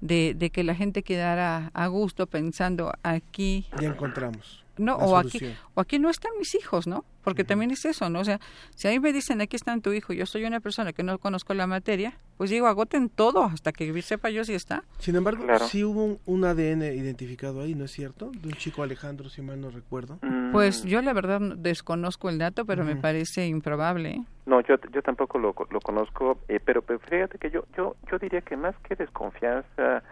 de, 0.00 0.34
de 0.34 0.50
que 0.50 0.64
la 0.64 0.74
gente 0.74 1.02
quedara 1.02 1.70
a 1.74 1.86
gusto 1.88 2.26
pensando 2.26 2.92
aquí 3.02 3.66
ya 3.80 3.88
encontramos 3.88 4.64
no 4.76 4.96
o 4.96 5.16
aquí 5.16 5.40
o 5.74 5.80
aquí 5.80 5.98
no 5.98 6.08
están 6.08 6.32
mis 6.38 6.54
hijos 6.54 6.86
no 6.86 7.04
porque 7.28 7.44
también 7.44 7.70
es 7.70 7.84
eso 7.84 8.08
no 8.08 8.20
o 8.20 8.24
sea 8.24 8.40
si 8.74 8.88
a 8.88 8.90
mí 8.90 9.00
me 9.00 9.12
dicen 9.12 9.40
aquí 9.42 9.54
está 9.54 9.78
tu 9.80 9.92
hijo 9.92 10.14
yo 10.14 10.24
soy 10.24 10.44
una 10.44 10.60
persona 10.60 10.94
que 10.94 11.02
no 11.02 11.18
conozco 11.18 11.52
la 11.52 11.66
materia 11.66 12.14
pues 12.38 12.48
digo 12.48 12.66
agoten 12.66 13.10
todo 13.10 13.44
hasta 13.44 13.70
que 13.70 14.00
sepa 14.00 14.30
yo 14.30 14.44
si 14.44 14.54
está 14.54 14.82
sin 14.98 15.16
embargo 15.16 15.44
claro. 15.44 15.66
sí 15.66 15.84
hubo 15.84 16.04
un, 16.04 16.18
un, 16.24 16.44
ADN 16.44 16.82
identificado 16.82 17.60
ahí 17.60 17.74
no 17.74 17.84
es 17.84 17.90
cierto 17.90 18.30
de 18.30 18.48
un 18.48 18.54
chico 18.54 18.82
Alejandro 18.82 19.28
si 19.28 19.42
mal 19.42 19.60
no 19.60 19.70
recuerdo 19.70 20.18
mm. 20.22 20.52
pues 20.52 20.84
yo 20.84 21.02
la 21.02 21.12
verdad 21.12 21.40
desconozco 21.40 22.30
el 22.30 22.38
dato 22.38 22.64
pero 22.64 22.82
uh 22.82 22.86
-huh. 22.86 22.94
me 22.94 22.96
parece 22.96 23.46
improbable 23.46 24.10
¿eh? 24.10 24.24
no 24.46 24.62
yo 24.62 24.76
yo 24.90 25.02
tampoco 25.02 25.38
lo, 25.38 25.54
lo 25.70 25.80
conozco 25.80 26.38
eh, 26.48 26.60
pero, 26.64 26.80
pero 26.80 26.98
fíjate 27.00 27.36
que 27.38 27.50
yo 27.50 27.64
yo 27.76 27.96
yo 28.10 28.18
diría 28.18 28.40
que 28.40 28.56
más 28.56 28.74
que 28.88 28.96
desconfianza 28.96 30.02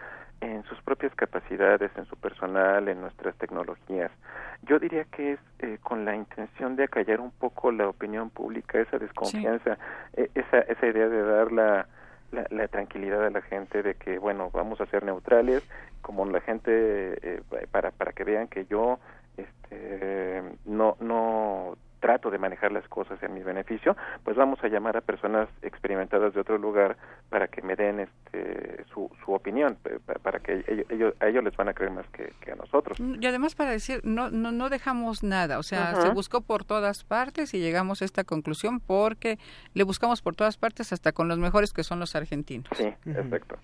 en 0.41 0.63
sus 0.65 0.79
propias 0.81 1.13
capacidades, 1.15 1.91
en 1.97 2.05
su 2.05 2.15
personal, 2.15 2.87
en 2.87 3.01
nuestras 3.01 3.35
tecnologías. 3.37 4.11
Yo 4.63 4.79
diría 4.79 5.05
que 5.05 5.33
es 5.33 5.39
eh, 5.59 5.77
con 5.81 6.05
la 6.05 6.15
intención 6.15 6.75
de 6.75 6.85
acallar 6.85 7.19
un 7.19 7.31
poco 7.31 7.71
la 7.71 7.87
opinión 7.87 8.29
pública, 8.29 8.79
esa 8.79 8.97
desconfianza, 8.97 9.75
sí. 9.75 10.21
eh, 10.21 10.29
esa, 10.35 10.59
esa 10.59 10.87
idea 10.87 11.07
de 11.07 11.21
dar 11.21 11.51
la, 11.51 11.87
la, 12.31 12.67
tranquilidad 12.67 13.21
de 13.21 13.31
la 13.31 13.41
gente 13.41 13.81
de 13.81 13.95
que, 13.95 14.19
bueno, 14.19 14.49
vamos 14.51 14.81
a 14.81 14.85
ser 14.87 15.03
neutrales, 15.03 15.63
como 16.01 16.25
la 16.25 16.41
gente, 16.41 16.71
eh, 16.71 17.41
para, 17.71 17.91
para 17.91 18.11
que 18.11 18.23
vean 18.23 18.47
que 18.47 18.65
yo 18.65 18.99
este, 19.37 20.43
no, 20.65 20.97
no 20.99 21.77
trato 21.99 22.29
de 22.29 22.37
manejar 22.37 22.71
las 22.71 22.87
cosas 22.87 23.21
en 23.23 23.33
mi 23.33 23.41
beneficio, 23.41 23.95
pues 24.23 24.35
vamos 24.35 24.59
a 24.63 24.67
llamar 24.67 24.97
a 24.97 25.01
personas 25.01 25.49
experimentadas 25.61 26.33
de 26.33 26.41
otro 26.41 26.57
lugar 26.57 26.97
para 27.29 27.47
que 27.47 27.61
me 27.61 27.75
den 27.75 27.99
este, 27.99 28.85
su, 28.93 29.09
su 29.23 29.33
opinión, 29.33 29.77
para 30.21 30.39
que 30.39 30.63
ellos, 30.89 31.13
a 31.19 31.27
ellos 31.27 31.43
les 31.43 31.55
van 31.55 31.69
a 31.69 31.73
creer 31.73 31.91
más 31.91 32.05
que, 32.09 32.51
a 32.51 32.55
nosotros. 32.55 32.97
Y 32.99 33.25
además 33.25 33.55
para 33.55 33.71
decir, 33.71 34.01
no, 34.03 34.29
no, 34.29 34.51
no 34.51 34.69
dejamos 34.69 35.23
nada, 35.23 35.59
o 35.59 35.63
sea, 35.63 35.95
se 36.01 36.09
buscó 36.09 36.41
por 36.41 36.63
todas 36.63 37.03
partes 37.03 37.53
y 37.53 37.59
llegamos 37.59 38.01
a 38.01 38.05
esta 38.05 38.23
conclusión 38.23 38.79
porque 38.79 39.37
le 39.73 39.83
buscamos 39.83 40.21
por 40.21 40.35
todas 40.35 40.57
partes 40.57 40.93
hasta 40.93 41.11
con 41.11 41.27
los 41.27 41.39
mejores 41.39 41.73
que 41.73 41.83
son 41.83 41.99
los 41.99 42.15
argentinos. 42.15 42.69
Sí, 42.75 42.93
perfecto. 43.03 43.57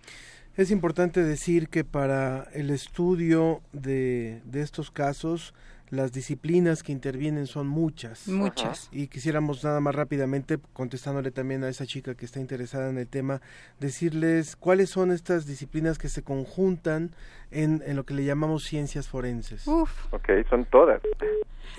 Es 0.55 0.69
importante 0.69 1.23
decir 1.23 1.67
que 1.69 1.83
para 1.83 2.47
el 2.53 2.69
estudio 2.69 3.61
de, 3.71 4.41
de 4.45 4.61
estos 4.61 4.91
casos, 4.91 5.55
las 5.93 6.11
disciplinas 6.11 6.81
que 6.81 6.91
intervienen 6.91 7.45
son 7.45 7.67
muchas. 7.67 8.27
Muchas. 8.27 8.89
Y 8.91 9.07
quisiéramos 9.07 9.63
nada 9.63 9.79
más 9.79 9.93
rápidamente, 9.93 10.57
contestándole 10.73 11.29
también 11.29 11.63
a 11.63 11.69
esa 11.69 11.85
chica 11.85 12.15
que 12.15 12.25
está 12.25 12.39
interesada 12.39 12.89
en 12.89 12.97
el 12.97 13.07
tema, 13.07 13.41
decirles 13.79 14.55
cuáles 14.55 14.89
son 14.89 15.11
estas 15.11 15.45
disciplinas 15.45 15.99
que 15.99 16.09
se 16.09 16.23
conjuntan 16.23 17.11
en, 17.51 17.83
en 17.85 17.95
lo 17.95 18.05
que 18.05 18.15
le 18.15 18.25
llamamos 18.25 18.63
ciencias 18.63 19.07
forenses. 19.07 19.67
Uf. 19.67 20.11
Ok, 20.11 20.29
son 20.49 20.65
todas. 20.65 20.99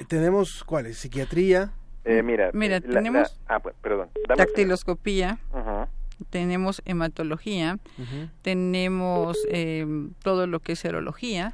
Tenemos, 0.06 0.62
¿cuáles? 0.62 0.98
Psiquiatría. 0.98 1.72
Eh, 2.04 2.22
mira, 2.22 2.50
mira 2.52 2.80
tenemos 2.80 3.40
ah, 3.48 3.60
perdón. 3.60 4.10
dactiloscopía. 4.36 5.38
Tenemos 6.30 6.82
hematología, 6.84 7.78
tenemos 8.42 9.38
eh, 9.48 9.86
todo 10.22 10.46
lo 10.46 10.60
que 10.60 10.72
es 10.72 10.78
serología. 10.78 11.52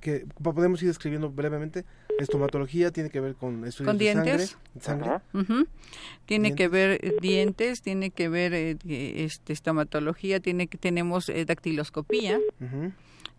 que 0.00 0.26
podemos 0.42 0.82
ir 0.82 0.88
describiendo 0.88 1.30
brevemente. 1.30 1.84
Estomatología 2.18 2.90
tiene 2.90 3.10
que 3.10 3.20
ver 3.20 3.36
con 3.36 3.64
estudios 3.64 3.90
¿Con 3.90 3.98
dientes? 3.98 4.58
de 4.74 4.80
sangre. 4.80 5.20
Tiene 6.26 6.54
que 6.54 6.66
ver 6.68 6.98
eh, 7.02 7.14
dientes, 7.20 7.80
tiene 7.80 8.10
que 8.10 8.28
ver 8.28 8.52
eh, 8.54 8.76
este, 8.88 9.52
estomatología, 9.52 10.40
tiene 10.40 10.66
que 10.66 10.78
tenemos 10.78 11.28
eh, 11.28 11.46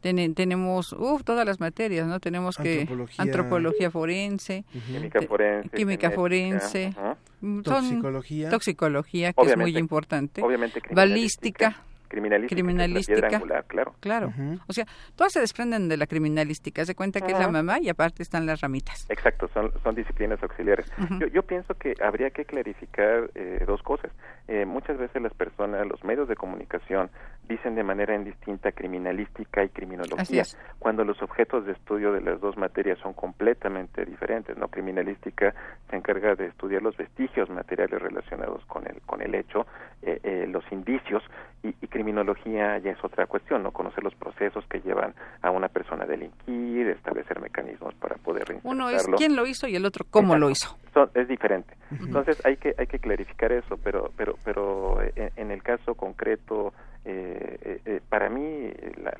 dactiloscopía. 0.02 0.36
tenemos 0.36 0.94
uf, 0.94 1.24
todas 1.24 1.46
las 1.46 1.60
materias, 1.60 2.08
¿no? 2.08 2.20
Tenemos 2.20 2.58
que 2.58 2.88
antropología, 3.18 3.92
forense, 3.92 4.64
química 4.88 5.22
forense, 5.22 5.70
química 5.70 6.12
forense, 6.12 6.94
mm, 7.42 7.62
toxicología, 7.62 8.50
toxicología 8.50 9.34
que 9.34 9.46
es 9.48 9.58
muy 9.58 9.78
importante, 9.78 10.42
obviamente 10.42 10.82
balística, 10.92 11.84
criminalística, 12.10 12.56
criminalística 12.56 13.30
claro. 13.68 13.96
Claro. 14.00 14.34
O 14.68 14.74
sea, 14.74 14.86
todas 15.16 15.32
se 15.32 15.40
desprenden 15.40 15.88
de 15.88 15.96
la 15.96 16.08
criminalística. 16.08 16.84
Se 16.84 16.96
cuenta 16.96 17.22
que 17.22 17.32
es 17.32 17.40
la 17.40 17.48
mamá 17.48 17.80
y 17.80 17.90
aparte 17.90 18.24
están 18.24 18.46
las 18.46 18.62
ramitas. 18.62 19.10
Exacto, 19.10 19.50
son, 19.54 19.72
son 19.84 19.96
disciplinas 19.96 20.42
auxiliares. 20.44 20.92
yo, 21.20 21.28
yo, 21.28 21.44
pienso 21.44 21.74
que 21.76 21.94
habría 22.04 22.32
que 22.32 22.46
clarificar 22.46 23.30
eh, 23.36 23.64
dos 23.66 23.82
cosas. 23.84 24.12
Eh, 24.48 24.66
muchas 24.66 24.98
veces 24.98 25.22
las 25.22 25.34
personas, 25.34 25.88
los 25.88 26.04
medios 26.04 26.28
de 26.28 26.36
comunicación, 26.36 27.10
dicen 27.48 27.76
de 27.76 27.84
manera 27.84 28.16
indistinta 28.16 28.72
criminalística 28.72 29.64
y 29.64 29.70
criminología, 29.70 30.44
cuando 30.78 31.04
los 31.04 31.22
objetos 31.22 31.66
de 31.66 31.74
estudio 31.74 32.12
de 32.14 32.22
las 32.22 32.40
dos 32.40 32.58
materias 32.58 33.00
son 33.00 33.14
completamente 33.14 34.06
diferentes. 34.06 34.58
No, 34.58 34.68
criminalística 34.68 35.54
se 35.90 35.96
encarga 35.96 36.36
de 36.36 36.46
estudiar 36.46 36.84
los 36.84 36.96
vestigios 36.96 37.50
materiales 37.50 38.02
relacionados 38.02 38.64
con 38.66 38.88
el 38.88 39.02
con 39.02 39.22
el 39.22 39.34
hecho, 39.34 39.66
eh, 40.02 40.20
eh, 40.24 40.48
los 40.48 40.64
indicios 40.72 41.24
y, 41.64 41.70
y, 41.70 41.88
criminología 42.00 42.78
ya 42.78 42.92
es 42.92 43.04
otra 43.04 43.28
cuestión, 43.28 43.62
no 43.62 43.72
conocer 43.72 44.02
los 44.06 44.16
procesos 44.16 44.64
que 44.70 44.80
llevan 44.80 45.14
a 45.42 45.52
una 45.52 45.68
persona 45.68 46.06
a 46.06 46.08
delinquir, 46.08 46.88
establecer 46.88 47.42
mecanismos 47.42 47.94
para 47.96 48.16
poder 48.16 48.58
Uno 48.64 48.90
es 48.90 49.06
quién 49.18 49.36
lo 49.36 49.46
hizo 49.46 49.68
y 49.68 49.76
el 49.76 49.86
otro 49.86 50.06
cómo 50.10 50.38
lo 50.38 50.50
hizo. 50.50 50.78
es 51.14 51.28
diferente. 51.28 51.74
Entonces 51.92 52.42
hay 52.46 52.56
que 52.56 52.74
hay 52.78 52.88
que 52.88 53.00
clarificar 53.00 53.52
eso, 53.52 53.78
pero 53.84 54.12
pero 54.16 54.38
pero 54.46 55.02
en, 55.02 55.32
en 55.36 55.52
el 55.52 55.62
caso 55.62 55.96
concreto 55.96 56.74
eh, 57.04 57.58
eh, 57.62 57.82
eh, 57.86 58.02
para 58.08 58.30
mí 58.30 58.72
la, 59.04 59.14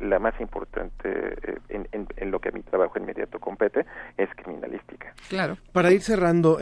la, 0.00 0.18
más 0.18 0.38
importante 0.40 1.36
en, 1.68 1.86
en, 1.90 2.30
lo 2.30 2.38
que 2.38 2.48
a 2.48 2.52
mi 2.52 2.62
trabajo 2.62 2.98
inmediato 2.98 3.38
compete 3.38 3.84
es 4.16 4.30
criminalística. 4.34 5.12
Claro. 5.28 5.58
Para 5.72 5.92
ir 5.92 6.00
cerrando, 6.00 6.58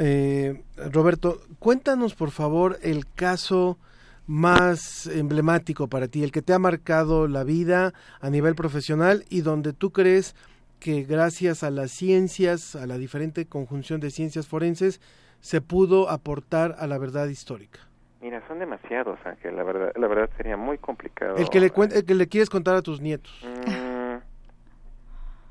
Roberto, 0.91 1.39
cuéntanos 1.61 2.15
por 2.15 2.33
favor 2.33 2.79
el 2.83 3.07
caso 3.15 3.79
más 4.27 5.07
emblemático 5.07 5.89
para 5.89 6.09
ti, 6.09 6.23
el 6.23 6.33
que 6.33 6.43
te 6.43 6.53
ha 6.53 6.59
marcado 6.59 7.29
la 7.29 7.45
vida 7.45 7.93
a 8.21 8.31
nivel 8.31 8.55
profesional 8.55 9.25
y 9.29 9.41
donde 9.41 9.73
tú 9.73 9.93
crees 9.93 10.35
que 10.81 11.03
gracias 11.03 11.63
a 11.63 11.71
las 11.71 11.93
ciencias, 11.93 12.75
a 12.77 12.87
la 12.87 12.99
diferente 12.99 13.47
conjunción 13.47 14.01
de 14.01 14.11
ciencias 14.11 14.49
forenses, 14.49 15.01
se 15.41 15.61
pudo 15.61 16.11
aportar 16.11 16.77
a 16.79 16.87
la 16.87 16.99
verdad 16.99 17.27
histórica. 17.27 17.81
Mira, 18.21 18.41
son 18.47 18.61
demasiados, 18.61 19.19
Ángel. 19.25 19.57
La 19.57 19.65
verdad, 19.65 19.93
la 19.97 20.07
verdad 20.07 20.31
sería 20.37 20.57
muy 20.57 20.79
complicado. 20.79 21.37
El 21.37 21.51
que 21.51 21.59
le 21.59 21.73
el 21.75 22.05
que 22.05 22.15
le 22.15 22.29
quieres 22.29 22.49
contar 22.49 22.77
a 22.77 22.83
tus 22.83 23.01
nietos. 23.01 23.45
Mm, 23.45 24.17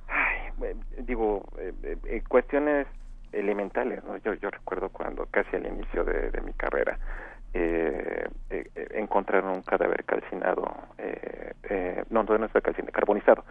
ay, 0.07 0.73
digo, 0.99 1.43
eh, 1.59 1.73
eh, 2.05 2.23
cuestiones 2.29 2.87
elementales. 3.33 4.01
¿no? 4.05 4.15
Yo, 4.17 4.33
yo 4.35 4.49
recuerdo 4.49 4.87
cuando 4.89 5.25
casi 5.25 5.55
al 5.57 5.67
inicio 5.67 6.05
de, 6.05 6.31
mi 6.41 6.53
carrera 6.53 6.97
eh, 7.53 8.27
encontraron 8.91 9.51
un 9.51 9.61
cadáver 9.61 10.03
calcinado, 10.05 10.71
no, 12.09 12.23
no 12.23 12.45
está 12.45 12.61
calcinado, 12.61 12.91
carbonizado, 12.91 13.43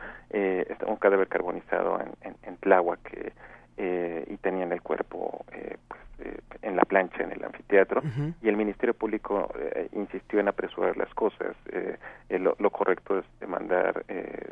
un 0.86 0.96
cadáver 0.96 1.28
carbonizado 1.28 2.00
en, 2.00 2.12
en, 2.22 2.36
en 2.42 2.56
Tláhuac 2.58 3.32
y 3.76 4.36
tenían 4.38 4.72
el 4.72 4.82
cuerpo 4.82 5.44
pues, 5.88 6.00
eh, 6.20 6.38
en 6.62 6.76
la 6.76 6.82
plancha 6.82 7.22
en 7.22 7.32
el 7.32 7.42
anfiteatro 7.42 8.02
y 8.42 8.48
el 8.48 8.56
Ministerio 8.56 8.92
Público 8.92 9.50
eh, 9.58 9.88
insistió 9.92 10.38
en 10.38 10.48
apresurar 10.48 10.94
las 10.98 11.12
cosas. 11.14 11.56
Eh, 11.72 11.96
lo, 12.38 12.70
correcto 12.70 13.18
es 13.18 13.24
demandar, 13.40 14.04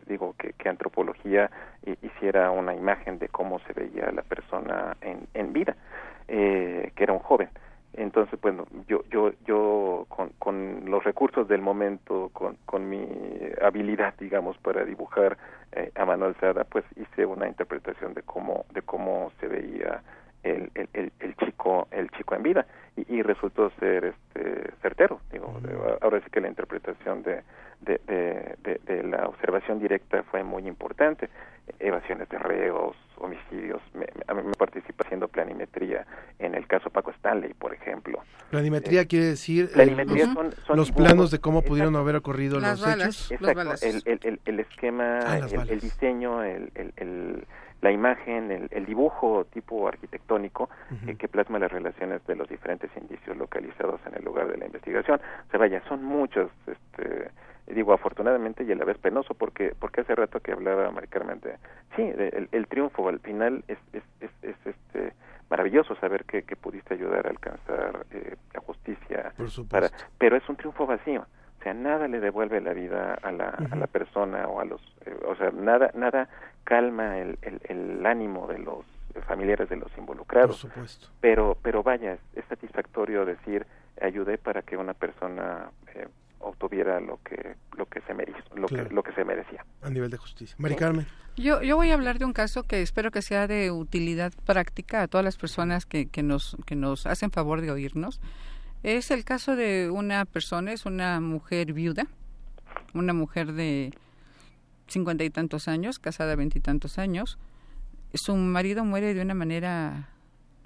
digo, 0.07 0.35
que, 0.39 0.55
que 0.55 0.69
antropología 0.69 1.51
hiciera 2.03 2.51
una 2.51 2.75
imagen 2.75 3.19
de 3.19 3.29
cómo 3.29 3.61
se 3.61 3.73
veía 3.75 4.11
la 4.11 4.23
persona 4.23 4.97
en, 5.01 5.27
en 5.35 5.53
vida, 5.53 5.77
que 6.27 6.93
era 6.97 7.13
un 7.13 7.21
joven. 7.21 7.49
Entonces, 7.95 8.41
bueno, 8.41 8.67
yo, 8.87 9.03
yo, 9.11 9.33
yo 9.47 10.07
con, 10.09 10.31
con 10.39 10.89
los 10.91 11.03
recursos 11.03 11.49
del 11.49 11.63
momento, 11.63 12.31
con, 12.33 12.57
con 12.65 12.89
mi 12.89 13.07
habilidad, 13.63 14.15
digamos, 14.19 14.57
para 14.59 14.85
dibujar 14.85 15.37
a 15.95 16.05
mano 16.05 16.27
alzada, 16.27 16.65
pues 16.65 16.85
hice 16.97 17.27
una 17.27 17.49
interpretación 17.49 18.15
de 18.15 18.23
cómo, 18.23 18.65
de 18.73 18.83
cómo 18.83 19.33
se 19.41 19.49
veía 19.49 20.03
el, 20.43 20.71
el, 20.75 21.13
el, 21.21 21.37
chico 21.37 21.89
el 21.91 22.11
chico 22.11 22.35
en 22.35 22.43
vida. 22.43 22.67
Y, 22.97 23.23
resultó 23.23 23.71
ser 23.79 24.07
este 24.07 24.73
certero 24.83 25.21
digo 25.31 25.61
ahora 26.01 26.21
sí 26.21 26.31
que 26.33 26.41
la 26.41 26.49
interpretación 26.49 27.23
de 27.23 27.43
de, 27.81 28.01
de, 28.07 28.81
de, 28.85 29.03
la 29.05 29.27
observación 29.29 29.79
directa 29.79 30.23
fue 30.25 30.43
muy 30.43 30.67
importante. 30.67 31.29
Evasiones 31.79 32.29
de 32.29 32.39
reos 32.39 32.97
homicidios 33.19 33.81
me, 33.95 34.07
me, 34.35 34.53
participa 34.55 35.05
haciendo 35.05 35.29
planimetría. 35.29 36.07
En 36.39 36.55
el 36.55 36.67
caso 36.67 36.91
Paco 36.91 37.11
Stanley 37.13 37.55
por 37.55 37.75
ejemplo. 37.75 38.21
Planimetría 38.51 39.03
eh, 39.03 39.07
quiere 39.07 39.27
decir 39.27 39.71
planimetría 39.73 40.27
los, 40.27 40.35
son, 40.35 40.53
son 40.67 40.77
los 40.77 40.91
planos 40.91 41.31
de 41.31 41.39
cómo 41.39 41.63
pudieron 41.63 41.95
haber 41.97 42.17
ocurrido 42.17 42.59
los 42.59 42.85
hechos. 42.87 43.31
exacto 43.31 43.75
el, 43.83 44.03
el, 44.07 44.41
el, 44.45 44.61
esquema 44.61 45.21
ah, 45.25 45.39
el, 45.39 45.71
el, 45.71 45.81
diseño 45.81 46.43
el, 46.43 46.73
el 46.75 47.47
la 47.81 47.93
imagen, 47.93 48.51
el, 48.51 48.69
el 48.71 48.87
dibujo 48.87 49.47
tipo 49.53 49.87
arquitectónico 49.87 50.69
eh, 51.07 51.15
que 51.17 51.29
plasma 51.29 51.59
las 51.59 51.71
relaciones 51.71 52.27
de 52.27 52.35
los 52.35 52.49
diferentes 52.49 52.91
indicios 52.97 53.37
localizados 53.37 54.01
en 54.07 54.17
el 54.17 54.25
lugar 54.25 54.49
de 54.49 54.57
la 54.57 54.67
investigación. 54.67 55.21
O 55.47 55.51
sea, 55.51 55.61
vaya, 55.61 55.83
son 55.89 56.05
muchos, 56.05 56.51
este, 56.67 57.31
digo 57.75 57.93
afortunadamente 57.93 58.65
y 58.65 58.73
a 58.73 58.75
la 58.75 58.85
vez 58.85 58.99
penoso 58.99 59.35
porque 59.35 59.75
porque 59.79 60.01
hace 60.01 60.15
rato 60.15 60.41
que 60.41 60.53
hablaba 60.53 60.91
Mari 60.91 61.09
sí, 61.97 62.03
el, 62.03 62.49
el, 62.51 62.67
triunfo 62.67 63.09
al 63.09 63.21
final 63.21 63.63
es, 63.69 63.79
es, 63.93 64.03
es, 64.21 64.31
es 64.43 64.57
este 64.65 65.13
maravilloso 65.51 65.95
saber 65.97 66.25
que, 66.25 66.43
que 66.43 66.57
pudiste 66.57 66.95
ayudar 66.95 67.27
a 67.27 67.31
alcanzar 67.31 68.07
eh, 68.11 68.37
la 68.55 68.61
justicia, 68.61 69.33
para, 69.71 69.91
pero 70.19 70.37
es 70.37 70.49
un 70.49 70.57
triunfo 70.57 70.87
vacío. 70.87 71.27
O 71.59 71.63
sea 71.63 71.75
nada 71.75 72.07
le 72.07 72.21
devuelve 72.21 72.61
la 72.61 72.73
vida 72.73 73.15
a 73.21 73.33
la, 73.33 73.49
a 73.49 73.77
la 73.77 73.87
persona 73.89 74.47
o 74.47 74.61
a 74.61 74.65
los 74.65 74.81
eh, 75.07 75.17
o 75.27 75.35
sea 75.35 75.51
nada 75.51 75.91
nada 75.95 76.29
calma 76.69 77.19
el, 77.19 77.39
el, 77.41 77.61
el, 77.65 78.05
ánimo 78.05 78.47
de 78.47 78.59
los 78.59 78.85
familiares 79.27 79.71
de 79.71 79.77
los 79.77 79.91
involucrados 79.97 80.61
Por 80.61 80.71
supuesto. 80.71 81.09
pero 81.19 81.57
pero 81.63 81.83
vaya 81.83 82.19
es, 82.35 82.45
satisfactorio 82.47 83.25
decir 83.25 83.67
ayudé 84.03 84.37
para 84.37 84.61
que 84.61 84.77
una 84.77 84.93
persona 84.93 85.71
eh, 85.95 86.07
obtuviera 86.41 87.01
lo 87.01 87.19
que 87.25 87.55
lo 87.75 87.87
que 87.87 88.03
se 88.03 88.13
mereció, 88.13 88.45
lo 88.55 88.69
que 88.69 88.83
lo 88.91 89.03
que 89.03 89.13
se 89.13 89.25
merecía 89.25 89.65
a 89.81 89.89
nivel 89.89 90.11
de 90.11 90.19
justicia. 90.19 90.55
Mari 90.59 90.77
Carmen. 90.77 91.07
Yo 91.39 91.63
yo 91.63 91.77
voy 91.77 91.91
a 91.91 91.95
hablar 91.95 92.19
de 92.19 92.27
un 92.27 92.35
caso 92.35 92.65
que 92.65 92.83
espero 92.83 93.11
que 93.11 93.23
sea 93.23 93.47
de 93.47 93.71
utilidad 93.71 94.35
práctica 94.45 95.01
a 95.01 95.09
todas 95.09 95.25
las 95.25 95.39
personas 95.39 95.87
que, 95.87 96.07
que 96.11 96.23
nos 96.23 96.59
que 96.67 96.77
nos 96.77 97.07
hacen 97.07 97.31
favor 97.31 97.63
de 97.63 97.71
oírnos 97.71 98.21
Es 98.83 99.11
el 99.11 99.25
caso 99.25 99.57
de 99.57 99.89
una 99.91 100.27
persona, 100.27 100.73
es 100.73 100.85
una 100.85 101.19
mujer 101.21 101.73
viuda, 101.73 102.07
una 102.93 103.15
mujer 103.15 103.53
de 103.55 103.95
cincuenta 104.89 105.23
y 105.25 105.31
tantos 105.31 105.69
años, 105.69 105.99
casada 105.99 106.35
veintitantos 106.35 106.99
años. 106.99 107.39
Su 108.15 108.35
marido 108.35 108.85
muere 108.85 109.15
de 109.15 109.23
una 109.23 109.35
manera 109.35 110.09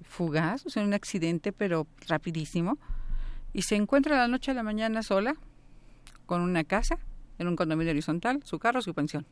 fugaz, 0.04 0.64
o 0.64 0.70
sea, 0.70 0.82
un 0.84 0.94
accidente, 0.94 1.52
pero 1.52 1.86
rapidísimo. 2.08 2.78
Y 3.52 3.62
se 3.62 3.76
encuentra 3.76 4.16
la 4.16 4.28
noche 4.28 4.52
a 4.52 4.54
la 4.54 4.62
mañana 4.62 5.02
sola, 5.02 5.34
con 6.26 6.40
una 6.40 6.64
casa, 6.64 6.98
en 7.38 7.48
un 7.48 7.56
condominio 7.56 7.90
horizontal, 7.90 8.40
su 8.44 8.58
carro, 8.58 8.80
su 8.80 8.94
pensión. 8.94 9.26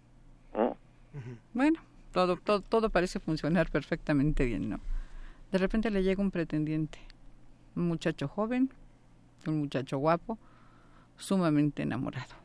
Bueno, 1.54 1.80
todo, 2.12 2.36
todo, 2.36 2.60
todo 2.60 2.90
parece 2.90 3.20
funcionar 3.20 3.70
perfectamente 3.70 4.44
bien, 4.44 4.68
¿no? 4.68 4.80
De 5.52 5.58
repente 5.58 5.90
le 5.90 6.02
llega 6.02 6.22
un 6.22 6.30
pretendiente, 6.30 6.98
un 7.76 7.88
muchacho 7.88 8.28
joven, 8.28 8.70
un 9.46 9.58
muchacho 9.58 9.98
guapo, 9.98 10.38
sumamente 11.16 11.82
enamorado. 11.82 12.39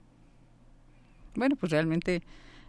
Bueno, 1.36 1.56
pues 1.56 1.72
realmente 1.72 2.22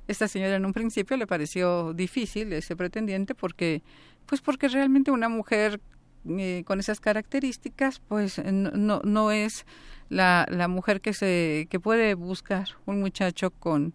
esta 0.09 0.29
señora 0.29 0.57
en 0.57 0.67
un 0.67 0.73
principio 0.73 1.17
le 1.17 1.27
pareció 1.27 1.93
difícil 1.93 2.53
ese 2.53 2.77
pretendiente 2.77 3.35
porque, 3.35 3.83
pues 4.27 4.41
porque 4.41 4.69
realmente 4.69 5.11
una 5.11 5.29
mujer 5.29 5.81
eh, 6.29 6.63
con 6.67 6.81
esas 6.81 7.01
características, 7.01 8.01
pues 8.01 8.43
no, 8.45 9.01
no 9.05 9.31
es 9.31 9.67
la, 10.09 10.47
la 10.51 10.69
mujer 10.69 11.01
que 11.01 11.13
se 11.13 11.67
que 11.71 11.81
puede 11.81 12.15
buscar 12.15 12.69
un 12.85 13.01
muchacho 13.01 13.51
con 13.51 13.95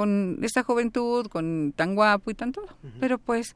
con 0.00 0.38
esta 0.42 0.62
juventud, 0.62 1.26
con 1.26 1.74
tan 1.76 1.94
guapo 1.94 2.30
y 2.30 2.34
tan 2.34 2.52
todo. 2.52 2.68
Pero 3.00 3.18
pues 3.18 3.54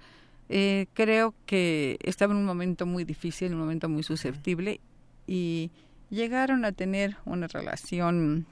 eh, 0.51 0.87
creo 0.93 1.35
que 1.47 1.97
estaba 2.03 2.35
en 2.35 2.41
un 2.41 2.45
momento 2.45 2.85
muy 2.85 3.05
difícil, 3.05 3.55
un 3.55 3.61
momento 3.61 3.89
muy 3.89 4.03
susceptible 4.03 4.81
y 5.27 5.71
llegaron 6.11 6.67
a 6.67 6.73
tener 6.73 7.17
una 7.25 7.47
relación 7.47 8.45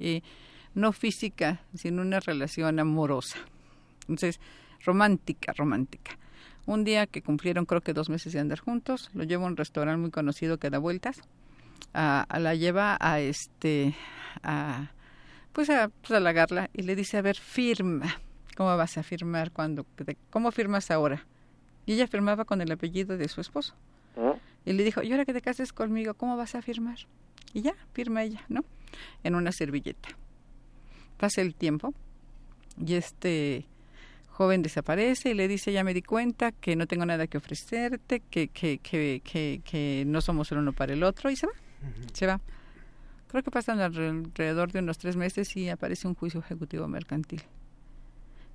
eh, 0.00 0.22
no 0.78 0.92
física, 0.92 1.60
sino 1.74 2.02
una 2.02 2.20
relación 2.20 2.78
amorosa. 2.78 3.38
Entonces, 4.02 4.40
romántica, 4.84 5.52
romántica. 5.52 6.18
Un 6.66 6.84
día 6.84 7.06
que 7.06 7.22
cumplieron 7.22 7.66
creo 7.66 7.80
que 7.80 7.92
dos 7.92 8.08
meses 8.08 8.32
de 8.32 8.40
andar 8.40 8.60
juntos, 8.60 9.10
lo 9.14 9.24
lleva 9.24 9.44
a 9.44 9.46
un 9.46 9.56
restaurante 9.56 10.00
muy 10.00 10.10
conocido 10.10 10.58
que 10.58 10.70
da 10.70 10.78
vueltas, 10.78 11.20
a, 11.94 12.26
la 12.38 12.54
lleva 12.54 12.96
a 13.00 13.20
este, 13.20 13.94
a, 14.42 14.90
pues 15.52 15.70
a, 15.70 15.90
pues 16.06 16.22
y 16.74 16.82
le 16.82 16.96
dice, 16.96 17.16
a 17.16 17.22
ver, 17.22 17.36
firma. 17.36 18.20
¿Cómo 18.56 18.76
vas 18.76 18.98
a 18.98 19.02
firmar 19.02 19.52
cuando, 19.52 19.86
cómo 20.30 20.50
firmas 20.50 20.90
ahora? 20.90 21.24
Y 21.86 21.92
ella 21.94 22.06
firmaba 22.08 22.44
con 22.44 22.60
el 22.60 22.70
apellido 22.72 23.16
de 23.16 23.28
su 23.28 23.40
esposo. 23.40 23.74
Y 24.64 24.72
le 24.72 24.82
dijo, 24.82 25.02
y 25.02 25.12
ahora 25.12 25.24
que 25.24 25.32
te 25.32 25.40
cases 25.40 25.72
conmigo, 25.72 26.14
¿cómo 26.14 26.36
vas 26.36 26.54
a 26.54 26.60
firmar? 26.60 26.98
Y 27.54 27.62
ya, 27.62 27.74
firma 27.92 28.24
ella, 28.24 28.44
¿no? 28.48 28.64
En 29.22 29.36
una 29.36 29.52
servilleta. 29.52 30.08
Pasa 31.18 31.40
el 31.42 31.54
tiempo 31.54 31.94
y 32.84 32.94
este 32.94 33.66
joven 34.30 34.62
desaparece 34.62 35.30
y 35.30 35.34
le 35.34 35.48
dice, 35.48 35.72
ya 35.72 35.82
me 35.82 35.92
di 35.92 36.02
cuenta 36.02 36.52
que 36.52 36.76
no 36.76 36.86
tengo 36.86 37.04
nada 37.04 37.26
que 37.26 37.38
ofrecerte, 37.38 38.20
que, 38.30 38.48
que, 38.48 38.78
que, 38.78 39.20
que, 39.24 39.60
que 39.64 40.04
no 40.06 40.20
somos 40.20 40.52
el 40.52 40.58
uno 40.58 40.72
para 40.72 40.92
el 40.92 41.02
otro 41.02 41.28
y 41.28 41.36
se 41.36 41.46
va, 41.48 41.52
se 42.12 42.26
va. 42.26 42.40
Creo 43.26 43.42
que 43.42 43.50
pasan 43.50 43.80
alrededor 43.80 44.70
de 44.70 44.78
unos 44.78 44.96
tres 44.98 45.16
meses 45.16 45.56
y 45.56 45.68
aparece 45.68 46.06
un 46.06 46.14
juicio 46.14 46.40
ejecutivo 46.40 46.86
mercantil. 46.86 47.42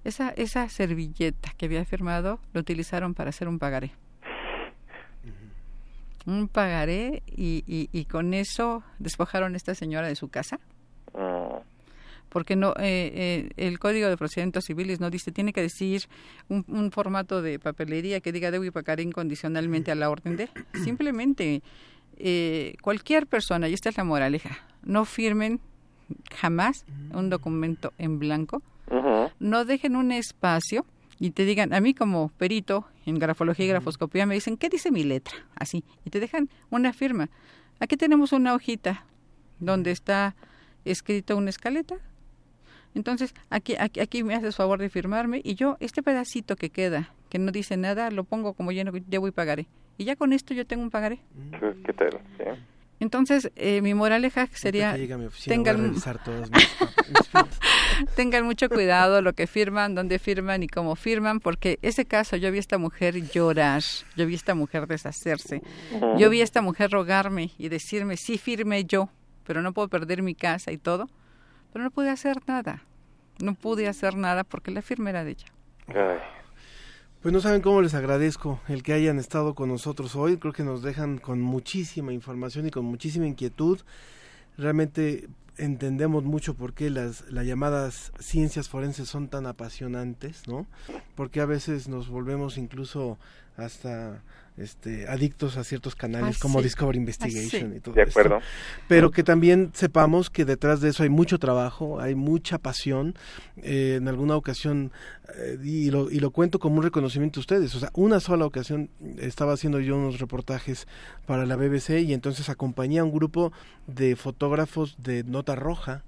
Esa, 0.05 0.29
esa 0.31 0.67
servilleta 0.69 1.53
que 1.57 1.65
había 1.65 1.85
firmado 1.85 2.39
lo 2.53 2.61
utilizaron 2.61 3.13
para 3.13 3.29
hacer 3.29 3.47
un 3.47 3.59
pagaré. 3.59 3.91
Un 6.25 6.47
pagaré 6.47 7.23
y, 7.27 7.63
y, 7.67 7.89
y 7.91 8.05
con 8.05 8.33
eso 8.33 8.83
despojaron 8.99 9.53
a 9.53 9.57
esta 9.57 9.75
señora 9.75 10.07
de 10.07 10.15
su 10.15 10.29
casa. 10.29 10.61
Porque 12.33 12.57
no 12.57 12.71
eh, 12.71 13.11
eh, 13.13 13.49
el 13.55 13.79
Código 13.79 14.09
de 14.09 14.17
Procedimientos 14.17 14.65
Civiles 14.65 14.99
no 14.99 15.09
dice, 15.09 15.31
tiene 15.31 15.53
que 15.53 15.61
decir 15.61 16.07
un, 16.49 16.65
un 16.67 16.91
formato 16.91 17.41
de 17.41 17.59
papelería 17.59 18.19
que 18.19 18.33
diga 18.33 18.51
debo 18.51 18.65
y 18.65 18.71
pagaré 18.71 19.03
incondicionalmente 19.03 19.91
a 19.91 19.95
la 19.95 20.09
orden 20.09 20.35
de. 20.35 20.49
Simplemente 20.83 21.61
eh, 22.17 22.75
cualquier 22.81 23.27
persona, 23.27 23.69
y 23.69 23.73
esta 23.73 23.89
es 23.89 23.97
la 23.97 24.03
moraleja, 24.03 24.57
no 24.83 25.05
firmen 25.05 25.61
jamás 26.35 26.85
un 27.13 27.29
documento 27.29 27.93
en 27.97 28.19
blanco 28.19 28.61
no 29.39 29.65
dejen 29.65 29.95
un 29.95 30.11
espacio 30.11 30.85
y 31.19 31.31
te 31.31 31.45
digan, 31.45 31.73
a 31.73 31.79
mí 31.79 31.93
como 31.93 32.29
perito 32.29 32.85
en 33.05 33.19
grafología 33.19 33.65
y 33.65 33.69
grafoscopía 33.69 34.25
me 34.25 34.35
dicen, 34.35 34.57
¿qué 34.57 34.69
dice 34.69 34.91
mi 34.91 35.03
letra? 35.03 35.33
Así, 35.55 35.83
y 36.05 36.09
te 36.09 36.19
dejan 36.19 36.49
una 36.69 36.93
firma. 36.93 37.29
Aquí 37.79 37.97
tenemos 37.97 38.33
una 38.33 38.53
hojita 38.53 39.05
donde 39.59 39.91
está 39.91 40.35
escrito 40.85 41.37
una 41.37 41.49
escaleta. 41.49 41.95
Entonces, 42.95 43.33
aquí, 43.49 43.75
aquí, 43.79 43.99
aquí 43.99 44.23
me 44.23 44.35
haces 44.35 44.55
favor 44.55 44.79
de 44.79 44.89
firmarme 44.89 45.41
y 45.43 45.55
yo 45.55 45.77
este 45.79 46.03
pedacito 46.03 46.55
que 46.55 46.69
queda, 46.69 47.11
que 47.29 47.39
no 47.39 47.51
dice 47.51 47.77
nada, 47.77 48.11
lo 48.11 48.23
pongo 48.23 48.53
como 48.53 48.71
lleno, 48.71 48.91
debo 49.07 49.27
y 49.27 49.31
pagaré. 49.31 49.67
Y 49.97 50.05
ya 50.05 50.15
con 50.15 50.33
esto 50.33 50.53
yo 50.53 50.65
tengo 50.65 50.83
un 50.83 50.89
pagaré. 50.89 51.19
¿Qué 51.85 51.93
tal? 51.93 52.19
Entonces, 52.99 53.51
eh, 53.57 53.81
mi 53.81 53.93
moraleja 53.93 54.47
sería, 54.53 54.93
tengan, 54.93 55.95
tengan 58.15 58.45
mucho 58.45 58.69
cuidado 58.69 59.21
lo 59.21 59.33
que 59.33 59.45
firman, 59.45 59.93
dónde 59.93 60.19
firman 60.19 60.63
y 60.63 60.67
cómo 60.67 60.95
firman, 60.95 61.41
porque 61.41 61.79
ese 61.81 62.05
caso 62.05 62.37
yo 62.37 62.49
vi 62.49 62.57
a 62.57 62.59
esta 62.61 62.77
mujer 62.77 63.29
llorar, 63.29 63.83
yo 64.15 64.25
vi 64.25 64.33
a 64.33 64.37
esta 64.37 64.55
mujer 64.55 64.87
deshacerse, 64.87 65.61
yo 66.17 66.29
vi 66.29 66.39
a 66.39 66.45
esta 66.45 66.61
mujer 66.61 66.91
rogarme 66.91 67.51
y 67.57 67.67
decirme, 67.67 68.15
sí 68.15 68.37
firme 68.37 68.85
yo, 68.85 69.09
pero 69.45 69.61
no 69.61 69.73
puedo 69.73 69.89
perder 69.89 70.21
mi 70.21 70.33
casa 70.33 70.71
y 70.71 70.77
todo, 70.77 71.09
pero 71.73 71.83
no 71.83 71.91
pude 71.91 72.11
hacer 72.11 72.37
nada, 72.47 72.83
no 73.39 73.55
pude 73.55 73.87
hacer 73.87 74.15
nada 74.15 74.43
porque 74.43 74.71
la 74.71 74.83
firma 74.83 75.09
era 75.09 75.23
de 75.23 75.31
ella. 75.31 75.47
Pues 77.21 77.33
no 77.33 77.41
saben 77.41 77.61
cómo 77.61 77.81
les 77.81 77.95
agradezco 77.95 78.59
el 78.67 78.83
que 78.83 78.93
hayan 78.93 79.17
estado 79.17 79.55
con 79.55 79.69
nosotros 79.69 80.15
hoy. 80.15 80.37
Creo 80.37 80.53
que 80.53 80.63
nos 80.63 80.83
dejan 80.83 81.17
con 81.17 81.41
muchísima 81.41 82.13
información 82.13 82.67
y 82.67 82.71
con 82.71 82.85
muchísima 82.85 83.25
inquietud. 83.25 83.79
Realmente 84.57 85.29
entendemos 85.57 86.23
mucho 86.23 86.53
por 86.53 86.73
qué 86.73 86.89
las, 86.89 87.29
las 87.31 87.45
llamadas 87.45 88.11
ciencias 88.19 88.69
forenses 88.69 89.07
son 89.07 89.27
tan 89.29 89.45
apasionantes, 89.47 90.47
¿no? 90.47 90.67
Porque 91.15 91.41
a 91.41 91.45
veces 91.45 91.87
nos 91.87 92.09
volvemos 92.09 92.57
incluso 92.57 93.17
hasta 93.57 94.21
este, 94.57 95.07
adictos 95.07 95.57
a 95.57 95.63
ciertos 95.63 95.95
canales 95.95 96.37
como 96.37 96.61
Discovery 96.61 96.97
Investigation 96.97 97.75
y 97.75 97.79
todo 97.79 97.95
De 97.95 98.03
acuerdo. 98.03 98.39
Pero 98.87 99.11
que 99.11 99.23
también 99.23 99.71
sepamos 99.73 100.29
que 100.29 100.45
detrás 100.45 100.81
de 100.81 100.89
eso 100.89 101.03
hay 101.03 101.09
mucho 101.09 101.39
trabajo, 101.39 101.99
hay 101.99 102.15
mucha 102.15 102.57
pasión. 102.57 103.15
Eh, 103.57 103.95
en 103.97 104.07
alguna 104.07 104.35
ocasión, 104.35 104.91
eh, 105.35 105.57
y, 105.63 105.89
lo, 105.91 106.11
y 106.11 106.19
lo 106.19 106.31
cuento 106.31 106.59
como 106.59 106.77
un 106.77 106.83
reconocimiento 106.83 107.39
a 107.39 107.41
ustedes, 107.41 107.73
o 107.75 107.79
sea, 107.79 107.89
una 107.93 108.19
sola 108.19 108.45
ocasión 108.45 108.89
estaba 109.17 109.53
haciendo 109.53 109.79
yo 109.79 109.95
unos 109.95 110.19
reportajes 110.19 110.87
para 111.25 111.45
la 111.45 111.55
BBC 111.55 112.01
y 112.01 112.13
entonces 112.13 112.49
acompañé 112.49 112.99
a 112.99 113.03
un 113.03 113.11
grupo 113.11 113.51
de 113.87 114.15
fotógrafos 114.15 114.95
de 114.99 115.23
nota 115.23 115.55
roja 115.55 116.03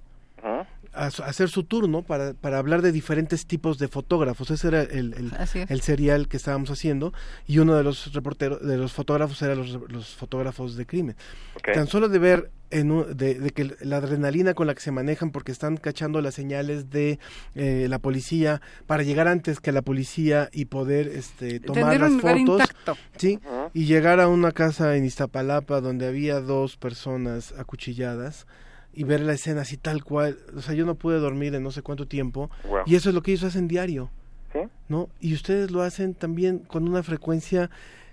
a, 0.96 1.06
hacer 1.06 1.48
su 1.48 1.64
turno 1.64 2.02
para, 2.02 2.34
para 2.34 2.58
hablar 2.58 2.82
de 2.82 2.92
diferentes 2.92 3.46
tipos 3.46 3.78
de 3.78 3.88
fotógrafos. 3.88 4.50
Ese 4.50 4.68
era 4.68 4.82
el, 4.82 5.32
el, 5.68 5.80
serial 5.82 6.28
que 6.28 6.36
estábamos 6.36 6.70
haciendo 6.70 7.12
y 7.46 7.58
uno 7.58 7.76
de 7.76 7.82
los 7.82 8.12
reporteros, 8.12 8.66
de 8.66 8.76
los 8.76 8.92
fotógrafos 8.92 9.40
eran 9.42 9.58
los, 9.58 9.78
los 9.88 10.14
fotógrafos 10.14 10.76
de 10.76 10.86
crimen. 10.86 11.16
Tan 11.74 11.86
solo 11.86 12.08
de 12.08 12.18
ver 12.18 12.50
en 12.70 13.16
de, 13.16 13.50
que 13.50 13.76
la 13.80 13.98
adrenalina 13.98 14.54
con 14.54 14.66
la 14.66 14.74
que 14.74 14.80
se 14.80 14.90
manejan 14.90 15.30
porque 15.30 15.52
están 15.52 15.76
cachando 15.76 16.20
las 16.20 16.34
señales 16.34 16.90
de 16.90 17.18
eh, 17.54 17.86
la 17.88 17.98
policía 17.98 18.60
para 18.86 19.02
llegar 19.02 19.28
antes 19.28 19.60
que 19.60 19.72
la 19.72 19.82
policía 19.82 20.48
y 20.52 20.64
poder 20.64 21.08
este 21.08 21.60
tomar 21.60 22.00
las 22.00 22.20
fotos 22.20 22.62
sí 23.16 23.38
y 23.72 23.84
llegar 23.84 24.20
a 24.20 24.28
una 24.28 24.52
casa 24.52 24.96
en 24.96 25.04
Iztapalapa 25.04 25.80
donde 25.80 26.06
había 26.06 26.40
dos 26.40 26.76
personas 26.76 27.54
acuchilladas 27.56 28.46
y 28.96 29.04
ver 29.04 29.20
la 29.20 29.34
escena 29.34 29.60
así 29.60 29.76
tal 29.76 30.02
cual. 30.02 30.38
O 30.56 30.62
sea, 30.62 30.74
yo 30.74 30.86
no 30.86 30.96
pude 30.96 31.18
dormir 31.18 31.54
en 31.54 31.62
no 31.62 31.70
sé 31.70 31.82
cuánto 31.82 32.08
tiempo. 32.08 32.50
Y 32.86 32.96
eso 32.96 33.10
es 33.10 33.14
lo 33.14 33.22
que 33.22 33.32
ellos 33.32 33.44
hacen 33.44 33.68
diario. 33.68 34.10
¿Sí? 34.52 34.60
¿No? 34.88 35.08
Y 35.20 35.34
ustedes 35.34 35.70
lo 35.70 35.82
hacen 35.82 36.14
también 36.14 36.60
con 36.60 36.88
una 36.88 37.02
frecuencia 37.02 37.70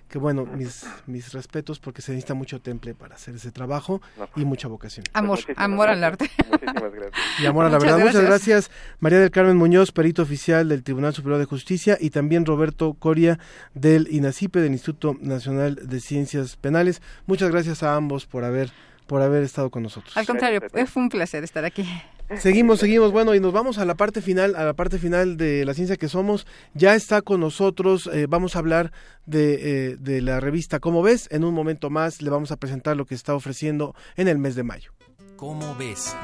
que, 0.08 0.18
bueno, 0.18 0.44
mis, 0.44 0.86
mis 1.06 1.32
respetos 1.32 1.78
porque 1.78 2.02
se 2.02 2.12
necesita 2.12 2.34
mucho 2.34 2.60
temple 2.60 2.94
para 2.94 3.14
hacer 3.14 3.34
ese 3.34 3.50
trabajo 3.50 4.02
y 4.36 4.44
mucha 4.44 4.68
vocación. 4.68 5.04
Amor, 5.14 5.38
amor 5.56 5.88
al 5.88 6.04
arte. 6.04 6.30
Muchísimas 6.50 6.92
gracias. 6.92 7.40
Y 7.40 7.46
amor 7.46 7.64
a 7.64 7.70
la 7.70 7.78
verdad. 7.78 7.98
Muchas 7.98 8.22
gracias, 8.22 8.70
María 9.00 9.20
del 9.20 9.30
Carmen 9.30 9.56
Muñoz, 9.56 9.90
perito 9.90 10.22
oficial 10.22 10.68
del 10.68 10.82
Tribunal 10.82 11.14
Superior 11.14 11.38
de 11.38 11.46
Justicia, 11.46 11.96
y 11.98 12.10
también 12.10 12.44
Roberto 12.44 12.94
Coria 12.94 13.38
del 13.72 14.06
INACIPE, 14.10 14.60
del 14.60 14.72
Instituto 14.72 15.16
Nacional 15.20 15.80
de 15.82 16.00
Ciencias 16.00 16.56
Penales. 16.56 17.00
Muchas 17.26 17.50
gracias 17.50 17.82
a 17.82 17.96
ambos 17.96 18.26
por 18.26 18.44
haber 18.44 18.70
por 19.06 19.22
haber 19.22 19.42
estado 19.42 19.70
con 19.70 19.82
nosotros. 19.82 20.16
Al 20.16 20.26
contrario, 20.26 20.60
fue 20.86 21.02
un 21.02 21.08
placer 21.08 21.44
estar 21.44 21.64
aquí. 21.64 21.84
Seguimos, 22.38 22.80
seguimos. 22.80 23.12
Bueno, 23.12 23.34
y 23.34 23.40
nos 23.40 23.52
vamos 23.52 23.76
a 23.76 23.84
la 23.84 23.96
parte 23.96 24.22
final, 24.22 24.56
a 24.56 24.64
la 24.64 24.72
parte 24.72 24.98
final 24.98 25.36
de 25.36 25.64
la 25.66 25.74
ciencia 25.74 25.96
que 25.96 26.08
somos. 26.08 26.46
Ya 26.72 26.94
está 26.94 27.20
con 27.20 27.40
nosotros. 27.40 28.08
Eh, 28.12 28.26
vamos 28.26 28.56
a 28.56 28.60
hablar 28.60 28.92
de, 29.26 29.90
eh, 29.90 29.96
de 29.98 30.22
la 30.22 30.40
revista 30.40 30.80
¿Cómo 30.80 31.02
ves? 31.02 31.28
En 31.30 31.44
un 31.44 31.52
momento 31.52 31.90
más 31.90 32.22
le 32.22 32.30
vamos 32.30 32.50
a 32.50 32.56
presentar 32.56 32.96
lo 32.96 33.04
que 33.04 33.14
está 33.14 33.34
ofreciendo 33.34 33.94
en 34.16 34.28
el 34.28 34.38
mes 34.38 34.54
de 34.54 34.62
mayo. 34.62 34.92
¿Cómo 35.36 35.74
ves? 35.76 36.16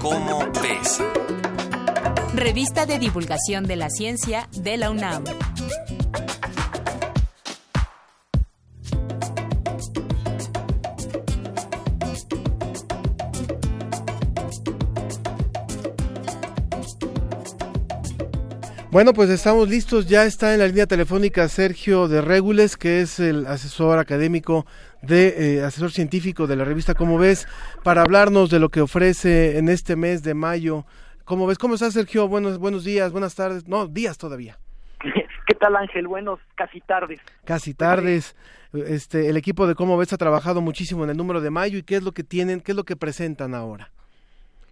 ¿Cómo 0.00 0.50
ves? 0.62 1.02
Revista 2.34 2.86
de 2.86 2.98
divulgación 2.98 3.66
de 3.66 3.76
la 3.76 3.90
ciencia 3.90 4.48
de 4.56 4.76
la 4.78 4.90
UNAM. 4.90 5.24
Bueno, 18.90 19.12
pues 19.12 19.30
estamos 19.30 19.68
listos. 19.68 20.08
Ya 20.08 20.24
está 20.24 20.52
en 20.52 20.58
la 20.58 20.66
línea 20.66 20.84
telefónica 20.84 21.46
Sergio 21.46 22.08
de 22.08 22.20
Regules, 22.20 22.76
que 22.76 23.02
es 23.02 23.20
el 23.20 23.46
asesor 23.46 24.00
académico 24.00 24.66
de 25.00 25.58
eh, 25.58 25.62
asesor 25.62 25.92
científico 25.92 26.48
de 26.48 26.56
la 26.56 26.64
revista 26.64 26.94
Cómo 26.94 27.16
ves, 27.16 27.46
para 27.84 28.02
hablarnos 28.02 28.50
de 28.50 28.58
lo 28.58 28.68
que 28.68 28.80
ofrece 28.80 29.58
en 29.58 29.68
este 29.68 29.94
mes 29.94 30.24
de 30.24 30.34
mayo. 30.34 30.86
¿Cómo 31.24 31.46
ves? 31.46 31.56
¿Cómo 31.56 31.74
estás, 31.74 31.94
Sergio? 31.94 32.26
Buenos, 32.26 32.58
buenos 32.58 32.82
días, 32.82 33.12
buenas 33.12 33.36
tardes. 33.36 33.68
No, 33.68 33.86
días 33.86 34.18
todavía. 34.18 34.58
¿Qué 35.46 35.54
tal, 35.54 35.76
Ángel? 35.76 36.08
Buenos, 36.08 36.40
casi 36.56 36.80
tardes. 36.80 37.20
Casi 37.44 37.74
tardes. 37.74 38.34
Este, 38.72 39.28
el 39.28 39.36
equipo 39.36 39.68
de 39.68 39.76
Cómo 39.76 39.96
ves 39.98 40.12
ha 40.12 40.18
trabajado 40.18 40.60
muchísimo 40.62 41.04
en 41.04 41.10
el 41.10 41.16
número 41.16 41.40
de 41.40 41.50
mayo 41.50 41.78
y 41.78 41.84
qué 41.84 41.94
es 41.94 42.02
lo 42.02 42.10
que 42.10 42.24
tienen, 42.24 42.60
qué 42.60 42.72
es 42.72 42.76
lo 42.76 42.84
que 42.84 42.96
presentan 42.96 43.54
ahora. 43.54 43.92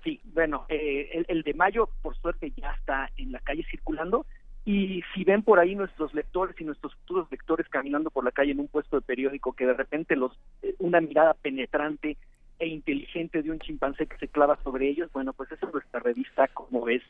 Sí, 0.09 0.23
bueno, 0.33 0.65
eh, 0.71 1.23
el, 1.29 1.43
de 1.43 1.53
mayo, 1.53 1.91
por 2.01 2.17
suerte, 2.17 2.51
ya 2.57 2.73
está 2.73 3.11
en 3.19 3.31
la 3.31 3.41
calle 3.41 3.63
circulando. 3.71 4.25
Y 4.65 5.03
si 5.13 5.23
ven 5.23 5.43
por 5.43 5.59
ahí 5.59 5.75
nuestros 5.75 6.15
lectores 6.15 6.59
y 6.59 6.65
nuestros 6.65 6.95
futuros 6.95 7.31
lectores 7.31 7.69
caminando 7.69 8.09
por 8.09 8.25
la 8.25 8.33
calle 8.33 8.53
en 8.53 8.61
un 8.61 8.69
puesto 8.69 8.97
de 8.97 9.03
periódico 9.03 9.53
que 9.53 9.67
de 9.67 9.75
repente 9.75 10.17
los 10.17 10.33
eh, 10.63 10.75
una 10.79 11.03
mirada 11.03 11.35
penetrante 11.35 12.17
e 12.59 12.69
inteligente 12.69 13.43
de 13.43 13.51
un 13.51 13.59
chimpancé 13.59 14.07
que 14.07 14.17
se 14.17 14.29
clava 14.29 14.59
sobre 14.65 14.89
ellos, 14.89 15.13
bueno, 15.13 15.35
pues 15.35 15.53
esa 15.53 15.67
es 15.67 15.73
nuestra 15.75 16.01
revista, 16.01 16.49
como 16.49 16.87
ves, 16.87 17.03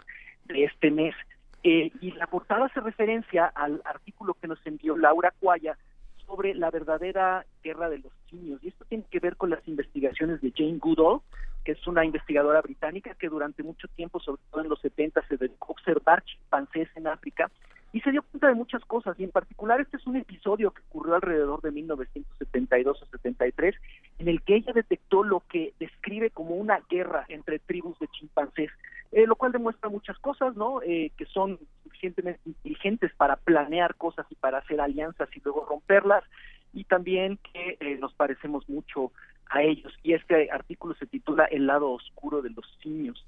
de 0.46 0.64
este 0.64 0.90
mes. 0.90 1.14
Eh, 1.62 1.92
y 2.00 2.10
la 2.12 2.26
portada 2.26 2.66
hace 2.66 2.80
referencia 2.80 3.46
al 3.46 3.80
artículo 3.84 4.34
que 4.34 4.48
nos 4.48 4.58
envió 4.66 4.96
Laura 4.96 5.32
Cuaya 5.38 5.78
sobre 6.26 6.52
la 6.52 6.72
verdadera 6.72 7.46
guerra 7.62 7.90
de 7.90 7.98
los 7.98 8.12
simios. 8.28 8.58
Y 8.64 8.68
esto 8.68 8.84
tiene 8.86 9.04
que 9.08 9.20
ver 9.20 9.36
con 9.36 9.50
las 9.50 9.66
investigaciones 9.68 10.40
de 10.40 10.52
Jane 10.56 10.78
Goodall, 10.78 11.20
que 11.68 11.72
es 11.72 11.86
una 11.86 12.02
investigadora 12.02 12.62
británica 12.62 13.14
que 13.14 13.28
durante 13.28 13.62
mucho 13.62 13.88
tiempo, 13.88 14.20
sobre 14.20 14.40
todo 14.50 14.62
en 14.62 14.70
los 14.70 14.80
70, 14.80 15.20
se 15.28 15.36
dedicó 15.36 15.66
a 15.66 15.72
observar 15.72 16.24
chimpancés 16.24 16.88
en 16.94 17.06
África 17.06 17.50
y 17.92 18.00
se 18.00 18.10
dio 18.10 18.22
cuenta 18.22 18.48
de 18.48 18.54
muchas 18.54 18.82
cosas 18.86 19.20
y 19.20 19.24
en 19.24 19.30
particular 19.30 19.78
este 19.78 19.98
es 19.98 20.06
un 20.06 20.16
episodio 20.16 20.70
que 20.70 20.80
ocurrió 20.88 21.16
alrededor 21.16 21.60
de 21.60 21.70
1972 21.72 23.02
o 23.02 23.04
73 23.04 23.74
en 24.18 24.28
el 24.28 24.40
que 24.40 24.56
ella 24.56 24.72
detectó 24.72 25.22
lo 25.24 25.40
que 25.40 25.74
describe 25.78 26.30
como 26.30 26.54
una 26.54 26.80
guerra 26.88 27.26
entre 27.28 27.58
tribus 27.58 27.98
de 27.98 28.08
chimpancés, 28.08 28.70
eh, 29.12 29.26
lo 29.26 29.36
cual 29.36 29.52
demuestra 29.52 29.90
muchas 29.90 30.18
cosas, 30.20 30.56
¿no? 30.56 30.80
Eh, 30.80 31.12
que 31.18 31.26
son 31.26 31.58
suficientemente 31.84 32.40
inteligentes 32.46 33.12
para 33.14 33.36
planear 33.36 33.94
cosas 33.96 34.24
y 34.30 34.36
para 34.36 34.56
hacer 34.60 34.80
alianzas 34.80 35.28
y 35.36 35.42
luego 35.44 35.66
romperlas 35.68 36.24
y 36.72 36.84
también 36.84 37.38
que 37.52 37.76
eh, 37.80 37.98
nos 37.98 38.14
parecemos 38.14 38.68
mucho 38.68 39.12
a 39.50 39.62
ellos. 39.62 39.92
Y 40.02 40.14
este 40.14 40.50
artículo 40.50 40.94
se 40.94 41.06
titula 41.06 41.44
El 41.44 41.66
lado 41.66 41.90
oscuro 41.90 42.42
de 42.42 42.50
los 42.50 42.66
simios. 42.82 43.24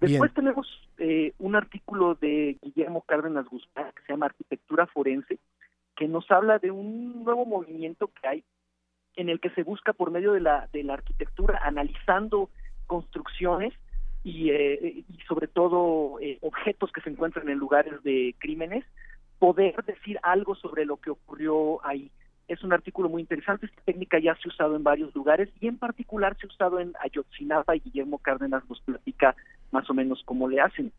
Después 0.00 0.34
tenemos 0.34 0.66
eh, 0.98 1.32
un 1.38 1.56
artículo 1.56 2.14
de 2.14 2.58
Guillermo 2.60 3.02
Cárdenas 3.02 3.46
Guzmán 3.46 3.92
que 3.96 4.02
se 4.02 4.12
llama 4.12 4.26
Arquitectura 4.26 4.86
Forense, 4.86 5.38
que 5.96 6.08
nos 6.08 6.30
habla 6.30 6.58
de 6.58 6.70
un 6.70 7.24
nuevo 7.24 7.46
movimiento 7.46 8.08
que 8.08 8.28
hay 8.28 8.44
en 9.16 9.28
el 9.28 9.40
que 9.40 9.50
se 9.50 9.62
busca 9.62 9.92
por 9.92 10.10
medio 10.10 10.32
de 10.32 10.40
la, 10.40 10.68
de 10.72 10.82
la 10.82 10.94
arquitectura, 10.94 11.60
analizando 11.64 12.50
construcciones 12.86 13.72
y, 14.24 14.50
eh, 14.50 15.04
y 15.08 15.18
sobre 15.28 15.46
todo 15.46 16.18
eh, 16.20 16.38
objetos 16.42 16.90
que 16.92 17.00
se 17.00 17.10
encuentran 17.10 17.48
en 17.48 17.58
lugares 17.58 18.02
de 18.02 18.34
crímenes, 18.38 18.84
poder 19.38 19.82
decir 19.84 20.18
algo 20.22 20.54
sobre 20.56 20.84
lo 20.84 20.96
que 20.96 21.10
ocurrió 21.10 21.84
ahí 21.86 22.10
es 22.48 22.62
un 22.62 22.72
artículo 22.72 23.08
muy 23.08 23.22
interesante. 23.22 23.66
Esta 23.66 23.82
técnica 23.82 24.18
ya 24.18 24.34
se 24.34 24.48
ha 24.48 24.52
usado 24.52 24.76
en 24.76 24.82
varios 24.82 25.14
lugares 25.14 25.48
y 25.60 25.66
en 25.66 25.78
particular 25.78 26.36
se 26.38 26.46
ha 26.46 26.50
usado 26.50 26.80
en 26.80 26.92
Ayotzinapa 27.00 27.76
y 27.76 27.80
Guillermo 27.80 28.18
Cárdenas 28.18 28.68
nos 28.68 28.80
platica 28.80 29.34
más 29.70 29.88
o 29.90 29.94
menos 29.94 30.22
cómo 30.24 30.48
le 30.48 30.60
hacen. 30.60 30.92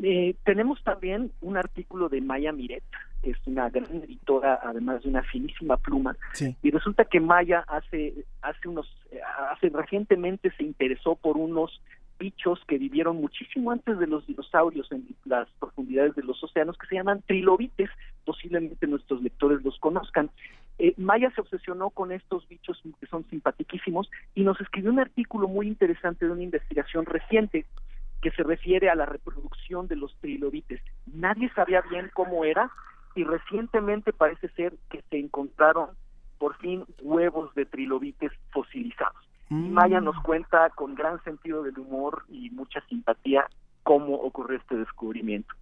Eh, 0.00 0.36
tenemos 0.44 0.82
también 0.84 1.32
un 1.40 1.56
artículo 1.56 2.08
de 2.08 2.20
Maya 2.20 2.52
Miret, 2.52 2.84
que 3.20 3.30
es 3.30 3.38
una 3.46 3.68
gran 3.68 3.96
editora, 3.96 4.60
además 4.62 5.02
de 5.02 5.08
una 5.08 5.22
finísima 5.24 5.76
pluma, 5.76 6.16
y 6.62 6.70
resulta 6.70 7.04
que 7.04 7.18
Maya 7.18 7.64
hace, 7.66 8.14
hace 8.40 8.68
unos, 8.68 8.86
hace 9.50 9.70
recientemente 9.70 10.52
se 10.56 10.62
interesó 10.62 11.16
por 11.16 11.36
unos 11.36 11.82
bichos 12.18 12.60
que 12.66 12.78
vivieron 12.78 13.16
muchísimo 13.16 13.70
antes 13.70 13.98
de 13.98 14.06
los 14.06 14.26
dinosaurios 14.26 14.90
en 14.92 15.06
las 15.24 15.48
profundidades 15.58 16.14
de 16.14 16.22
los 16.22 16.42
océanos 16.42 16.76
que 16.76 16.86
se 16.86 16.96
llaman 16.96 17.22
trilobites, 17.26 17.90
posiblemente 18.28 18.86
nuestros 18.86 19.22
lectores 19.22 19.64
los 19.64 19.78
conozcan. 19.78 20.28
Eh, 20.78 20.92
Maya 20.98 21.32
se 21.34 21.40
obsesionó 21.40 21.88
con 21.88 22.12
estos 22.12 22.46
bichos 22.46 22.78
que 23.00 23.06
son 23.06 23.24
simpaticísimos 23.30 24.10
y 24.34 24.42
nos 24.42 24.60
escribió 24.60 24.90
un 24.90 25.00
artículo 25.00 25.48
muy 25.48 25.66
interesante 25.66 26.26
de 26.26 26.32
una 26.32 26.42
investigación 26.42 27.06
reciente 27.06 27.64
que 28.20 28.30
se 28.32 28.42
refiere 28.42 28.90
a 28.90 28.94
la 28.94 29.06
reproducción 29.06 29.88
de 29.88 29.96
los 29.96 30.14
trilobites. 30.20 30.82
Nadie 31.06 31.50
sabía 31.54 31.80
bien 31.90 32.10
cómo 32.12 32.44
era 32.44 32.70
y 33.14 33.24
recientemente 33.24 34.12
parece 34.12 34.50
ser 34.50 34.74
que 34.90 35.00
se 35.08 35.18
encontraron 35.18 35.88
por 36.36 36.54
fin 36.58 36.84
huevos 37.00 37.54
de 37.54 37.64
trilobites 37.64 38.32
fosilizados. 38.50 39.26
Mm. 39.48 39.72
Maya 39.72 40.02
nos 40.02 40.20
cuenta 40.22 40.68
con 40.68 40.94
gran 40.94 41.24
sentido 41.24 41.62
del 41.62 41.78
humor 41.78 42.24
y 42.28 42.50
mucha 42.50 42.82
simpatía 42.90 43.46
cómo 43.84 44.16
ocurrió 44.16 44.58
este 44.58 44.76
descubrimiento. 44.76 45.54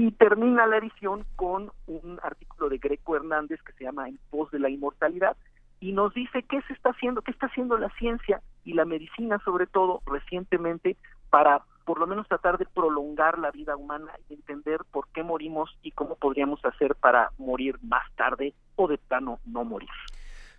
Y 0.00 0.12
termina 0.12 0.64
la 0.68 0.76
edición 0.76 1.24
con 1.34 1.72
un 1.88 2.20
artículo 2.22 2.68
de 2.68 2.78
Greco 2.78 3.16
Hernández 3.16 3.60
que 3.64 3.72
se 3.72 3.82
llama 3.82 4.08
En 4.08 4.16
pos 4.30 4.48
de 4.52 4.60
la 4.60 4.70
inmortalidad 4.70 5.36
y 5.80 5.90
nos 5.90 6.14
dice 6.14 6.44
qué 6.44 6.62
se 6.68 6.72
está 6.72 6.90
haciendo, 6.90 7.22
qué 7.22 7.32
está 7.32 7.46
haciendo 7.46 7.76
la 7.78 7.90
ciencia 7.98 8.40
y 8.64 8.74
la 8.74 8.84
medicina 8.84 9.40
sobre 9.44 9.66
todo 9.66 10.00
recientemente 10.06 10.96
para 11.30 11.64
por 11.84 11.98
lo 11.98 12.06
menos 12.06 12.28
tratar 12.28 12.58
de 12.58 12.66
prolongar 12.66 13.40
la 13.40 13.50
vida 13.50 13.74
humana 13.74 14.12
y 14.28 14.34
entender 14.34 14.82
por 14.92 15.08
qué 15.08 15.24
morimos 15.24 15.76
y 15.82 15.90
cómo 15.90 16.14
podríamos 16.14 16.64
hacer 16.64 16.94
para 16.94 17.32
morir 17.36 17.76
más 17.82 18.04
tarde 18.14 18.54
o 18.76 18.86
de 18.86 18.98
plano 18.98 19.40
no 19.46 19.64
morir. 19.64 19.88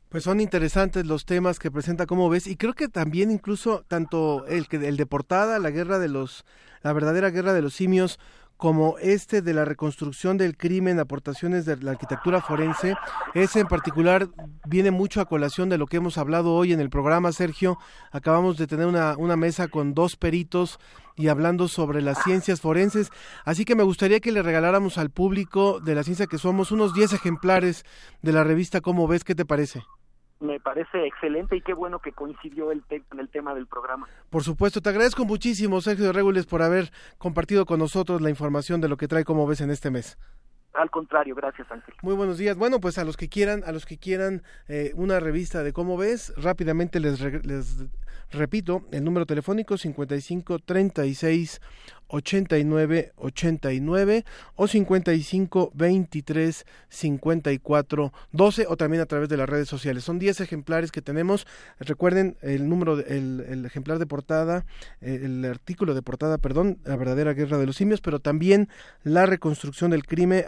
Pues 0.09 0.25
son 0.25 0.41
interesantes 0.41 1.05
los 1.05 1.25
temas 1.25 1.59
que 1.59 1.71
presenta, 1.71 2.07
como 2.07 2.29
ves, 2.29 2.45
y 2.45 2.57
creo 2.57 2.73
que 2.73 2.89
también 2.89 3.31
incluso 3.31 3.83
tanto 3.87 4.45
el 4.47 4.67
que 4.67 4.85
el 4.85 4.97
de 4.97 5.05
portada, 5.05 5.59
la 5.59 5.69
guerra 5.69 5.97
de 5.97 6.09
los, 6.09 6.45
la 6.81 6.91
verdadera 6.91 7.29
guerra 7.29 7.53
de 7.53 7.61
los 7.61 7.75
simios, 7.75 8.19
como 8.59 8.97
este 8.99 9.41
de 9.41 9.53
la 9.53 9.63
reconstrucción 9.63 10.37
del 10.37 10.57
crimen, 10.57 10.99
aportaciones 10.99 11.63
de 11.63 11.77
la 11.77 11.91
arquitectura 11.91 12.41
forense, 12.41 12.93
ese 13.33 13.61
en 13.61 13.67
particular 13.67 14.27
viene 14.67 14.91
mucho 14.91 15.21
a 15.21 15.25
colación 15.27 15.69
de 15.69 15.77
lo 15.77 15.87
que 15.87 15.95
hemos 15.95 16.17
hablado 16.17 16.53
hoy 16.53 16.73
en 16.73 16.81
el 16.81 16.89
programa, 16.89 17.31
Sergio. 17.31 17.77
Acabamos 18.11 18.57
de 18.57 18.67
tener 18.67 18.85
una, 18.85 19.15
una 19.15 19.37
mesa 19.37 19.69
con 19.69 19.93
dos 19.93 20.17
peritos 20.17 20.77
y 21.15 21.29
hablando 21.29 21.69
sobre 21.69 22.01
las 22.01 22.21
ciencias 22.21 22.59
forenses, 22.59 23.11
así 23.45 23.63
que 23.63 23.75
me 23.75 23.83
gustaría 23.83 24.19
que 24.19 24.33
le 24.33 24.43
regaláramos 24.43 24.97
al 24.97 25.09
público 25.09 25.79
de 25.79 25.95
la 25.95 26.03
ciencia 26.03 26.27
que 26.27 26.37
somos 26.37 26.73
unos 26.73 26.93
10 26.93 27.13
ejemplares 27.13 27.85
de 28.21 28.33
la 28.33 28.43
revista 28.43 28.81
¿Cómo 28.81 29.07
ves? 29.07 29.23
¿Qué 29.23 29.35
te 29.35 29.45
parece? 29.45 29.83
Me 30.39 30.59
parece 30.59 31.05
excelente 31.05 31.55
y 31.55 31.61
qué 31.61 31.73
bueno 31.73 31.99
que 31.99 32.11
coincidió 32.11 32.71
el 32.71 32.83
el 32.89 33.29
tema 33.29 33.53
del 33.53 33.67
programa. 33.67 34.07
Por 34.29 34.43
supuesto, 34.43 34.81
te 34.81 34.89
agradezco 34.89 35.25
muchísimo, 35.25 35.81
Sergio 35.81 36.05
de 36.05 36.13
Regules, 36.13 36.45
por 36.45 36.61
haber 36.61 36.91
compartido 37.17 37.65
con 37.65 37.79
nosotros 37.79 38.21
la 38.21 38.29
información 38.29 38.81
de 38.81 38.87
lo 38.87 38.97
que 38.97 39.07
trae 39.07 39.25
como 39.25 39.45
ves 39.47 39.61
en 39.61 39.69
este 39.69 39.91
mes. 39.91 40.17
Al 40.73 40.89
contrario, 40.91 41.35
gracias 41.35 41.69
Ángel. 41.71 41.93
Muy 42.01 42.15
buenos 42.15 42.37
días. 42.37 42.55
Bueno, 42.55 42.79
pues 42.79 42.97
a 42.97 43.03
los 43.03 43.17
que 43.17 43.27
quieran, 43.27 43.63
a 43.65 43.71
los 43.71 43.85
que 43.85 43.97
quieran 43.97 44.43
eh, 44.67 44.91
una 44.95 45.19
revista 45.19 45.63
de 45.63 45.73
cómo 45.73 45.97
ves, 45.97 46.33
rápidamente 46.37 46.99
les, 46.99 47.19
les 47.45 47.85
repito 48.31 48.83
el 48.91 49.03
número 49.03 49.25
telefónico 49.25 49.77
55 49.77 50.59
36 50.59 51.61
89 52.09 53.13
89 53.15 54.25
o 54.55 54.67
55 54.67 55.71
23 55.73 56.65
54 56.89 58.13
12 58.31 58.65
o 58.67 58.77
también 58.77 59.01
a 59.01 59.05
través 59.05 59.29
de 59.29 59.37
las 59.37 59.47
redes 59.47 59.69
sociales. 59.69 60.03
Son 60.03 60.19
10 60.19 60.41
ejemplares 60.41 60.91
que 60.91 61.01
tenemos. 61.01 61.47
Recuerden 61.79 62.37
el 62.41 62.67
número, 62.67 62.99
el, 62.99 63.45
el 63.47 63.65
ejemplar 63.65 63.99
de 63.99 64.05
portada, 64.05 64.65
eh, 65.01 65.21
el 65.23 65.45
artículo 65.45 65.93
de 65.93 66.01
portada, 66.01 66.37
perdón, 66.37 66.79
la 66.83 66.95
verdadera 66.95 67.33
guerra 67.33 67.57
de 67.57 67.65
los 67.65 67.75
simios, 67.75 68.01
pero 68.01 68.19
también 68.19 68.69
la 69.03 69.25
reconstrucción 69.25 69.91
del 69.91 70.05
crimen, 70.05 70.43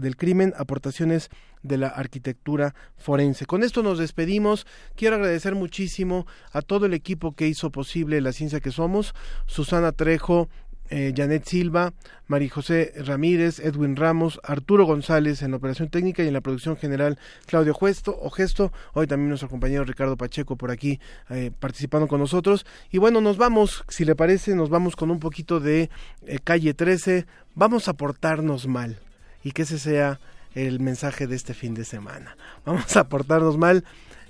del 0.00 0.16
crimen, 0.16 0.54
aportaciones 0.56 1.30
de 1.62 1.76
la 1.76 1.88
arquitectura 1.88 2.74
forense. 2.96 3.46
Con 3.46 3.62
esto 3.62 3.82
nos 3.82 3.98
despedimos. 3.98 4.66
Quiero 4.96 5.16
agradecer 5.16 5.54
muchísimo 5.54 6.26
a 6.52 6.62
todo 6.62 6.86
el 6.86 6.94
equipo 6.94 7.34
que 7.34 7.48
hizo 7.48 7.70
posible 7.70 8.20
la 8.20 8.32
ciencia 8.32 8.60
que 8.60 8.70
somos, 8.70 9.14
Susana 9.46 9.92
Trejo, 9.92 10.48
eh, 10.90 11.14
Janet 11.16 11.44
Silva, 11.44 11.92
María 12.26 12.50
José 12.50 12.92
Ramírez, 12.96 13.60
Edwin 13.60 13.96
Ramos, 13.96 14.40
Arturo 14.42 14.84
González 14.84 15.42
en 15.42 15.52
la 15.52 15.56
operación 15.56 15.88
técnica 15.88 16.22
y 16.22 16.28
en 16.28 16.32
la 16.32 16.40
producción 16.40 16.76
general 16.76 17.18
Claudio 17.46 17.74
Gesto, 17.74 18.18
o 18.20 18.30
Gesto, 18.30 18.72
hoy 18.92 19.06
también 19.06 19.28
nuestro 19.28 19.48
compañero 19.48 19.84
Ricardo 19.84 20.16
Pacheco 20.16 20.56
por 20.56 20.70
aquí 20.70 21.00
eh, 21.28 21.50
participando 21.58 22.08
con 22.08 22.20
nosotros. 22.20 22.66
Y 22.90 22.98
bueno, 22.98 23.20
nos 23.20 23.36
vamos, 23.36 23.84
si 23.88 24.04
le 24.04 24.16
parece, 24.16 24.54
nos 24.54 24.68
vamos 24.68 24.96
con 24.96 25.10
un 25.10 25.20
poquito 25.20 25.60
de 25.60 25.90
eh, 26.26 26.38
calle 26.42 26.74
13, 26.74 27.26
vamos 27.54 27.88
a 27.88 27.94
portarnos 27.94 28.66
mal 28.66 28.98
y 29.42 29.52
que 29.52 29.62
ese 29.62 29.78
sea 29.78 30.20
el 30.54 30.80
mensaje 30.80 31.26
de 31.26 31.36
este 31.36 31.54
fin 31.54 31.74
de 31.74 31.84
semana. 31.84 32.36
Vamos 32.64 32.96
a 32.96 33.08
portarnos 33.08 33.56
mal, 33.56 33.84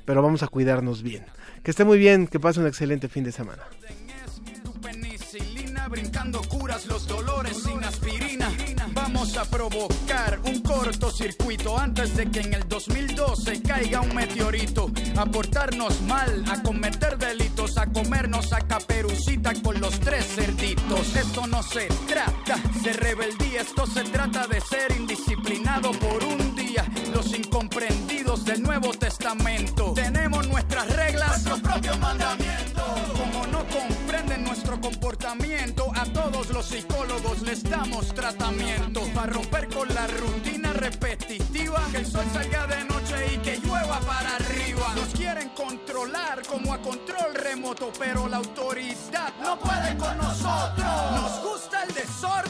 pero 0.05 0.21
vamos 0.21 0.43
a 0.43 0.49
cuidarnos 0.49 1.03
bien. 1.03 1.25
Que 1.63 1.71
esté 1.71 1.85
muy 1.85 1.99
bien, 1.99 2.27
que 2.27 2.39
pase 2.39 2.61
un 2.61 2.67
excelente 2.67 3.09
fin 3.09 3.25
de 3.25 3.33
semana 3.33 3.63
brincando 5.91 6.41
curas 6.43 6.87
los 6.87 7.07
dolores 7.07 7.63
sin 7.65 7.83
aspirina. 7.83 8.51
Vamos 8.93 9.37
a 9.37 9.45
provocar 9.45 10.41
un 10.45 10.61
cortocircuito 10.61 11.77
antes 11.77 12.17
de 12.17 12.31
que 12.31 12.41
en 12.41 12.55
el 12.55 12.69
2012 12.69 13.61
caiga 13.63 14.01
un 14.01 14.15
meteorito. 14.15 14.91
A 15.17 15.27
portarnos 15.27 16.01
mal, 16.03 16.45
a 16.49 16.63
cometer 16.63 17.19
delitos, 17.19 17.77
a 17.77 17.87
comernos 17.87 18.53
a 18.53 18.61
caperucita 18.61 19.53
con 19.63 19.81
los 19.81 19.99
tres 19.99 20.25
cerditos. 20.27 21.17
Esto 21.17 21.47
no 21.49 21.63
se 21.63 21.89
trata 22.07 22.57
de 22.83 22.93
rebeldía, 22.93 23.63
esto 23.63 23.87
se 23.87 24.05
trata 24.05 24.47
de 24.47 24.61
ser 24.61 24.93
indisciplinado 24.97 25.91
por 25.93 26.23
un 26.23 26.55
día. 26.55 26.85
Los 27.13 27.37
incomprendidos 27.37 28.45
del 28.45 28.63
Nuevo 28.63 28.93
Testamento. 28.93 29.93
Tenemos 29.95 30.47
nuestras 30.47 30.89
reglas, 30.95 31.45
nuestro 31.45 31.59
propio 31.59 31.97
mandamiento. 31.99 32.50
Comportamiento, 34.81 35.91
a 35.95 36.05
todos 36.05 36.51
los 36.51 36.67
psicólogos 36.67 37.43
les 37.43 37.63
damos 37.63 38.15
tratamiento 38.15 39.03
para 39.15 39.33
romper 39.33 39.69
con 39.69 39.89
la 39.95 40.07
rutina 40.07 40.73
repetitiva. 40.73 41.87
Que 41.93 41.99
el 41.99 42.07
sol 42.07 42.25
salga 42.33 42.67
de 42.67 42.85
noche 42.85 43.35
y 43.35 43.39
que 43.39 43.59
llueva 43.59 44.01
para 44.01 44.37
arriba. 44.37 44.95
Nos 44.95 45.09
quieren 45.09 45.51
controlar 45.51 46.43
como 46.47 46.73
a 46.73 46.79
control 46.81 47.35
remoto, 47.35 47.93
pero 47.99 48.29
la 48.29 48.39
autoridad 48.39 49.33
no 49.43 49.59
puede 49.59 49.97
con 49.97 50.17
nosotros. 50.19 51.13
Nos 51.15 51.43
gusta 51.43 51.85
el 51.85 51.95
desorden. 51.95 52.50